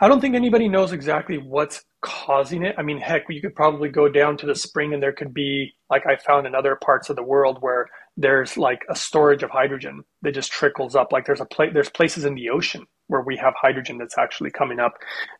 I 0.00 0.06
don't 0.06 0.20
think 0.20 0.36
anybody 0.36 0.68
knows 0.68 0.92
exactly 0.92 1.38
what's 1.38 1.84
causing 2.02 2.64
it. 2.64 2.76
I 2.78 2.82
mean, 2.82 2.98
heck, 2.98 3.24
you 3.28 3.40
could 3.40 3.56
probably 3.56 3.88
go 3.88 4.08
down 4.08 4.36
to 4.36 4.46
the 4.46 4.54
spring, 4.54 4.94
and 4.94 5.02
there 5.02 5.12
could 5.12 5.34
be, 5.34 5.72
like 5.90 6.06
I 6.06 6.14
found 6.14 6.46
in 6.46 6.54
other 6.54 6.76
parts 6.76 7.10
of 7.10 7.16
the 7.16 7.24
world, 7.24 7.58
where 7.60 7.88
there's 8.18 8.56
like 8.56 8.84
a 8.90 8.96
storage 8.96 9.44
of 9.44 9.50
hydrogen 9.50 10.02
that 10.22 10.34
just 10.34 10.50
trickles 10.50 10.96
up. 10.96 11.12
Like 11.12 11.24
there's 11.24 11.40
a 11.40 11.44
place, 11.44 11.70
there's 11.72 11.88
places 11.88 12.24
in 12.24 12.34
the 12.34 12.50
ocean 12.50 12.84
where 13.06 13.22
we 13.22 13.36
have 13.36 13.54
hydrogen 13.56 13.96
that's 13.96 14.18
actually 14.18 14.50
coming 14.50 14.80
up. 14.80 14.94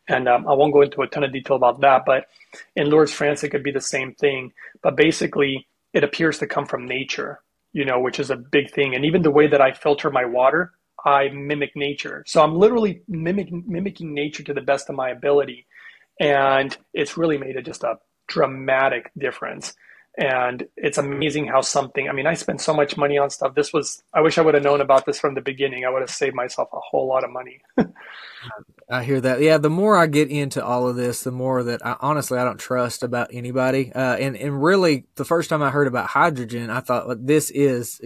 And 0.08 0.28
um, 0.28 0.46
I 0.46 0.54
won't 0.54 0.72
go 0.72 0.82
into 0.82 1.02
a 1.02 1.08
ton 1.08 1.24
of 1.24 1.32
detail 1.32 1.56
about 1.56 1.80
that, 1.80 2.04
but 2.06 2.26
in 2.76 2.88
Lourdes, 2.88 3.12
France, 3.12 3.42
it 3.42 3.50
could 3.50 3.64
be 3.64 3.72
the 3.72 3.80
same 3.80 4.14
thing. 4.14 4.52
But 4.80 4.96
basically, 4.96 5.66
it 5.92 6.04
appears 6.04 6.38
to 6.38 6.46
come 6.46 6.66
from 6.66 6.86
nature, 6.86 7.40
you 7.72 7.84
know, 7.84 7.98
which 7.98 8.20
is 8.20 8.30
a 8.30 8.36
big 8.36 8.70
thing. 8.70 8.94
And 8.94 9.04
even 9.04 9.22
the 9.22 9.30
way 9.32 9.48
that 9.48 9.60
I 9.60 9.72
filter 9.72 10.08
my 10.08 10.24
water, 10.24 10.70
I 11.04 11.30
mimic 11.30 11.74
nature. 11.74 12.22
So 12.28 12.44
I'm 12.44 12.54
literally 12.54 13.02
mimicking, 13.08 13.64
mimicking 13.66 14.14
nature 14.14 14.44
to 14.44 14.54
the 14.54 14.60
best 14.60 14.88
of 14.88 14.94
my 14.94 15.10
ability. 15.10 15.66
And 16.20 16.76
it's 16.94 17.16
really 17.16 17.38
made 17.38 17.56
it 17.56 17.66
just 17.66 17.82
a 17.82 17.98
dramatic 18.28 19.10
difference. 19.18 19.74
And 20.18 20.66
it's 20.76 20.98
amazing 20.98 21.46
how 21.46 21.60
something, 21.60 22.08
I 22.08 22.12
mean, 22.12 22.26
I 22.26 22.34
spent 22.34 22.60
so 22.60 22.74
much 22.74 22.96
money 22.96 23.18
on 23.18 23.30
stuff. 23.30 23.54
This 23.54 23.72
was, 23.72 24.02
I 24.12 24.20
wish 24.20 24.36
I 24.36 24.42
would 24.42 24.54
have 24.54 24.64
known 24.64 24.80
about 24.80 25.06
this 25.06 25.20
from 25.20 25.34
the 25.34 25.40
beginning. 25.40 25.84
I 25.84 25.90
would 25.90 26.02
have 26.02 26.10
saved 26.10 26.34
myself 26.34 26.70
a 26.72 26.80
whole 26.80 27.06
lot 27.06 27.22
of 27.22 27.30
money. 27.30 27.60
I 28.90 29.04
hear 29.04 29.20
that. 29.20 29.40
Yeah, 29.40 29.58
the 29.58 29.70
more 29.70 29.96
I 29.96 30.06
get 30.06 30.28
into 30.28 30.64
all 30.64 30.88
of 30.88 30.96
this, 30.96 31.22
the 31.22 31.30
more 31.30 31.62
that 31.62 31.86
I 31.86 31.96
honestly 32.00 32.38
I 32.38 32.44
don't 32.44 32.58
trust 32.58 33.04
about 33.04 33.28
anybody. 33.32 33.92
Uh, 33.94 34.16
and 34.16 34.34
and 34.36 34.62
really, 34.62 35.04
the 35.16 35.24
first 35.24 35.50
time 35.50 35.62
I 35.62 35.70
heard 35.70 35.86
about 35.86 36.06
hydrogen, 36.06 36.70
I 36.70 36.80
thought 36.80 37.06
well, 37.06 37.16
this 37.18 37.50
is 37.50 38.00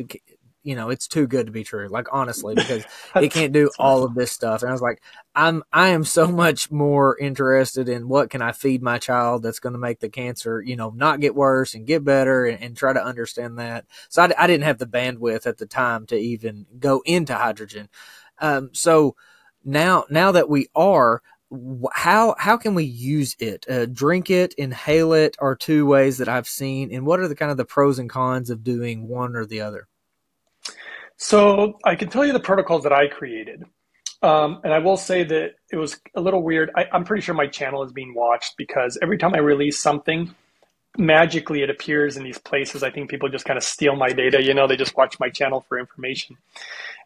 you 0.63 0.77
know, 0.77 0.91
it's 0.91 1.09
too 1.09 1.27
good 1.27 1.47
to 1.47 1.53
be 1.53 1.65
true. 1.65 1.89
Like 1.89 2.07
honestly, 2.13 2.55
because 2.55 2.85
it 3.17 3.33
can't 3.33 3.53
do 3.53 3.71
all 3.79 4.05
of 4.05 4.15
this 4.15 4.31
stuff. 4.31 4.63
And 4.63 4.69
I 4.69 4.73
was 4.73 4.83
like, 4.83 5.03
I'm 5.35 5.63
I 5.73 5.89
am 5.89 6.05
so 6.05 6.29
much 6.29 6.71
more 6.71 7.19
interested 7.19 7.89
in 7.89 8.09
what 8.09 8.31
can 8.31 8.43
I 8.43 8.53
feed 8.53 8.83
my 8.83 8.99
child 8.99 9.43
that's 9.43 9.59
going 9.59 9.73
to 9.73 9.79
make 9.79 10.01
the 10.01 10.09
cancer, 10.09 10.63
you 10.63 10.77
know, 10.77 10.91
not 10.91 11.21
get 11.21 11.35
worse 11.35 11.75
and 11.75 11.87
get 11.87 12.05
better, 12.05 12.47
and, 12.47 12.63
and 12.63 12.77
try 12.77 12.93
to 12.93 13.05
understand 13.05 13.59
that. 13.59 13.87
So 14.09 14.23
I, 14.23 14.33
I, 14.39 14.47
didn't 14.47 14.65
have 14.65 14.79
the 14.79 14.87
bandwidth 14.87 15.47
at 15.47 15.59
the 15.59 15.67
time 15.67 16.07
to 16.07 16.17
even 16.17 16.67
go 16.79 17.03
into 17.05 17.35
hydrogen. 17.35 17.89
Um, 18.39 18.71
so 18.73 19.17
now 19.65 20.05
now 20.11 20.33
that 20.33 20.49
we 20.49 20.69
are. 20.75 21.23
How 21.93 22.35
how 22.39 22.57
can 22.57 22.75
we 22.75 22.85
use 22.85 23.37
it? 23.39 23.67
Uh, 23.69 23.85
drink 23.85 24.31
it, 24.31 24.55
inhale 24.55 25.13
it, 25.13 25.37
are 25.39 25.55
two 25.55 25.85
ways 25.85 26.17
that 26.17 26.27
I've 26.27 26.49
seen. 26.49 26.91
And 26.95 27.05
what 27.05 27.21
are 27.21 27.29
the 27.29 27.35
kind 27.35 27.51
of 27.51 27.59
the 27.59 27.67
pros 27.67 27.99
and 27.99 28.09
cons 28.09 28.49
of 28.49 28.65
doing 28.65 29.07
one 29.07 29.37
or 29.37 29.45
the 29.45 29.61
other? 29.61 29.87
So 31.23 31.79
I 31.85 31.95
can 31.95 32.09
tell 32.09 32.27
you 32.27 32.33
the 32.33 32.41
protocols 32.41 32.83
that 32.83 32.93
I 32.93 33.07
created. 33.07 33.65
Um, 34.23 34.61
and 34.65 34.75
I 34.75 34.81
will 34.81 34.97
say 34.97 35.23
that 35.23 35.53
it 35.71 35.77
was 35.77 36.01
a 36.17 36.21
little 36.21 36.43
weird. 36.43 36.73
I, 36.77 36.87
I'm 36.93 37.05
pretty 37.05 37.23
sure 37.23 37.33
my 37.33 37.47
channel 37.47 37.85
is 37.85 37.93
being 37.93 38.13
watched 38.13 38.57
because 38.57 38.99
every 39.01 39.19
time 39.19 39.33
I 39.33 39.39
release 39.39 39.79
something, 39.79 40.35
magically 40.99 41.63
it 41.63 41.71
appears 41.71 42.17
in 42.17 42.25
these 42.25 42.39
places. 42.39 42.83
I 42.83 42.91
think 42.91 43.09
people 43.09 43.29
just 43.29 43.45
kind 43.45 43.57
of 43.57 43.63
steal 43.63 43.95
my 43.95 44.09
data. 44.09 44.43
You 44.43 44.53
know, 44.53 44.67
they 44.67 44.77
just 44.77 44.97
watch 44.97 45.21
my 45.21 45.29
channel 45.29 45.65
for 45.69 45.79
information. 45.79 46.39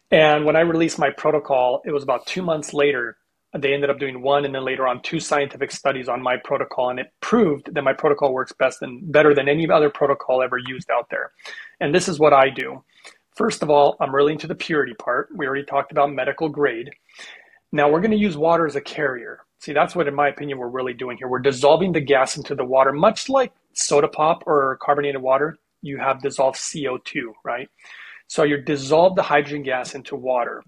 And 0.09 0.45
when 0.45 0.55
I 0.55 0.61
released 0.61 0.97
my 0.97 1.11
protocol, 1.11 1.83
it 1.85 1.91
was 1.91 2.01
about 2.01 2.25
two 2.25 2.41
months 2.41 2.73
later. 2.73 3.17
They 3.55 3.75
ended 3.75 3.91
up 3.91 3.99
doing 3.99 4.23
one 4.23 4.45
and 4.45 4.55
then 4.55 4.65
later 4.65 4.87
on 4.87 5.03
two 5.03 5.19
scientific 5.19 5.71
studies 5.71 6.09
on 6.09 6.23
my 6.23 6.37
protocol, 6.37 6.89
and 6.89 6.99
it 6.99 7.13
proved 7.21 7.73
that 7.73 7.83
my 7.83 7.93
protocol 7.93 8.33
works 8.33 8.51
best 8.51 8.81
and 8.81 9.11
better 9.11 9.35
than 9.35 9.47
any 9.47 9.69
other 9.69 9.91
protocol 9.91 10.41
ever 10.41 10.57
used 10.57 10.89
out 10.89 11.07
there. 11.11 11.31
And 11.79 11.93
this 11.93 12.07
is 12.07 12.19
what 12.19 12.33
I 12.33 12.49
do. 12.49 12.83
First 13.37 13.61
of 13.61 13.69
all, 13.69 13.95
I'm 13.99 14.15
really 14.15 14.33
into 14.33 14.47
the 14.47 14.55
purity 14.55 14.95
part. 14.95 15.29
We 15.35 15.45
already 15.45 15.63
talked 15.63 15.91
about 15.91 16.11
medical 16.11 16.49
grade. 16.49 16.89
Now 17.71 17.87
we're 17.87 18.01
going 18.01 18.11
to 18.11 18.17
use 18.17 18.35
water 18.35 18.65
as 18.65 18.75
a 18.75 18.81
carrier. 18.81 19.41
See, 19.59 19.73
that's 19.73 19.95
what, 19.95 20.07
in 20.07 20.15
my 20.15 20.27
opinion, 20.27 20.57
we're 20.57 20.69
really 20.69 20.93
doing 20.93 21.17
here. 21.17 21.27
We're 21.27 21.39
dissolving 21.39 21.91
the 21.91 22.01
gas 22.01 22.35
into 22.35 22.55
the 22.55 22.65
water, 22.65 22.91
much 22.91 23.29
like 23.29 23.53
soda 23.73 24.07
pop 24.07 24.43
or 24.47 24.79
carbonated 24.81 25.21
water. 25.21 25.55
You 25.83 25.99
have 25.99 26.23
dissolved 26.23 26.57
CO2, 26.57 27.33
right? 27.45 27.69
So 28.27 28.41
you 28.41 28.57
dissolve 28.57 29.15
the 29.15 29.21
hydrogen 29.21 29.61
gas 29.61 29.93
into 29.93 30.15
water. 30.15 30.63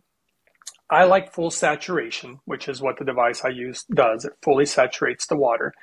I 0.91 1.05
like 1.05 1.33
full 1.33 1.49
saturation, 1.49 2.39
which 2.45 2.67
is 2.67 2.81
what 2.81 2.99
the 2.99 3.05
device 3.05 3.43
I 3.43 3.49
use 3.49 3.83
does. 3.93 4.25
It 4.25 4.33
fully 4.43 4.65
saturates 4.65 5.25
the 5.25 5.37
water. 5.37 5.73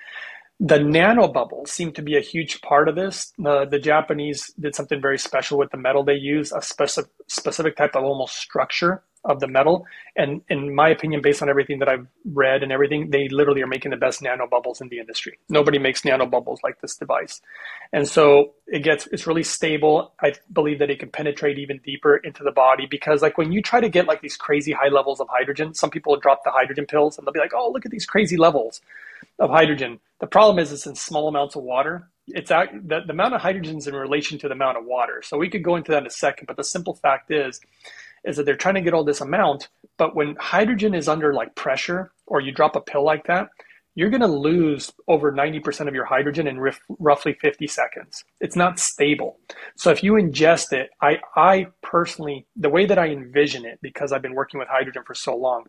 The 0.58 0.78
nanobubbles 0.78 1.68
seem 1.68 1.92
to 1.92 2.02
be 2.02 2.16
a 2.16 2.20
huge 2.20 2.62
part 2.62 2.88
of 2.88 2.94
this. 2.94 3.32
The, 3.38 3.66
the 3.66 3.78
Japanese 3.78 4.54
did 4.58 4.74
something 4.74 5.02
very 5.02 5.18
special 5.18 5.58
with 5.58 5.70
the 5.70 5.76
metal 5.76 6.02
they 6.02 6.14
use, 6.14 6.50
a 6.50 6.62
specific, 6.62 7.10
specific 7.26 7.76
type 7.76 7.94
of 7.94 8.04
almost 8.04 8.36
structure 8.36 9.02
of 9.26 9.40
the 9.40 9.48
metal. 9.48 9.84
And 10.14 10.40
in 10.48 10.74
my 10.74 10.88
opinion, 10.88 11.20
based 11.20 11.42
on 11.42 11.48
everything 11.48 11.80
that 11.80 11.88
I've 11.88 12.06
read 12.24 12.62
and 12.62 12.72
everything, 12.72 13.10
they 13.10 13.28
literally 13.28 13.60
are 13.60 13.66
making 13.66 13.90
the 13.90 13.96
best 13.96 14.22
nanobubbles 14.22 14.80
in 14.80 14.88
the 14.88 14.98
industry. 14.98 15.38
Nobody 15.48 15.78
makes 15.78 16.02
nanobubbles 16.02 16.58
like 16.62 16.80
this 16.80 16.96
device. 16.96 17.42
And 17.92 18.08
so 18.08 18.54
it 18.66 18.80
gets, 18.80 19.06
it's 19.08 19.26
really 19.26 19.42
stable. 19.42 20.12
I 20.22 20.34
believe 20.52 20.78
that 20.78 20.90
it 20.90 21.00
can 21.00 21.10
penetrate 21.10 21.58
even 21.58 21.80
deeper 21.84 22.16
into 22.16 22.44
the 22.44 22.52
body 22.52 22.86
because 22.86 23.20
like 23.20 23.36
when 23.36 23.52
you 23.52 23.60
try 23.60 23.80
to 23.80 23.88
get 23.88 24.06
like 24.06 24.22
these 24.22 24.36
crazy 24.36 24.72
high 24.72 24.88
levels 24.88 25.20
of 25.20 25.28
hydrogen, 25.28 25.74
some 25.74 25.90
people 25.90 26.16
drop 26.18 26.44
the 26.44 26.50
hydrogen 26.50 26.86
pills 26.86 27.18
and 27.18 27.26
they'll 27.26 27.34
be 27.34 27.40
like, 27.40 27.54
oh, 27.54 27.70
look 27.72 27.84
at 27.84 27.90
these 27.90 28.06
crazy 28.06 28.36
levels 28.36 28.80
of 29.38 29.50
hydrogen. 29.50 30.00
The 30.20 30.26
problem 30.26 30.58
is 30.58 30.72
it's 30.72 30.86
in 30.86 30.94
small 30.94 31.28
amounts 31.28 31.56
of 31.56 31.62
water. 31.62 32.08
It's 32.28 32.48
the, 32.48 33.02
the 33.06 33.12
amount 33.12 33.34
of 33.34 33.40
hydrogen 33.40 33.76
is 33.76 33.86
in 33.86 33.94
relation 33.94 34.38
to 34.38 34.48
the 34.48 34.54
amount 34.54 34.78
of 34.78 34.84
water. 34.84 35.22
So 35.22 35.36
we 35.36 35.48
could 35.48 35.62
go 35.62 35.76
into 35.76 35.92
that 35.92 36.02
in 36.02 36.06
a 36.06 36.10
second, 36.10 36.46
but 36.46 36.56
the 36.56 36.64
simple 36.64 36.94
fact 36.94 37.30
is, 37.30 37.60
is 38.24 38.36
that 38.36 38.44
they're 38.44 38.56
trying 38.56 38.74
to 38.74 38.80
get 38.80 38.94
all 38.94 39.04
this 39.04 39.20
amount, 39.20 39.68
but 39.98 40.16
when 40.16 40.36
hydrogen 40.36 40.94
is 40.94 41.08
under 41.08 41.32
like 41.32 41.54
pressure 41.54 42.12
or 42.26 42.40
you 42.40 42.50
drop 42.50 42.74
a 42.74 42.80
pill 42.80 43.04
like 43.04 43.26
that, 43.26 43.50
you're 43.94 44.10
going 44.10 44.20
to 44.20 44.26
lose 44.26 44.92
over 45.08 45.32
90% 45.32 45.88
of 45.88 45.94
your 45.94 46.04
hydrogen 46.04 46.46
in 46.46 46.60
rif- 46.60 46.82
roughly 46.98 47.32
50 47.32 47.66
seconds. 47.66 48.24
It's 48.40 48.56
not 48.56 48.78
stable. 48.78 49.38
So 49.74 49.90
if 49.90 50.04
you 50.04 50.12
ingest 50.12 50.72
it, 50.72 50.90
I, 51.00 51.18
I 51.34 51.68
personally, 51.82 52.46
the 52.56 52.68
way 52.68 52.84
that 52.84 52.98
I 52.98 53.08
envision 53.08 53.64
it, 53.64 53.78
because 53.80 54.12
I've 54.12 54.20
been 54.20 54.34
working 54.34 54.58
with 54.58 54.68
hydrogen 54.68 55.02
for 55.06 55.14
so 55.14 55.34
long, 55.34 55.64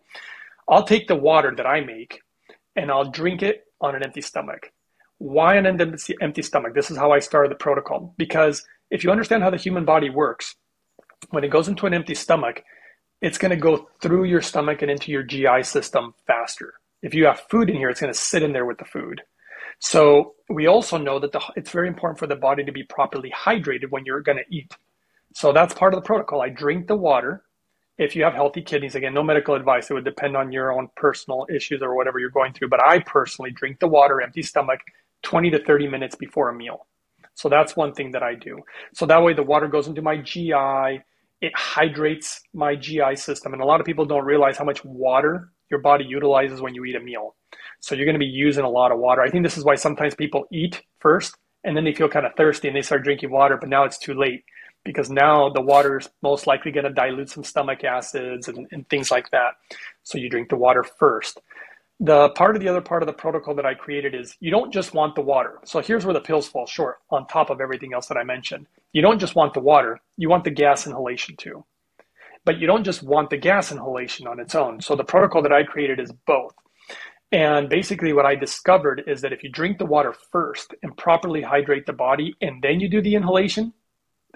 I'll 0.68 0.84
take 0.84 1.08
the 1.08 1.16
water 1.16 1.54
that 1.56 1.66
I 1.66 1.80
make 1.80 2.22
and 2.78 2.92
I'll 2.92 3.10
drink 3.10 3.42
it 3.44 3.66
on 3.82 3.96
an 3.96 4.04
empty 4.04 4.22
stomach. 4.22 4.72
Why 5.18 5.56
an 5.56 5.66
empty 5.66 6.42
stomach? 6.44 6.76
This 6.76 6.92
is 6.92 6.98
how 6.98 7.12
I 7.12 7.20
started 7.20 7.52
the 7.52 7.56
protocol. 7.56 8.14
Because 8.18 8.66
if 8.92 9.04
you 9.04 9.12
understand 9.12 9.44
how 9.44 9.50
the 9.50 9.58
human 9.58 9.84
body 9.84 10.10
works, 10.10 10.56
when 11.32 11.44
it 11.44 11.50
goes 11.50 11.68
into 11.68 11.88
an 11.88 11.94
empty 11.94 12.14
stomach, 12.14 12.64
it's 13.22 13.40
going 13.40 13.50
to 13.50 13.58
go 13.58 13.90
through 14.00 14.26
your 14.26 14.42
stomach 14.42 14.84
and 14.84 14.92
into 14.92 15.12
your 15.12 15.24
GI 15.24 15.64
system 15.64 16.14
faster. 16.28 16.76
If 17.02 17.16
you 17.16 17.26
have 17.26 17.42
food 17.50 17.70
in 17.70 17.76
here, 17.76 17.90
it's 17.90 18.00
going 18.00 18.14
to 18.14 18.20
sit 18.20 18.44
in 18.44 18.54
there 18.54 18.66
with 18.66 18.78
the 18.78 18.86
food. 18.86 19.22
So 19.80 20.36
we 20.50 20.68
also 20.68 20.98
know 20.98 21.20
that 21.20 21.32
the, 21.32 21.42
it's 21.56 21.72
very 21.72 21.88
important 21.88 22.20
for 22.20 22.28
the 22.28 22.36
body 22.36 22.64
to 22.64 22.72
be 22.72 22.84
properly 22.84 23.32
hydrated 23.36 23.90
when 23.90 24.06
you're 24.06 24.22
going 24.22 24.38
to 24.38 24.56
eat. 24.56 24.72
So 25.34 25.52
that's 25.52 25.74
part 25.74 25.94
of 25.94 25.98
the 25.98 26.06
protocol. 26.06 26.42
I 26.42 26.50
drink 26.50 26.88
the 26.88 26.96
water 26.96 27.44
if 27.98 28.16
you 28.16 28.24
have 28.24 28.34
healthy 28.34 28.62
kidneys, 28.62 28.96
again, 28.96 29.14
no 29.14 29.24
medical 29.24 29.56
advice. 29.56 29.90
It 29.90 29.94
would 29.94 30.06
depend 30.06 30.38
on 30.38 30.52
your 30.52 30.72
own 30.72 30.90
personal 30.96 31.48
issues 31.54 31.82
or 31.82 31.96
whatever 31.96 32.20
you're 32.20 32.30
going 32.30 32.54
through. 32.54 32.70
But 32.70 32.84
I 32.84 33.00
personally 33.00 33.52
drink 33.52 33.80
the 33.80 33.88
water, 33.88 34.22
empty 34.22 34.44
stomach, 34.44 34.80
20 35.24 35.52
to 35.52 35.64
30 35.64 35.88
minutes 35.88 36.16
before 36.16 36.50
a 36.50 36.56
meal. 36.56 36.86
So 37.34 37.50
that's 37.50 37.76
one 37.76 37.94
thing 37.94 38.12
that 38.12 38.24
I 38.24 38.36
do. 38.36 38.60
So 38.94 39.06
that 39.08 39.22
way 39.22 39.34
the 39.34 39.44
water 39.44 39.68
goes 39.68 39.88
into 39.88 40.02
my 40.02 40.18
GI, 40.18 41.02
it 41.42 41.52
hydrates 41.56 42.42
my 42.54 42.76
GI 42.76 43.16
system. 43.16 43.54
And 43.54 43.62
a 43.62 43.66
lot 43.66 43.80
of 43.80 43.86
people 43.86 44.06
don't 44.06 44.26
realize 44.26 44.58
how 44.58 44.66
much 44.66 44.84
water 44.84 45.52
your 45.70 45.80
body 45.80 46.06
utilizes 46.06 46.62
when 46.62 46.74
you 46.74 46.86
eat 46.86 46.96
a 46.96 47.00
meal. 47.00 47.36
So 47.80 47.96
you're 47.96 48.06
going 48.06 48.16
to 48.16 48.20
be 48.20 48.26
using 48.26 48.64
a 48.64 48.70
lot 48.70 48.92
of 48.92 49.00
water. 49.00 49.22
I 49.22 49.30
think 49.30 49.44
this 49.44 49.58
is 49.58 49.64
why 49.64 49.76
sometimes 49.76 50.16
people 50.16 50.46
eat 50.52 50.82
first 51.00 51.36
and 51.64 51.76
then 51.76 51.84
they 51.84 51.94
feel 51.94 52.10
kind 52.10 52.26
of 52.26 52.34
thirsty 52.36 52.68
and 52.68 52.78
they 52.78 52.82
start 52.82 53.04
drinking 53.04 53.32
water, 53.32 53.58
but 53.58 53.70
now 53.70 53.84
it's 53.84 53.98
too 53.98 54.14
late 54.14 54.44
because 54.88 55.10
now 55.10 55.50
the 55.50 55.62
water 55.62 56.00
is 56.00 56.10
most 56.24 56.48
likely 56.48 56.72
going 56.72 56.86
to 56.86 56.92
dilute 56.92 57.30
some 57.30 57.44
stomach 57.44 57.84
acids 57.84 58.48
and, 58.48 58.66
and 58.72 58.90
things 58.90 59.12
like 59.12 59.30
that. 59.32 59.56
So 60.04 60.18
you 60.18 60.30
drink 60.30 60.50
the 60.50 60.56
water 60.56 60.84
first. 60.84 61.42
The 62.00 62.30
part 62.30 62.56
of 62.56 62.62
the 62.62 62.70
other 62.70 62.82
part 62.82 63.04
of 63.04 63.08
the 63.08 63.14
protocol 63.14 63.54
that 63.56 63.66
I 63.66 63.74
created 63.74 64.16
is 64.16 64.38
you 64.40 64.50
don't 64.50 64.72
just 64.72 64.94
want 64.94 65.16
the 65.16 65.22
water. 65.22 65.60
So 65.66 65.82
here's 65.82 66.06
where 66.06 66.14
the 66.14 66.22
pills 66.22 66.48
fall 66.48 66.66
short 66.66 67.00
on 67.12 67.28
top 67.28 67.50
of 67.50 67.60
everything 67.60 67.94
else 67.94 68.08
that 68.08 68.18
I 68.18 68.24
mentioned. 68.24 68.66
You 68.94 69.02
don't 69.02 69.20
just 69.20 69.36
want 69.36 69.54
the 69.54 69.60
water, 69.60 70.00
you 70.16 70.30
want 70.30 70.46
the 70.46 70.52
gas 70.52 70.88
inhalation 70.88 71.36
too. 71.36 71.66
But 72.46 72.60
you 72.60 72.66
don't 72.66 72.86
just 72.86 73.04
want 73.04 73.30
the 73.30 73.38
gas 73.38 73.74
inhalation 73.74 74.26
on 74.26 74.40
its 74.40 74.56
own. 74.56 74.80
So 74.80 74.96
the 74.96 75.04
protocol 75.04 75.42
that 75.42 75.52
I 75.52 75.64
created 75.64 76.00
is 76.00 76.14
both. 76.26 76.56
And 77.34 77.68
basically, 77.68 78.14
what 78.14 78.26
I 78.26 78.36
discovered 78.36 79.04
is 79.06 79.20
that 79.22 79.34
if 79.34 79.44
you 79.44 79.50
drink 79.50 79.80
the 79.80 79.86
water 79.86 80.16
first 80.32 80.74
and 80.82 80.96
properly 80.96 81.42
hydrate 81.42 81.86
the 81.86 81.92
body 81.92 82.34
and 82.42 82.62
then 82.62 82.80
you 82.80 82.90
do 82.90 83.02
the 83.02 83.16
inhalation, 83.16 83.74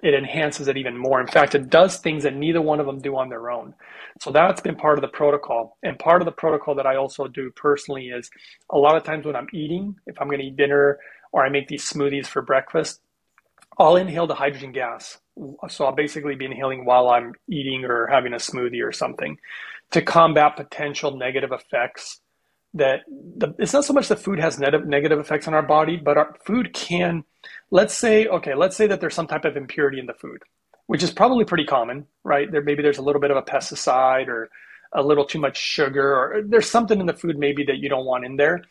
it 0.03 0.13
enhances 0.13 0.67
it 0.67 0.77
even 0.77 0.97
more. 0.97 1.21
In 1.21 1.27
fact, 1.27 1.53
it 1.53 1.69
does 1.69 1.97
things 1.97 2.23
that 2.23 2.35
neither 2.35 2.61
one 2.61 2.79
of 2.79 2.85
them 2.85 2.99
do 2.99 3.15
on 3.17 3.29
their 3.29 3.51
own. 3.51 3.73
So 4.19 4.31
that's 4.31 4.61
been 4.61 4.75
part 4.75 4.97
of 4.97 5.01
the 5.01 5.07
protocol. 5.07 5.77
And 5.83 5.97
part 5.99 6.21
of 6.21 6.25
the 6.25 6.31
protocol 6.31 6.75
that 6.75 6.87
I 6.87 6.95
also 6.95 7.27
do 7.27 7.51
personally 7.51 8.07
is 8.09 8.29
a 8.69 8.77
lot 8.77 8.95
of 8.95 9.03
times 9.03 9.25
when 9.25 9.35
I'm 9.35 9.47
eating, 9.53 9.95
if 10.07 10.19
I'm 10.19 10.27
going 10.27 10.39
to 10.39 10.45
eat 10.45 10.57
dinner 10.57 10.99
or 11.31 11.45
I 11.45 11.49
make 11.49 11.67
these 11.67 11.87
smoothies 11.87 12.25
for 12.25 12.41
breakfast, 12.41 13.01
I'll 13.77 13.95
inhale 13.95 14.27
the 14.27 14.35
hydrogen 14.35 14.71
gas. 14.71 15.19
So 15.69 15.85
I'll 15.85 15.95
basically 15.95 16.35
be 16.35 16.45
inhaling 16.45 16.83
while 16.85 17.09
I'm 17.09 17.33
eating 17.47 17.85
or 17.85 18.07
having 18.07 18.33
a 18.33 18.37
smoothie 18.37 18.85
or 18.85 18.91
something 18.91 19.37
to 19.91 20.01
combat 20.01 20.55
potential 20.55 21.15
negative 21.17 21.51
effects 21.51 22.21
that 22.73 23.01
the, 23.09 23.53
it's 23.59 23.73
not 23.73 23.83
so 23.83 23.93
much 23.93 24.07
that 24.07 24.19
food 24.19 24.39
has 24.39 24.57
negative, 24.57 24.87
negative 24.87 25.19
effects 25.19 25.47
on 25.47 25.53
our 25.53 25.61
body, 25.61 25.97
but 25.97 26.17
our 26.17 26.35
food 26.45 26.73
can, 26.73 27.23
let's 27.72 27.95
say, 27.97 28.28
okay, 28.28 28.53
let's 28.53 28.76
say 28.76 28.88
that 28.88 29.01
there's 29.01 29.15
some 29.15 29.28
type 29.28 29.45
of 29.45 29.57
impurity 29.57 29.99
in 29.99 30.05
the 30.05 30.13
food, 30.13 30.43
which 30.88 31.01
is 31.01 31.11
probably 31.11 31.45
pretty 31.45 31.65
common, 31.65 32.05
right? 32.24 32.51
There 32.51 32.61
maybe 32.61 32.84
there's 32.84 32.99
a 32.99 33.01
little 33.01 33.22
bit 33.22 33.32
of 33.32 33.38
a 33.38 33.41
pesticide 33.41 34.28
or 34.28 34.49
a 34.93 35.01
little 35.01 35.26
too 35.26 35.39
much 35.39 35.57
sugar, 35.57 36.15
or 36.15 36.41
there's 36.45 36.69
something 36.69 36.99
in 36.99 37.05
the 37.05 37.13
food 37.13 37.38
maybe 37.38 37.63
that 37.63 37.78
you 37.78 37.88
don't 37.89 38.05
want 38.05 38.26
in 38.26 38.36
there. 38.36 38.61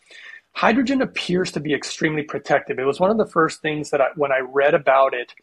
Hydrogen 0.53 1.01
appears 1.01 1.51
to 1.53 1.59
be 1.59 1.73
extremely 1.73 2.23
protective. 2.23 2.77
It 2.77 2.85
was 2.85 2.99
one 2.99 3.09
of 3.09 3.17
the 3.17 3.25
first 3.25 3.61
things 3.61 3.89
that 3.89 4.01
I, 4.01 4.07
when 4.15 4.31
I 4.31 4.39
read 4.39 4.73
about 4.73 5.13
it, 5.13 5.33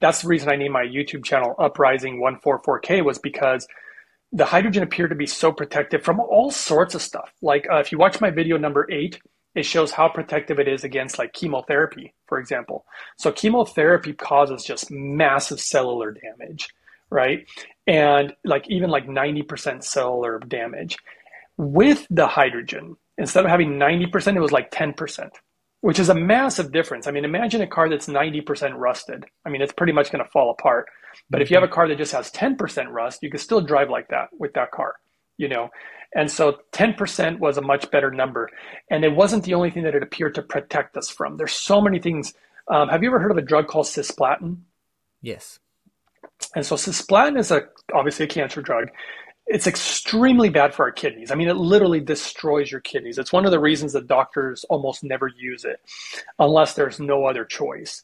that's 0.00 0.22
the 0.22 0.28
reason 0.28 0.48
I 0.48 0.56
named 0.56 0.72
my 0.72 0.84
YouTube 0.84 1.24
channel 1.24 1.54
Uprising 1.58 2.20
144K 2.20 3.04
was 3.04 3.18
because 3.18 3.68
the 4.32 4.44
hydrogen 4.44 4.82
appeared 4.82 5.10
to 5.10 5.16
be 5.16 5.26
so 5.26 5.52
protective 5.52 6.02
from 6.02 6.18
all 6.18 6.50
sorts 6.50 6.94
of 6.94 7.02
stuff. 7.02 7.32
Like 7.40 7.66
uh, 7.70 7.76
if 7.76 7.92
you 7.92 7.98
watch 7.98 8.20
my 8.20 8.30
video 8.30 8.56
number 8.56 8.90
eight, 8.90 9.20
it 9.54 9.64
shows 9.64 9.92
how 9.92 10.08
protective 10.08 10.58
it 10.58 10.68
is 10.68 10.84
against 10.84 11.18
like 11.18 11.32
chemotherapy, 11.32 12.14
for 12.26 12.38
example. 12.38 12.84
So 13.18 13.32
chemotherapy 13.32 14.12
causes 14.12 14.64
just 14.64 14.90
massive 14.90 15.60
cellular 15.60 16.12
damage, 16.12 16.68
right? 17.10 17.46
And 17.86 18.34
like 18.44 18.68
even 18.68 18.90
like 18.90 19.06
90% 19.06 19.84
cellular 19.84 20.38
damage. 20.40 20.96
With 21.56 22.04
the 22.10 22.26
hydrogen, 22.26 22.96
instead 23.16 23.44
of 23.44 23.50
having 23.50 23.78
90%, 23.78 24.36
it 24.36 24.40
was 24.40 24.50
like 24.50 24.72
10% 24.72 25.30
which 25.84 25.98
is 25.98 26.08
a 26.08 26.14
massive 26.14 26.72
difference. 26.72 27.06
I 27.06 27.10
mean, 27.10 27.26
imagine 27.26 27.60
a 27.60 27.66
car 27.66 27.90
that's 27.90 28.06
90% 28.06 28.72
rusted. 28.74 29.26
I 29.44 29.50
mean, 29.50 29.60
it's 29.60 29.74
pretty 29.74 29.92
much 29.92 30.10
going 30.10 30.24
to 30.24 30.30
fall 30.30 30.50
apart. 30.50 30.86
But 31.28 31.42
if 31.42 31.50
you 31.50 31.56
mm-hmm. 31.56 31.64
have 31.64 31.70
a 31.70 31.74
car 31.74 31.86
that 31.88 31.98
just 31.98 32.12
has 32.12 32.30
10% 32.30 32.86
rust, 32.88 33.22
you 33.22 33.28
can 33.28 33.38
still 33.38 33.60
drive 33.60 33.90
like 33.90 34.08
that 34.08 34.30
with 34.32 34.54
that 34.54 34.70
car, 34.70 34.94
you 35.36 35.46
know? 35.46 35.68
And 36.14 36.30
so 36.30 36.60
10% 36.72 37.38
was 37.38 37.58
a 37.58 37.62
much 37.62 37.90
better 37.90 38.10
number. 38.10 38.50
And 38.90 39.04
it 39.04 39.14
wasn't 39.14 39.44
the 39.44 39.54
only 39.54 39.70
thing 39.70 39.82
that 39.82 39.94
it 39.94 40.02
appeared 40.02 40.34
to 40.36 40.42
protect 40.42 40.96
us 40.96 41.08
from. 41.08 41.36
There's 41.36 41.52
so 41.52 41.80
many 41.80 41.98
things. 41.98 42.34
Um, 42.68 42.88
have 42.88 43.02
you 43.02 43.08
ever 43.08 43.18
heard 43.18 43.32
of 43.32 43.36
a 43.36 43.42
drug 43.42 43.66
called 43.66 43.86
cisplatin? 43.86 44.58
Yes. 45.22 45.58
And 46.54 46.64
so 46.64 46.76
cisplatin 46.76 47.38
is 47.38 47.50
a 47.50 47.68
obviously 47.92 48.24
a 48.24 48.28
cancer 48.28 48.62
drug 48.62 48.88
it's 49.46 49.66
extremely 49.66 50.48
bad 50.48 50.74
for 50.74 50.84
our 50.84 50.92
kidneys. 50.92 51.30
I 51.30 51.34
mean, 51.34 51.48
it 51.48 51.56
literally 51.56 52.00
destroys 52.00 52.70
your 52.70 52.80
kidneys. 52.80 53.18
It's 53.18 53.32
one 53.32 53.44
of 53.44 53.50
the 53.50 53.60
reasons 53.60 53.92
that 53.92 54.06
doctors 54.06 54.64
almost 54.70 55.04
never 55.04 55.28
use 55.28 55.64
it 55.64 55.80
unless 56.38 56.74
there's 56.74 56.98
no 56.98 57.26
other 57.26 57.44
choice. 57.44 58.02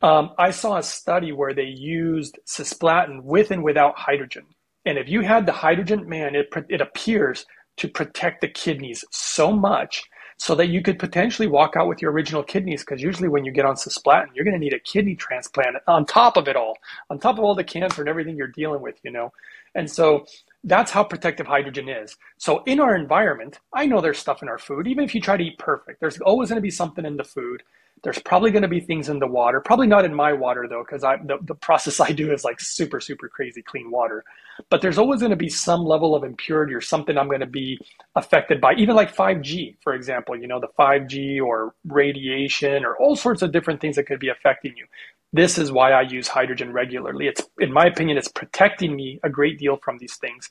Um, 0.00 0.30
I 0.38 0.50
saw 0.50 0.78
a 0.78 0.82
study 0.82 1.32
where 1.32 1.52
they 1.52 1.64
used 1.64 2.38
cisplatin 2.46 3.22
with 3.22 3.50
and 3.50 3.62
without 3.62 3.98
hydrogen. 3.98 4.46
And 4.84 4.98
if 4.98 5.08
you 5.08 5.22
had 5.22 5.46
the 5.46 5.52
hydrogen, 5.52 6.08
man, 6.08 6.34
it, 6.34 6.48
it 6.68 6.80
appears 6.80 7.46
to 7.78 7.88
protect 7.88 8.40
the 8.40 8.48
kidneys 8.48 9.04
so 9.10 9.52
much 9.52 10.04
so 10.38 10.54
that 10.54 10.68
you 10.68 10.82
could 10.82 10.98
potentially 10.98 11.48
walk 11.48 11.74
out 11.76 11.88
with 11.88 12.00
your 12.00 12.12
original 12.12 12.42
kidneys. 12.42 12.82
Because 12.82 13.02
usually 13.02 13.28
when 13.28 13.44
you 13.44 13.52
get 13.52 13.64
on 13.64 13.74
cisplatin, 13.74 14.28
you're 14.34 14.44
going 14.44 14.54
to 14.54 14.60
need 14.60 14.72
a 14.72 14.78
kidney 14.78 15.16
transplant 15.16 15.76
on 15.86 16.06
top 16.06 16.36
of 16.36 16.48
it 16.48 16.56
all, 16.56 16.76
on 17.10 17.18
top 17.18 17.38
of 17.38 17.44
all 17.44 17.54
the 17.54 17.64
cancer 17.64 18.02
and 18.02 18.08
everything 18.08 18.36
you're 18.36 18.46
dealing 18.48 18.80
with, 18.80 18.96
you 19.02 19.10
know. 19.10 19.32
And 19.74 19.90
so 19.90 20.26
that's 20.68 20.90
how 20.90 21.02
protective 21.04 21.46
hydrogen 21.46 21.88
is. 21.88 22.16
So 22.36 22.62
in 22.64 22.80
our 22.80 22.94
environment, 22.94 23.58
I 23.74 23.86
know 23.86 24.00
there's 24.00 24.18
stuff 24.18 24.42
in 24.42 24.48
our 24.48 24.58
food. 24.58 24.86
Even 24.86 25.04
if 25.04 25.14
you 25.14 25.20
try 25.20 25.36
to 25.36 25.44
eat 25.44 25.58
perfect, 25.58 26.00
there's 26.00 26.20
always 26.20 26.48
going 26.50 26.58
to 26.58 26.62
be 26.62 26.70
something 26.70 27.04
in 27.04 27.16
the 27.16 27.24
food. 27.24 27.62
There's 28.04 28.18
probably 28.20 28.52
going 28.52 28.62
to 28.62 28.68
be 28.68 28.78
things 28.78 29.08
in 29.08 29.18
the 29.18 29.26
water. 29.26 29.60
Probably 29.60 29.88
not 29.88 30.04
in 30.04 30.14
my 30.14 30.32
water 30.32 30.66
though, 30.68 30.84
because 30.84 31.02
the, 31.02 31.38
the 31.42 31.54
process 31.56 31.98
I 32.08 32.12
do 32.12 32.32
is 32.32 32.44
like 32.44 32.60
super 32.60 33.00
super 33.00 33.28
crazy 33.28 33.62
clean 33.62 33.90
water. 33.90 34.24
But 34.70 34.82
there's 34.82 34.98
always 34.98 35.20
going 35.20 35.30
to 35.30 35.36
be 35.36 35.48
some 35.48 35.84
level 35.84 36.14
of 36.14 36.22
impurity 36.24 36.74
or 36.74 36.80
something 36.80 37.16
I'm 37.16 37.28
going 37.28 37.40
to 37.40 37.46
be 37.46 37.78
affected 38.14 38.60
by. 38.60 38.74
Even 38.74 38.94
like 38.94 39.14
5G, 39.14 39.76
for 39.82 39.94
example, 39.94 40.36
you 40.36 40.46
know 40.46 40.60
the 40.60 40.68
5G 40.78 41.40
or 41.42 41.74
radiation 41.86 42.84
or 42.84 42.96
all 42.96 43.16
sorts 43.16 43.42
of 43.42 43.52
different 43.52 43.80
things 43.80 43.96
that 43.96 44.04
could 44.04 44.20
be 44.20 44.28
affecting 44.28 44.74
you. 44.76 44.86
This 45.32 45.58
is 45.58 45.70
why 45.70 45.92
I 45.92 46.02
use 46.02 46.26
hydrogen 46.28 46.72
regularly. 46.72 47.26
It's, 47.26 47.42
in 47.58 47.72
my 47.72 47.84
opinion, 47.86 48.16
it's 48.16 48.28
protecting 48.28 48.96
me 48.96 49.20
a 49.22 49.28
great 49.28 49.58
deal 49.58 49.76
from 49.76 49.98
these 49.98 50.16
things. 50.16 50.48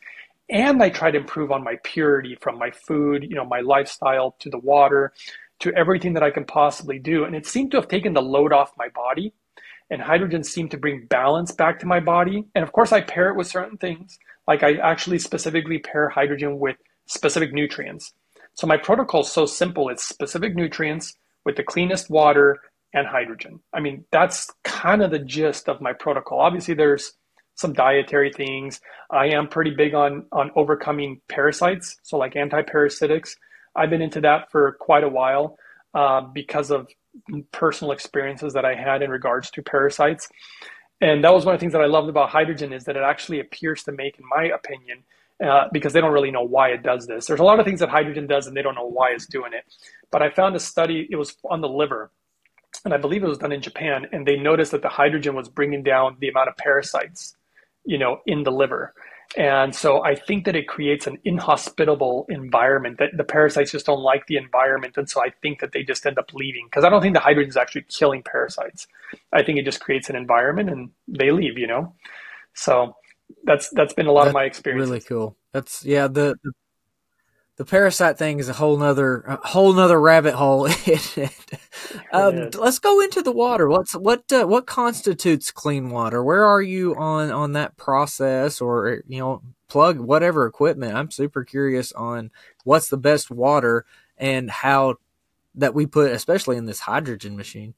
And 0.49 0.81
I 0.81 0.89
try 0.89 1.11
to 1.11 1.17
improve 1.17 1.51
on 1.51 1.63
my 1.63 1.77
purity 1.83 2.37
from 2.39 2.57
my 2.57 2.71
food, 2.71 3.23
you 3.23 3.35
know, 3.35 3.45
my 3.45 3.61
lifestyle 3.61 4.35
to 4.39 4.49
the 4.49 4.59
water, 4.59 5.13
to 5.59 5.73
everything 5.73 6.13
that 6.13 6.23
I 6.23 6.29
can 6.29 6.45
possibly 6.45 6.99
do. 6.99 7.23
And 7.25 7.35
it 7.35 7.47
seemed 7.47 7.71
to 7.71 7.77
have 7.77 7.87
taken 7.87 8.13
the 8.13 8.21
load 8.21 8.53
off 8.53 8.71
my 8.77 8.89
body. 8.89 9.33
And 9.89 10.01
hydrogen 10.01 10.43
seemed 10.43 10.71
to 10.71 10.77
bring 10.77 11.05
balance 11.05 11.51
back 11.51 11.79
to 11.79 11.85
my 11.85 11.99
body. 11.99 12.45
And 12.53 12.63
of 12.63 12.71
course, 12.71 12.91
I 12.91 13.01
pair 13.01 13.29
it 13.29 13.35
with 13.35 13.47
certain 13.47 13.77
things. 13.77 14.19
Like 14.47 14.61
I 14.61 14.75
actually 14.75 15.19
specifically 15.19 15.79
pair 15.79 16.09
hydrogen 16.09 16.59
with 16.59 16.77
specific 17.07 17.51
nutrients. 17.51 18.13
So 18.53 18.67
my 18.67 18.77
protocol 18.77 19.21
is 19.21 19.31
so 19.31 19.45
simple. 19.45 19.89
It's 19.89 20.03
specific 20.03 20.55
nutrients 20.55 21.15
with 21.45 21.55
the 21.55 21.63
cleanest 21.63 22.09
water 22.09 22.59
and 22.93 23.07
hydrogen. 23.07 23.59
I 23.73 23.79
mean, 23.79 24.05
that's 24.11 24.49
kind 24.63 25.01
of 25.01 25.11
the 25.11 25.19
gist 25.19 25.69
of 25.69 25.81
my 25.81 25.93
protocol. 25.93 26.39
Obviously, 26.39 26.73
there's 26.73 27.13
some 27.55 27.73
dietary 27.73 28.31
things. 28.31 28.79
I 29.11 29.27
am 29.27 29.47
pretty 29.47 29.71
big 29.71 29.93
on 29.93 30.25
on 30.31 30.51
overcoming 30.55 31.21
parasites, 31.27 31.97
so 32.03 32.17
like 32.17 32.35
anti-parasitics. 32.35 33.35
I've 33.75 33.89
been 33.89 34.01
into 34.01 34.21
that 34.21 34.51
for 34.51 34.77
quite 34.79 35.03
a 35.03 35.09
while 35.09 35.57
uh, 35.93 36.21
because 36.21 36.71
of 36.71 36.87
personal 37.51 37.91
experiences 37.91 38.53
that 38.53 38.65
I 38.65 38.75
had 38.75 39.01
in 39.01 39.09
regards 39.09 39.49
to 39.51 39.61
parasites. 39.61 40.29
And 41.01 41.23
that 41.23 41.33
was 41.33 41.45
one 41.45 41.53
of 41.53 41.59
the 41.59 41.63
things 41.63 41.73
that 41.73 41.81
I 41.81 41.85
loved 41.85 42.09
about 42.09 42.29
hydrogen 42.29 42.73
is 42.73 42.85
that 42.85 42.95
it 42.95 43.03
actually 43.03 43.39
appears 43.39 43.83
to 43.83 43.91
make, 43.91 44.17
in 44.17 44.25
my 44.27 44.45
opinion, 44.45 45.03
uh, 45.43 45.65
because 45.71 45.93
they 45.93 46.01
don't 46.01 46.11
really 46.11 46.31
know 46.31 46.43
why 46.43 46.69
it 46.69 46.81
does 46.81 47.05
this. 47.05 47.27
There's 47.27 47.39
a 47.39 47.43
lot 47.43 47.59
of 47.59 47.65
things 47.65 47.79
that 47.81 47.89
hydrogen 47.89 48.25
does, 48.25 48.47
and 48.47 48.57
they 48.57 48.63
don't 48.63 48.73
know 48.73 48.87
why 48.87 49.11
it's 49.11 49.27
doing 49.27 49.53
it. 49.53 49.63
But 50.11 50.23
I 50.23 50.31
found 50.31 50.55
a 50.55 50.59
study; 50.59 51.07
it 51.11 51.15
was 51.15 51.35
on 51.49 51.61
the 51.61 51.69
liver, 51.69 52.11
and 52.85 52.93
I 52.93 52.97
believe 52.97 53.23
it 53.23 53.27
was 53.27 53.37
done 53.37 53.51
in 53.51 53.61
Japan, 53.61 54.07
and 54.11 54.27
they 54.27 54.37
noticed 54.37 54.71
that 54.71 54.81
the 54.81 54.89
hydrogen 54.89 55.35
was 55.35 55.49
bringing 55.49 55.83
down 55.83 56.17
the 56.19 56.29
amount 56.29 56.49
of 56.49 56.57
parasites, 56.57 57.35
you 57.85 57.97
know, 57.97 58.21
in 58.25 58.43
the 58.43 58.51
liver. 58.51 58.93
And 59.35 59.75
so 59.75 60.03
I 60.05 60.15
think 60.15 60.45
that 60.45 60.55
it 60.55 60.69
creates 60.69 61.05
an 61.05 61.17
inhospitable 61.25 62.27
environment 62.29 62.97
that 62.99 63.09
the 63.17 63.25
parasites 63.25 63.71
just 63.71 63.85
don't 63.85 64.01
like 64.01 64.25
the 64.27 64.37
environment. 64.37 64.95
And 64.95 65.09
so 65.09 65.21
I 65.21 65.31
think 65.41 65.59
that 65.59 65.73
they 65.73 65.83
just 65.83 66.05
end 66.05 66.17
up 66.17 66.33
leaving 66.33 66.65
because 66.65 66.85
I 66.85 66.89
don't 66.89 67.01
think 67.01 67.13
the 67.13 67.19
hydrogen 67.19 67.49
is 67.49 67.57
actually 67.57 67.85
killing 67.89 68.23
parasites. 68.23 68.87
I 69.33 69.43
think 69.43 69.59
it 69.59 69.65
just 69.65 69.81
creates 69.81 70.09
an 70.09 70.15
environment 70.15 70.69
and 70.69 70.91
they 71.09 71.31
leave, 71.31 71.57
you 71.57 71.67
know? 71.67 71.93
So 72.53 72.95
that's, 73.43 73.69
that's 73.71 73.93
been 73.93 74.07
a 74.07 74.13
lot 74.13 74.21
that's 74.21 74.29
of 74.29 74.35
my 74.35 74.45
experience. 74.45 74.87
Really 74.87 75.01
cool. 75.01 75.35
That's 75.51 75.83
yeah. 75.83 76.07
The, 76.07 76.35
the 76.41 76.53
the 77.57 77.65
parasite 77.65 78.19
thing 78.19 78.39
is 78.39 78.49
a 78.49 78.53
whole 78.53 78.77
nother 78.77 79.21
a 79.21 79.47
whole 79.47 79.73
nother 79.73 79.99
rabbit 79.99 80.35
hole. 80.35 80.67
um, 82.13 82.49
let's 82.51 82.79
go 82.79 83.01
into 83.01 83.23
the 83.23 83.31
water. 83.31 83.67
What's 83.67 83.93
what 83.93 84.31
uh, 84.31 84.45
what 84.45 84.67
constitutes 84.67 85.51
clean 85.51 85.89
water? 85.89 86.23
Where 86.23 86.45
are 86.45 86.61
you 86.61 86.95
on 86.95 87.31
on 87.31 87.53
that 87.53 87.75
process, 87.75 88.61
or 88.61 89.01
you 89.07 89.19
know, 89.19 89.41
plug 89.67 89.99
whatever 89.99 90.45
equipment? 90.45 90.95
I'm 90.95 91.09
super 91.09 91.43
curious 91.43 91.91
on 91.93 92.29
what's 92.63 92.89
the 92.89 92.97
best 92.97 93.31
water 93.31 93.85
and 94.17 94.51
how 94.51 94.97
that 95.55 95.73
we 95.73 95.87
put, 95.87 96.11
especially 96.11 96.57
in 96.57 96.65
this 96.65 96.81
hydrogen 96.81 97.35
machine. 97.35 97.73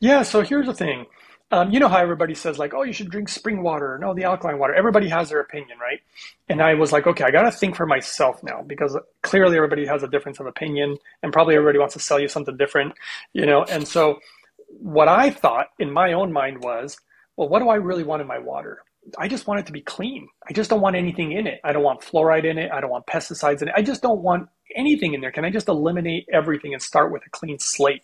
Yeah. 0.00 0.22
So 0.22 0.42
here's 0.42 0.66
the 0.66 0.74
thing. 0.74 1.06
Um, 1.54 1.70
you 1.70 1.78
know 1.78 1.86
how 1.86 1.98
everybody 1.98 2.34
says 2.34 2.58
like, 2.58 2.74
oh, 2.74 2.82
you 2.82 2.92
should 2.92 3.10
drink 3.10 3.28
spring 3.28 3.62
water, 3.62 3.96
no, 4.00 4.12
the 4.12 4.24
alkaline 4.24 4.58
water. 4.58 4.74
Everybody 4.74 5.08
has 5.08 5.28
their 5.28 5.38
opinion, 5.38 5.78
right? 5.78 6.00
And 6.48 6.60
I 6.60 6.74
was 6.74 6.90
like, 6.90 7.06
okay, 7.06 7.22
I 7.22 7.30
got 7.30 7.42
to 7.42 7.52
think 7.52 7.76
for 7.76 7.86
myself 7.86 8.42
now 8.42 8.62
because 8.66 8.98
clearly 9.22 9.56
everybody 9.56 9.86
has 9.86 10.02
a 10.02 10.08
difference 10.08 10.40
of 10.40 10.46
opinion, 10.46 10.96
and 11.22 11.32
probably 11.32 11.54
everybody 11.54 11.78
wants 11.78 11.94
to 11.94 12.00
sell 12.00 12.18
you 12.18 12.26
something 12.26 12.56
different, 12.56 12.94
you 13.34 13.46
know. 13.46 13.62
And 13.62 13.86
so, 13.86 14.18
what 14.66 15.06
I 15.06 15.30
thought 15.30 15.68
in 15.78 15.92
my 15.92 16.12
own 16.14 16.32
mind 16.32 16.60
was, 16.60 16.96
well, 17.36 17.48
what 17.48 17.60
do 17.60 17.68
I 17.68 17.76
really 17.76 18.02
want 18.02 18.20
in 18.20 18.26
my 18.26 18.40
water? 18.40 18.82
I 19.18 19.28
just 19.28 19.46
want 19.46 19.60
it 19.60 19.66
to 19.66 19.72
be 19.72 19.80
clean. 19.80 20.28
I 20.48 20.52
just 20.52 20.70
don't 20.70 20.80
want 20.80 20.96
anything 20.96 21.32
in 21.32 21.46
it. 21.46 21.60
I 21.62 21.72
don't 21.72 21.82
want 21.82 22.00
fluoride 22.00 22.44
in 22.44 22.58
it. 22.58 22.70
I 22.72 22.80
don't 22.80 22.90
want 22.90 23.06
pesticides 23.06 23.62
in 23.62 23.68
it. 23.68 23.74
I 23.76 23.82
just 23.82 24.02
don't 24.02 24.20
want 24.20 24.48
anything 24.74 25.14
in 25.14 25.20
there? 25.20 25.32
Can 25.32 25.44
I 25.44 25.50
just 25.50 25.68
eliminate 25.68 26.26
everything 26.32 26.72
and 26.72 26.82
start 26.82 27.12
with 27.12 27.24
a 27.26 27.30
clean 27.30 27.58
slate? 27.58 28.02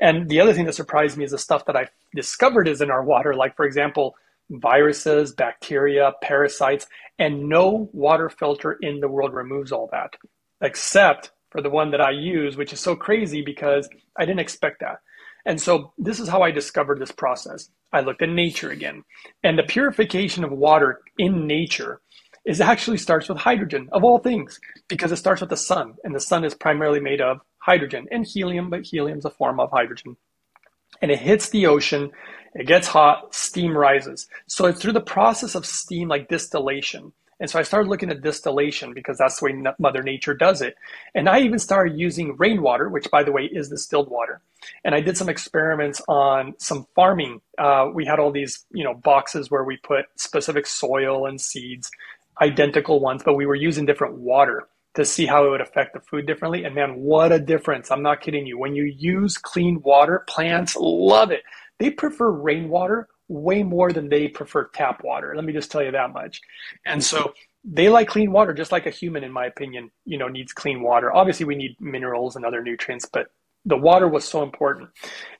And 0.00 0.28
the 0.28 0.40
other 0.40 0.52
thing 0.52 0.64
that 0.66 0.74
surprised 0.74 1.16
me 1.16 1.24
is 1.24 1.30
the 1.30 1.38
stuff 1.38 1.66
that 1.66 1.76
I 1.76 1.88
discovered 2.14 2.68
is 2.68 2.80
in 2.80 2.90
our 2.90 3.02
water, 3.02 3.34
like, 3.34 3.56
for 3.56 3.64
example, 3.64 4.16
viruses, 4.50 5.32
bacteria, 5.32 6.12
parasites, 6.22 6.86
and 7.18 7.48
no 7.48 7.88
water 7.92 8.28
filter 8.28 8.72
in 8.80 9.00
the 9.00 9.08
world 9.08 9.32
removes 9.32 9.72
all 9.72 9.88
that, 9.92 10.16
except 10.60 11.30
for 11.50 11.60
the 11.60 11.70
one 11.70 11.90
that 11.90 12.00
I 12.00 12.10
use, 12.10 12.56
which 12.56 12.72
is 12.72 12.80
so 12.80 12.96
crazy 12.96 13.42
because 13.42 13.88
I 14.16 14.24
didn't 14.24 14.40
expect 14.40 14.80
that. 14.80 15.00
And 15.46 15.60
so 15.60 15.92
this 15.98 16.20
is 16.20 16.28
how 16.28 16.42
I 16.42 16.50
discovered 16.50 16.98
this 16.98 17.12
process. 17.12 17.70
I 17.92 18.00
looked 18.00 18.22
at 18.22 18.28
nature 18.28 18.70
again. 18.70 19.04
And 19.42 19.58
the 19.58 19.62
purification 19.62 20.44
of 20.44 20.52
water 20.52 21.00
in 21.18 21.46
nature 21.46 22.00
is 22.44 22.60
actually 22.60 22.96
starts 22.96 23.28
with 23.28 23.38
hydrogen 23.38 23.88
of 23.92 24.04
all 24.04 24.18
things 24.18 24.58
because 24.88 25.12
it 25.12 25.16
starts 25.16 25.40
with 25.40 25.50
the 25.50 25.56
sun 25.56 25.94
and 26.04 26.14
the 26.14 26.20
sun 26.20 26.44
is 26.44 26.54
primarily 26.54 27.00
made 27.00 27.20
of 27.20 27.38
hydrogen 27.58 28.06
and 28.10 28.26
helium 28.26 28.70
but 28.70 28.82
helium 28.82 29.18
is 29.18 29.24
a 29.24 29.30
form 29.30 29.60
of 29.60 29.70
hydrogen 29.70 30.16
and 31.02 31.10
it 31.10 31.18
hits 31.18 31.50
the 31.50 31.66
ocean 31.66 32.10
it 32.54 32.66
gets 32.66 32.88
hot 32.88 33.34
steam 33.34 33.76
rises 33.76 34.26
so 34.46 34.64
it's 34.66 34.80
through 34.80 34.92
the 34.92 35.00
process 35.00 35.54
of 35.54 35.66
steam 35.66 36.08
like 36.08 36.28
distillation 36.28 37.12
and 37.40 37.48
so 37.48 37.58
I 37.58 37.62
started 37.62 37.88
looking 37.88 38.10
at 38.10 38.20
distillation 38.20 38.92
because 38.92 39.16
that's 39.16 39.40
the 39.40 39.46
way 39.46 39.64
Mother 39.78 40.02
Nature 40.02 40.34
does 40.34 40.60
it. 40.60 40.76
And 41.14 41.28
I 41.28 41.40
even 41.40 41.58
started 41.58 41.98
using 41.98 42.36
rainwater, 42.36 42.90
which, 42.90 43.10
by 43.10 43.22
the 43.22 43.32
way, 43.32 43.48
is 43.50 43.70
distilled 43.70 44.10
water. 44.10 44.42
And 44.84 44.94
I 44.94 45.00
did 45.00 45.16
some 45.16 45.30
experiments 45.30 46.02
on 46.06 46.54
some 46.58 46.86
farming. 46.94 47.40
Uh, 47.56 47.88
we 47.94 48.04
had 48.04 48.18
all 48.18 48.30
these, 48.30 48.66
you 48.72 48.84
know, 48.84 48.92
boxes 48.92 49.50
where 49.50 49.64
we 49.64 49.78
put 49.78 50.04
specific 50.16 50.66
soil 50.66 51.26
and 51.26 51.40
seeds, 51.40 51.90
identical 52.42 53.00
ones, 53.00 53.22
but 53.24 53.34
we 53.34 53.46
were 53.46 53.54
using 53.54 53.86
different 53.86 54.18
water 54.18 54.68
to 54.94 55.04
see 55.04 55.24
how 55.24 55.46
it 55.46 55.50
would 55.50 55.60
affect 55.62 55.94
the 55.94 56.00
food 56.00 56.26
differently. 56.26 56.64
And 56.64 56.74
man, 56.74 56.96
what 56.96 57.32
a 57.32 57.38
difference. 57.38 57.90
I'm 57.90 58.02
not 58.02 58.20
kidding 58.20 58.46
you. 58.46 58.58
When 58.58 58.74
you 58.74 58.84
use 58.84 59.38
clean 59.38 59.80
water, 59.82 60.24
plants 60.28 60.76
love 60.76 61.30
it. 61.30 61.42
They 61.78 61.90
prefer 61.90 62.30
rainwater 62.30 63.08
way 63.30 63.62
more 63.62 63.92
than 63.92 64.08
they 64.08 64.26
prefer 64.26 64.64
tap 64.74 65.04
water. 65.04 65.32
Let 65.36 65.44
me 65.44 65.52
just 65.52 65.70
tell 65.70 65.82
you 65.82 65.92
that 65.92 66.12
much. 66.12 66.40
And 66.84 67.02
so 67.02 67.32
they 67.64 67.88
like 67.88 68.08
clean 68.08 68.32
water 68.32 68.52
just 68.52 68.72
like 68.72 68.86
a 68.86 68.90
human 68.90 69.22
in 69.22 69.30
my 69.30 69.46
opinion, 69.46 69.92
you 70.04 70.18
know, 70.18 70.26
needs 70.26 70.52
clean 70.52 70.82
water. 70.82 71.14
Obviously 71.14 71.46
we 71.46 71.54
need 71.54 71.76
minerals 71.80 72.34
and 72.34 72.44
other 72.44 72.60
nutrients, 72.60 73.06
but 73.06 73.28
the 73.64 73.76
water 73.76 74.08
was 74.08 74.24
so 74.24 74.42
important. 74.42 74.90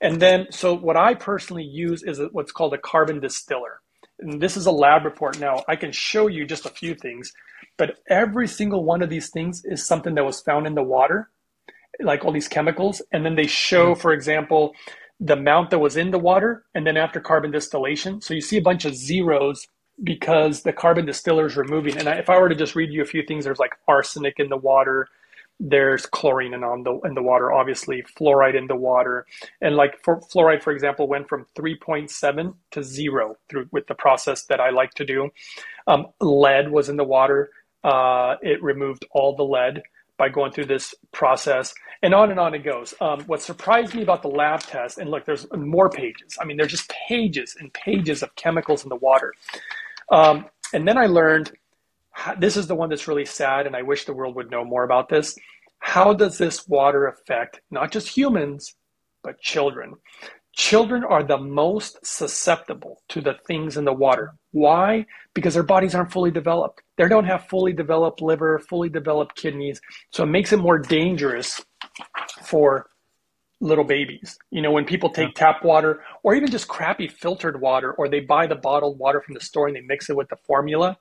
And 0.01 0.23
then 0.23 0.47
so 0.51 0.73
what 0.73 0.97
I 0.97 1.15
personally 1.15 1.65
use 1.65 2.05
is 2.05 2.21
what's 2.31 2.53
called 2.53 2.75
a 2.75 2.79
carbon 2.79 3.19
distiller. 3.19 3.81
And 4.21 4.41
this 4.41 4.57
is 4.57 4.67
a 4.67 4.71
lab 4.71 5.05
report. 5.05 5.41
Now, 5.41 5.65
I 5.67 5.75
can 5.75 5.91
show 5.91 6.29
you 6.29 6.45
just 6.45 6.67
a 6.67 6.71
few 6.71 6.95
things, 6.95 7.33
but 7.77 7.97
every 8.09 8.47
single 8.47 8.85
one 8.85 9.03
of 9.03 9.11
these 9.11 9.31
things 9.31 9.65
is 9.65 9.85
something 9.85 10.15
that 10.15 10.25
was 10.25 10.43
found 10.43 10.67
in 10.67 10.75
the 10.75 10.83
water, 10.83 11.31
like 11.99 12.25
all 12.25 12.31
these 12.31 12.47
chemicals. 12.47 13.03
And 13.11 13.25
then 13.25 13.35
they 13.35 13.47
show, 13.47 13.93
mm-hmm. 13.93 14.01
for 14.01 14.13
example, 14.13 14.75
the 15.21 15.35
amount 15.35 15.71
that 15.71 15.79
was 15.79 15.97
in 15.97 16.11
the 16.11 16.19
water 16.19 16.65
and 16.75 16.87
then 16.87 16.97
after 16.97 17.21
carbon 17.21 17.51
distillation. 17.51 18.21
So 18.21 18.35
you 18.35 18.41
see 18.41 18.57
a 18.57 18.63
bunch 18.63 18.87
of 18.87 18.95
zeros 18.95 19.67
because 20.03 20.63
the 20.63 20.73
carbon 20.73 21.05
distiller 21.05 21.47
is 21.47 21.57
removing. 21.57 21.99
And 21.99 22.09
if 22.09 22.31
I 22.31 22.39
were 22.39 22.49
to 22.49 22.55
just 22.55 22.75
read 22.75 22.91
you 22.91 23.03
a 23.03 23.07
few 23.07 23.23
things, 23.23 23.45
there's 23.45 23.59
like 23.59 23.75
arsenic 23.87 24.39
in 24.39 24.49
the 24.49 24.57
water, 24.57 25.07
there's 25.61 26.07
chlorine 26.07 26.55
in 26.55 26.65
on 26.65 26.83
the 26.85 26.99
in 27.05 27.15
the 27.15 27.23
water, 27.23 27.53
obviously 27.53 28.03
fluoride 28.19 28.57
in 28.57 28.67
the 28.67 28.75
water, 28.77 29.27
and 29.61 29.77
like 29.77 30.03
for 30.03 30.21
fluoride, 30.21 30.63
for 30.63 30.73
example, 30.73 31.07
went 31.07 31.29
from 31.29 31.45
3.7 31.55 32.55
to 32.71 32.83
zero 32.83 33.37
through 33.51 33.69
with 33.71 33.87
the 33.87 33.95
process 33.95 34.45
that 34.47 34.59
I 34.59 34.71
like 34.71 34.93
to 34.95 35.05
do. 35.05 35.29
Um, 35.87 36.07
lead 36.19 36.71
was 36.71 36.89
in 36.89 36.97
the 36.97 37.05
water. 37.05 37.51
Uh, 37.85 38.37
it 38.41 38.63
removed 38.63 39.05
all 39.13 39.37
the 39.37 39.43
lead 39.45 39.83
by 40.21 40.29
going 40.29 40.53
through 40.53 40.67
this 40.67 40.95
process 41.13 41.73
and 42.03 42.15
on 42.15 42.31
and 42.31 42.39
on 42.39 42.55
it 42.55 42.59
goes. 42.59 42.93
Um, 43.01 43.23
what 43.23 43.41
surprised 43.41 43.95
me 43.95 44.03
about 44.03 44.21
the 44.21 44.29
lab 44.29 44.61
test, 44.61 44.99
and 44.99 45.11
look, 45.11 45.25
there's 45.25 45.47
more 45.57 45.89
pages. 45.89 46.37
I 46.39 46.45
mean, 46.45 46.59
there's 46.59 46.71
just 46.71 46.93
pages 47.09 47.57
and 47.59 47.73
pages 47.73 48.23
of 48.23 48.35
chemicals 48.37 48.83
in 48.83 48.91
the 48.91 48.97
water. 48.97 49.33
Um, 50.13 50.45
and 50.75 50.87
then 50.87 50.99
I 50.99 51.07
learned 51.07 51.53
this 52.39 52.59
is 52.59 52.67
the 52.67 52.75
one 52.75 52.91
that's 52.91 53.09
really 53.09 53.25
sad, 53.25 53.67
and 53.67 53.75
I 53.75 53.81
wish 53.81 54.05
the 54.05 54.13
world 54.13 54.35
would 54.37 54.51
know 54.51 54.63
more 54.63 54.85
about 54.85 55.09
this. 55.09 55.39
How 55.79 56.13
does 56.13 56.37
this 56.37 56.69
water 56.69 57.07
affect 57.07 57.63
not 57.71 57.91
just 57.91 58.09
humans, 58.09 58.75
but 59.23 59.41
children? 59.41 59.95
Children 60.55 61.03
are 61.03 61.23
the 61.23 61.39
most 61.39 62.05
susceptible 62.05 63.01
to 63.09 63.23
the 63.23 63.37
things 63.47 63.79
in 63.79 63.87
the 63.87 63.93
water. 63.95 64.35
Why? 64.53 65.07
Because 65.35 65.55
their 65.55 65.63
bodies 65.63 65.95
aren't 65.95 66.13
fully 66.13 66.31
developed. 66.31 66.83
They 66.97 67.09
don't 67.09 67.25
have 67.25 67.49
fully 67.49 67.73
developed 67.73 68.21
liver, 68.21 68.59
fully 68.59 68.89
developed 68.89 69.37
kidneys. 69.37 69.81
So 70.11 70.25
it 70.25 70.27
makes 70.27 70.53
it 70.53 70.59
more 70.59 70.79
dangerous 70.79 71.65
for 72.43 72.87
little 73.61 73.85
babies. 73.85 74.39
You 74.51 74.63
know, 74.63 74.73
when 74.73 74.85
people 74.85 75.11
take 75.11 75.35
tap 75.35 75.65
water 75.65 76.03
or 76.23 76.35
even 76.35 76.51
just 76.51 76.69
crappy 76.69 77.09
filtered 77.09 77.61
water 77.61 77.93
or 77.93 78.09
they 78.09 78.21
buy 78.21 78.47
the 78.47 78.57
bottled 78.57 78.99
water 78.99 79.21
from 79.21 79.35
the 79.35 79.41
store 79.41 79.69
and 79.69 79.77
they 79.77 79.83
mix 79.83 80.11
it 80.11 80.17
with 80.17 80.29
the 80.29 80.37
formula, 80.47 80.97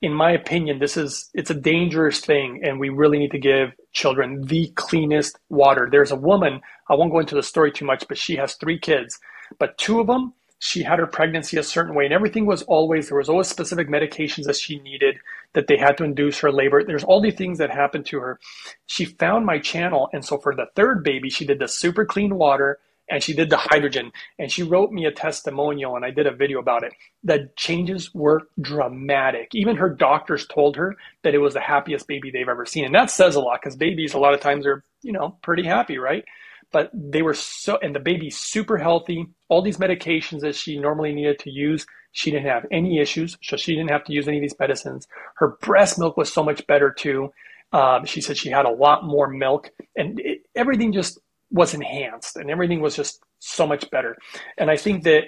in 0.00 0.12
my 0.12 0.30
opinion, 0.30 0.78
this 0.78 0.96
is 0.96 1.28
it's 1.34 1.50
a 1.50 1.54
dangerous 1.54 2.20
thing, 2.20 2.60
and 2.64 2.78
we 2.78 2.88
really 2.88 3.18
need 3.18 3.32
to 3.32 3.38
give 3.38 3.70
children 3.92 4.42
the 4.42 4.70
cleanest 4.76 5.38
water. 5.48 5.88
There's 5.90 6.12
a 6.12 6.16
woman, 6.16 6.60
I 6.88 6.94
won't 6.94 7.10
go 7.10 7.18
into 7.18 7.34
the 7.34 7.42
story 7.42 7.72
too 7.72 7.84
much, 7.84 8.06
but 8.06 8.16
she 8.16 8.36
has 8.36 8.54
three 8.54 8.78
kids, 8.78 9.18
but 9.58 9.76
two 9.76 9.98
of 9.98 10.06
them, 10.06 10.34
she 10.58 10.82
had 10.82 10.98
her 10.98 11.06
pregnancy 11.06 11.56
a 11.56 11.62
certain 11.62 11.94
way, 11.94 12.04
and 12.04 12.14
everything 12.14 12.46
was 12.46 12.62
always 12.62 13.08
there 13.08 13.18
was 13.18 13.28
always 13.28 13.48
specific 13.48 13.88
medications 13.88 14.44
that 14.44 14.56
she 14.56 14.80
needed 14.80 15.16
that 15.54 15.66
they 15.66 15.76
had 15.76 15.96
to 15.98 16.04
induce 16.04 16.38
her 16.40 16.52
labor. 16.52 16.82
There's 16.84 17.04
all 17.04 17.20
these 17.20 17.36
things 17.36 17.58
that 17.58 17.70
happened 17.70 18.06
to 18.06 18.20
her. 18.20 18.38
She 18.86 19.04
found 19.04 19.46
my 19.46 19.58
channel, 19.58 20.08
and 20.12 20.24
so 20.24 20.38
for 20.38 20.54
the 20.54 20.66
third 20.74 21.04
baby, 21.04 21.30
she 21.30 21.46
did 21.46 21.58
the 21.58 21.68
super 21.68 22.04
clean 22.04 22.36
water 22.36 22.78
and 23.10 23.22
she 23.22 23.34
did 23.34 23.50
the 23.50 23.56
hydrogen 23.56 24.12
and 24.38 24.50
she 24.50 24.62
wrote 24.62 24.92
me 24.92 25.06
a 25.06 25.10
testimonial 25.10 25.96
and 25.96 26.04
I 26.04 26.10
did 26.10 26.26
a 26.26 26.34
video 26.34 26.58
about 26.58 26.84
it. 26.84 26.92
The 27.24 27.50
changes 27.56 28.14
were 28.14 28.48
dramatic. 28.60 29.54
Even 29.54 29.76
her 29.76 29.88
doctors 29.88 30.46
told 30.46 30.76
her 30.76 30.96
that 31.22 31.34
it 31.34 31.38
was 31.38 31.54
the 31.54 31.60
happiest 31.60 32.06
baby 32.06 32.30
they've 32.30 32.48
ever 32.48 32.66
seen. 32.66 32.84
And 32.84 32.94
that 32.94 33.10
says 33.10 33.34
a 33.34 33.40
lot 33.40 33.60
because 33.62 33.76
babies 33.76 34.14
a 34.14 34.18
lot 34.18 34.34
of 34.34 34.40
times 34.40 34.66
are, 34.66 34.84
you 35.02 35.12
know, 35.12 35.36
pretty 35.42 35.64
happy, 35.64 35.98
right? 35.98 36.24
But 36.70 36.90
they 36.92 37.22
were 37.22 37.34
so, 37.34 37.78
and 37.82 37.94
the 37.94 38.00
baby 38.00 38.30
super 38.30 38.76
healthy. 38.76 39.26
All 39.48 39.62
these 39.62 39.78
medications 39.78 40.40
that 40.40 40.54
she 40.54 40.78
normally 40.78 41.12
needed 41.12 41.38
to 41.40 41.50
use, 41.50 41.86
she 42.12 42.30
didn't 42.30 42.46
have 42.46 42.66
any 42.70 42.98
issues. 42.98 43.38
So 43.42 43.56
she 43.56 43.74
didn't 43.74 43.90
have 43.90 44.04
to 44.04 44.12
use 44.12 44.28
any 44.28 44.38
of 44.38 44.42
these 44.42 44.58
medicines. 44.58 45.06
Her 45.36 45.56
breast 45.62 45.98
milk 45.98 46.16
was 46.16 46.32
so 46.32 46.44
much 46.44 46.66
better 46.66 46.90
too. 46.90 47.32
Um, 47.72 48.04
she 48.06 48.20
said 48.20 48.36
she 48.36 48.50
had 48.50 48.66
a 48.66 48.70
lot 48.70 49.04
more 49.04 49.28
milk 49.28 49.70
and 49.94 50.18
it, 50.20 50.42
everything 50.54 50.92
just 50.92 51.18
was 51.50 51.74
enhanced 51.74 52.36
and 52.36 52.50
everything 52.50 52.80
was 52.80 52.96
just 52.96 53.20
so 53.40 53.66
much 53.66 53.90
better. 53.90 54.16
And 54.56 54.70
I 54.70 54.76
think 54.76 55.04
that 55.04 55.24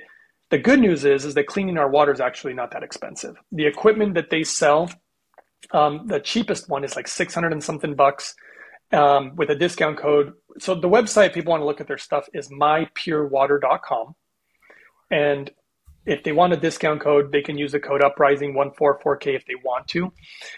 the 0.50 0.58
good 0.58 0.80
news 0.80 1.04
is 1.04 1.24
is 1.24 1.34
that 1.34 1.46
cleaning 1.46 1.78
our 1.78 1.88
water 1.88 2.12
is 2.12 2.20
actually 2.20 2.54
not 2.54 2.70
that 2.72 2.82
expensive. 2.82 3.36
The 3.52 3.66
equipment 3.66 4.14
that 4.14 4.30
they 4.30 4.42
sell, 4.42 4.90
um, 5.72 6.06
the 6.06 6.20
cheapest 6.20 6.68
one 6.68 6.82
is 6.82 6.96
like 6.96 7.08
six 7.08 7.34
hundred 7.34 7.52
and 7.52 7.62
something 7.62 7.94
bucks 7.94 8.34
um, 8.92 9.36
with 9.36 9.50
a 9.50 9.54
discount 9.54 9.98
code. 9.98 10.32
So 10.58 10.74
the 10.74 10.88
website 10.88 11.32
people 11.32 11.50
want 11.50 11.60
to 11.62 11.66
look 11.66 11.80
at 11.80 11.86
their 11.86 11.98
stuff 11.98 12.28
is 12.32 12.48
mypurewater.com, 12.48 14.14
and 15.10 15.50
if 16.06 16.22
they 16.22 16.32
want 16.32 16.52
a 16.52 16.56
discount 16.56 17.00
code, 17.00 17.30
they 17.30 17.42
can 17.42 17.58
use 17.58 17.72
the 17.72 17.80
code 17.80 18.00
uprising144k 18.00 19.36
if 19.36 19.44
they 19.46 19.54
want 19.62 19.86
to. 19.88 20.12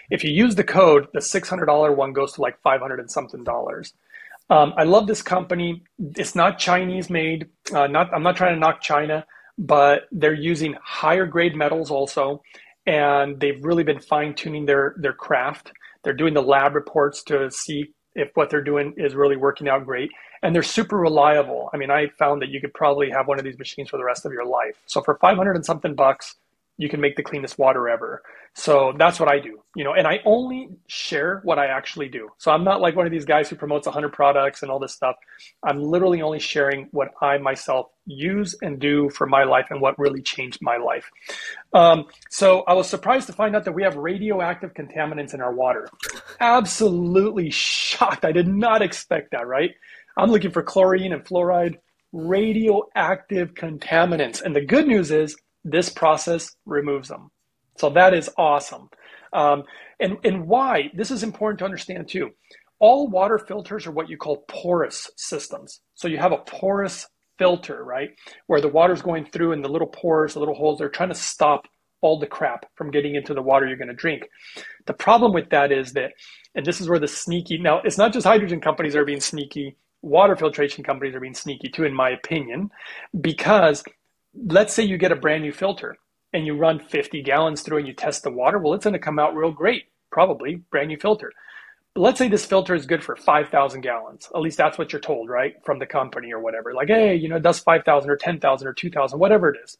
If 0.09 0.23
you 0.23 0.31
use 0.31 0.55
the 0.55 0.63
code, 0.63 1.07
the 1.13 1.19
$600 1.19 1.95
one 1.95 2.13
goes 2.13 2.33
to 2.33 2.41
like 2.41 2.61
500 2.61 2.99
and 2.99 3.11
something 3.11 3.43
dollars. 3.43 3.93
Um, 4.49 4.73
I 4.77 4.83
love 4.83 5.07
this 5.07 5.21
company. 5.21 5.83
It's 5.99 6.35
not 6.35 6.59
Chinese 6.59 7.09
made. 7.09 7.47
Uh, 7.73 7.87
not 7.87 8.13
I'm 8.13 8.23
not 8.23 8.35
trying 8.35 8.53
to 8.53 8.59
knock 8.59 8.81
China, 8.81 9.25
but 9.57 10.03
they're 10.11 10.33
using 10.33 10.75
higher 10.83 11.25
grade 11.25 11.55
metals 11.55 11.89
also, 11.89 12.41
and 12.85 13.39
they've 13.39 13.63
really 13.63 13.83
been 13.83 13.99
fine 13.99 14.33
tuning 14.35 14.65
their 14.65 14.95
their 14.97 15.13
craft. 15.13 15.71
They're 16.03 16.13
doing 16.13 16.33
the 16.33 16.41
lab 16.41 16.75
reports 16.75 17.23
to 17.25 17.49
see 17.51 17.93
if 18.15 18.31
what 18.35 18.49
they're 18.49 18.63
doing 18.63 18.93
is 18.97 19.15
really 19.15 19.35
working 19.35 19.67
out 19.67 19.85
great, 19.85 20.11
and 20.41 20.53
they're 20.53 20.63
super 20.63 20.97
reliable. 20.97 21.69
I 21.73 21.77
mean, 21.77 21.91
I 21.91 22.07
found 22.07 22.41
that 22.41 22.49
you 22.49 22.61
could 22.61 22.73
probably 22.73 23.09
have 23.09 23.27
one 23.27 23.39
of 23.39 23.45
these 23.45 23.57
machines 23.57 23.89
for 23.89 23.97
the 23.97 24.03
rest 24.03 24.25
of 24.25 24.31
your 24.31 24.45
life. 24.45 24.75
So 24.85 25.01
for 25.01 25.15
500 25.15 25.55
and 25.55 25.65
something 25.65 25.95
bucks, 25.95 26.35
you 26.77 26.89
can 26.89 26.99
make 26.99 27.15
the 27.15 27.23
cleanest 27.23 27.57
water 27.59 27.87
ever. 27.87 28.21
So 28.55 28.93
that's 28.97 29.19
what 29.19 29.29
I 29.29 29.39
do, 29.39 29.63
you 29.75 29.83
know, 29.83 29.93
and 29.93 30.05
I 30.05 30.19
only 30.25 30.69
share 30.87 31.41
what 31.43 31.57
I 31.57 31.67
actually 31.67 32.09
do. 32.09 32.29
So 32.37 32.51
I'm 32.51 32.63
not 32.63 32.81
like 32.81 32.95
one 32.95 33.05
of 33.05 33.11
these 33.11 33.25
guys 33.25 33.49
who 33.49 33.55
promotes 33.55 33.87
100 33.87 34.13
products 34.13 34.61
and 34.61 34.71
all 34.71 34.79
this 34.79 34.93
stuff. 34.93 35.15
I'm 35.63 35.81
literally 35.81 36.21
only 36.21 36.39
sharing 36.39 36.87
what 36.91 37.09
I 37.21 37.37
myself 37.39 37.87
use 38.05 38.55
and 38.61 38.79
do 38.79 39.09
for 39.09 39.25
my 39.25 39.43
life 39.43 39.67
and 39.71 39.81
what 39.81 39.97
really 39.97 40.21
changed 40.21 40.59
my 40.61 40.77
life. 40.77 41.09
Um, 41.73 42.05
so 42.29 42.61
I 42.67 42.73
was 42.73 42.87
surprised 42.87 43.27
to 43.27 43.33
find 43.33 43.55
out 43.55 43.65
that 43.65 43.71
we 43.73 43.83
have 43.83 43.95
radioactive 43.95 44.73
contaminants 44.73 45.33
in 45.33 45.41
our 45.41 45.53
water. 45.53 45.87
Absolutely 46.39 47.49
shocked. 47.49 48.25
I 48.25 48.31
did 48.31 48.47
not 48.47 48.83
expect 48.83 49.31
that, 49.31 49.47
right? 49.47 49.71
I'm 50.15 50.29
looking 50.29 50.51
for 50.51 50.61
chlorine 50.61 51.13
and 51.13 51.23
fluoride, 51.25 51.77
radioactive 52.11 53.55
contaminants. 53.55 54.41
And 54.41 54.55
the 54.55 54.61
good 54.61 54.85
news 54.87 55.09
is 55.09 55.35
this 55.63 55.89
process 55.89 56.55
removes 56.65 57.09
them. 57.09 57.31
So 57.77 57.89
that 57.91 58.13
is 58.13 58.29
awesome. 58.37 58.89
Um, 59.33 59.63
and, 59.99 60.17
and 60.23 60.47
why? 60.47 60.91
This 60.93 61.11
is 61.11 61.23
important 61.23 61.59
to 61.59 61.65
understand 61.65 62.07
too. 62.07 62.31
All 62.79 63.07
water 63.07 63.37
filters 63.37 63.87
are 63.87 63.91
what 63.91 64.09
you 64.09 64.17
call 64.17 64.45
porous 64.47 65.09
systems. 65.15 65.81
So 65.95 66.07
you 66.07 66.17
have 66.17 66.33
a 66.33 66.37
porous 66.37 67.07
filter, 67.39 67.83
right? 67.83 68.09
Where 68.47 68.61
the 68.61 68.67
water's 68.67 69.01
going 69.01 69.25
through 69.25 69.53
and 69.53 69.63
the 69.63 69.69
little 69.69 69.87
pores, 69.87 70.33
the 70.33 70.39
little 70.39 70.55
holes, 70.55 70.79
they're 70.79 70.89
trying 70.89 71.09
to 71.09 71.15
stop 71.15 71.67
all 72.01 72.19
the 72.19 72.27
crap 72.27 72.65
from 72.75 72.91
getting 72.91 73.15
into 73.15 73.33
the 73.33 73.41
water 73.41 73.65
you're 73.65 73.77
going 73.77 73.87
to 73.87 73.93
drink. 73.93 74.23
The 74.85 74.93
problem 74.93 75.33
with 75.33 75.49
that 75.51 75.71
is 75.71 75.93
that, 75.93 76.11
and 76.53 76.65
this 76.65 76.81
is 76.81 76.89
where 76.89 76.99
the 76.99 77.07
sneaky, 77.07 77.57
now 77.57 77.81
it's 77.83 77.97
not 77.97 78.13
just 78.13 78.27
hydrogen 78.27 78.59
companies 78.59 78.95
are 78.95 79.05
being 79.05 79.21
sneaky, 79.21 79.77
water 80.01 80.35
filtration 80.35 80.83
companies 80.83 81.15
are 81.15 81.21
being 81.21 81.33
sneaky 81.33 81.69
too, 81.69 81.85
in 81.85 81.93
my 81.93 82.09
opinion, 82.09 82.69
because 83.21 83.83
let's 84.35 84.73
say 84.73 84.83
you 84.83 84.97
get 84.97 85.11
a 85.11 85.15
brand 85.15 85.43
new 85.43 85.51
filter 85.51 85.97
and 86.33 86.45
you 86.45 86.55
run 86.57 86.79
50 86.79 87.21
gallons 87.21 87.61
through 87.61 87.79
and 87.79 87.87
you 87.87 87.93
test 87.93 88.23
the 88.23 88.31
water. 88.31 88.57
Well, 88.57 88.73
it's 88.73 88.83
going 88.83 88.93
to 88.93 88.99
come 88.99 89.19
out 89.19 89.35
real 89.35 89.51
great, 89.51 89.85
probably 90.11 90.55
brand 90.71 90.87
new 90.87 90.97
filter. 90.97 91.31
But 91.93 92.01
let's 92.01 92.17
say 92.17 92.27
this 92.27 92.45
filter 92.45 92.73
is 92.73 92.87
good 92.87 93.03
for 93.03 93.15
5,000 93.15 93.81
gallons. 93.81 94.27
At 94.33 94.41
least 94.41 94.57
that's 94.57 94.79
what 94.79 94.91
you're 94.91 94.99
told, 94.99 95.29
right? 95.29 95.55
From 95.63 95.77
the 95.77 95.85
company 95.85 96.33
or 96.33 96.39
whatever. 96.39 96.73
Like, 96.73 96.87
hey, 96.87 97.15
you 97.15 97.29
know, 97.29 97.35
it 97.35 97.43
does 97.43 97.59
5,000 97.59 98.09
or 98.09 98.17
10,000 98.17 98.67
or 98.67 98.73
2,000, 98.73 99.19
whatever 99.19 99.49
it 99.49 99.59
is. 99.63 99.77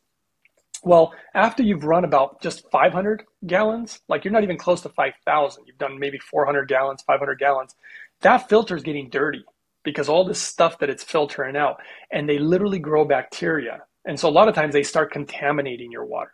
Well, 0.84 1.14
after 1.34 1.64
you've 1.64 1.86
run 1.86 2.04
about 2.04 2.41
just 2.41 2.70
500 2.70 3.24
gallons, 3.47 4.01
like 4.10 4.24
you're 4.24 4.34
not 4.34 4.43
even 4.43 4.58
close 4.58 4.82
to 4.82 4.89
5,000, 4.89 5.64
you've 5.66 5.78
done 5.78 5.97
maybe 5.97 6.20
400 6.20 6.68
gallons, 6.68 7.01
500 7.01 7.39
gallons, 7.39 7.74
that 8.22 8.49
filter 8.49 8.76
is 8.76 8.84
getting 8.84 9.10
dirty 9.10 9.43
because 9.84 10.10
all 10.10 10.26
this 10.26 10.41
stuff 10.41 10.80
that 10.80 10.89
it's 10.89 11.04
filtering 11.04 11.56
out 11.56 11.78
and 12.12 12.28
they 12.28 12.38
literally 12.38 12.80
grow 12.80 13.06
bacteria. 13.06 13.82
And 14.06 14.20
so 14.20 14.30
a 14.30 14.32
lot 14.32 14.47
of 14.47 14.56
times 14.56 14.74
they 14.74 14.84
start 14.84 15.12
contaminating 15.12 15.91
your 15.91 16.06
water. 16.06 16.32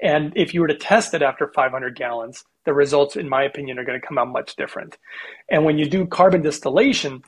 And 0.00 0.32
if 0.36 0.54
you 0.54 0.60
were 0.60 0.68
to 0.68 0.76
test 0.76 1.14
it 1.14 1.22
after 1.22 1.50
500 1.54 1.96
gallons, 1.96 2.44
the 2.64 2.74
results, 2.74 3.16
in 3.16 3.28
my 3.28 3.42
opinion, 3.44 3.78
are 3.78 3.84
going 3.84 4.00
to 4.00 4.06
come 4.06 4.18
out 4.18 4.28
much 4.28 4.56
different. 4.56 4.96
And 5.50 5.64
when 5.64 5.78
you 5.78 5.88
do 5.88 6.06
carbon 6.06 6.42
distillation, 6.42 7.22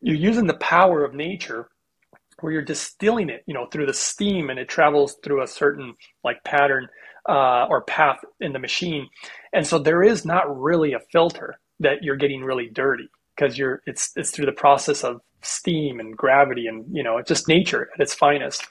you're 0.00 0.16
using 0.16 0.46
the 0.46 0.54
power 0.54 1.04
of 1.04 1.14
nature 1.14 1.68
where 2.40 2.52
you're 2.52 2.62
distilling 2.62 3.30
it, 3.30 3.42
you 3.46 3.54
know, 3.54 3.66
through 3.66 3.86
the 3.86 3.94
steam 3.94 4.50
and 4.50 4.58
it 4.58 4.68
travels 4.68 5.16
through 5.24 5.42
a 5.42 5.46
certain 5.46 5.94
like 6.22 6.42
pattern 6.44 6.88
uh, 7.28 7.66
or 7.68 7.82
path 7.82 8.18
in 8.40 8.52
the 8.52 8.58
machine. 8.58 9.08
And 9.52 9.66
so 9.66 9.78
there 9.78 10.02
is 10.02 10.24
not 10.24 10.60
really 10.60 10.92
a 10.92 11.00
filter 11.12 11.58
that 11.80 12.02
you're 12.02 12.16
getting 12.16 12.42
really 12.42 12.68
dirty 12.68 13.08
because 13.34 13.58
you're 13.58 13.82
it's 13.86 14.12
it's 14.16 14.30
through 14.30 14.46
the 14.46 14.52
process 14.52 15.04
of 15.04 15.20
steam 15.46 16.00
and 16.00 16.16
gravity 16.16 16.66
and 16.66 16.84
you 16.94 17.02
know 17.02 17.18
it's 17.18 17.28
just 17.28 17.48
nature 17.48 17.88
at 17.94 18.00
its 18.00 18.14
finest. 18.14 18.66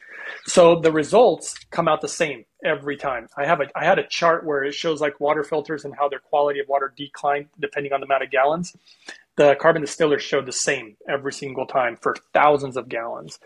So 0.45 0.79
the 0.79 0.91
results 0.91 1.55
come 1.71 1.87
out 1.87 2.01
the 2.01 2.07
same 2.07 2.45
every 2.63 2.97
time. 2.97 3.27
I 3.37 3.45
have 3.45 3.61
a 3.61 3.65
I 3.75 3.85
had 3.85 3.99
a 3.99 4.07
chart 4.07 4.45
where 4.45 4.63
it 4.63 4.73
shows 4.73 5.01
like 5.01 5.19
water 5.19 5.43
filters 5.43 5.85
and 5.85 5.95
how 5.95 6.09
their 6.09 6.19
quality 6.19 6.59
of 6.59 6.67
water 6.67 6.93
declined 6.95 7.47
depending 7.59 7.93
on 7.93 7.99
the 7.99 8.05
amount 8.05 8.23
of 8.23 8.31
gallons. 8.31 8.75
The 9.37 9.55
carbon 9.59 9.81
distillers 9.81 10.23
showed 10.23 10.45
the 10.45 10.53
same 10.53 10.95
every 11.09 11.33
single 11.33 11.65
time 11.65 11.97
for 11.97 12.15
thousands 12.33 12.77
of 12.77 12.87
gallons. 12.87 13.39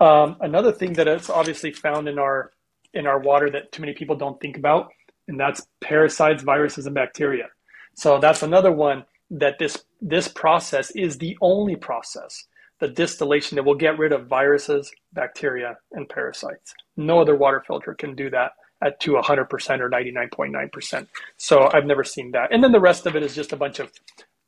Um, 0.00 0.36
another 0.40 0.72
thing 0.72 0.94
that 0.94 1.06
is 1.06 1.30
obviously 1.30 1.72
found 1.72 2.08
in 2.08 2.18
our 2.18 2.52
in 2.94 3.06
our 3.06 3.18
water 3.18 3.50
that 3.50 3.72
too 3.72 3.82
many 3.82 3.92
people 3.94 4.16
don't 4.16 4.40
think 4.40 4.56
about, 4.56 4.90
and 5.28 5.38
that's 5.38 5.66
parasites, 5.80 6.42
viruses, 6.42 6.86
and 6.86 6.94
bacteria. 6.94 7.48
So 7.94 8.18
that's 8.18 8.42
another 8.42 8.72
one 8.72 9.04
that 9.30 9.58
this 9.58 9.84
this 10.00 10.28
process 10.28 10.90
is 10.92 11.18
the 11.18 11.36
only 11.40 11.76
process 11.76 12.46
the 12.80 12.88
distillation 12.88 13.56
that 13.56 13.64
will 13.64 13.74
get 13.74 13.98
rid 13.98 14.12
of 14.12 14.26
viruses, 14.26 14.90
bacteria, 15.12 15.76
and 15.92 16.08
parasites. 16.08 16.74
No 16.96 17.20
other 17.20 17.36
water 17.36 17.62
filter 17.66 17.94
can 17.94 18.14
do 18.14 18.30
that 18.30 18.52
at 18.82 19.00
to 19.00 19.12
100% 19.12 19.80
or 19.80 19.90
99.9%. 19.90 21.08
So 21.36 21.68
I've 21.72 21.86
never 21.86 22.04
seen 22.04 22.30
that. 22.32 22.52
And 22.52 22.62
then 22.62 22.72
the 22.72 22.80
rest 22.80 23.06
of 23.06 23.16
it 23.16 23.22
is 23.22 23.34
just 23.34 23.52
a 23.52 23.56
bunch 23.56 23.80
of 23.80 23.90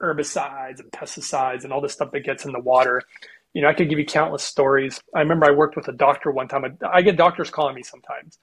herbicides 0.00 0.80
and 0.80 0.90
pesticides 0.92 1.64
and 1.64 1.72
all 1.72 1.80
this 1.80 1.92
stuff 1.92 2.12
that 2.12 2.24
gets 2.24 2.44
in 2.44 2.52
the 2.52 2.60
water. 2.60 3.02
You 3.52 3.62
know, 3.62 3.68
I 3.68 3.74
could 3.74 3.88
give 3.88 3.98
you 3.98 4.06
countless 4.06 4.44
stories. 4.44 5.00
I 5.14 5.20
remember 5.20 5.46
I 5.46 5.50
worked 5.50 5.76
with 5.76 5.88
a 5.88 5.92
doctor 5.92 6.30
one 6.30 6.48
time. 6.48 6.78
I 6.88 7.02
get 7.02 7.16
doctors 7.16 7.50
calling 7.50 7.74
me 7.74 7.82
sometimes, 7.82 8.38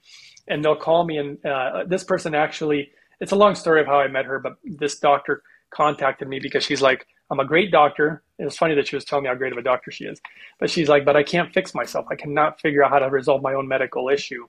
and 0.47 0.63
they'll 0.63 0.75
call 0.75 1.05
me, 1.05 1.17
and 1.17 1.45
uh, 1.45 1.85
this 1.87 2.03
person 2.03 2.35
actually, 2.35 2.91
it's 3.21 3.31
a 3.31 3.37
long 3.37 3.55
story 3.55 3.79
of 3.79 3.87
how 3.87 3.99
I 3.99 4.09
met 4.09 4.25
her, 4.25 4.39
but 4.39 4.57
this 4.65 4.99
doctor 4.99 5.41
contacted 5.73 6.27
me 6.27 6.39
because 6.39 6.65
she's 6.65 6.81
like, 6.81 7.07
I'm 7.29 7.39
a 7.39 7.45
great 7.45 7.71
doctor. 7.71 8.23
It 8.39 8.45
was 8.45 8.57
funny 8.57 8.75
that 8.75 8.87
she 8.87 8.95
was 8.95 9.03
telling 9.03 9.23
me 9.23 9.29
how 9.29 9.35
great 9.35 9.51
of 9.51 9.57
a 9.57 9.63
doctor 9.63 9.91
she 9.91 10.05
is. 10.05 10.21
But 10.59 10.69
she's 10.69 10.87
like, 10.87 11.03
but 11.03 11.15
I 11.15 11.23
can't 11.23 11.53
fix 11.53 11.73
myself. 11.73 12.05
I 12.09 12.15
cannot 12.15 12.61
figure 12.61 12.83
out 12.83 12.91
how 12.91 12.99
to 12.99 13.09
resolve 13.09 13.41
my 13.41 13.53
own 13.53 13.67
medical 13.67 14.09
issue. 14.09 14.47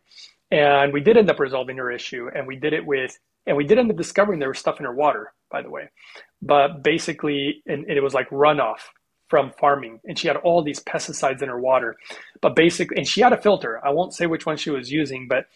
And 0.51 0.93
we 0.93 1.01
did 1.01 1.17
end 1.17 1.31
up 1.31 1.41
resolving 1.41 1.77
her 1.79 1.91
issue. 1.91 2.31
And 2.35 2.47
we 2.47 2.57
did 2.57 2.73
it 2.73 2.85
with, 2.87 3.19
and 3.47 3.57
we 3.57 3.65
did 3.65 3.79
end 3.79 3.91
up 3.91 3.97
discovering 3.97 4.39
there 4.39 4.49
was 4.49 4.59
stuff 4.59 4.79
in 4.79 4.87
her 4.87 4.95
water, 4.95 5.33
by 5.51 5.63
the 5.63 5.71
way. 5.71 5.89
But 6.41 6.83
basically, 6.83 7.63
and 7.67 7.85
it 7.89 8.03
was 8.03 8.15
like 8.15 8.31
runoff 8.31 8.81
from 9.29 9.53
farming. 9.59 10.01
And 10.05 10.19
she 10.19 10.29
had 10.29 10.37
all 10.37 10.63
these 10.63 10.81
pesticides 10.81 11.43
in 11.43 11.49
her 11.49 11.61
water. 11.61 11.97
But 12.41 12.55
basically, 12.55 12.97
and 12.97 13.09
she 13.09 13.21
had 13.21 13.33
a 13.33 13.37
filter. 13.37 13.85
I 13.85 13.91
won't 13.91 14.15
say 14.15 14.27
which 14.27 14.47
one 14.47 14.57
she 14.57 14.71
was 14.71 14.91
using, 14.91 15.27
but 15.27 15.47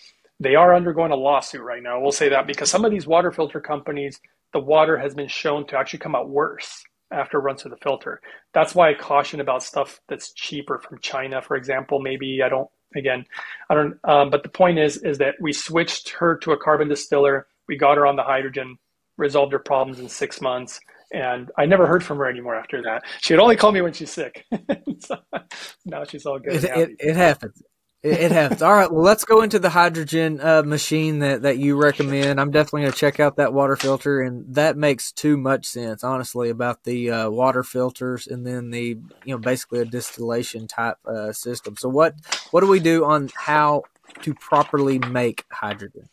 they 0.40 0.56
are 0.56 0.74
undergoing 0.74 1.12
a 1.12 1.16
lawsuit 1.16 1.62
right 1.62 1.82
now. 1.82 2.00
We'll 2.00 2.10
say 2.10 2.30
that 2.30 2.48
because 2.48 2.68
some 2.68 2.84
of 2.84 2.90
these 2.90 3.06
water 3.06 3.30
filter 3.30 3.60
companies, 3.60 4.20
the 4.52 4.58
water 4.58 4.98
has 4.98 5.14
been 5.14 5.28
shown 5.28 5.66
to 5.68 5.78
actually 5.78 6.00
come 6.00 6.16
out 6.16 6.28
worse 6.28 6.84
after 7.12 7.38
it 7.38 7.42
runs 7.42 7.62
through 7.62 7.72
the 7.72 7.76
filter. 7.78 8.20
That's 8.54 8.74
why 8.74 8.90
I 8.90 8.94
caution 8.94 9.40
about 9.40 9.62
stuff 9.62 10.00
that's 10.08 10.32
cheaper 10.32 10.78
from 10.78 10.98
China, 11.00 11.42
for 11.42 11.56
example. 11.56 12.00
Maybe 12.00 12.42
I 12.42 12.48
don't. 12.48 12.68
Again, 12.94 13.24
I 13.70 13.74
don't. 13.74 13.98
Um, 14.04 14.30
but 14.30 14.42
the 14.42 14.48
point 14.50 14.78
is, 14.78 14.98
is 14.98 15.18
that 15.18 15.36
we 15.40 15.52
switched 15.52 16.10
her 16.10 16.36
to 16.38 16.52
a 16.52 16.56
carbon 16.58 16.88
distiller. 16.88 17.46
We 17.68 17.76
got 17.76 17.96
her 17.96 18.06
on 18.06 18.16
the 18.16 18.22
hydrogen, 18.22 18.76
resolved 19.16 19.52
her 19.52 19.58
problems 19.58 19.98
in 19.98 20.08
six 20.08 20.40
months, 20.40 20.78
and 21.12 21.50
I 21.56 21.66
never 21.66 21.86
heard 21.86 22.04
from 22.04 22.18
her 22.18 22.28
anymore 22.28 22.54
after 22.54 22.82
that. 22.82 23.02
She 23.20 23.32
would 23.32 23.40
only 23.40 23.56
call 23.56 23.72
me 23.72 23.80
when 23.80 23.92
she's 23.92 24.10
sick. 24.10 24.44
so 24.98 25.16
now 25.86 26.04
she's 26.04 26.26
all 26.26 26.38
good. 26.38 26.64
It, 26.64 26.64
it, 26.64 26.90
it 26.98 27.16
happens. 27.16 27.62
It, 28.02 28.20
it 28.20 28.32
happens. 28.32 28.62
All 28.62 28.72
right. 28.72 28.90
Well, 28.90 29.02
let's 29.02 29.24
go 29.24 29.42
into 29.42 29.58
the 29.58 29.70
hydrogen 29.70 30.40
uh, 30.40 30.62
machine 30.62 31.20
that, 31.20 31.42
that 31.42 31.58
you 31.58 31.80
recommend. 31.80 32.40
I'm 32.40 32.50
definitely 32.50 32.82
going 32.82 32.92
to 32.92 32.98
check 32.98 33.20
out 33.20 33.36
that 33.36 33.52
water 33.52 33.76
filter, 33.76 34.20
and 34.20 34.54
that 34.54 34.76
makes 34.76 35.12
too 35.12 35.36
much 35.36 35.66
sense, 35.66 36.02
honestly, 36.02 36.50
about 36.50 36.82
the 36.84 37.10
uh, 37.10 37.30
water 37.30 37.62
filters 37.62 38.26
and 38.26 38.46
then 38.46 38.70
the 38.70 38.98
you 39.24 39.34
know 39.34 39.38
basically 39.38 39.80
a 39.80 39.84
distillation 39.84 40.66
type 40.66 40.96
uh, 41.06 41.32
system. 41.32 41.76
So 41.76 41.88
what 41.88 42.14
what 42.50 42.60
do 42.60 42.66
we 42.66 42.80
do 42.80 43.04
on 43.04 43.30
how 43.34 43.84
to 44.22 44.34
properly 44.34 44.98
make 44.98 45.44
hydrogen? 45.50 46.08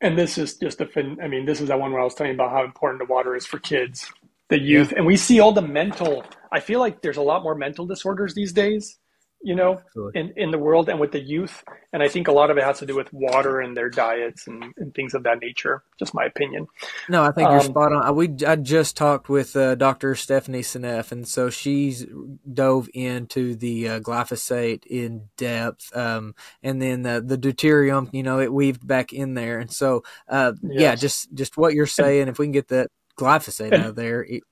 And 0.00 0.18
this 0.18 0.38
is 0.38 0.56
just 0.56 0.80
a 0.80 0.86
fin. 0.86 1.18
I 1.22 1.28
mean, 1.28 1.46
this 1.46 1.60
is 1.60 1.68
that 1.68 1.78
one 1.78 1.92
where 1.92 2.00
I 2.00 2.04
was 2.04 2.14
telling 2.14 2.32
you 2.32 2.36
about 2.36 2.50
how 2.50 2.64
important 2.64 3.06
the 3.06 3.12
water 3.12 3.34
is 3.36 3.46
for 3.46 3.58
kids, 3.58 4.10
the 4.48 4.58
youth, 4.58 4.92
yeah. 4.92 4.98
and 4.98 5.06
we 5.06 5.16
see 5.16 5.40
all 5.40 5.52
the 5.52 5.62
mental. 5.62 6.24
I 6.50 6.60
feel 6.60 6.80
like 6.80 7.02
there's 7.02 7.16
a 7.18 7.22
lot 7.22 7.42
more 7.42 7.54
mental 7.54 7.86
disorders 7.86 8.34
these 8.34 8.52
days 8.52 8.98
you 9.42 9.54
know, 9.54 9.80
in, 10.14 10.32
in 10.36 10.50
the 10.50 10.58
world 10.58 10.88
and 10.88 10.98
with 10.98 11.12
the 11.12 11.20
youth. 11.20 11.62
And 11.92 12.02
I 12.02 12.08
think 12.08 12.26
a 12.26 12.32
lot 12.32 12.50
of 12.50 12.58
it 12.58 12.64
has 12.64 12.80
to 12.80 12.86
do 12.86 12.96
with 12.96 13.12
water 13.12 13.60
and 13.60 13.76
their 13.76 13.88
diets 13.88 14.48
and, 14.48 14.64
and 14.76 14.92
things 14.94 15.14
of 15.14 15.22
that 15.22 15.40
nature. 15.40 15.82
Just 15.98 16.14
my 16.14 16.24
opinion. 16.24 16.66
No, 17.08 17.22
I 17.22 17.30
think 17.30 17.48
um, 17.48 17.54
you're 17.54 17.62
spot 17.62 17.92
on. 17.92 18.16
We 18.16 18.34
I 18.46 18.56
just 18.56 18.96
talked 18.96 19.28
with 19.28 19.54
uh, 19.54 19.76
Dr. 19.76 20.14
Stephanie 20.16 20.62
Seneff, 20.62 21.12
and 21.12 21.28
so 21.28 21.48
she's 21.48 22.04
dove 22.52 22.88
into 22.92 23.54
the 23.54 23.88
uh, 23.88 24.00
glyphosate 24.00 24.84
in 24.86 25.28
depth, 25.36 25.96
um, 25.96 26.34
and 26.62 26.82
then 26.82 27.02
the, 27.02 27.22
the 27.24 27.38
deuterium, 27.38 28.12
you 28.12 28.22
know, 28.22 28.40
it 28.40 28.52
weaved 28.52 28.86
back 28.86 29.12
in 29.12 29.34
there. 29.34 29.58
And 29.60 29.70
so, 29.70 30.02
uh, 30.28 30.54
yes. 30.62 30.80
yeah, 30.80 30.94
just 30.96 31.32
just 31.34 31.56
what 31.56 31.74
you're 31.74 31.86
saying. 31.86 32.22
And, 32.22 32.30
if 32.30 32.38
we 32.38 32.46
can 32.46 32.52
get 32.52 32.68
that 32.68 32.90
glyphosate 33.16 33.72
and, 33.72 33.74
out 33.74 33.90
of 33.90 33.96
there, 33.96 34.24
it, 34.24 34.42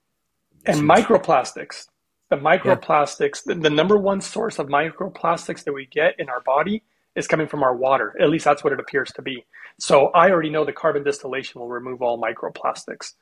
and 0.66 0.80
microplastics 0.82 1.87
the 2.31 2.37
microplastics, 2.37 3.43
yeah. 3.47 3.55
the, 3.55 3.61
the 3.61 3.70
number 3.70 3.97
one 3.97 4.20
source 4.20 4.59
of 4.59 4.68
microplastics 4.68 5.64
that 5.64 5.72
we 5.72 5.87
get 5.87 6.18
in 6.18 6.29
our 6.29 6.41
body 6.41 6.83
is 7.16 7.27
coming 7.27 7.47
from 7.47 7.62
our 7.62 7.75
water. 7.75 8.14
At 8.20 8.31
least 8.31 8.45
that's 8.45 8.64
what 8.64 8.72
it 8.72 8.81
appears 8.81 9.12
to 9.12 9.22
be. 9.22 9.45
So 9.79 10.07
I 10.09 10.31
already 10.31 10.51
know 10.51 10.64
the 10.64 10.72
carbon 10.72 11.05
distillation 11.05 11.61
will 11.61 11.68
remove 11.68 12.03
all 12.03 12.20
microplastics, 12.20 13.12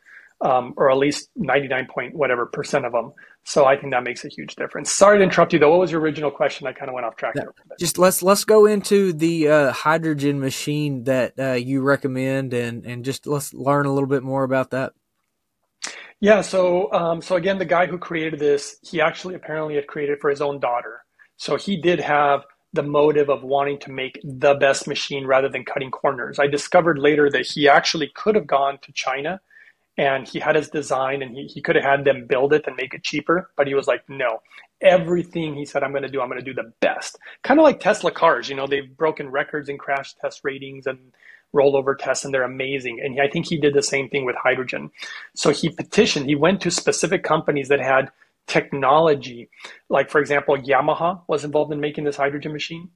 um, 0.40 0.74
or 0.76 0.90
at 0.90 0.96
least 0.98 1.30
99 1.36 1.88
point 1.92 2.14
whatever 2.14 2.46
percent 2.46 2.84
of 2.84 2.92
them. 2.92 3.12
So 3.44 3.64
I 3.64 3.76
think 3.76 3.92
that 3.92 4.04
makes 4.04 4.24
a 4.24 4.28
huge 4.28 4.54
difference. 4.56 4.90
Sorry 4.90 5.18
to 5.18 5.24
interrupt 5.24 5.52
you 5.52 5.58
though. 5.58 5.70
What 5.70 5.80
was 5.80 5.90
your 5.90 6.00
original 6.00 6.30
question? 6.30 6.66
I 6.66 6.72
kind 6.72 6.88
of 6.88 6.94
went 6.94 7.06
off 7.06 7.16
track. 7.16 7.34
Just 7.78 7.98
let's 7.98 8.22
let's 8.22 8.44
go 8.44 8.66
into 8.66 9.12
the 9.12 9.48
uh, 9.48 9.72
hydrogen 9.72 10.40
machine 10.40 11.04
that 11.04 11.38
uh, 11.38 11.52
you 11.52 11.82
recommend, 11.82 12.54
and 12.54 12.84
and 12.86 13.04
just 13.04 13.26
let's 13.26 13.52
learn 13.52 13.86
a 13.86 13.92
little 13.92 14.08
bit 14.08 14.22
more 14.22 14.44
about 14.44 14.70
that. 14.70 14.92
Yeah, 16.22 16.42
so 16.42 16.92
um, 16.92 17.22
so 17.22 17.36
again, 17.36 17.58
the 17.58 17.66
guy 17.66 17.86
who 17.86 17.98
created 17.98 18.40
this, 18.40 18.76
he 18.82 19.00
actually 19.02 19.36
apparently 19.36 19.76
had 19.76 19.88
created 19.88 20.20
for 20.20 20.30
his 20.30 20.42
own 20.42 20.60
daughter. 20.60 21.04
So 21.38 21.56
he 21.56 21.78
did 21.78 22.00
have 22.00 22.42
the 22.74 22.84
motive 22.84 23.30
of 23.30 23.44
wanting 23.44 23.80
to 23.80 23.92
make 23.92 24.20
the 24.24 24.54
best 24.54 24.88
machine 24.88 25.26
rather 25.26 25.50
than 25.50 25.64
cutting 25.64 25.92
corners. 25.92 26.40
I 26.40 26.48
discovered 26.48 26.98
later 27.00 27.30
that 27.30 27.46
he 27.46 27.68
actually 27.68 28.12
could 28.16 28.36
have 28.36 28.48
gone 28.48 28.78
to 28.82 28.92
China 28.92 29.40
and 29.98 30.28
he 30.28 30.40
had 30.40 30.56
his 30.56 30.70
design 30.70 31.22
and 31.22 31.36
he, 31.36 31.46
he 31.48 31.62
could 31.62 31.76
have 31.76 31.84
had 31.84 32.04
them 32.04 32.26
build 32.26 32.52
it 32.54 32.64
and 32.66 32.76
make 32.76 32.94
it 32.94 33.04
cheaper, 33.04 33.50
but 33.56 33.68
he 33.68 33.74
was 33.74 33.88
like, 33.88 34.08
no, 34.08 34.40
everything 34.82 35.54
he 35.56 35.66
said 35.66 35.84
I'm 35.84 35.92
going 35.92 36.04
to 36.04 36.10
do, 36.10 36.20
I'm 36.22 36.28
going 36.28 36.40
to 36.40 36.44
do 36.44 36.54
the 36.54 36.72
best. 36.80 37.18
Kind 37.44 37.60
of 37.60 37.64
like 37.64 37.80
Tesla 37.80 38.12
cars, 38.12 38.50
you 38.50 38.56
know, 38.56 38.66
they've 38.68 38.96
broken 38.96 39.30
records 39.30 39.70
in 39.70 39.78
crash 39.78 40.14
test 40.14 40.42
ratings 40.44 40.86
and 40.86 40.98
rollover 41.54 41.96
tests 41.96 42.24
and 42.24 42.32
they're 42.32 42.42
amazing. 42.42 43.00
And 43.00 43.20
I 43.20 43.28
think 43.28 43.46
he 43.46 43.58
did 43.58 43.74
the 43.74 43.82
same 43.82 44.08
thing 44.08 44.24
with 44.24 44.36
hydrogen. 44.36 44.90
So 45.34 45.50
he 45.50 45.68
petitioned, 45.68 46.26
he 46.26 46.34
went 46.34 46.60
to 46.62 46.70
specific 46.70 47.22
companies 47.22 47.68
that 47.68 47.80
had 47.80 48.10
technology. 48.46 49.48
Like, 49.88 50.10
for 50.10 50.20
example, 50.20 50.56
Yamaha 50.56 51.22
was 51.28 51.44
involved 51.44 51.72
in 51.72 51.80
making 51.80 52.04
this 52.04 52.16
hydrogen 52.16 52.52
machine. 52.52 52.90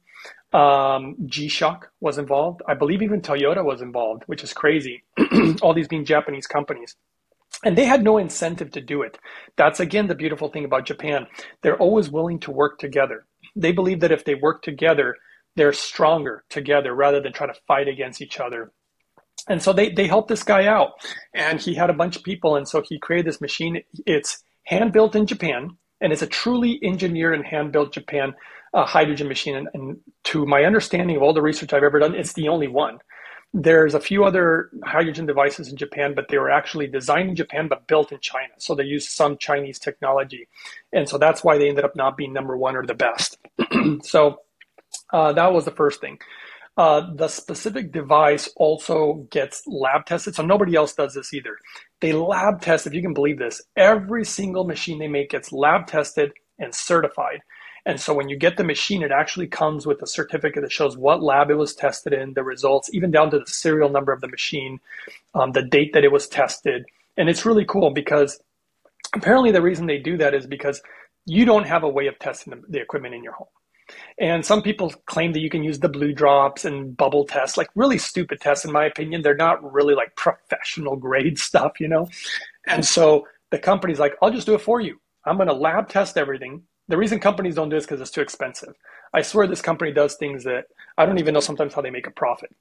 Um, 0.53 1.15
G 1.25 1.47
Shock 1.47 1.91
was 1.99 2.17
involved. 2.17 2.61
I 2.67 2.73
believe 2.73 3.01
even 3.01 3.21
Toyota 3.21 3.63
was 3.63 3.81
involved, 3.81 4.23
which 4.25 4.43
is 4.43 4.53
crazy. 4.53 5.03
All 5.61 5.73
these 5.73 5.87
being 5.87 6.05
Japanese 6.05 6.47
companies. 6.47 6.95
And 7.63 7.77
they 7.77 7.85
had 7.85 8.03
no 8.03 8.17
incentive 8.17 8.71
to 8.71 8.81
do 8.81 9.01
it. 9.01 9.17
That's 9.55 9.79
again 9.79 10.07
the 10.07 10.15
beautiful 10.15 10.49
thing 10.49 10.65
about 10.65 10.85
Japan. 10.85 11.27
They're 11.61 11.77
always 11.77 12.09
willing 12.09 12.39
to 12.41 12.51
work 12.51 12.77
together. 12.77 13.25
They 13.55 13.71
believe 13.71 13.99
that 14.01 14.11
if 14.11 14.25
they 14.25 14.35
work 14.35 14.61
together, 14.61 15.15
they're 15.57 15.73
stronger 15.73 16.43
together 16.49 16.93
rather 16.93 17.19
than 17.19 17.33
try 17.33 17.47
to 17.47 17.53
fight 17.67 17.87
against 17.87 18.21
each 18.21 18.39
other. 18.39 18.71
And 19.49 19.61
so 19.61 19.73
they, 19.73 19.89
they 19.89 20.07
helped 20.07 20.29
this 20.29 20.43
guy 20.43 20.67
out. 20.67 20.91
And 21.33 21.59
he 21.59 21.73
had 21.73 21.89
a 21.89 21.93
bunch 21.93 22.15
of 22.15 22.23
people. 22.23 22.55
And 22.55 22.67
so 22.67 22.83
he 22.87 22.99
created 22.99 23.25
this 23.25 23.41
machine. 23.41 23.81
It's 24.05 24.43
hand 24.63 24.93
built 24.93 25.15
in 25.15 25.25
Japan. 25.25 25.75
And 25.99 26.13
it's 26.13 26.21
a 26.21 26.27
truly 26.27 26.79
engineered 26.83 27.33
and 27.33 27.45
hand 27.45 27.71
built 27.71 27.91
Japan 27.91 28.35
uh, 28.73 28.85
hydrogen 28.85 29.27
machine. 29.27 29.55
And, 29.55 29.67
and 29.73 29.97
to 30.25 30.45
my 30.45 30.63
understanding 30.63 31.15
of 31.15 31.23
all 31.23 31.33
the 31.33 31.41
research 31.41 31.73
I've 31.73 31.83
ever 31.83 31.99
done, 31.99 32.13
it's 32.13 32.33
the 32.33 32.49
only 32.49 32.67
one. 32.67 32.99
There's 33.53 33.95
a 33.95 33.99
few 33.99 34.25
other 34.25 34.69
hydrogen 34.83 35.25
devices 35.25 35.69
in 35.69 35.77
Japan, 35.77 36.13
but 36.13 36.27
they 36.27 36.37
were 36.37 36.51
actually 36.51 36.85
designed 36.85 37.29
in 37.29 37.35
Japan 37.35 37.67
but 37.67 37.87
built 37.87 38.11
in 38.11 38.19
China. 38.19 38.53
So 38.59 38.75
they 38.75 38.83
used 38.83 39.09
some 39.09 39.37
Chinese 39.37 39.79
technology. 39.79 40.47
And 40.93 41.09
so 41.09 41.17
that's 41.17 41.43
why 41.43 41.57
they 41.57 41.69
ended 41.69 41.85
up 41.85 41.95
not 41.95 42.15
being 42.15 42.33
number 42.33 42.55
one 42.55 42.75
or 42.75 42.85
the 42.85 42.93
best. 42.93 43.37
so 44.03 44.41
uh, 45.11 45.33
that 45.33 45.53
was 45.53 45.65
the 45.65 45.71
first 45.71 46.01
thing. 46.01 46.19
Uh, 46.77 47.11
the 47.15 47.27
specific 47.27 47.91
device 47.91 48.49
also 48.55 49.27
gets 49.31 49.63
lab 49.65 50.05
tested. 50.05 50.35
So 50.35 50.45
nobody 50.45 50.75
else 50.75 50.93
does 50.93 51.15
this 51.15 51.33
either. 51.33 51.57
They 52.01 52.13
lab 52.13 52.61
test, 52.61 52.85
if 52.85 52.93
you 52.93 53.01
can 53.01 53.15
believe 53.15 53.39
this, 53.39 53.63
every 53.75 54.23
single 54.23 54.63
machine 54.63 54.99
they 54.99 55.07
make 55.07 55.31
gets 55.31 55.51
lab 55.51 55.87
tested 55.87 56.33
and 56.59 56.73
certified. 56.75 57.41
And 57.87 57.99
so 57.99 58.13
when 58.13 58.29
you 58.29 58.37
get 58.37 58.57
the 58.57 58.63
machine, 58.63 59.01
it 59.01 59.11
actually 59.11 59.47
comes 59.47 59.87
with 59.87 60.01
a 60.01 60.07
certificate 60.07 60.61
that 60.61 60.71
shows 60.71 60.97
what 60.97 61.23
lab 61.23 61.49
it 61.49 61.55
was 61.55 61.73
tested 61.73 62.13
in, 62.13 62.33
the 62.33 62.43
results, 62.43 62.89
even 62.93 63.11
down 63.11 63.31
to 63.31 63.39
the 63.39 63.47
serial 63.47 63.89
number 63.89 64.11
of 64.11 64.21
the 64.21 64.27
machine, 64.27 64.79
um, 65.33 65.53
the 65.53 65.63
date 65.63 65.93
that 65.93 66.03
it 66.03 66.11
was 66.11 66.27
tested. 66.27 66.85
And 67.15 67.29
it's 67.29 67.45
really 67.45 67.65
cool 67.65 67.91
because 67.91 68.39
apparently 69.15 69.51
the 69.51 69.61
reason 69.61 69.87
they 69.87 69.99
do 69.99 70.17
that 70.17 70.35
is 70.35 70.45
because 70.45 70.81
you 71.25 71.45
don't 71.45 71.65
have 71.65 71.83
a 71.83 71.89
way 71.89 72.07
of 72.07 72.19
testing 72.19 72.51
the, 72.51 72.61
the 72.67 72.81
equipment 72.81 73.15
in 73.15 73.23
your 73.23 73.33
home. 73.33 73.47
And 74.19 74.45
some 74.45 74.61
people 74.61 74.91
claim 75.05 75.33
that 75.33 75.39
you 75.39 75.49
can 75.49 75.63
use 75.63 75.79
the 75.79 75.89
blue 75.89 76.11
drops 76.13 76.65
and 76.65 76.95
bubble 76.95 77.25
tests, 77.25 77.57
like 77.57 77.69
really 77.75 77.97
stupid 77.97 78.41
tests, 78.41 78.65
in 78.65 78.71
my 78.71 78.85
opinion. 78.85 79.21
They're 79.21 79.35
not 79.35 79.71
really 79.71 79.95
like 79.95 80.15
professional 80.15 80.95
grade 80.95 81.39
stuff, 81.49 81.79
you 81.79 81.87
know? 81.87 82.09
And 82.65 82.85
so 82.85 83.27
the 83.51 83.59
company's 83.59 83.99
like, 83.99 84.15
I'll 84.21 84.31
just 84.31 84.47
do 84.47 84.55
it 84.55 84.61
for 84.61 84.81
you. 84.81 84.99
I'm 85.25 85.37
going 85.37 85.47
to 85.47 85.53
lab 85.53 85.89
test 85.89 86.17
everything. 86.17 86.63
The 86.87 86.97
reason 86.97 87.19
companies 87.19 87.55
don't 87.55 87.69
do 87.69 87.75
this 87.75 87.85
because 87.85 87.99
it's 87.99 88.11
too 88.11 88.21
expensive. 88.21 88.73
I 89.13 89.21
swear 89.21 89.47
this 89.47 89.61
company 89.61 89.91
does 89.91 90.15
things 90.15 90.43
that 90.45 90.65
I 90.97 91.05
don't 91.05 91.19
even 91.19 91.33
know 91.33 91.39
sometimes 91.39 91.73
how 91.73 91.81
they 91.81 91.89
make 91.89 92.07
a 92.07 92.11
profit 92.11 92.53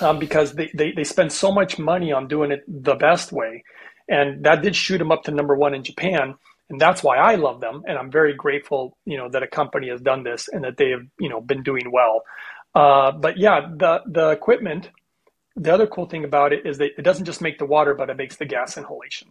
um, 0.00 0.18
because 0.18 0.54
they, 0.54 0.70
they, 0.74 0.92
they 0.92 1.04
spend 1.04 1.32
so 1.32 1.52
much 1.52 1.78
money 1.78 2.12
on 2.12 2.28
doing 2.28 2.50
it 2.50 2.64
the 2.66 2.94
best 2.94 3.32
way. 3.32 3.62
And 4.08 4.44
that 4.44 4.62
did 4.62 4.76
shoot 4.76 4.98
them 4.98 5.12
up 5.12 5.24
to 5.24 5.30
number 5.30 5.56
one 5.56 5.74
in 5.74 5.82
Japan. 5.82 6.34
And 6.70 6.80
that's 6.80 7.02
why 7.02 7.16
I 7.18 7.36
love 7.36 7.60
them. 7.60 7.82
And 7.86 7.96
I'm 7.98 8.10
very 8.10 8.34
grateful, 8.34 8.96
you 9.04 9.16
know, 9.16 9.28
that 9.30 9.42
a 9.42 9.46
company 9.46 9.88
has 9.90 10.00
done 10.00 10.24
this 10.24 10.48
and 10.48 10.64
that 10.64 10.76
they 10.76 10.90
have, 10.90 11.02
you 11.18 11.28
know, 11.28 11.40
been 11.40 11.62
doing 11.62 11.92
well. 11.92 12.22
Uh, 12.74 13.12
but 13.12 13.38
yeah, 13.38 13.60
the, 13.76 14.02
the 14.06 14.30
equipment, 14.30 14.90
the 15.54 15.72
other 15.72 15.86
cool 15.86 16.06
thing 16.06 16.24
about 16.24 16.52
it 16.52 16.66
is 16.66 16.78
that 16.78 16.90
it 16.98 17.02
doesn't 17.02 17.24
just 17.24 17.40
make 17.40 17.58
the 17.58 17.66
water, 17.66 17.94
but 17.94 18.10
it 18.10 18.16
makes 18.16 18.36
the 18.36 18.44
gas 18.44 18.76
inhalation. 18.76 19.28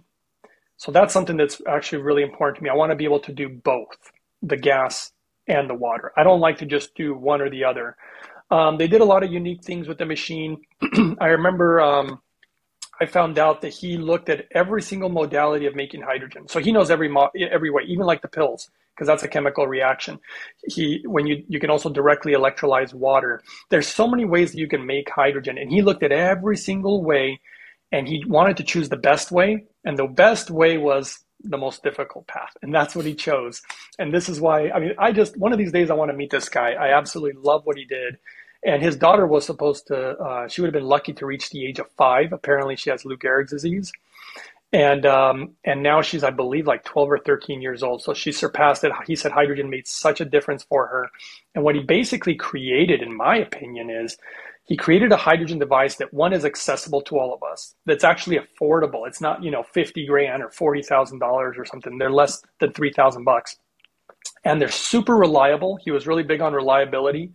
So 0.77 0.91
that's 0.91 1.13
something 1.13 1.37
that's 1.37 1.61
actually 1.67 2.01
really 2.01 2.23
important 2.23 2.57
to 2.57 2.63
me. 2.63 2.69
I 2.69 2.75
want 2.75 2.91
to 2.91 2.95
be 2.95 3.05
able 3.05 3.19
to 3.21 3.33
do 3.33 3.49
both 3.49 3.97
the 4.41 4.57
gas 4.57 5.11
and 5.47 5.69
the 5.69 5.75
water. 5.75 6.11
I 6.17 6.23
don't 6.23 6.39
like 6.39 6.57
to 6.59 6.65
just 6.65 6.95
do 6.95 7.13
one 7.15 7.41
or 7.41 7.49
the 7.49 7.65
other. 7.65 7.97
Um, 8.51 8.77
they 8.77 8.87
did 8.87 9.01
a 9.01 9.05
lot 9.05 9.23
of 9.23 9.31
unique 9.31 9.63
things 9.63 9.87
with 9.87 9.97
the 9.97 10.05
machine. 10.05 10.61
I 11.19 11.27
remember 11.27 11.81
um, 11.81 12.21
I 13.01 13.05
found 13.07 13.39
out 13.39 13.61
that 13.61 13.73
he 13.73 13.97
looked 13.97 14.29
at 14.29 14.47
every 14.53 14.81
single 14.81 15.09
modality 15.09 15.65
of 15.67 15.75
making 15.75 16.01
hydrogen. 16.01 16.47
So 16.47 16.59
he 16.59 16.71
knows 16.71 16.91
every 16.91 17.09
mo- 17.09 17.31
every 17.51 17.71
way, 17.71 17.83
even 17.87 18.05
like 18.05 18.21
the 18.21 18.27
pills, 18.29 18.69
because 18.95 19.07
that's 19.07 19.23
a 19.23 19.27
chemical 19.27 19.67
reaction. 19.67 20.19
He 20.67 21.03
when 21.05 21.27
you 21.27 21.43
you 21.47 21.59
can 21.59 21.69
also 21.69 21.89
directly 21.89 22.33
electrolyze 22.33 22.93
water. 22.93 23.41
There's 23.69 23.87
so 23.87 24.07
many 24.07 24.25
ways 24.25 24.53
that 24.53 24.59
you 24.59 24.67
can 24.67 24.85
make 24.85 25.09
hydrogen, 25.09 25.57
and 25.57 25.71
he 25.71 25.81
looked 25.81 26.03
at 26.03 26.11
every 26.11 26.57
single 26.57 27.03
way 27.03 27.39
and 27.91 28.07
he 28.07 28.23
wanted 28.27 28.57
to 28.57 28.63
choose 28.63 28.89
the 28.89 28.97
best 28.97 29.31
way 29.31 29.65
and 29.85 29.97
the 29.97 30.07
best 30.07 30.51
way 30.51 30.77
was 30.77 31.19
the 31.43 31.57
most 31.57 31.83
difficult 31.83 32.27
path 32.27 32.51
and 32.63 32.75
that's 32.75 32.95
what 32.95 33.05
he 33.05 33.15
chose 33.15 33.61
and 33.99 34.13
this 34.13 34.29
is 34.29 34.41
why 34.41 34.69
i 34.71 34.79
mean 34.79 34.93
i 34.99 35.11
just 35.11 35.37
one 35.37 35.53
of 35.53 35.59
these 35.59 35.71
days 35.71 35.89
i 35.91 35.95
want 35.95 36.11
to 36.11 36.17
meet 36.17 36.31
this 36.31 36.49
guy 36.49 36.73
i 36.73 36.97
absolutely 36.97 37.39
love 37.41 37.61
what 37.65 37.77
he 37.77 37.85
did 37.85 38.17
and 38.65 38.81
his 38.81 38.95
daughter 38.97 39.27
was 39.27 39.45
supposed 39.45 39.87
to 39.87 39.97
uh, 40.17 40.47
she 40.47 40.59
would 40.61 40.67
have 40.67 40.81
been 40.81 40.89
lucky 40.89 41.13
to 41.13 41.25
reach 41.25 41.49
the 41.51 41.65
age 41.65 41.79
of 41.79 41.89
five. 41.97 42.33
Apparently 42.33 42.75
she 42.75 42.89
has 42.89 43.05
lou 43.05 43.15
gehrig's 43.15 43.51
disease. 43.51 43.91
And 44.73 45.05
um, 45.05 45.51
and 45.63 45.83
now 45.83 46.01
she's 46.01 46.23
i 46.23 46.31
believe 46.31 46.67
like 46.67 46.83
12 46.83 47.11
or 47.11 47.19
13 47.19 47.61
years 47.61 47.83
old. 47.83 48.01
So 48.01 48.13
she 48.13 48.31
surpassed 48.31 48.83
it. 48.83 48.91
He 49.07 49.15
said 49.15 49.31
hydrogen 49.31 49.69
made 49.69 49.87
such 49.87 50.19
a 50.19 50.25
difference 50.25 50.63
for 50.63 50.87
her. 50.87 51.07
And 51.53 51.63
what 51.63 51.75
he 51.75 51.81
basically 51.81 52.35
created 52.35 53.01
in 53.01 53.15
my 53.15 53.37
opinion 53.37 53.89
is 53.89 54.17
he 54.65 54.75
created 54.75 55.11
a 55.11 55.17
hydrogen 55.17 55.59
device 55.59 55.97
that 55.97 56.11
one 56.11 56.33
is 56.33 56.43
accessible 56.43 57.01
to 57.03 57.19
all 57.19 57.35
of 57.35 57.43
us 57.43 57.75
that's 57.85 58.03
actually 58.03 58.39
affordable. 58.39 59.07
It's 59.07 59.21
not 59.21 59.43
you 59.43 59.51
know 59.51 59.63
50 59.63 60.07
grand 60.07 60.41
or 60.41 60.49
$40000 60.49 61.21
or 61.21 61.65
something. 61.65 61.99
They're 61.99 62.09
less 62.11 62.41
than 62.59 62.73
3000 62.73 63.23
bucks. 63.23 63.57
And 64.43 64.59
they're 64.59 64.69
super 64.69 65.15
reliable. 65.15 65.77
He 65.83 65.91
was 65.91 66.07
really 66.07 66.23
big 66.23 66.41
on 66.41 66.53
reliability 66.53 67.31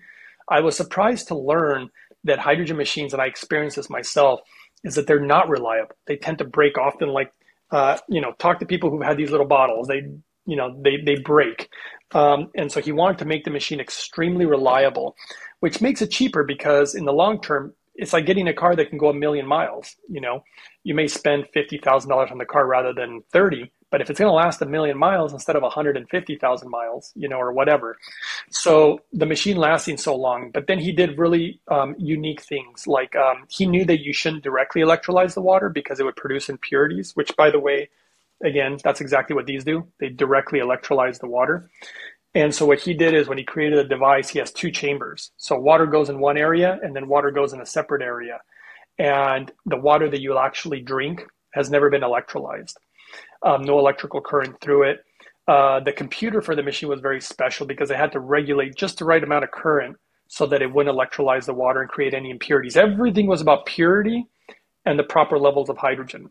i 0.50 0.60
was 0.60 0.76
surprised 0.76 1.28
to 1.28 1.36
learn 1.36 1.88
that 2.24 2.38
hydrogen 2.38 2.76
machines 2.76 3.12
and 3.12 3.22
i 3.22 3.26
experienced 3.26 3.76
this 3.76 3.90
myself 3.90 4.40
is 4.84 4.94
that 4.94 5.06
they're 5.06 5.20
not 5.20 5.48
reliable. 5.48 5.94
They 6.06 6.16
tend 6.16 6.38
to 6.38 6.44
break 6.44 6.78
often 6.78 7.08
like 7.10 7.32
uh, 7.70 7.98
you 8.08 8.20
know 8.20 8.32
talk 8.38 8.60
to 8.60 8.66
people 8.66 8.90
who've 8.90 9.02
had 9.02 9.16
these 9.16 9.30
little 9.30 9.46
bottles. 9.46 9.88
They 9.88 10.02
you 10.46 10.56
know 10.56 10.80
they, 10.82 10.98
they 11.04 11.16
break. 11.16 11.68
Um, 12.12 12.50
and 12.56 12.72
so 12.72 12.80
he 12.80 12.92
wanted 12.92 13.18
to 13.18 13.24
make 13.26 13.44
the 13.44 13.50
machine 13.50 13.80
extremely 13.80 14.46
reliable 14.46 15.16
which 15.60 15.80
makes 15.80 16.02
it 16.02 16.10
cheaper 16.10 16.44
because 16.44 16.94
in 16.94 17.04
the 17.04 17.12
long 17.12 17.40
term, 17.40 17.74
it's 17.94 18.12
like 18.12 18.26
getting 18.26 18.48
a 18.48 18.54
car 18.54 18.76
that 18.76 18.90
can 18.90 18.98
go 18.98 19.10
a 19.10 19.14
million 19.14 19.46
miles. 19.46 19.96
You 20.08 20.20
know, 20.20 20.44
you 20.84 20.94
may 20.94 21.06
spend 21.06 21.46
fifty 21.54 21.78
thousand 21.78 22.10
dollars 22.10 22.30
on 22.32 22.38
the 22.38 22.46
car 22.46 22.66
rather 22.66 22.92
than 22.94 23.22
thirty, 23.32 23.72
but 23.90 24.00
if 24.00 24.08
it's 24.08 24.18
going 24.18 24.30
to 24.30 24.34
last 24.34 24.62
a 24.62 24.66
million 24.66 24.96
miles 24.96 25.32
instead 25.32 25.56
of 25.56 25.62
150,000 25.62 26.70
miles, 26.70 27.12
you 27.14 27.28
know, 27.28 27.38
or 27.38 27.52
whatever. 27.52 27.96
So 28.50 29.00
the 29.12 29.26
machine 29.26 29.56
lasting 29.56 29.96
so 29.96 30.14
long, 30.14 30.50
but 30.52 30.66
then 30.66 30.78
he 30.78 30.92
did 30.92 31.18
really 31.18 31.60
um, 31.68 31.94
unique 31.98 32.42
things. 32.42 32.86
Like 32.86 33.16
um, 33.16 33.46
he 33.48 33.66
knew 33.66 33.84
that 33.84 34.00
you 34.00 34.12
shouldn't 34.12 34.44
directly 34.44 34.82
electrolyze 34.82 35.34
the 35.34 35.42
water 35.42 35.68
because 35.68 35.98
it 35.98 36.04
would 36.04 36.16
produce 36.16 36.48
impurities, 36.48 37.16
which 37.16 37.36
by 37.36 37.50
the 37.50 37.60
way, 37.60 37.90
again, 38.42 38.78
that's 38.82 39.00
exactly 39.00 39.34
what 39.34 39.46
these 39.46 39.64
do. 39.64 39.86
They 39.98 40.08
directly 40.08 40.60
electrolyze 40.60 41.20
the 41.20 41.28
water. 41.28 41.68
And 42.34 42.54
so 42.54 42.64
what 42.64 42.78
he 42.78 42.94
did 42.94 43.14
is 43.14 43.26
when 43.26 43.38
he 43.38 43.44
created 43.44 43.78
a 43.78 43.88
device, 43.88 44.28
he 44.28 44.38
has 44.38 44.52
two 44.52 44.70
chambers. 44.70 45.32
So 45.36 45.58
water 45.58 45.86
goes 45.86 46.08
in 46.08 46.20
one 46.20 46.36
area 46.36 46.78
and 46.82 46.94
then 46.94 47.08
water 47.08 47.32
goes 47.32 47.52
in 47.52 47.60
a 47.60 47.66
separate 47.66 48.02
area. 48.02 48.40
And 48.98 49.50
the 49.66 49.76
water 49.76 50.08
that 50.08 50.20
you'll 50.20 50.38
actually 50.38 50.80
drink 50.80 51.26
has 51.52 51.70
never 51.70 51.90
been 51.90 52.02
electrolyzed. 52.02 52.74
Um, 53.42 53.62
no 53.62 53.78
electrical 53.78 54.20
current 54.20 54.60
through 54.60 54.90
it. 54.90 55.04
Uh, 55.48 55.80
the 55.80 55.92
computer 55.92 56.40
for 56.42 56.54
the 56.54 56.62
machine 56.62 56.88
was 56.88 57.00
very 57.00 57.20
special 57.20 57.66
because 57.66 57.90
it 57.90 57.96
had 57.96 58.12
to 58.12 58.20
regulate 58.20 58.76
just 58.76 58.98
the 58.98 59.04
right 59.04 59.22
amount 59.22 59.44
of 59.44 59.50
current 59.50 59.96
so 60.28 60.46
that 60.46 60.62
it 60.62 60.72
wouldn't 60.72 60.96
electrolyze 60.96 61.46
the 61.46 61.54
water 61.54 61.80
and 61.80 61.90
create 61.90 62.14
any 62.14 62.30
impurities. 62.30 62.76
Everything 62.76 63.26
was 63.26 63.40
about 63.40 63.66
purity 63.66 64.26
and 64.86 64.98
the 64.98 65.02
proper 65.02 65.38
levels 65.38 65.68
of 65.68 65.76
hydrogen. 65.78 66.30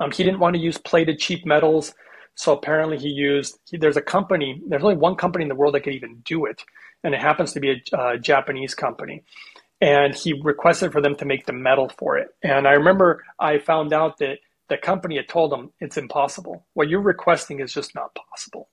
Um, 0.00 0.10
he 0.10 0.22
didn't 0.22 0.40
want 0.40 0.54
to 0.56 0.60
use 0.60 0.76
plated 0.76 1.18
cheap 1.18 1.46
metals 1.46 1.94
so 2.36 2.52
apparently 2.52 2.98
he 2.98 3.08
used, 3.08 3.58
he, 3.68 3.78
there's 3.78 3.96
a 3.96 4.02
company, 4.02 4.62
there's 4.68 4.84
only 4.84 4.96
one 4.96 5.16
company 5.16 5.42
in 5.42 5.48
the 5.48 5.54
world 5.54 5.74
that 5.74 5.80
could 5.80 5.94
even 5.94 6.22
do 6.24 6.44
it. 6.44 6.62
And 7.02 7.14
it 7.14 7.20
happens 7.20 7.52
to 7.54 7.60
be 7.60 7.70
a 7.70 7.96
uh, 7.96 8.16
Japanese 8.18 8.74
company. 8.74 9.24
And 9.80 10.14
he 10.14 10.38
requested 10.42 10.92
for 10.92 11.00
them 11.00 11.16
to 11.16 11.24
make 11.24 11.46
the 11.46 11.52
metal 11.52 11.90
for 11.98 12.16
it. 12.16 12.28
And 12.42 12.68
I 12.68 12.72
remember 12.72 13.24
I 13.38 13.58
found 13.58 13.92
out 13.92 14.18
that 14.18 14.38
the 14.68 14.76
company 14.76 15.16
had 15.16 15.28
told 15.28 15.52
them 15.52 15.72
it's 15.80 15.96
impossible. 15.96 16.66
What 16.74 16.88
you're 16.88 17.00
requesting 17.00 17.60
is 17.60 17.72
just 17.72 17.94
not 17.94 18.14
possible. 18.14 18.68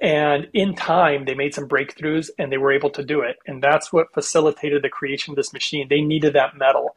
And 0.00 0.48
in 0.52 0.74
time, 0.74 1.24
they 1.24 1.34
made 1.34 1.54
some 1.54 1.68
breakthroughs 1.68 2.30
and 2.38 2.52
they 2.52 2.58
were 2.58 2.72
able 2.72 2.90
to 2.90 3.04
do 3.04 3.20
it. 3.20 3.36
And 3.46 3.62
that's 3.62 3.92
what 3.92 4.12
facilitated 4.14 4.82
the 4.82 4.88
creation 4.88 5.32
of 5.32 5.36
this 5.36 5.52
machine. 5.52 5.88
They 5.88 6.00
needed 6.00 6.34
that 6.34 6.56
metal. 6.56 6.96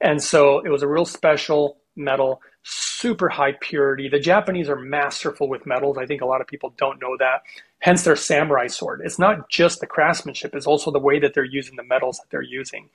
And 0.00 0.22
so 0.22 0.60
it 0.60 0.68
was 0.68 0.82
a 0.82 0.88
real 0.88 1.04
special 1.04 1.78
metal 1.96 2.40
super 2.70 3.28
high 3.28 3.52
purity. 3.60 4.08
The 4.08 4.18
Japanese 4.18 4.68
are 4.68 4.76
masterful 4.76 5.48
with 5.48 5.64
metals. 5.64 5.96
I 5.96 6.04
think 6.04 6.20
a 6.20 6.26
lot 6.26 6.42
of 6.42 6.46
people 6.46 6.74
don't 6.76 7.00
know 7.00 7.16
that. 7.18 7.42
Hence 7.78 8.02
their 8.02 8.16
samurai 8.16 8.66
sword. 8.66 9.00
It's 9.04 9.18
not 9.18 9.48
just 9.48 9.80
the 9.80 9.86
craftsmanship, 9.86 10.54
it's 10.54 10.66
also 10.66 10.90
the 10.90 10.98
way 10.98 11.18
that 11.20 11.32
they're 11.32 11.44
using 11.44 11.76
the 11.76 11.84
metals 11.84 12.18
that 12.18 12.26
they're 12.30 12.42
using. 12.42 12.90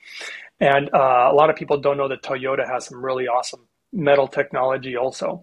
And 0.60 0.90
uh, 0.94 1.28
a 1.30 1.34
lot 1.34 1.50
of 1.50 1.56
people 1.56 1.78
don't 1.78 1.96
know 1.96 2.08
that 2.08 2.22
Toyota 2.22 2.68
has 2.68 2.86
some 2.86 3.04
really 3.04 3.26
awesome 3.26 3.66
metal 3.94 4.28
technology 4.28 4.96
also. 4.96 5.40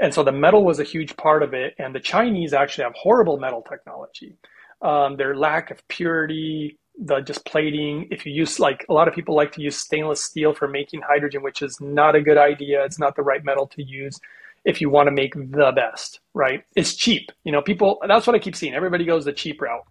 And 0.00 0.12
so 0.14 0.24
the 0.24 0.32
metal 0.32 0.64
was 0.64 0.80
a 0.80 0.84
huge 0.84 1.16
part 1.16 1.42
of 1.44 1.54
it. 1.54 1.74
And 1.78 1.94
the 1.94 2.00
Chinese 2.00 2.52
actually 2.54 2.84
have 2.84 2.94
horrible 2.96 3.38
metal 3.38 3.62
technology. 3.62 4.36
Um, 4.82 5.16
their 5.16 5.36
lack 5.36 5.70
of 5.70 5.86
purity, 5.88 6.78
the 6.98 7.20
just 7.20 7.44
plating. 7.44 8.08
If 8.10 8.26
you 8.26 8.32
use 8.32 8.58
like 8.58 8.84
a 8.88 8.92
lot 8.94 9.08
of 9.08 9.14
people 9.14 9.36
like 9.36 9.52
to 9.52 9.62
use 9.62 9.76
stainless 9.78 10.24
steel 10.24 10.54
for 10.54 10.68
making 10.68 11.02
hydrogen, 11.02 11.42
which 11.42 11.62
is 11.62 11.78
not 11.80 12.16
a 12.16 12.22
good 12.22 12.38
idea. 12.38 12.84
It's 12.84 12.98
not 12.98 13.16
the 13.16 13.22
right 13.22 13.44
metal 13.44 13.66
to 13.68 13.82
use. 13.82 14.18
if 14.64 14.80
you 14.80 14.90
want 14.90 15.08
to 15.08 15.10
make 15.10 15.34
the 15.34 15.72
best, 15.74 16.20
right? 16.34 16.64
It's 16.76 16.94
cheap. 16.94 17.30
You 17.44 17.52
know, 17.52 17.62
people, 17.62 18.00
that's 18.06 18.26
what 18.26 18.36
I 18.36 18.38
keep 18.38 18.56
seeing. 18.56 18.74
Everybody 18.74 19.04
goes 19.04 19.24
the 19.24 19.32
cheap 19.32 19.60
route. 19.60 19.84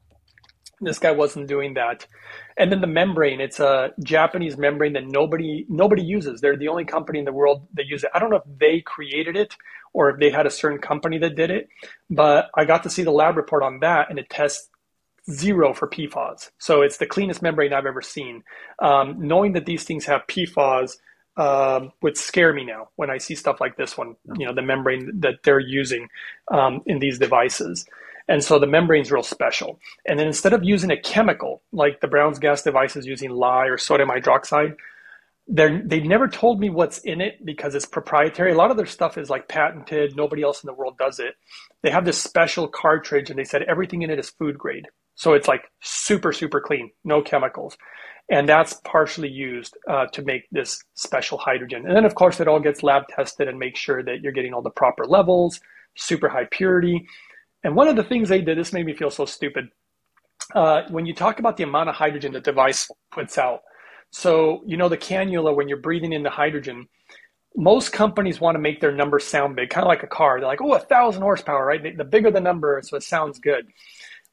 This 0.82 1.00
guy 1.00 1.12
wasn't 1.12 1.48
doing 1.48 1.76
that. 1.76 2.08
And 2.58 2.72
then 2.72 2.82
the 2.82 2.88
membrane, 2.88 3.40
it's 3.40 3.60
a 3.60 3.92
Japanese 4.04 4.58
membrane 4.58 4.94
that 4.94 5.08
nobody 5.08 5.66
nobody 5.70 6.04
uses. 6.04 6.42
They're 6.42 6.58
the 6.58 6.68
only 6.68 6.86
company 6.86 7.20
in 7.20 7.26
the 7.26 7.32
world 7.32 7.68
that 7.76 7.86
use 7.86 8.04
it. 8.04 8.10
I 8.14 8.20
don't 8.20 8.30
know 8.30 8.38
if 8.38 8.60
they 8.60 8.82
created 8.82 9.36
it 9.38 9.56
or 9.94 10.10
if 10.10 10.20
they 10.20 10.30
had 10.30 10.46
a 10.46 10.52
certain 10.52 10.80
company 10.80 11.18
that 11.20 11.36
did 11.36 11.52
it, 11.52 11.70
but 12.10 12.50
I 12.56 12.66
got 12.66 12.84
to 12.84 12.90
see 12.90 13.04
the 13.04 13.12
lab 13.12 13.38
report 13.38 13.64
on 13.64 13.80
that 13.80 14.10
and 14.10 14.20
it 14.20 14.30
tests 14.30 14.70
zero 15.30 15.74
for 15.74 15.88
PFAS. 15.88 16.52
So 16.58 16.82
it's 16.82 16.98
the 16.98 17.06
cleanest 17.06 17.42
membrane 17.42 17.74
I've 17.74 17.86
ever 17.86 18.02
seen. 18.02 18.44
Um, 18.80 19.16
knowing 19.20 19.54
that 19.54 19.66
these 19.66 19.84
things 19.84 20.06
have 20.06 20.26
PFAS 20.28 20.98
uh, 21.38 21.88
would 22.02 22.18
scare 22.18 22.54
me 22.54 22.66
now 22.66 22.90
when 22.96 23.10
I 23.10 23.18
see 23.18 23.36
stuff 23.36 23.62
like 23.62 23.78
this 23.78 23.98
one, 23.98 24.16
you 24.38 24.46
know, 24.46 24.54
the 24.54 24.62
membrane 24.62 25.20
that 25.22 25.44
they're 25.44 25.60
using 25.60 26.10
um, 26.50 26.82
in 26.86 27.00
these 27.00 27.20
devices. 27.20 27.86
And 28.32 28.42
so 28.42 28.60
the 28.60 28.66
membrane's 28.66 29.12
real 29.12 29.24
special. 29.24 29.78
And 30.06 30.18
then 30.18 30.26
instead 30.26 30.54
of 30.54 30.64
using 30.64 30.90
a 30.90 30.96
chemical 30.96 31.64
like 31.74 32.00
the 32.00 32.08
Brown's 32.08 32.40
gas 32.40 32.62
devices 32.62 33.06
using 33.06 33.30
lye 33.30 33.66
or 33.66 33.78
sodium 33.78 34.08
hydroxide, 34.08 34.78
they 35.50 36.00
never 36.00 36.30
told 36.30 36.58
me 36.62 36.70
what's 36.70 37.00
in 37.00 37.20
it 37.20 37.46
because 37.46 37.76
it's 37.76 37.86
proprietary. 37.86 38.54
A 38.54 38.56
lot 38.56 38.72
of 38.72 38.78
their 38.78 38.86
stuff 38.86 39.18
is 39.18 39.30
like 39.30 39.50
patented. 39.50 40.16
Nobody 40.16 40.44
else 40.44 40.64
in 40.64 40.68
the 40.68 40.74
world 40.74 40.98
does 40.98 41.20
it. 41.20 41.36
They 41.84 41.90
have 41.90 42.06
this 42.06 42.24
special 42.24 42.70
cartridge 42.70 43.30
and 43.30 43.38
they 43.38 43.44
said 43.44 43.64
everything 43.64 44.02
in 44.02 44.10
it 44.10 44.18
is 44.18 44.30
food 44.30 44.58
grade. 44.58 44.86
So 45.16 45.34
it's 45.34 45.50
like 45.50 45.66
super, 45.82 46.32
super 46.32 46.62
clean, 46.62 46.90
no 47.04 47.22
chemicals. 47.22 47.78
And 48.30 48.48
that's 48.48 48.80
partially 48.86 49.28
used 49.28 49.78
uh, 49.90 50.06
to 50.14 50.22
make 50.22 50.44
this 50.54 50.82
special 50.94 51.38
hydrogen. 51.38 51.86
And 51.86 51.98
then, 51.98 52.06
of 52.06 52.16
course, 52.16 52.40
it 52.40 52.48
all 52.48 52.62
gets 52.62 52.82
lab 52.82 53.10
tested 53.10 53.50
and 53.50 53.60
make 53.60 53.76
sure 53.76 54.02
that 54.02 54.22
you're 54.22 54.32
getting 54.32 54.54
all 54.54 54.62
the 54.62 54.70
proper 54.70 55.04
levels, 55.04 55.60
super 55.98 56.30
high 56.30 56.48
purity. 56.50 57.06
And 57.64 57.76
one 57.76 57.88
of 57.88 57.95
the 57.95 58.03
things 58.03 58.30
they 58.30 58.41
did, 58.41 58.57
this 58.57 58.74
made 58.74 58.86
me 58.86 58.93
feel 58.93 59.12
so 59.12 59.26
stupid. 59.26 59.70
Uh, 60.55 60.84
when 60.89 61.05
you 61.05 61.14
talk 61.14 61.39
about 61.39 61.57
the 61.57 61.64
amount 61.64 61.89
of 61.89 61.95
hydrogen 61.95 62.34
the 62.34 62.41
device 62.41 62.89
puts 63.12 63.38
out, 63.38 63.62
so 64.12 64.62
you 64.66 64.76
know 64.76 64.89
the 64.89 64.97
cannula 64.97 65.55
when 65.55 65.70
you're 65.70 65.78
breathing 65.78 66.12
in 66.12 66.24
the 66.24 66.30
hydrogen, 66.30 66.88
most 67.55 67.91
companies 67.91 68.41
want 68.41 68.55
to 68.55 68.59
make 68.59 68.82
their 68.82 68.91
number 68.91 69.20
sound 69.20 69.55
big, 69.55 69.70
kind 69.70 69.84
of 69.84 69.88
like 69.88 70.03
a 70.03 70.07
car. 70.07 70.39
They're 70.39 70.47
like, 70.47 70.62
oh, 70.62 70.74
a 70.74 70.80
thousand 70.80 71.22
horsepower, 71.22 71.66
right? 71.66 71.97
The 71.97 72.03
bigger 72.03 72.32
the 72.32 72.41
number, 72.41 72.82
so 72.84 72.97
it 72.97 73.03
sounds 73.03 73.39
good. 73.39 73.68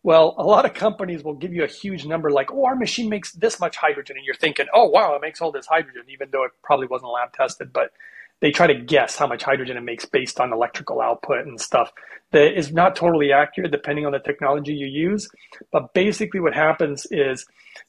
Well, 0.03 0.35
a 0.39 0.45
lot 0.45 0.65
of 0.65 0.75
companies 0.75 1.25
will 1.25 1.35
give 1.35 1.53
you 1.53 1.65
a 1.65 1.69
huge 1.69 2.07
number 2.07 2.31
like, 2.31 2.53
oh, 2.53 2.65
our 2.65 2.77
machine 2.77 3.09
makes 3.09 3.33
this 3.33 3.59
much 3.59 3.77
hydrogen. 3.77 4.17
And 4.17 4.25
you're 4.25 4.37
thinking, 4.37 4.67
oh, 4.73 4.85
wow, 4.89 5.15
it 5.15 5.21
makes 5.21 5.41
all 5.41 5.51
this 5.51 5.67
hydrogen, 5.67 6.05
even 6.09 6.29
though 6.31 6.45
it 6.45 6.53
probably 6.63 6.87
wasn't 6.87 7.11
lab 7.11 7.33
tested. 7.33 7.73
But 7.73 7.91
they 8.41 8.51
try 8.51 8.67
to 8.67 8.75
guess 8.75 9.17
how 9.17 9.27
much 9.27 9.43
hydrogen 9.43 9.77
it 9.77 9.83
makes 9.83 10.05
based 10.05 10.41
on 10.41 10.53
electrical 10.53 11.01
output 11.01 11.47
and 11.47 11.61
stuff 11.61 11.93
that 12.33 12.59
is 12.59 12.73
not 12.73 12.95
totally 12.95 13.33
accurate 13.33 13.73
depending 13.73 14.07
on 14.07 14.13
the 14.13 14.19
technology 14.19 14.75
you 14.75 14.87
use. 14.87 15.29
But 15.73 15.93
basically, 15.95 16.41
what 16.41 16.55
happens 16.55 17.07
is 17.11 17.47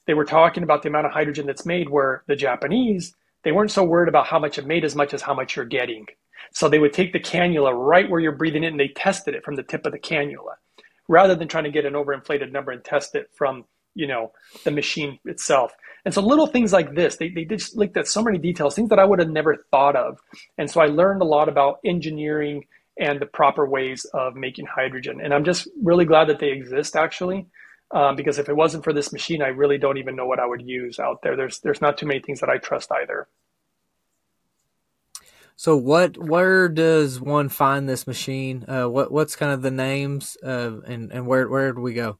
they 0.07 0.13
were 0.13 0.25
talking 0.25 0.63
about 0.63 0.81
the 0.81 0.89
amount 0.89 1.07
of 1.07 1.11
hydrogen 1.11 1.45
that's 1.45 1.65
made, 1.65 1.89
where 1.89 2.23
the 2.27 2.35
Japanese, 2.35 3.13
they 3.43 3.51
weren't 3.51 3.71
so 3.71 3.83
worried 3.83 4.09
about 4.09 4.27
how 4.27 4.39
much 4.39 4.57
it 4.57 4.65
made 4.65 4.85
as 4.85 4.95
much 4.95 5.13
as 5.13 5.21
how 5.21 5.33
much 5.33 5.55
you're 5.55 5.65
getting. 5.65 6.05
So 6.53 6.67
they 6.67 6.79
would 6.79 6.93
take 6.93 7.13
the 7.13 7.19
cannula 7.19 7.73
right 7.73 8.09
where 8.09 8.19
you're 8.19 8.31
breathing 8.31 8.63
in 8.63 8.71
and 8.71 8.79
they 8.79 8.87
tested 8.89 9.35
it 9.35 9.43
from 9.43 9.55
the 9.55 9.63
tip 9.63 9.85
of 9.85 9.91
the 9.91 9.99
cannula 9.99 10.55
rather 11.07 11.35
than 11.35 11.47
trying 11.47 11.65
to 11.65 11.71
get 11.71 11.85
an 11.85 11.93
overinflated 11.93 12.51
number 12.51 12.71
and 12.71 12.83
test 12.83 13.15
it 13.15 13.29
from 13.35 13.65
you 13.99 14.07
know 14.07 14.31
the 14.63 14.71
machine 14.71 15.19
itself 15.25 15.73
and 16.05 16.13
so 16.13 16.21
little 16.21 16.47
things 16.47 16.71
like 16.71 16.95
this 16.95 17.17
they, 17.17 17.29
they 17.29 17.43
just 17.43 17.75
looked 17.75 17.97
at 17.97 18.07
so 18.07 18.23
many 18.23 18.37
details 18.37 18.75
things 18.75 18.89
that 18.89 18.99
i 18.99 19.05
would 19.05 19.19
have 19.19 19.29
never 19.29 19.65
thought 19.69 19.95
of 19.95 20.19
and 20.57 20.71
so 20.71 20.79
i 20.79 20.85
learned 20.85 21.21
a 21.21 21.25
lot 21.25 21.49
about 21.49 21.79
engineering 21.83 22.65
and 22.97 23.19
the 23.19 23.25
proper 23.25 23.67
ways 23.67 24.05
of 24.13 24.35
making 24.35 24.65
hydrogen 24.65 25.19
and 25.21 25.33
i'm 25.33 25.43
just 25.43 25.67
really 25.83 26.05
glad 26.05 26.29
that 26.29 26.39
they 26.39 26.51
exist 26.51 26.95
actually 26.95 27.45
um, 27.91 28.15
because 28.15 28.37
if 28.37 28.47
it 28.47 28.55
wasn't 28.55 28.83
for 28.83 28.93
this 28.93 29.11
machine 29.11 29.41
i 29.41 29.47
really 29.47 29.77
don't 29.77 29.97
even 29.97 30.15
know 30.15 30.25
what 30.25 30.39
i 30.39 30.45
would 30.45 30.61
use 30.61 30.97
out 30.97 31.21
there 31.21 31.35
there's 31.35 31.59
there's 31.59 31.81
not 31.81 31.97
too 31.97 32.05
many 32.05 32.21
things 32.21 32.39
that 32.39 32.49
i 32.49 32.57
trust 32.57 32.91
either 32.91 33.27
so 35.59 35.75
what? 35.75 36.17
Where 36.17 36.69
does 36.69 37.19
one 37.19 37.49
find 37.49 37.89
this 37.89 38.07
machine? 38.07 38.63
Uh, 38.65 38.85
what 38.85 39.11
What's 39.11 39.35
kind 39.35 39.51
of 39.51 39.61
the 39.61 39.69
names? 39.69 40.37
Uh, 40.41 40.79
and 40.87 41.11
and 41.11 41.27
where 41.27 41.49
where 41.49 41.73
do 41.73 41.81
we 41.81 41.93
go? 41.93 42.17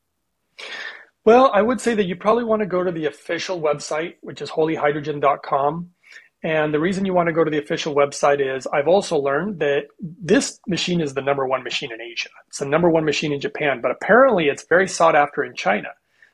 Well, 1.29 1.51
I 1.53 1.61
would 1.61 1.79
say 1.79 1.93
that 1.93 2.05
you 2.05 2.15
probably 2.15 2.43
want 2.43 2.61
to 2.61 2.65
go 2.65 2.83
to 2.83 2.91
the 2.91 3.05
official 3.05 3.61
website, 3.61 4.15
which 4.21 4.41
is 4.41 4.49
holyhydrogen.com. 4.49 5.91
And 6.41 6.73
the 6.73 6.79
reason 6.79 7.05
you 7.05 7.13
want 7.13 7.27
to 7.27 7.33
go 7.33 7.43
to 7.43 7.51
the 7.51 7.59
official 7.59 7.93
website 7.93 8.39
is 8.41 8.65
I've 8.65 8.87
also 8.87 9.15
learned 9.15 9.59
that 9.59 9.89
this 9.99 10.59
machine 10.67 11.01
is 11.01 11.13
the 11.13 11.21
number 11.21 11.45
one 11.45 11.63
machine 11.63 11.91
in 11.93 12.01
Asia. 12.01 12.29
It's 12.47 12.57
the 12.57 12.65
number 12.65 12.89
one 12.89 13.05
machine 13.05 13.31
in 13.31 13.39
Japan, 13.39 13.79
but 13.79 13.91
apparently 13.91 14.47
it's 14.47 14.65
very 14.67 14.87
sought 14.87 15.15
after 15.15 15.43
in 15.43 15.53
China. 15.53 15.89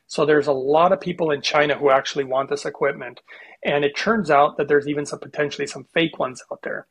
So 0.06 0.24
there's 0.24 0.46
a 0.46 0.52
lot 0.52 0.92
of 0.92 1.00
people 1.00 1.30
in 1.30 1.42
China 1.42 1.76
who 1.76 1.90
actually 1.90 2.24
want 2.24 2.48
this 2.48 2.64
equipment. 2.64 3.20
And 3.64 3.84
it 3.84 3.96
turns 3.96 4.30
out 4.30 4.56
that 4.56 4.68
there's 4.68 4.86
even 4.86 5.06
some 5.06 5.18
potentially 5.18 5.66
some 5.66 5.84
fake 5.92 6.18
ones 6.18 6.42
out 6.52 6.60
there. 6.62 6.86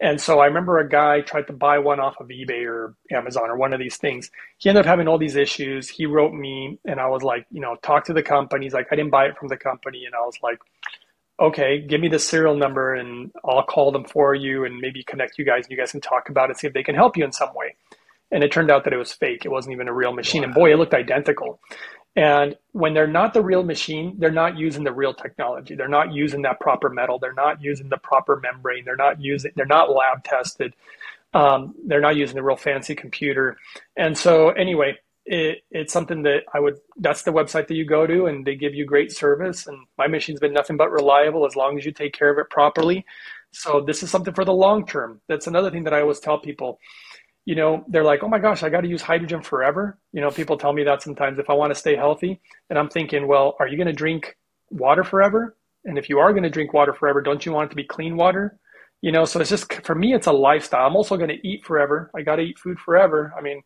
And 0.00 0.20
so 0.20 0.40
I 0.40 0.46
remember 0.46 0.78
a 0.78 0.88
guy 0.88 1.20
tried 1.20 1.46
to 1.46 1.52
buy 1.52 1.78
one 1.78 2.00
off 2.00 2.20
of 2.20 2.28
eBay 2.28 2.66
or 2.66 2.94
Amazon 3.12 3.50
or 3.50 3.56
one 3.56 3.72
of 3.72 3.78
these 3.78 3.96
things. 3.96 4.30
He 4.58 4.68
ended 4.68 4.84
up 4.84 4.86
having 4.86 5.08
all 5.08 5.18
these 5.18 5.36
issues. 5.36 5.88
He 5.88 6.06
wrote 6.06 6.32
me 6.32 6.78
and 6.84 7.00
I 7.00 7.08
was 7.08 7.22
like, 7.22 7.46
you 7.50 7.60
know, 7.60 7.76
talk 7.82 8.04
to 8.06 8.12
the 8.12 8.22
company. 8.22 8.66
He's 8.66 8.74
like, 8.74 8.88
I 8.90 8.96
didn't 8.96 9.10
buy 9.10 9.26
it 9.26 9.36
from 9.38 9.48
the 9.48 9.56
company. 9.56 10.04
And 10.06 10.14
I 10.14 10.20
was 10.20 10.36
like, 10.42 10.58
okay, 11.40 11.80
give 11.80 12.00
me 12.00 12.08
the 12.08 12.18
serial 12.18 12.56
number 12.56 12.94
and 12.94 13.30
I'll 13.44 13.62
call 13.62 13.92
them 13.92 14.04
for 14.04 14.34
you 14.34 14.64
and 14.64 14.78
maybe 14.78 15.02
connect 15.02 15.38
you 15.38 15.44
guys 15.44 15.64
and 15.64 15.70
you 15.70 15.76
guys 15.76 15.92
can 15.92 16.00
talk 16.00 16.28
about 16.28 16.50
it, 16.50 16.58
see 16.58 16.66
if 16.66 16.74
they 16.74 16.82
can 16.82 16.94
help 16.94 17.16
you 17.16 17.24
in 17.24 17.32
some 17.32 17.54
way. 17.54 17.76
And 18.30 18.44
it 18.44 18.52
turned 18.52 18.70
out 18.70 18.84
that 18.84 18.92
it 18.92 18.98
was 18.98 19.12
fake. 19.12 19.44
It 19.44 19.50
wasn't 19.50 19.72
even 19.72 19.88
a 19.88 19.92
real 19.92 20.12
machine. 20.12 20.42
Wow. 20.42 20.46
And 20.46 20.54
boy, 20.54 20.72
it 20.72 20.76
looked 20.76 20.94
identical. 20.94 21.60
And 22.16 22.56
when 22.72 22.92
they're 22.92 23.06
not 23.06 23.34
the 23.34 23.42
real 23.42 23.62
machine, 23.62 24.16
they're 24.18 24.30
not 24.32 24.58
using 24.58 24.84
the 24.84 24.92
real 24.92 25.14
technology. 25.14 25.74
They're 25.76 25.88
not 25.88 26.12
using 26.12 26.42
that 26.42 26.60
proper 26.60 26.88
metal. 26.88 27.18
They're 27.18 27.32
not 27.32 27.62
using 27.62 27.88
the 27.88 27.98
proper 27.98 28.40
membrane. 28.40 28.84
They're 28.84 28.96
not 28.96 29.20
using. 29.20 29.52
They're 29.54 29.66
not 29.66 29.90
lab 29.90 30.24
tested. 30.24 30.74
Um, 31.32 31.74
they're 31.86 32.00
not 32.00 32.16
using 32.16 32.36
the 32.36 32.42
real 32.42 32.56
fancy 32.56 32.96
computer. 32.96 33.56
And 33.96 34.18
so, 34.18 34.50
anyway, 34.50 34.98
it, 35.24 35.62
it's 35.70 35.92
something 35.92 36.22
that 36.24 36.42
I 36.52 36.58
would. 36.58 36.78
That's 36.96 37.22
the 37.22 37.32
website 37.32 37.68
that 37.68 37.74
you 37.76 37.84
go 37.84 38.06
to, 38.06 38.26
and 38.26 38.44
they 38.44 38.56
give 38.56 38.74
you 38.74 38.84
great 38.84 39.12
service. 39.12 39.68
And 39.68 39.86
my 39.96 40.08
machine's 40.08 40.40
been 40.40 40.52
nothing 40.52 40.76
but 40.76 40.90
reliable 40.90 41.46
as 41.46 41.54
long 41.54 41.78
as 41.78 41.86
you 41.86 41.92
take 41.92 42.12
care 42.12 42.30
of 42.30 42.38
it 42.38 42.50
properly. 42.50 43.06
So 43.52 43.80
this 43.80 44.02
is 44.02 44.10
something 44.10 44.34
for 44.34 44.44
the 44.44 44.52
long 44.52 44.84
term. 44.84 45.20
That's 45.28 45.46
another 45.46 45.70
thing 45.70 45.84
that 45.84 45.94
I 45.94 46.00
always 46.00 46.20
tell 46.20 46.38
people 46.38 46.80
you 47.44 47.54
know, 47.54 47.84
they're 47.88 48.04
like, 48.04 48.22
oh 48.22 48.28
my 48.28 48.38
gosh, 48.38 48.62
I 48.62 48.68
got 48.68 48.82
to 48.82 48.88
use 48.88 49.02
hydrogen 49.02 49.42
forever. 49.42 49.98
You 50.12 50.20
know, 50.20 50.30
people 50.30 50.56
tell 50.56 50.72
me 50.72 50.84
that 50.84 51.02
sometimes 51.02 51.38
if 51.38 51.48
I 51.48 51.54
want 51.54 51.72
to 51.72 51.78
stay 51.78 51.96
healthy. 51.96 52.40
And 52.68 52.78
I'm 52.78 52.88
thinking, 52.88 53.26
well, 53.26 53.56
are 53.58 53.66
you 53.66 53.76
going 53.76 53.86
to 53.86 53.92
drink 53.92 54.36
water 54.70 55.04
forever? 55.04 55.56
And 55.84 55.98
if 55.98 56.08
you 56.08 56.18
are 56.18 56.32
going 56.32 56.42
to 56.42 56.50
drink 56.50 56.74
water 56.74 56.92
forever, 56.92 57.22
don't 57.22 57.44
you 57.44 57.52
want 57.52 57.66
it 57.66 57.70
to 57.70 57.76
be 57.76 57.84
clean 57.84 58.16
water? 58.16 58.58
You 59.00 59.12
know, 59.12 59.24
so 59.24 59.40
it's 59.40 59.50
just 59.50 59.72
for 59.84 59.94
me, 59.94 60.12
it's 60.12 60.26
a 60.26 60.32
lifestyle. 60.32 60.86
I'm 60.86 60.96
also 60.96 61.16
going 61.16 61.30
to 61.30 61.48
eat 61.48 61.64
forever. 61.64 62.10
I 62.14 62.20
got 62.20 62.36
to 62.36 62.42
eat 62.42 62.58
food 62.58 62.78
forever. 62.78 63.32
I 63.36 63.40
mean, 63.40 63.62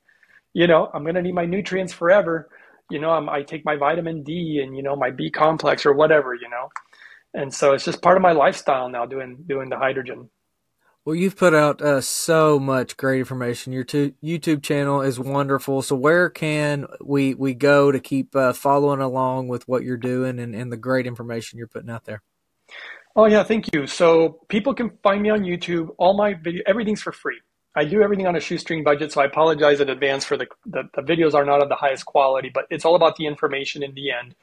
you 0.52 0.68
know, 0.68 0.88
I'm 0.94 1.02
going 1.02 1.16
to 1.16 1.22
need 1.22 1.34
my 1.34 1.46
nutrients 1.46 1.92
forever. 1.92 2.48
You 2.90 3.00
know, 3.00 3.10
I'm, 3.10 3.28
I 3.28 3.42
take 3.42 3.64
my 3.64 3.76
vitamin 3.76 4.22
D 4.22 4.60
and, 4.64 4.76
you 4.76 4.82
know, 4.84 4.94
my 4.94 5.10
B 5.10 5.30
complex 5.30 5.84
or 5.84 5.92
whatever, 5.92 6.34
you 6.34 6.48
know. 6.48 6.68
And 7.34 7.52
so 7.52 7.72
it's 7.72 7.84
just 7.84 8.00
part 8.00 8.16
of 8.16 8.22
my 8.22 8.30
lifestyle 8.30 8.88
now 8.88 9.06
doing 9.06 9.38
doing 9.46 9.68
the 9.68 9.76
hydrogen. 9.76 10.30
Well, 11.04 11.14
you've 11.14 11.36
put 11.36 11.52
out 11.52 11.82
uh, 11.82 12.00
so 12.00 12.58
much 12.58 12.96
great 12.96 13.18
information. 13.18 13.74
Your 13.74 13.84
t- 13.84 14.14
YouTube 14.22 14.62
channel 14.62 15.02
is 15.02 15.20
wonderful. 15.20 15.82
So, 15.82 15.94
where 15.96 16.30
can 16.30 16.86
we 17.02 17.34
we 17.34 17.52
go 17.52 17.92
to 17.92 18.00
keep 18.00 18.34
uh, 18.34 18.54
following 18.54 19.00
along 19.00 19.48
with 19.48 19.68
what 19.68 19.82
you're 19.82 19.98
doing 19.98 20.38
and, 20.38 20.54
and 20.54 20.72
the 20.72 20.78
great 20.78 21.06
information 21.06 21.58
you're 21.58 21.68
putting 21.68 21.90
out 21.90 22.06
there? 22.06 22.22
Oh 23.14 23.26
yeah, 23.26 23.42
thank 23.44 23.72
you. 23.74 23.86
So 23.86 24.40
people 24.48 24.72
can 24.72 24.92
find 25.02 25.22
me 25.22 25.28
on 25.28 25.40
YouTube. 25.42 25.94
All 25.98 26.16
my 26.16 26.32
video, 26.32 26.62
everything's 26.66 27.02
for 27.02 27.12
free. 27.12 27.40
I 27.76 27.84
do 27.84 28.02
everything 28.02 28.26
on 28.26 28.36
a 28.36 28.40
shoestring 28.40 28.82
budget, 28.82 29.12
so 29.12 29.20
I 29.20 29.26
apologize 29.26 29.80
in 29.80 29.90
advance 29.90 30.24
for 30.24 30.38
the, 30.38 30.46
the 30.64 30.84
the 30.94 31.02
videos 31.02 31.34
are 31.34 31.44
not 31.44 31.62
of 31.62 31.68
the 31.68 31.76
highest 31.76 32.06
quality, 32.06 32.50
but 32.52 32.64
it's 32.70 32.86
all 32.86 32.94
about 32.94 33.16
the 33.16 33.26
information 33.26 33.82
in 33.82 33.92
the 33.94 34.10
end. 34.10 34.34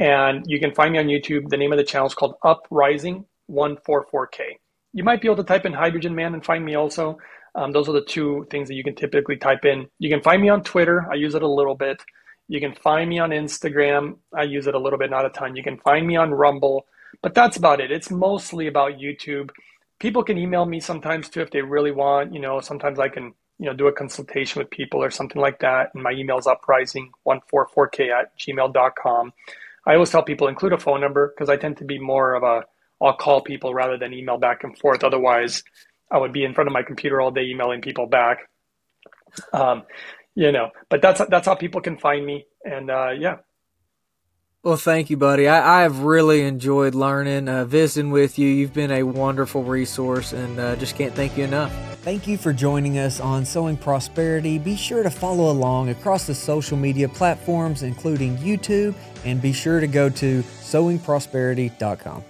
And 0.00 0.44
you 0.48 0.58
can 0.58 0.74
find 0.74 0.92
me 0.92 0.98
on 0.98 1.06
YouTube. 1.06 1.50
The 1.50 1.56
name 1.56 1.70
of 1.70 1.78
the 1.78 1.84
channel 1.84 2.08
is 2.08 2.14
called 2.14 2.34
Uprising 2.42 3.26
144K 3.48 4.56
you 4.92 5.04
might 5.04 5.20
be 5.20 5.28
able 5.28 5.36
to 5.36 5.44
type 5.44 5.66
in 5.66 5.72
hydrogen 5.72 6.14
man 6.14 6.34
and 6.34 6.44
find 6.44 6.64
me 6.64 6.74
also. 6.74 7.18
Um, 7.54 7.72
those 7.72 7.88
are 7.88 7.92
the 7.92 8.04
two 8.04 8.46
things 8.50 8.68
that 8.68 8.74
you 8.74 8.84
can 8.84 8.94
typically 8.94 9.36
type 9.36 9.64
in. 9.64 9.88
You 9.98 10.08
can 10.08 10.22
find 10.22 10.40
me 10.40 10.48
on 10.48 10.62
Twitter. 10.62 11.06
I 11.10 11.14
use 11.14 11.34
it 11.34 11.42
a 11.42 11.48
little 11.48 11.74
bit. 11.74 12.02
You 12.48 12.60
can 12.60 12.74
find 12.74 13.08
me 13.08 13.18
on 13.18 13.30
Instagram. 13.30 14.16
I 14.36 14.42
use 14.42 14.66
it 14.66 14.74
a 14.74 14.78
little 14.78 14.98
bit, 14.98 15.10
not 15.10 15.26
a 15.26 15.30
ton. 15.30 15.56
You 15.56 15.62
can 15.62 15.78
find 15.78 16.06
me 16.06 16.16
on 16.16 16.32
Rumble, 16.32 16.86
but 17.22 17.34
that's 17.34 17.56
about 17.56 17.80
it. 17.80 17.92
It's 17.92 18.10
mostly 18.10 18.66
about 18.66 18.98
YouTube. 18.98 19.50
People 20.00 20.24
can 20.24 20.38
email 20.38 20.64
me 20.64 20.80
sometimes 20.80 21.28
too 21.28 21.42
if 21.42 21.50
they 21.50 21.62
really 21.62 21.92
want. 21.92 22.34
You 22.34 22.40
know, 22.40 22.60
sometimes 22.60 22.98
I 22.98 23.08
can 23.08 23.34
you 23.58 23.66
know 23.66 23.74
do 23.74 23.86
a 23.86 23.92
consultation 23.92 24.58
with 24.58 24.70
people 24.70 25.02
or 25.02 25.10
something 25.10 25.40
like 25.40 25.60
that. 25.60 25.90
And 25.94 26.02
my 26.02 26.12
email 26.12 26.38
is 26.38 26.46
uprising144k 26.46 28.10
at 28.10 28.36
gmail.com. 28.38 29.32
I 29.86 29.94
always 29.94 30.10
tell 30.10 30.22
people 30.22 30.48
include 30.48 30.72
a 30.72 30.78
phone 30.78 31.00
number 31.00 31.28
because 31.28 31.48
I 31.48 31.56
tend 31.56 31.76
to 31.78 31.84
be 31.84 31.98
more 31.98 32.34
of 32.34 32.42
a 32.42 32.64
I'll 33.00 33.16
call 33.16 33.40
people 33.40 33.74
rather 33.74 33.96
than 33.96 34.12
email 34.12 34.38
back 34.38 34.64
and 34.64 34.76
forth. 34.78 35.04
Otherwise, 35.04 35.62
I 36.10 36.18
would 36.18 36.32
be 36.32 36.44
in 36.44 36.54
front 36.54 36.68
of 36.68 36.72
my 36.72 36.82
computer 36.82 37.20
all 37.20 37.30
day 37.30 37.44
emailing 37.44 37.80
people 37.80 38.06
back. 38.06 38.48
Um, 39.52 39.84
you 40.34 40.52
know, 40.52 40.70
but 40.88 41.02
that's 41.02 41.20
that's 41.28 41.46
how 41.46 41.54
people 41.54 41.80
can 41.80 41.98
find 41.98 42.24
me. 42.24 42.46
And 42.64 42.90
uh, 42.90 43.10
yeah. 43.10 43.36
Well, 44.62 44.76
thank 44.76 45.08
you, 45.08 45.16
buddy. 45.16 45.48
I, 45.48 45.78
I 45.78 45.82
have 45.82 46.00
really 46.00 46.42
enjoyed 46.42 46.94
learning, 46.94 47.48
uh, 47.48 47.64
visiting 47.64 48.10
with 48.10 48.38
you. 48.38 48.46
You've 48.46 48.74
been 48.74 48.90
a 48.90 49.02
wonderful 49.04 49.62
resource, 49.62 50.34
and 50.34 50.60
uh, 50.60 50.76
just 50.76 50.96
can't 50.96 51.14
thank 51.14 51.38
you 51.38 51.44
enough. 51.44 51.72
Thank 52.02 52.26
you 52.26 52.36
for 52.36 52.52
joining 52.52 52.98
us 52.98 53.20
on 53.20 53.46
Sowing 53.46 53.78
Prosperity. 53.78 54.58
Be 54.58 54.76
sure 54.76 55.02
to 55.02 55.10
follow 55.10 55.50
along 55.50 55.88
across 55.88 56.26
the 56.26 56.34
social 56.34 56.76
media 56.76 57.08
platforms, 57.08 57.82
including 57.82 58.36
YouTube, 58.38 58.94
and 59.24 59.40
be 59.40 59.52
sure 59.52 59.80
to 59.80 59.86
go 59.86 60.10
to 60.10 60.42
sowingprosperity.com. 60.42 62.24